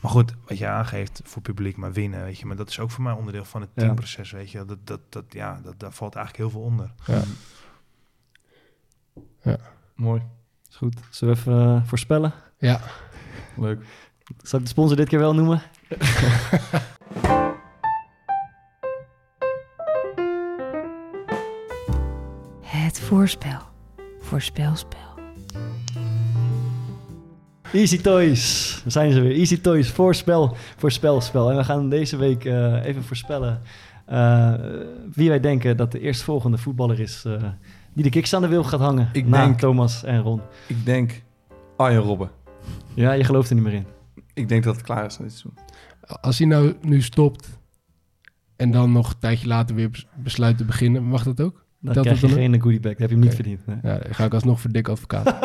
Maar 0.02 0.12
goed, 0.12 0.34
wat 0.48 0.58
je 0.58 0.68
aangeeft 0.68 1.22
voor 1.24 1.42
publiek, 1.42 1.78
maar 1.78 1.94
winnen, 1.94 2.24
weet 2.24 2.40
je. 2.40 2.46
Maar 2.46 2.56
dat 2.56 2.70
is 2.70 2.80
ook 2.80 2.92
voor 2.92 3.04
mij 3.04 3.14
onderdeel 3.14 3.46
van 3.46 3.62
het 3.62 3.70
Ja. 3.74 3.82
teamproces, 3.84 4.32
weet 4.32 4.52
je. 4.52 4.66
Dat, 4.66 4.78
dat, 4.84 5.00
dat, 5.10 5.24
ja, 5.30 5.60
dat, 5.64 5.80
daar 5.80 5.92
valt 5.92 6.16
eigenlijk 6.16 6.50
heel 6.52 6.60
veel 6.60 6.70
onder. 6.70 6.92
Mooi. 9.96 10.22
Is 10.70 10.76
goed. 10.76 11.00
Zullen 11.10 11.34
we 11.34 11.40
even 11.40 11.62
eh, 11.76 11.84
voorspellen? 11.84 12.34
Ja, 12.58 12.82
Leuk. 13.56 13.84
Zal 14.42 14.60
ik 14.60 14.66
de 14.66 14.72
sponsor 14.72 14.96
dit 14.98 15.08
keer 15.08 15.20
wel 15.20 15.34
noemen? 15.36 15.62
voorspel. 23.08 23.60
Voorspelspel. 24.20 25.00
Easy 27.74 28.02
Toys, 28.02 28.80
daar 28.84 28.92
zijn 28.92 29.12
ze 29.12 29.22
weer. 29.22 29.36
Easy 29.36 29.62
Toys, 29.62 29.90
voorspel, 29.92 30.56
voorspelspel. 30.78 31.50
En 31.52 31.58
we 31.58 31.64
gaan 31.64 31.90
deze 31.90 32.18
week 32.18 32.46
eh, 32.46 32.86
even 32.86 33.04
voorspellen 33.04 33.62
eh, 34.06 34.54
wie 35.14 35.30
wij 35.30 35.40
denken 35.40 35.78
dat 35.78 35.92
de 35.92 36.00
eerstvolgende 36.00 36.58
voetballer 36.58 37.00
is 37.00 37.24
eh, 37.26 37.44
die 37.94 38.04
de 38.04 38.10
kiks 38.10 38.34
aan 38.34 38.42
de 38.42 38.48
wil 38.48 38.64
gaat 38.64 38.80
hangen. 38.80 39.10
Ik 39.14 39.28
na 39.28 39.46
denk- 39.46 39.60
Thomas 39.60 40.04
en 40.04 40.22
Ron. 40.22 40.42
Ik 40.68 40.86
denk 40.86 41.22
Arjen 41.78 42.02
Robben. 42.02 42.30
Ja, 42.94 43.12
je 43.12 43.24
gelooft 43.24 43.50
er 43.50 43.56
niet 43.56 43.64
meer 43.64 43.74
in. 43.74 43.86
Ik 44.34 44.50
denk 44.50 44.64
dat 44.64 44.76
het 44.76 44.86
klaar 44.86 45.06
is 45.06 45.18
aan 45.18 45.24
dit 45.26 45.34
seizoen. 45.38 45.54
Als 46.22 46.38
hij 46.38 46.48
nou 46.48 46.74
nu 46.82 47.02
stopt 47.02 47.48
en 48.56 48.72
dan 48.72 48.92
nog 48.92 49.10
een 49.10 49.20
tijdje 49.20 49.48
later 49.48 49.76
weer 49.76 49.90
bes- 49.90 50.08
besluit 50.16 50.58
te 50.58 50.66
beginnen, 50.66 51.04
mag 51.04 51.24
dat 51.24 51.42
ook? 51.42 51.66
Dan 51.80 51.94
Telt 51.94 52.06
krijg 52.06 52.22
je 52.22 52.28
dat 52.28 52.36
geen 52.36 52.62
goodie 52.62 52.80
bag. 52.80 52.92
Dat 52.92 53.00
heb 53.00 53.10
je 53.10 53.16
hem 53.16 53.24
niet 53.24 53.36
verdiend. 53.36 53.66
Nee. 53.66 53.78
Ja, 53.84 53.98
dan 53.98 54.14
ga 54.14 54.26
ik 54.26 54.34
alsnog 54.34 54.62
voor 54.62 54.72
dik 54.72 54.88
advocaat. 54.88 55.26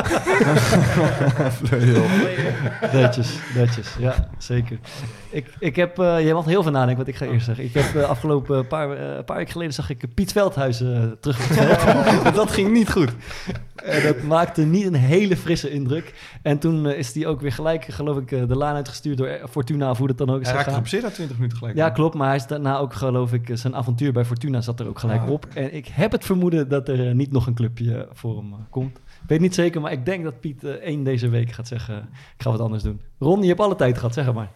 Netjes, 2.93 3.39
netjes. 3.55 3.97
Ja, 3.99 4.29
zeker. 4.39 4.79
Ik, 5.31 5.47
ik 5.59 5.77
heb, 5.77 5.99
eh 5.99 6.27
je 6.27 6.35
mag 6.35 6.45
heel 6.45 6.63
veel 6.63 6.73
nadenken, 6.73 6.97
wat 6.97 7.09
ik 7.09 7.17
ga 7.17 7.27
eerst 7.27 7.47
zeggen. 7.47 7.65
Ik 7.65 7.75
heb 7.75 7.95
uh, 7.95 8.03
afgelopen 8.09 8.67
paar, 8.67 8.89
uh, 8.89 9.25
paar 9.25 9.37
weken 9.37 9.53
geleden 9.53 9.75
zag 9.75 9.91
ik 9.91 10.15
Piet 10.15 10.33
Veldhuis 10.33 10.81
uh, 10.81 11.03
terug 11.21 11.47
dat 12.35 12.51
ging 12.51 12.73
niet 12.73 12.91
goed. 12.91 13.13
En 13.85 14.03
dat 14.03 14.23
maakte 14.23 14.63
niet 14.63 14.87
een 14.87 14.95
hele 14.95 15.37
frisse 15.37 15.71
indruk. 15.71 16.15
En 16.43 16.59
toen 16.59 16.87
uh, 16.87 16.99
is 16.99 17.15
hij 17.15 17.27
ook 17.27 17.41
weer 17.41 17.53
gelijk, 17.53 17.85
geloof 17.85 18.17
ik, 18.17 18.31
uh, 18.31 18.49
de 18.49 18.57
laan 18.57 18.75
uitgestuurd 18.75 19.19
door 19.19 19.41
Fortuna, 19.51 19.91
of 19.91 19.99
hoe 19.99 20.07
dat 20.07 20.19
dan 20.19 20.31
ook 20.31 20.41
is 20.41 20.47
Hij 20.47 20.55
raakte 20.57 20.73
geblesseerd 20.73 21.03
na 21.03 21.11
20 21.11 21.37
minuten 21.37 21.59
gelijk. 21.59 21.77
Ja, 21.77 21.91
klopt. 21.91 22.15
Maar 22.15 22.27
hij 22.27 22.37
is 22.37 22.47
daarna 22.47 22.79
ook, 22.79 22.95
geloof 22.95 23.33
ik, 23.33 23.51
zijn 23.53 23.77
avontuur 23.77 24.13
bij 24.13 24.25
Fortuna 24.25 24.61
zat 24.61 24.81
er 24.81 24.89
ook 24.89 24.99
gelijk 24.99 25.23
Ah. 25.23 25.31
op. 25.31 25.47
En 25.55 25.75
ik 25.75 25.87
heb 25.87 26.13
het 26.13 26.25
vermoeden 26.25 26.69
dat 26.69 26.89
er 26.89 27.07
uh, 27.07 27.13
niet 27.15 27.33
nog 27.33 27.47
een 27.47 27.55
clubje 27.55 28.09
voor 28.13 28.37
hem 28.37 28.49
uh, 28.53 28.55
komt. 28.71 28.97
Ik 28.97 29.29
weet 29.29 29.41
niet 29.41 29.55
zeker, 29.55 29.81
maar 29.81 29.93
ik 29.93 30.05
denk 30.05 30.25
dat 30.25 30.41
Piet 30.41 30.65
uh, 30.65 30.71
één 30.71 31.05
deze 31.05 31.29
week 31.29 31.53
gaat 31.53 31.69
zeggen, 31.69 31.97
ik 32.37 32.43
ga 32.43 32.51
wat 32.51 32.61
anders 32.61 32.83
doen. 32.83 33.01
Ron, 33.19 33.43
je 33.43 33.49
hebt 33.49 33.61
alle 33.61 33.77
tijd 33.77 33.97
gehad, 33.99 34.15
zeg 34.15 34.33
maar. 34.33 34.51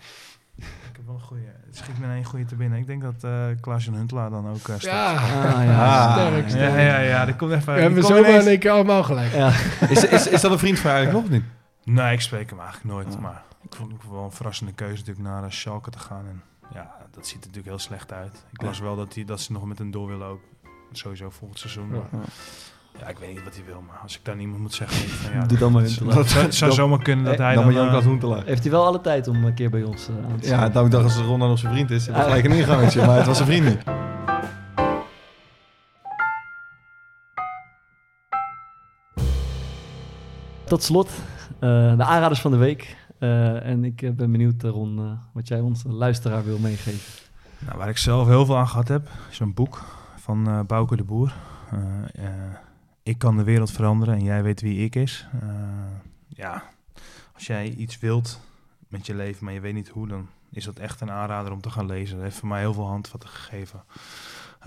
Ik 0.57 0.65
heb 0.93 1.07
wel 1.07 1.15
een 1.15 1.21
goede. 1.21 1.43
Schiet 1.77 1.99
me 1.99 2.07
één 2.07 2.25
goede 2.25 2.45
te 2.45 2.55
binnen. 2.55 2.79
Ik 2.79 2.87
denk 2.87 3.03
dat 3.03 3.25
uh, 3.25 3.45
Klaas-Jan 3.61 3.95
Huntelaar 3.95 4.31
dan 4.31 4.49
ook 4.49 4.69
uh, 4.69 4.77
staat. 4.79 4.83
Ja, 4.83 5.15
ah, 5.15 5.65
ja. 5.65 6.05
Ah, 6.05 6.13
sterk, 6.13 6.49
sterk. 6.49 6.71
Ja, 6.71 6.81
ja, 6.81 6.99
ja, 6.99 7.25
dat 7.25 7.37
komt 7.37 7.53
even. 7.53 7.75
We 7.75 7.81
hebben 7.81 8.03
zomaar 8.03 8.19
ineens... 8.19 8.45
in 8.45 8.51
één 8.51 8.59
keer 8.59 8.71
allemaal 8.71 9.03
gelijk. 9.03 9.33
Ja. 9.33 9.53
is, 9.89 10.05
is, 10.05 10.29
is 10.29 10.41
dat 10.41 10.51
een 10.51 10.59
vriend 10.59 10.79
van 10.79 10.91
eigenlijk 10.91 11.19
nog 11.19 11.33
of 11.33 11.39
niet? 11.39 11.45
Nee, 11.85 12.13
ik 12.13 12.21
spreek 12.21 12.51
hem 12.51 12.61
eigenlijk 12.61 12.89
nooit. 12.95 13.15
Ah. 13.15 13.21
Maar 13.21 13.43
ik 13.63 13.75
vond 13.75 13.93
het 13.93 14.11
wel 14.11 14.25
een 14.25 14.33
verrassende 14.33 14.73
keuze 14.73 14.97
natuurlijk 15.05 15.29
naar 15.29 15.53
Schalke 15.53 15.91
te 15.91 15.99
gaan. 15.99 16.25
En 16.27 16.43
ja, 16.75 16.95
dat 17.11 17.27
ziet 17.27 17.41
er 17.41 17.47
natuurlijk 17.47 17.67
heel 17.67 17.79
slecht 17.79 18.13
uit. 18.13 18.45
Ik 18.53 18.63
las 18.63 18.79
wel 18.79 18.97
dat, 18.97 19.13
die, 19.13 19.25
dat 19.25 19.41
ze 19.41 19.53
nog 19.53 19.65
met 19.65 19.79
hem 19.79 19.91
door 19.91 20.09
willen 20.09 20.27
ook. 20.27 20.41
Sowieso 20.93 21.31
volgend 21.31 21.59
seizoen. 21.59 21.89
Maar, 21.89 22.23
ja. 23.01 23.09
Ik 23.09 23.19
weet 23.19 23.29
niet 23.29 23.45
wat 23.45 23.55
hij 23.55 23.65
wil, 23.67 23.83
maar 23.87 23.97
als 24.03 24.19
ik 24.19 24.25
daar 24.25 24.37
niemand 24.37 24.61
moet 24.61 24.75
zeggen... 24.75 25.03
Ik 25.03 25.09
van, 25.09 25.33
ja, 25.33 25.47
Doe 25.47 25.59
dan 25.59 25.73
maar 25.73 25.83
Huntelaar. 25.83 26.15
Dat 26.15 26.29
zou, 26.29 26.53
zou 26.53 26.73
zomaar 26.73 27.03
kunnen 27.03 27.25
dat 27.25 27.39
hij 27.39 27.55
dan... 27.55 27.65
dan... 27.65 27.75
Dan 27.75 27.93
Jan 27.93 28.03
Huntelaar. 28.03 28.45
Heeft 28.45 28.63
hij 28.63 28.71
wel 28.71 28.87
alle 28.87 29.01
tijd 29.01 29.29
om 29.29 29.45
een 29.45 29.55
keer 29.55 29.71
bij 29.71 29.83
ons 29.83 30.09
uh, 30.09 30.17
aan 30.31 30.41
te 30.41 30.49
Ja, 30.49 30.69
nou, 30.69 30.85
ik 30.85 30.93
dacht 30.93 31.05
als 31.05 31.17
Ron 31.17 31.39
dan 31.39 31.49
nog 31.49 31.59
zijn 31.59 31.73
vriend 31.73 31.91
is. 31.91 32.07
Het 32.07 32.15
was 32.15 32.25
gelijk 32.25 32.45
een 32.45 32.53
ingangetje, 32.61 33.07
maar 33.07 33.17
het 33.17 33.27
was 33.27 33.37
zijn 33.37 33.49
vriend 33.49 33.65
niet. 33.65 33.83
Tot 40.65 40.83
slot, 40.83 41.11
uh, 41.11 41.97
de 41.97 42.05
aanraders 42.05 42.41
van 42.41 42.51
de 42.51 42.57
week. 42.57 42.97
Uh, 43.21 43.67
en 43.67 43.85
ik 43.85 44.17
ben 44.17 44.31
benieuwd, 44.31 44.63
Ron, 44.63 44.99
uh, 44.99 45.11
wat 45.33 45.49
jij 45.49 45.61
onze 45.61 45.89
luisteraar 45.89 46.45
wil 46.45 46.59
meegeven. 46.59 47.25
Nou, 47.59 47.79
waar 47.79 47.89
ik 47.89 47.99
zelf 47.99 48.27
heel 48.27 48.47
veel 48.47 48.57
aan 48.57 48.69
gehad 48.69 48.89
heb, 48.89 49.09
is 49.31 49.39
een 49.39 49.55
boek 49.55 49.83
van 50.17 50.49
uh, 50.49 50.61
Bouke 50.67 50.97
de 50.97 51.05
Boer. 51.05 51.35
Ik 53.07 53.19
kan 53.19 53.37
de 53.37 53.45
wereld 53.45 53.71
veranderen 53.71 54.15
en 54.15 54.23
jij 54.23 54.43
weet 54.43 54.61
wie 54.61 54.85
ik 54.85 54.95
is. 54.95 55.27
Uh, 55.43 55.51
ja, 56.29 56.63
als 57.35 57.47
jij 57.47 57.69
iets 57.69 57.99
wilt 57.99 58.41
met 58.89 59.07
je 59.07 59.15
leven, 59.15 59.45
maar 59.45 59.55
je 59.55 59.61
weet 59.61 59.75
niet 59.75 59.89
hoe, 59.89 60.09
dan 60.09 60.29
is 60.51 60.65
dat 60.65 60.77
echt 60.79 61.01
een 61.01 61.11
aanrader 61.11 61.53
om 61.53 61.61
te 61.61 61.71
gaan 61.71 61.87
lezen. 61.87 62.15
Dat 62.15 62.25
heeft 62.25 62.39
voor 62.39 62.49
mij 62.49 62.61
heel 62.61 62.73
veel 62.73 62.87
handvatten 62.87 63.29
gegeven. 63.29 63.85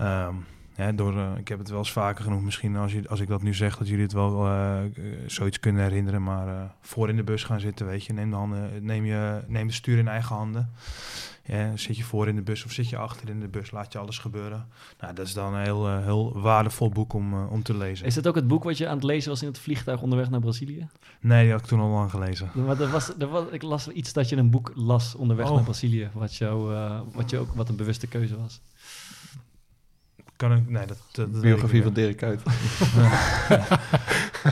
Um, 0.00 0.46
ja, 0.80 0.92
door, 0.92 1.14
uh, 1.14 1.36
ik 1.36 1.48
heb 1.48 1.58
het 1.58 1.68
wel 1.68 1.78
eens 1.78 1.92
vaker 1.92 2.24
genoemd, 2.24 2.44
misschien 2.44 2.76
als, 2.76 2.92
je, 2.92 3.08
als 3.08 3.20
ik 3.20 3.28
dat 3.28 3.42
nu 3.42 3.54
zeg, 3.54 3.76
dat 3.76 3.88
jullie 3.88 4.02
het 4.02 4.12
wel 4.12 4.46
uh, 4.46 4.78
zoiets 5.26 5.60
kunnen 5.60 5.82
herinneren. 5.82 6.22
Maar 6.22 6.46
uh, 6.46 6.62
voor 6.80 7.08
in 7.08 7.16
de 7.16 7.22
bus 7.22 7.44
gaan 7.44 7.60
zitten, 7.60 7.86
weet 7.86 8.04
je, 8.04 8.12
neem 8.12 8.30
de, 8.30 8.36
handen, 8.36 8.84
neem 8.84 9.04
je, 9.04 9.40
neem 9.46 9.66
de 9.66 9.72
stuur 9.72 9.98
in 9.98 10.08
eigen 10.08 10.36
handen. 10.36 10.70
Ja, 11.44 11.76
zit 11.76 11.96
je 11.96 12.04
voor 12.04 12.28
in 12.28 12.34
de 12.34 12.42
bus 12.42 12.64
of 12.64 12.72
zit 12.72 12.88
je 12.88 12.96
achter 12.96 13.28
in 13.28 13.40
de 13.40 13.48
bus, 13.48 13.70
laat 13.70 13.92
je 13.92 13.98
alles 13.98 14.18
gebeuren. 14.18 14.66
Nou, 15.00 15.14
dat 15.14 15.26
is 15.26 15.34
dan 15.34 15.54
een 15.54 15.62
heel, 15.62 15.98
heel 15.98 16.40
waardevol 16.40 16.88
boek 16.88 17.12
om, 17.12 17.46
om 17.46 17.62
te 17.62 17.76
lezen. 17.76 18.06
Is 18.06 18.14
dat 18.14 18.26
ook 18.26 18.34
het 18.34 18.46
boek 18.48 18.64
wat 18.64 18.78
je 18.78 18.88
aan 18.88 18.94
het 18.94 19.04
lezen 19.04 19.30
was 19.30 19.42
in 19.42 19.48
het 19.48 19.58
vliegtuig 19.58 20.02
onderweg 20.02 20.30
naar 20.30 20.40
Brazilië? 20.40 20.88
Nee, 21.20 21.42
die 21.42 21.52
had 21.52 21.60
ik 21.60 21.66
toen 21.66 21.80
al 21.80 21.88
lang 21.88 22.10
gelezen. 22.10 22.50
Maar 22.54 22.80
er 22.80 22.90
was, 22.90 23.12
er 23.18 23.28
was, 23.28 23.44
ik 23.50 23.62
las 23.62 23.88
iets 23.88 24.12
dat 24.12 24.28
je 24.28 24.36
een 24.36 24.50
boek 24.50 24.72
las 24.74 25.14
onderweg 25.14 25.48
Oh. 25.48 25.54
naar 25.54 25.64
Brazilië, 25.64 26.10
wat, 26.12 26.36
jou, 26.36 26.74
wat, 27.12 27.30
je 27.30 27.38
ook, 27.38 27.54
wat 27.54 27.68
een 27.68 27.76
bewuste 27.76 28.06
keuze 28.06 28.38
was. 28.38 28.60
Kan 30.40 30.52
ik, 30.52 30.70
nee, 30.70 30.86
dat, 30.86 30.98
dat, 31.12 31.32
dat 31.32 31.42
Biografie 31.42 31.82
van 31.82 31.92
Dirk 31.92 32.16
Kuyt. 32.16 32.42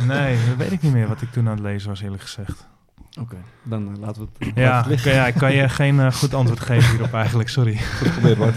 nee, 0.07 0.36
dat 0.47 0.57
weet 0.57 0.72
ik 0.72 0.82
niet 0.82 0.93
meer 0.93 1.09
wat 1.09 1.22
ik 1.22 1.30
toen 1.30 1.49
aan 1.49 1.55
het 1.55 1.62
lezen 1.62 1.89
was, 1.89 2.01
eerlijk 2.01 2.22
gezegd. 2.22 2.66
Oké, 3.11 3.20
okay, 3.20 3.39
dan 3.62 3.89
uh, 3.89 4.01
laten 4.01 4.22
we 4.22 4.28
het. 4.39 4.55
Ja, 4.55 4.70
laten 4.70 4.93
ik 4.93 5.03
kan, 5.03 5.12
ja, 5.12 5.26
ik 5.26 5.34
kan 5.34 5.55
je 5.55 5.68
geen 5.80 5.95
uh, 5.95 6.12
goed 6.12 6.34
antwoord 6.34 6.61
geven 6.61 6.91
hierop 6.91 7.12
eigenlijk, 7.12 7.49
sorry. 7.49 7.76
Goed 7.76 8.09
geprobeerd, 8.09 8.39
Bart. 8.39 8.55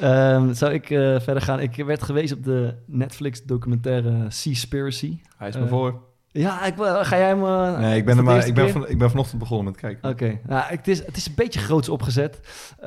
ja. 0.00 0.34
um, 0.34 0.54
zou 0.54 0.72
ik 0.72 0.90
uh, 0.90 1.20
verder 1.20 1.42
gaan? 1.42 1.60
Ik 1.60 1.76
werd 1.76 2.02
gewezen 2.02 2.36
op 2.36 2.44
de 2.44 2.74
Netflix-documentaire 2.86 4.26
Seaspiracy. 4.28 5.20
Hij 5.36 5.48
is 5.48 5.56
me 5.56 5.68
voor. 5.68 6.07
Ja, 6.38 6.64
ik, 6.64 6.74
ga 6.76 7.16
jij 7.16 7.28
hem... 7.28 7.44
Uh, 7.44 7.78
nee, 7.78 7.96
ik 7.96 8.04
ben, 8.04 8.16
er 8.16 8.24
maar, 8.24 8.46
ik, 8.46 8.54
ben 8.54 8.70
van, 8.70 8.88
ik 8.88 8.98
ben 8.98 9.10
vanochtend 9.10 9.38
begonnen 9.38 9.66
met 9.66 9.76
kijken. 9.76 10.10
Oké, 10.10 10.24
okay. 10.24 10.40
nou, 10.46 10.64
het, 10.66 10.88
is, 10.88 11.06
het 11.06 11.16
is 11.16 11.26
een 11.26 11.34
beetje 11.36 11.60
groots 11.60 11.88
opgezet. 11.88 12.40
Uh, 12.80 12.86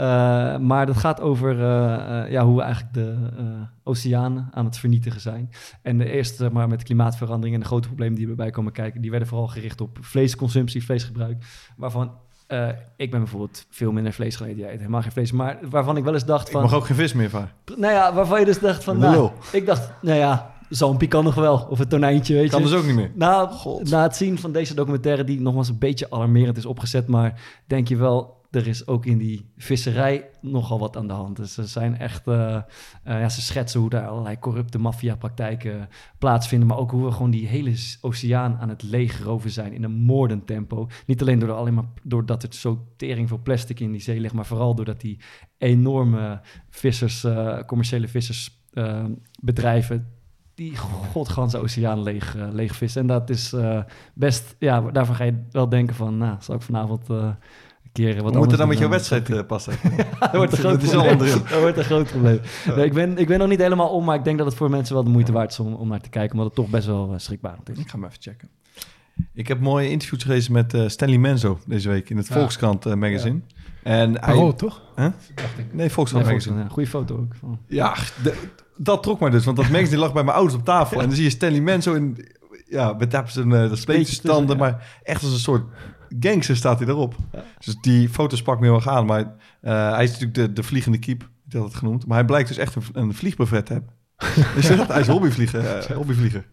maar 0.57 0.85
dat 0.85 0.97
gaat 0.97 1.21
over 1.21 1.53
uh, 1.53 2.31
ja, 2.31 2.43
hoe 2.43 2.55
we 2.55 2.61
eigenlijk 2.61 2.93
de 2.93 3.15
oceanen 3.83 4.49
aan 4.51 4.65
het 4.65 4.77
vernietigen 4.77 5.21
zijn. 5.21 5.49
En 5.81 5.97
de 5.97 6.11
eerste, 6.11 6.49
maar 6.51 6.67
met 6.67 6.83
klimaatverandering 6.83 7.55
en 7.55 7.61
de 7.61 7.67
grote 7.67 7.87
problemen 7.87 8.15
die 8.15 8.29
erbij 8.29 8.49
komen 8.49 8.71
kijken... 8.71 9.01
die 9.01 9.09
werden 9.09 9.27
vooral 9.27 9.47
gericht 9.47 9.81
op 9.81 9.97
vleesconsumptie, 10.01 10.83
vleesgebruik. 10.83 11.43
Waarvan 11.77 12.11
uh, 12.47 12.67
ik 12.95 13.11
ben 13.11 13.19
bijvoorbeeld 13.19 13.65
veel 13.69 13.91
minder 13.91 14.13
vlees. 14.13 14.37
Jij 14.37 14.49
eet 14.49 14.79
helemaal 14.79 15.01
geen 15.01 15.11
vlees. 15.11 15.31
Maar 15.31 15.57
waarvan 15.69 15.97
ik 15.97 16.03
wel 16.03 16.13
eens 16.13 16.25
dacht 16.25 16.49
van... 16.49 16.63
Ik 16.63 16.69
mag 16.69 16.79
ook 16.79 16.85
geen 16.85 16.95
vis 16.95 17.13
meer 17.13 17.29
van. 17.29 17.47
Nou 17.75 17.93
ja, 17.93 18.13
waarvan 18.13 18.39
je 18.39 18.45
dus 18.45 18.59
dacht 18.59 18.83
van... 18.83 18.97
Nou, 18.97 19.29
ik 19.51 19.65
dacht, 19.65 19.91
nou 20.01 20.17
ja, 20.17 20.51
zombie 20.71 21.07
kan 21.07 21.23
nog 21.23 21.35
wel. 21.35 21.67
Of 21.69 21.79
een 21.79 21.87
tonijntje, 21.87 22.33
weet 22.33 22.49
kan 22.49 22.61
je. 22.61 22.67
dus 22.67 22.75
ook 22.75 22.85
niet 22.85 22.95
meer. 22.95 23.11
Nou, 23.15 23.49
God. 23.49 23.89
na 23.89 24.03
het 24.03 24.15
zien 24.15 24.37
van 24.37 24.51
deze 24.51 24.73
documentaire... 24.73 25.23
die 25.23 25.41
nogmaals 25.41 25.69
een 25.69 25.77
beetje 25.77 26.11
alarmerend 26.11 26.57
is 26.57 26.65
opgezet... 26.65 27.07
maar 27.07 27.41
denk 27.67 27.87
je 27.87 27.95
wel... 27.95 28.39
Er 28.51 28.67
is 28.67 28.87
ook 28.87 29.05
in 29.05 29.17
die 29.17 29.51
visserij 29.57 30.29
nogal 30.41 30.79
wat 30.79 30.97
aan 30.97 31.07
de 31.07 31.13
hand. 31.13 31.35
Dus 31.35 31.53
ze 31.53 31.67
zijn 31.67 31.97
echt, 31.97 32.27
uh, 32.27 32.35
uh, 32.35 32.61
ja, 33.03 33.29
ze 33.29 33.41
schetsen 33.41 33.79
hoe 33.79 33.89
daar 33.89 34.07
allerlei 34.07 34.39
corrupte 34.39 34.79
maffiapraktijken 34.79 35.89
plaatsvinden, 36.17 36.67
maar 36.67 36.77
ook 36.77 36.91
hoe 36.91 37.05
we 37.05 37.11
gewoon 37.11 37.31
die 37.31 37.47
hele 37.47 37.75
oceaan 38.01 38.57
aan 38.59 38.69
het 38.69 38.83
leegroven 38.83 39.49
zijn 39.49 39.73
in 39.73 39.83
een 39.83 39.91
moordend 39.91 40.47
tempo. 40.47 40.87
Niet 41.05 41.21
alleen 41.21 41.39
door 41.39 41.51
alleen 41.51 41.73
maar 41.73 41.89
doordat 42.03 42.43
er 42.43 42.53
zo 42.53 42.87
tering 42.95 43.27
veel 43.27 43.41
plastic 43.43 43.79
in 43.79 43.91
die 43.91 44.01
zee 44.01 44.19
ligt, 44.19 44.33
maar 44.33 44.45
vooral 44.45 44.75
doordat 44.75 45.01
die 45.01 45.19
enorme 45.57 46.41
vissers, 46.69 47.23
uh, 47.23 47.59
commerciële 47.59 48.07
vissersbedrijven 48.07 50.07
die 50.55 50.77
godganse 51.11 51.57
oceaan 51.57 52.03
leeg, 52.03 52.35
uh, 52.35 52.47
leeg 52.51 52.75
vissen. 52.75 53.01
En 53.01 53.07
dat 53.07 53.29
is 53.29 53.53
uh, 53.53 53.81
best, 54.13 54.55
ja, 54.59 54.81
daarvan 54.81 55.15
ga 55.15 55.23
je 55.23 55.43
wel 55.51 55.69
denken 55.69 55.95
van, 55.95 56.17
nou, 56.17 56.35
zal 56.39 56.55
ik 56.55 56.61
vanavond 56.61 57.09
uh, 57.09 57.17
een 57.17 57.91
keer 57.91 58.23
wat 58.23 58.33
We 58.33 58.37
moeten 58.37 58.57
dan 58.57 58.67
met 58.67 58.77
jouw 58.77 58.89
wedstrijd 58.89 59.29
uh, 59.29 59.39
passen. 59.47 59.73
ja, 59.97 60.05
dat 60.19 60.31
wordt 60.31 60.51
een 60.51 60.57
groot 60.57 60.79
probleem. 60.79 61.41
Dat 61.49 61.59
wordt 61.59 61.77
een 61.77 61.83
groot 61.83 62.07
probleem. 62.09 62.39
Nee, 62.75 62.85
ik, 62.85 62.93
ben, 62.93 63.17
ik 63.17 63.27
ben 63.27 63.39
nog 63.39 63.47
niet 63.47 63.59
helemaal 63.59 63.89
om, 63.89 64.05
maar 64.05 64.15
ik 64.15 64.23
denk 64.23 64.37
dat 64.37 64.47
het 64.47 64.55
voor 64.55 64.69
mensen 64.69 64.93
wel 64.93 65.03
de 65.03 65.09
moeite 65.09 65.31
waard 65.31 65.51
is 65.51 65.59
om, 65.59 65.73
om 65.73 65.87
naar 65.87 66.01
te 66.01 66.09
kijken, 66.09 66.31
omdat 66.31 66.45
het 66.45 66.55
toch 66.55 66.69
best 66.69 66.85
wel 66.85 67.09
uh, 67.11 67.17
schrikbarend 67.17 67.69
is. 67.69 67.77
Ik 67.77 67.89
ga 67.89 67.95
hem 67.97 68.05
even 68.05 68.21
checken. 68.21 68.49
Ik 69.33 69.47
heb 69.47 69.59
mooie 69.59 69.89
interviews 69.89 70.23
gelezen 70.23 70.53
met 70.53 70.73
uh, 70.73 70.87
Stanley 70.87 71.17
Menzo 71.17 71.59
deze 71.65 71.89
week 71.89 72.09
in 72.09 72.17
het 72.17 72.27
Ja. 72.27 72.33
Volkskrant 72.33 72.85
uh, 72.85 72.93
magazine. 72.93 73.39
En 73.83 74.13
Parool, 74.13 74.47
hij, 74.47 74.57
toch? 74.57 74.81
Huh? 74.95 75.07
Nee, 75.71 75.89
Volkskrant 75.89 76.45
Nee, 76.45 76.57
ja, 76.57 76.67
goede 76.67 76.89
foto 76.89 77.17
ook. 77.17 77.35
Van. 77.35 77.59
Ja, 77.67 77.95
de- 78.23 78.37
dat 78.77 79.03
trok 79.03 79.19
maar 79.19 79.31
dus. 79.31 79.45
Want 79.45 79.57
dat 79.57 79.69
magazine 79.69 79.99
lag 79.99 80.13
bij 80.13 80.23
mijn 80.23 80.35
ouders 80.35 80.57
op 80.57 80.65
tafel. 80.65 80.99
En 80.99 81.05
dan 81.05 81.15
zie 81.15 81.23
je 81.23 81.29
Stanley 81.29 81.61
Menzo 81.61 81.93
in... 81.93 82.27
Ja, 82.65 82.93
met 82.93 83.11
daar 83.11 83.29
zijn 83.29 83.49
uh, 83.49 83.73
standen, 83.73 84.05
tussen, 84.05 84.47
ja. 84.47 84.55
maar 84.55 84.99
echt 85.03 85.23
als 85.23 85.31
een 85.31 85.39
soort 85.39 85.63
gangster 86.19 86.55
staat 86.55 86.79
hij 86.79 86.87
erop. 86.87 87.15
Dus 87.59 87.75
die 87.75 88.09
foto's 88.09 88.41
pak 88.41 88.59
me 88.59 88.65
heel 88.65 88.75
erg 88.75 88.87
aan. 88.87 89.05
Maar 89.05 89.21
uh, 89.21 89.93
hij 89.93 90.03
is 90.03 90.11
natuurlijk 90.11 90.33
de, 90.33 90.53
de 90.53 90.63
vliegende 90.63 90.97
kiep, 90.97 91.29
die 91.43 91.59
had 91.59 91.69
het 91.69 91.77
genoemd. 91.77 92.05
Maar 92.05 92.17
hij 92.17 92.25
blijkt 92.25 92.47
dus 92.47 92.57
echt 92.57 92.75
een, 92.75 92.83
een 92.93 93.13
vliegbuffet 93.13 93.65
te 93.65 93.73
hebben. 93.73 93.93
dus 94.55 94.67
hij 94.67 94.99
is 94.99 95.07
hobbyvlieger. 95.07 95.63
Uh, 95.63 95.95
hobbyvlieger. 95.95 96.45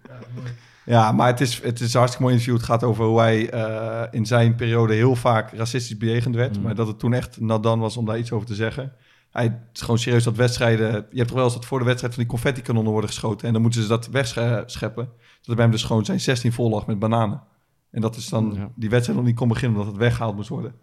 Ja, 0.84 1.12
maar 1.12 1.26
het 1.26 1.40
is, 1.40 1.62
het 1.62 1.80
is 1.80 1.92
een 1.92 1.98
hartstikke 1.98 2.22
mooi 2.22 2.34
interview. 2.34 2.56
Het 2.56 2.70
gaat 2.70 2.84
over 2.84 3.04
hoe 3.04 3.20
hij 3.20 3.54
uh, 3.54 4.02
in 4.10 4.26
zijn 4.26 4.54
periode 4.54 4.94
heel 4.94 5.16
vaak 5.16 5.52
racistisch 5.52 5.96
bejegend 5.96 6.34
werd. 6.34 6.56
Mm. 6.56 6.62
Maar 6.62 6.74
dat 6.74 6.86
het 6.86 6.98
toen 6.98 7.12
echt 7.12 7.40
nadan 7.40 7.78
was 7.78 7.96
om 7.96 8.06
daar 8.06 8.18
iets 8.18 8.32
over 8.32 8.46
te 8.46 8.54
zeggen. 8.54 8.92
Hij 9.30 9.60
is 9.72 9.80
gewoon 9.80 9.98
serieus 9.98 10.24
dat 10.24 10.36
wedstrijden... 10.36 10.86
Je 10.92 11.16
hebt 11.16 11.28
toch 11.28 11.36
wel 11.36 11.44
eens 11.44 11.54
dat 11.54 11.64
voor 11.66 11.78
de 11.78 11.84
wedstrijd 11.84 12.14
van 12.14 12.22
die 12.22 12.32
confetti-kanonnen 12.32 12.92
worden 12.92 13.10
geschoten... 13.10 13.46
en 13.46 13.52
dan 13.52 13.62
moeten 13.62 13.82
ze 13.82 13.88
dat 13.88 14.08
wegscheppen. 14.08 15.08
Dat 15.42 15.54
bij 15.56 15.64
hem 15.64 15.70
dus 15.70 15.82
gewoon 15.82 16.04
zijn 16.04 16.20
16 16.20 16.52
vol 16.52 16.70
lag 16.70 16.86
met 16.86 16.98
bananen. 16.98 17.42
En 17.90 18.00
dat 18.00 18.16
is 18.16 18.28
dan 18.28 18.52
Ja. 18.56 18.70
die 18.74 18.90
wedstrijd 18.90 19.18
nog 19.18 19.28
niet 19.28 19.36
kon 19.36 19.48
beginnen... 19.48 19.78
omdat 19.78 19.92
het 19.92 20.02
weggehaald 20.02 20.36
moest 20.36 20.48
worden. 20.48 20.74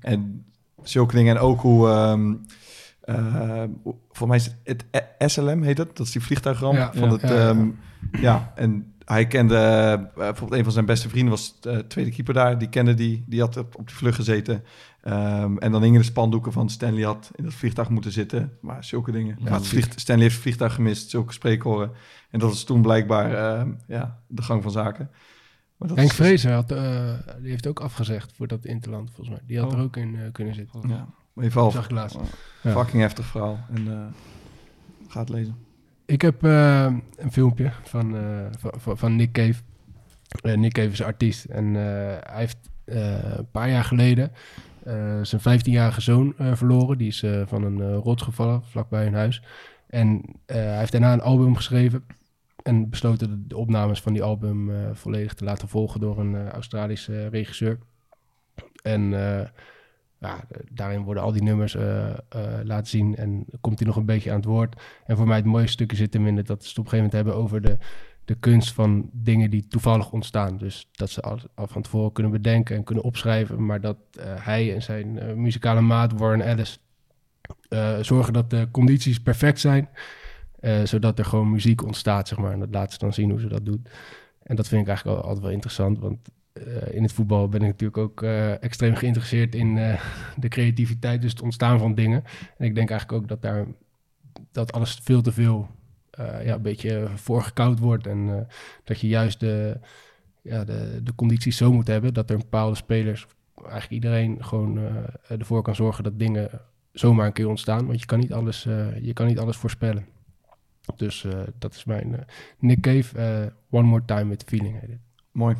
En 0.00 0.46
zulke 0.82 1.14
dingen. 1.14 1.36
En 1.36 1.42
ook 1.42 1.60
hoe... 1.60 1.88
ehm 1.88 2.34
eh, 3.08 3.62
voor 4.10 4.28
mij 4.28 4.36
is 4.36 4.54
het, 4.64 4.84
het 4.90 5.30
SLM, 5.30 5.62
heet 5.62 5.76
dat? 5.76 5.96
Dat 5.96 6.06
is 6.06 6.12
die 6.12 6.22
vliegtuigramp 6.22 6.76
Ja, 6.76 6.92
van 6.92 7.08
ja, 7.08 7.12
het... 7.12 7.20
ja, 7.20 7.28
ja. 7.34 7.48
ehm, 7.48 7.68
ja, 8.20 8.52
en 8.54 8.92
hij 9.04 9.26
kende... 9.26 9.56
eh, 9.56 10.16
bijvoorbeeld 10.16 10.58
een 10.58 10.64
van 10.64 10.72
zijn 10.72 10.86
beste 10.86 11.08
vrienden 11.08 11.30
was 11.30 11.60
de 11.60 11.86
tweede 11.86 12.10
keeper 12.10 12.34
daar. 12.34 12.58
Die 12.58 12.68
kende 12.68 12.94
die. 12.94 13.24
Die 13.26 13.40
had 13.40 13.56
op, 13.56 13.76
op 13.78 13.86
die 13.86 13.96
vlucht 13.96 14.16
gezeten. 14.16 14.64
Ehm, 15.08 15.56
en 15.56 15.72
dan 15.72 15.82
hingen 15.82 16.00
de 16.00 16.06
spandoeken 16.06 16.52
van 16.52 16.68
Stanley 16.70 17.02
had 17.02 17.30
in 17.34 17.44
dat 17.44 17.52
vliegtuig 17.52 17.88
moeten 17.88 18.12
zitten. 18.12 18.52
Maar 18.60 18.84
zulke 18.84 19.12
dingen. 19.12 19.36
Ja, 19.38 19.44
Ja, 19.48 19.52
het 19.54 19.66
vlieg, 19.66 19.88
Stanley 19.96 20.22
heeft 20.22 20.34
het 20.34 20.42
vliegtuig 20.44 20.74
gemist. 20.74 21.10
Zulke 21.10 21.32
spreekhoren. 21.32 21.90
En 22.30 22.38
dat 22.38 22.48
was 22.48 22.64
toen 22.64 22.82
blijkbaar 22.82 23.34
ehm, 23.34 23.70
ja, 23.86 24.20
de 24.26 24.42
gang 24.42 24.62
van 24.62 24.70
zaken. 24.72 25.10
Maar 25.76 25.88
dat 25.88 25.96
Henk 25.96 26.10
is- 26.10 26.16
Vrezer 26.16 26.52
had, 26.52 26.72
eh, 26.72 27.12
die 27.40 27.50
heeft 27.50 27.66
ook 27.66 27.80
afgezegd 27.80 28.32
voor 28.36 28.46
dat 28.46 28.64
Interland, 28.64 29.10
volgens 29.10 29.28
mij. 29.36 29.44
Die 29.46 29.58
had 29.58 29.72
Oh. 29.72 29.78
er 29.78 29.84
ook 29.84 29.96
in 29.96 30.16
eh, 30.16 30.32
kunnen 30.32 30.54
zitten. 30.54 30.80
Ja. 30.88 31.08
Zag 31.70 31.84
ik 31.84 31.90
laatst. 31.90 32.16
eh, 32.16 32.22
Ja. 32.62 32.70
Fucking 32.72 33.02
heftig 33.02 33.26
verhaal. 33.26 33.58
En 33.74 33.88
eh 33.92 34.06
ga 35.08 35.20
het 35.20 35.28
lezen. 35.28 35.56
Ik 36.06 36.22
heb 36.22 36.42
eh, 36.44 36.92
een 37.16 37.32
filmpje 37.32 37.72
van, 37.82 38.16
van, 38.78 38.98
van, 38.98 39.16
Nick 39.16 39.32
Cave. 39.32 39.60
Nick 40.56 40.72
Cave 40.72 40.88
is 40.88 40.98
een 40.98 41.06
artiest. 41.06 41.44
En 41.44 41.74
hij 41.74 42.20
heeft 42.24 42.58
een 42.84 43.50
paar 43.50 43.70
jaar 43.70 43.84
geleden 43.84 44.32
zijn 45.22 45.60
15-jarige 45.60 46.00
zoon 46.00 46.34
eh, 46.38 46.54
verloren. 46.54 46.98
Die 46.98 47.08
is 47.08 47.22
eh, 47.22 47.42
van 47.46 47.62
een 47.62 47.80
eh, 47.80 47.96
rots 47.96 48.22
gevallen 48.22 48.62
vlakbij 48.64 49.04
hun 49.04 49.14
huis. 49.14 49.42
En 49.86 50.22
eh, 50.46 50.56
hij 50.56 50.78
heeft 50.78 50.92
daarna 50.92 51.12
een 51.12 51.20
album 51.20 51.56
geschreven. 51.56 52.04
En 52.62 52.90
besloten 52.90 53.48
de, 53.48 53.56
opnames 53.56 54.00
van 54.00 54.12
die 54.12 54.22
album 54.22 54.70
eh, 54.70 54.76
volledig 54.92 55.34
te 55.34 55.44
laten 55.44 55.68
volgen 55.68 56.00
door 56.00 56.18
een 56.18 56.34
eh, 56.36 56.48
Australische 56.48 57.26
regisseur. 57.26 57.78
En 58.82 59.14
eh, 59.14 59.46
ja, 60.18 60.44
daarin 60.72 61.02
worden 61.02 61.22
al 61.22 61.32
die 61.32 61.42
nummers 61.42 61.74
eh, 61.74 62.10
eh, 62.10 62.16
laten 62.62 62.86
zien. 62.86 63.16
En 63.16 63.44
komt 63.60 63.78
hij 63.78 63.86
nog 63.86 63.96
een 63.96 64.04
beetje 64.04 64.30
aan 64.30 64.36
het 64.36 64.44
woord. 64.44 64.82
En 65.06 65.16
voor 65.16 65.26
mij 65.26 65.36
het 65.36 65.46
mooiste 65.46 65.72
stukje 65.72 65.96
zit 65.96 66.12
hem 66.12 66.26
in 66.26 66.34
dat 66.34 66.46
ze 66.46 66.68
het 66.68 66.78
op 66.78 66.84
een 66.84 66.90
gegeven 66.90 66.96
moment 66.96 67.12
hebben 67.12 67.34
over 67.34 67.60
de, 67.60 67.78
de 68.28 68.34
kunst 68.34 68.72
van 68.72 69.10
dingen 69.12 69.50
die 69.50 69.66
toevallig 69.66 70.12
ontstaan. 70.12 70.58
Dus 70.58 70.88
dat 70.92 71.10
ze 71.10 71.20
al, 71.20 71.38
van 71.54 71.82
tevoren 71.82 72.12
kunnen 72.12 72.32
bedenken 72.32 72.76
en 72.76 72.84
kunnen 72.84 73.04
opschrijven. 73.04 73.66
Maar 73.66 73.80
dat 73.80 73.96
eh, 74.10 74.24
hij 74.38 74.74
en 74.74 74.82
zijn 74.82 75.18
eh, 75.18 75.34
muzikale 75.34 75.80
maat 75.80 76.12
Warren 76.12 76.40
Ellis 76.40 76.78
eh, 77.68 77.98
zorgen 78.00 78.32
dat 78.32 78.50
de 78.50 78.68
condities 78.70 79.20
perfect 79.20 79.60
zijn. 79.60 79.88
zodat 80.84 81.18
er 81.18 81.24
gewoon 81.24 81.50
muziek 81.50 81.84
ontstaat, 81.84 82.28
zeg 82.28 82.38
maar. 82.38 82.52
En 82.52 82.58
dat 82.58 82.68
laat 82.70 82.92
ze 82.92 82.98
dan 82.98 83.12
zien 83.12 83.30
hoe 83.30 83.40
ze 83.40 83.48
dat 83.48 83.64
doet. 83.64 83.88
En 84.42 84.56
dat 84.56 84.68
vind 84.68 84.80
ik 84.80 84.88
eigenlijk 84.88 85.18
al- 85.18 85.24
altijd 85.24 85.44
wel 85.44 85.52
interessant. 85.52 85.98
Want 85.98 86.28
in 86.90 87.02
het 87.02 87.12
voetbal 87.12 87.48
ben 87.48 87.60
ik 87.60 87.66
natuurlijk 87.66 87.98
ook 87.98 88.22
extreem 88.60 88.94
geïnteresseerd 88.94 89.54
in 89.54 89.74
de 90.44 90.48
creativiteit, 90.48 91.22
dus 91.22 91.30
het 91.30 91.42
ontstaan 91.42 91.78
van 91.78 91.94
dingen. 91.94 92.24
En 92.56 92.66
ik 92.66 92.74
denk 92.74 92.90
eigenlijk 92.90 93.22
ook 93.22 93.28
dat 93.28 93.42
daar 93.42 93.66
dat 94.52 94.72
alles 94.72 95.00
veel 95.02 95.22
te 95.22 95.32
veel 95.32 95.68
ja, 96.18 96.54
een 96.54 96.62
beetje 96.62 97.08
voorgekoud 97.14 97.78
wordt. 97.78 98.06
En 98.06 98.28
eh, 98.28 98.54
dat 98.84 99.00
je 99.00 99.08
juist 99.08 99.40
de, 99.40 99.80
ja, 100.42 100.64
de, 100.64 101.00
de 101.02 101.14
condities 101.14 101.56
zo 101.56 101.72
moet 101.72 101.86
hebben 101.86 102.14
dat 102.14 102.30
er 102.30 102.36
bepaalde 102.36 102.76
spelers, 102.76 103.26
eigenlijk 103.56 103.90
iedereen, 103.90 104.44
gewoon 104.44 104.78
eh, 104.78 105.38
ervoor 105.38 105.62
kan 105.62 105.74
zorgen 105.74 106.04
dat 106.04 106.18
dingen 106.18 106.50
zomaar 106.92 107.26
een 107.26 107.32
keer 107.32 107.48
ontstaan. 107.48 107.86
Want 107.86 108.00
je 108.00 108.06
kan 108.06 108.18
niet 108.18 108.32
alles, 108.32 108.66
eh, 108.66 109.04
je 109.04 109.12
kan 109.12 109.26
niet 109.26 109.38
alles 109.38 109.56
voorspellen. 109.56 110.06
Dus 110.96 111.24
eh, 111.24 111.38
dat 111.58 111.74
is 111.74 111.84
mijn 111.84 112.16
eh, 112.16 112.24
Nick 112.58 112.80
Cave, 112.80 113.18
eh, 113.18 113.46
One 113.70 113.86
More 113.86 114.04
Time 114.04 114.28
with 114.28 114.44
Feeling 114.46 114.80
heet. 114.80 114.98
Mooi. 115.32 115.56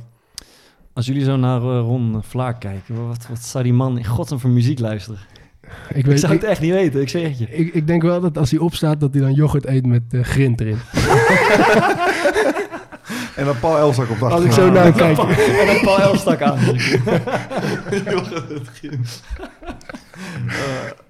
Als 0.93 1.07
jullie 1.07 1.25
zo 1.25 1.37
naar 1.37 1.61
eh, 1.61 1.81
Ron 1.81 2.23
Vlaak 2.23 2.61
kijken, 2.61 3.07
wat, 3.07 3.27
wat 3.27 3.39
zou 3.39 3.65
die 3.65 3.73
man 3.73 3.99
in 3.99 4.05
godsnaam 4.05 4.41
voor 4.41 4.51
muziek 4.51 4.79
luisteren? 4.79 5.21
Ik, 5.89 5.97
Ik 5.97 6.07
weet, 6.07 6.21
zou 6.21 6.33
ik, 6.33 6.41
het 6.41 6.51
echt 6.51 6.61
niet 6.61 6.73
weten, 6.73 7.01
ik 7.01 7.09
zeg 7.09 7.23
het 7.23 7.39
je. 7.39 7.47
ik, 7.51 7.75
ik 7.75 7.87
denk 7.87 8.03
wel 8.03 8.21
dat 8.21 8.39
als 8.39 8.51
hij 8.51 8.61
opstaat, 8.61 9.01
dat 9.01 9.15
hij 9.15 9.23
dan 9.23 9.33
yoghurt 9.33 9.67
eet 9.67 9.87
met 9.87 10.03
eh, 10.11 10.23
grind 10.23 10.61
erin. 10.61 10.79
En 13.37 13.45
dan 13.45 13.59
Paul 13.59 13.79
Elzak 13.79 14.11
op 14.11 14.19
de 14.19 14.25
Als 14.25 14.45
ik 14.45 14.53
zo 14.53 14.71
naar 14.71 14.85
hem 14.85 14.95
kijk. 15.05 15.19
En 15.19 15.67
dan 15.67 15.81
Paul 15.81 16.01
Elstak 16.01 16.43
aan. 16.43 16.59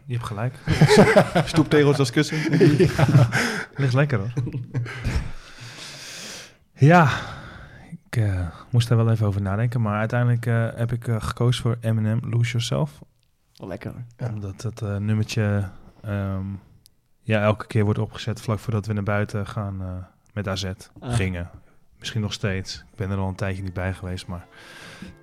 Je 0.08 0.14
hebt 0.14 0.26
gelijk. 0.26 0.54
Stoeptegels 1.44 1.98
als 1.98 2.10
kussen. 2.10 2.38
Ligt 3.74 3.94
lekker 3.94 4.18
hoor. 4.18 4.32
ja, 6.74 7.08
ik 8.10 8.16
eh, 8.16 8.46
moest 8.70 8.88
daar 8.88 8.98
wel 8.98 9.10
even 9.10 9.26
over 9.26 9.42
nadenken. 9.42 9.80
Maar 9.80 9.98
uiteindelijk 9.98 10.46
eh, 10.46 10.66
heb 10.74 10.92
ik 10.92 11.08
eh, 11.08 11.16
gekozen 11.18 11.62
voor 11.62 11.76
Eminem, 11.80 12.20
Lose 12.30 12.50
Yourself. 12.50 12.90
Lekker. 13.66 13.92
Omdat 14.30 14.60
dat 14.60 14.82
eh, 14.82 14.96
nummertje 14.96 15.68
ehm, 16.02 16.44
ja, 17.20 17.42
elke 17.42 17.66
keer 17.66 17.84
wordt 17.84 17.98
opgezet 17.98 18.40
vlak 18.40 18.58
voordat 18.58 18.86
we 18.86 18.92
naar 18.92 19.02
buiten 19.02 19.46
gaan 19.46 19.80
eh, 19.80 19.86
met 20.32 20.48
AZ. 20.48 20.64
Ah. 21.00 21.14
Gingen. 21.14 21.50
Misschien 21.98 22.20
nog 22.20 22.32
steeds. 22.32 22.84
Ik 22.90 22.96
ben 22.96 23.10
er 23.10 23.18
al 23.18 23.28
een 23.28 23.34
tijdje 23.34 23.62
niet 23.62 23.72
bij 23.72 23.94
geweest. 23.94 24.26
Maar 24.26 24.46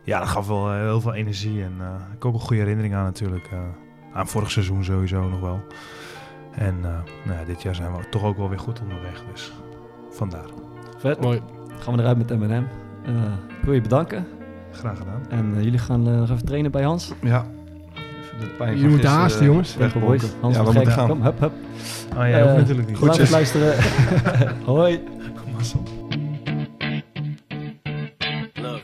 ja, 0.03 0.19
dat 0.19 0.27
gaf 0.27 0.47
wel 0.47 0.69
eh, 0.71 0.77
heel 0.79 1.01
veel 1.01 1.13
energie. 1.13 1.63
En 1.63 1.73
eh, 1.79 1.87
ik 2.07 2.11
heb 2.11 2.25
ook 2.25 2.33
een 2.33 2.39
goede 2.39 2.61
herinnering 2.61 2.95
aan 2.95 3.03
natuurlijk. 3.03 3.47
eh, 3.51 3.59
aan 4.13 4.27
vorig 4.27 4.51
seizoen 4.51 4.83
sowieso 4.83 5.29
nog 5.29 5.39
wel. 5.39 5.59
En 6.51 6.75
eh, 6.83 6.99
nou 7.25 7.39
ja, 7.39 7.45
dit 7.45 7.61
jaar 7.61 7.75
zijn 7.75 7.95
we 7.95 8.09
toch 8.09 8.23
ook 8.23 8.37
wel 8.37 8.49
weer 8.49 8.59
goed 8.59 8.81
onderweg. 8.81 9.23
Dus 9.31 9.53
vandaar. 10.09 10.45
Vet. 10.97 11.21
Mooi. 11.21 11.41
Gaan 11.79 11.95
we 11.95 12.01
eruit 12.01 12.17
met 12.17 12.39
M&M. 12.39 12.51
Eh, 13.05 13.33
ik 13.59 13.63
wil 13.63 13.73
je 13.73 13.81
bedanken. 13.81 14.27
Graag 14.71 14.97
gedaan. 14.97 15.29
En 15.29 15.63
jullie 15.63 15.79
gaan 15.79 16.07
eh, 16.07 16.13
nog 16.17 16.29
even 16.29 16.45
trainen 16.45 16.71
bij 16.71 16.83
Hans. 16.83 17.13
Ja. 17.21 17.45
De 18.39 18.45
pijn 18.57 18.77
Je 18.77 18.83
moet 18.83 18.91
gisteren, 18.91 19.11
haasten, 19.17 19.41
eh, 19.41 19.47
jongens. 19.47 19.75
Wegbolken. 19.75 20.07
Boys. 20.09 20.23
Hans 20.41 20.55
ja, 20.55 20.63
we 20.63 20.71
moeten 20.71 20.91
gaan. 20.91 21.07
Kom, 21.07 21.21
hup, 21.21 21.39
hup. 21.39 21.51
Oh 22.17 22.27
ja, 22.27 22.37
hoeft 22.41 22.49
Eh, 22.51 22.55
natuurlijk 22.55 22.87
niet. 22.87 22.97
Groetjes. 22.97 23.29
luisteren. 23.29 23.77
Hoi. 24.65 24.99
Mazzel. 25.55 25.83
Look, 28.53 28.81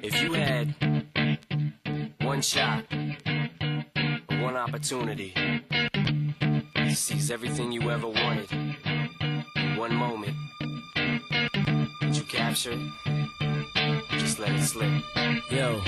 if 0.00 0.20
you 0.22 0.34
had 0.38 0.66
one 2.24 2.42
shot, 2.42 2.84
one 4.42 4.62
opportunity 4.66 5.32
seize 6.94 7.30
everything 7.32 7.72
you 7.72 7.90
ever 7.90 8.08
wanted 8.08 8.48
one 9.78 9.94
moment, 9.94 10.34
would 12.00 12.16
you 12.16 12.24
capture 12.28 12.72
it? 12.72 13.09
Let 14.40 14.52
it 14.52 14.62
slip. 14.62 15.02
Yo. 15.50 15.78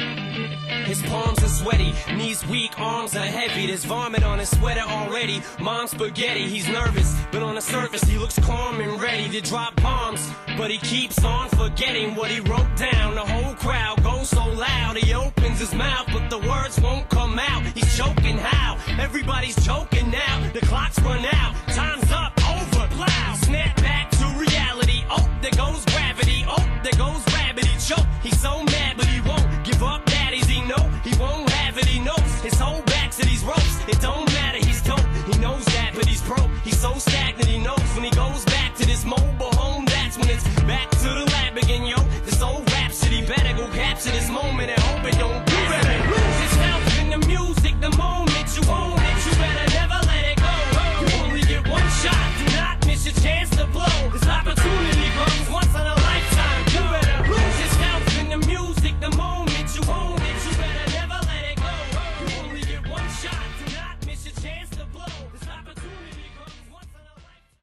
His 0.85 1.01
palms 1.05 1.43
are 1.43 1.49
sweaty, 1.49 1.95
knees 2.15 2.47
weak, 2.47 2.79
arms 2.79 3.17
are 3.17 3.21
heavy. 3.21 3.67
There's 3.67 3.87
vomit 3.87 4.25
on 4.25 4.41
his 4.41 4.51
sweater 4.51 4.83
already. 4.83 5.41
Mom's 5.59 5.93
spaghetti, 5.93 6.47
he's 6.49 6.69
nervous, 6.69 7.17
but 7.31 7.43
on 7.43 7.55
the 7.55 7.63
surface 7.63 8.03
he 8.03 8.19
looks 8.19 8.39
calm 8.41 8.83
and 8.83 9.01
ready 9.01 9.31
to 9.31 9.41
drop 9.41 9.75
bombs. 9.77 10.31
But 10.59 10.71
he 10.71 10.77
keeps 10.77 11.25
on 11.25 11.49
forgetting 11.49 12.15
what 12.15 12.31
he 12.31 12.41
wrote 12.41 12.77
down. 12.77 13.15
The 13.15 13.25
whole 13.25 13.55
crowd 13.55 14.05
goes 14.05 14.29
so 14.29 14.45
loud, 14.45 14.99
he 14.99 15.15
opens 15.15 15.59
his 15.59 15.75
mouth, 15.75 16.07
but 16.13 16.29
the 16.29 16.39
words 16.39 16.79
won't 16.79 17.09
come 17.09 17.39
out. 17.39 17.65
He's 17.75 17.97
choking 17.97 18.37
how? 18.37 18.77
Everybody's 19.01 19.57
choking 19.65 20.11
now. 20.11 20.51
The 20.53 20.61
clock's 20.61 21.01
run 21.01 21.25
out, 21.25 21.55
time's 21.69 22.13
up, 22.13 22.33
over, 22.51 22.87
plow. 22.89 23.35
Snap 23.37 23.77
back 23.77 24.11
to 24.11 24.25
reality. 24.37 25.05
Oh, 25.09 25.27
there 25.41 25.53
goes 25.53 25.83
gravity. 25.87 26.45
Oh, 26.47 26.81
there 26.83 26.99
goes 26.99 27.32
choke. 27.89 28.07
He's 28.23 28.41
so 28.41 28.63
mad, 28.65 28.97
but 28.97 29.07
he 29.07 29.21
won't 29.21 29.47
give 29.65 29.83
up. 29.83 30.05
Daddies, 30.07 30.47
he 30.47 30.61
know 30.63 30.83
he 31.05 31.13
won't 31.19 31.49
have 31.51 31.77
it. 31.79 31.87
He 31.87 31.99
knows 31.99 32.33
his 32.43 32.59
whole 32.59 32.83
back 32.83 33.11
to 33.13 33.27
these 33.27 33.43
ropes. 33.45 33.79
It 33.89 34.01
don't 34.01 34.27
matter. 34.33 34.59
He's 34.59 34.83
dope. 34.83 35.07
He 35.31 35.39
knows 35.39 35.65
that, 35.67 35.93
but 35.95 36.07
he's 36.07 36.23
broke. 36.23 36.51
He's 36.65 36.79
so 36.79 36.95
stagnant. 36.95 37.49
He 37.49 37.59
knows 37.59 37.89
when 37.95 38.05
he 38.05 38.11
goes 38.11 38.45
back 38.45 38.75
to 38.77 38.87
this 38.87 39.05
mobile 39.05 39.55
home. 39.63 39.85
That's 39.87 40.17
when 40.19 40.29
it's 40.31 40.45
back 40.63 40.91
to 40.91 41.09
the 41.09 41.25
lab 41.35 41.57
again, 41.57 41.85
yo. 41.85 41.97
This 42.25 42.41
old 42.43 42.71
rhapsody 42.73 43.27
better 43.27 43.57
go 43.57 43.67
capture 43.73 44.11
this 44.11 44.29
moment 44.31 44.71
at 44.71 44.83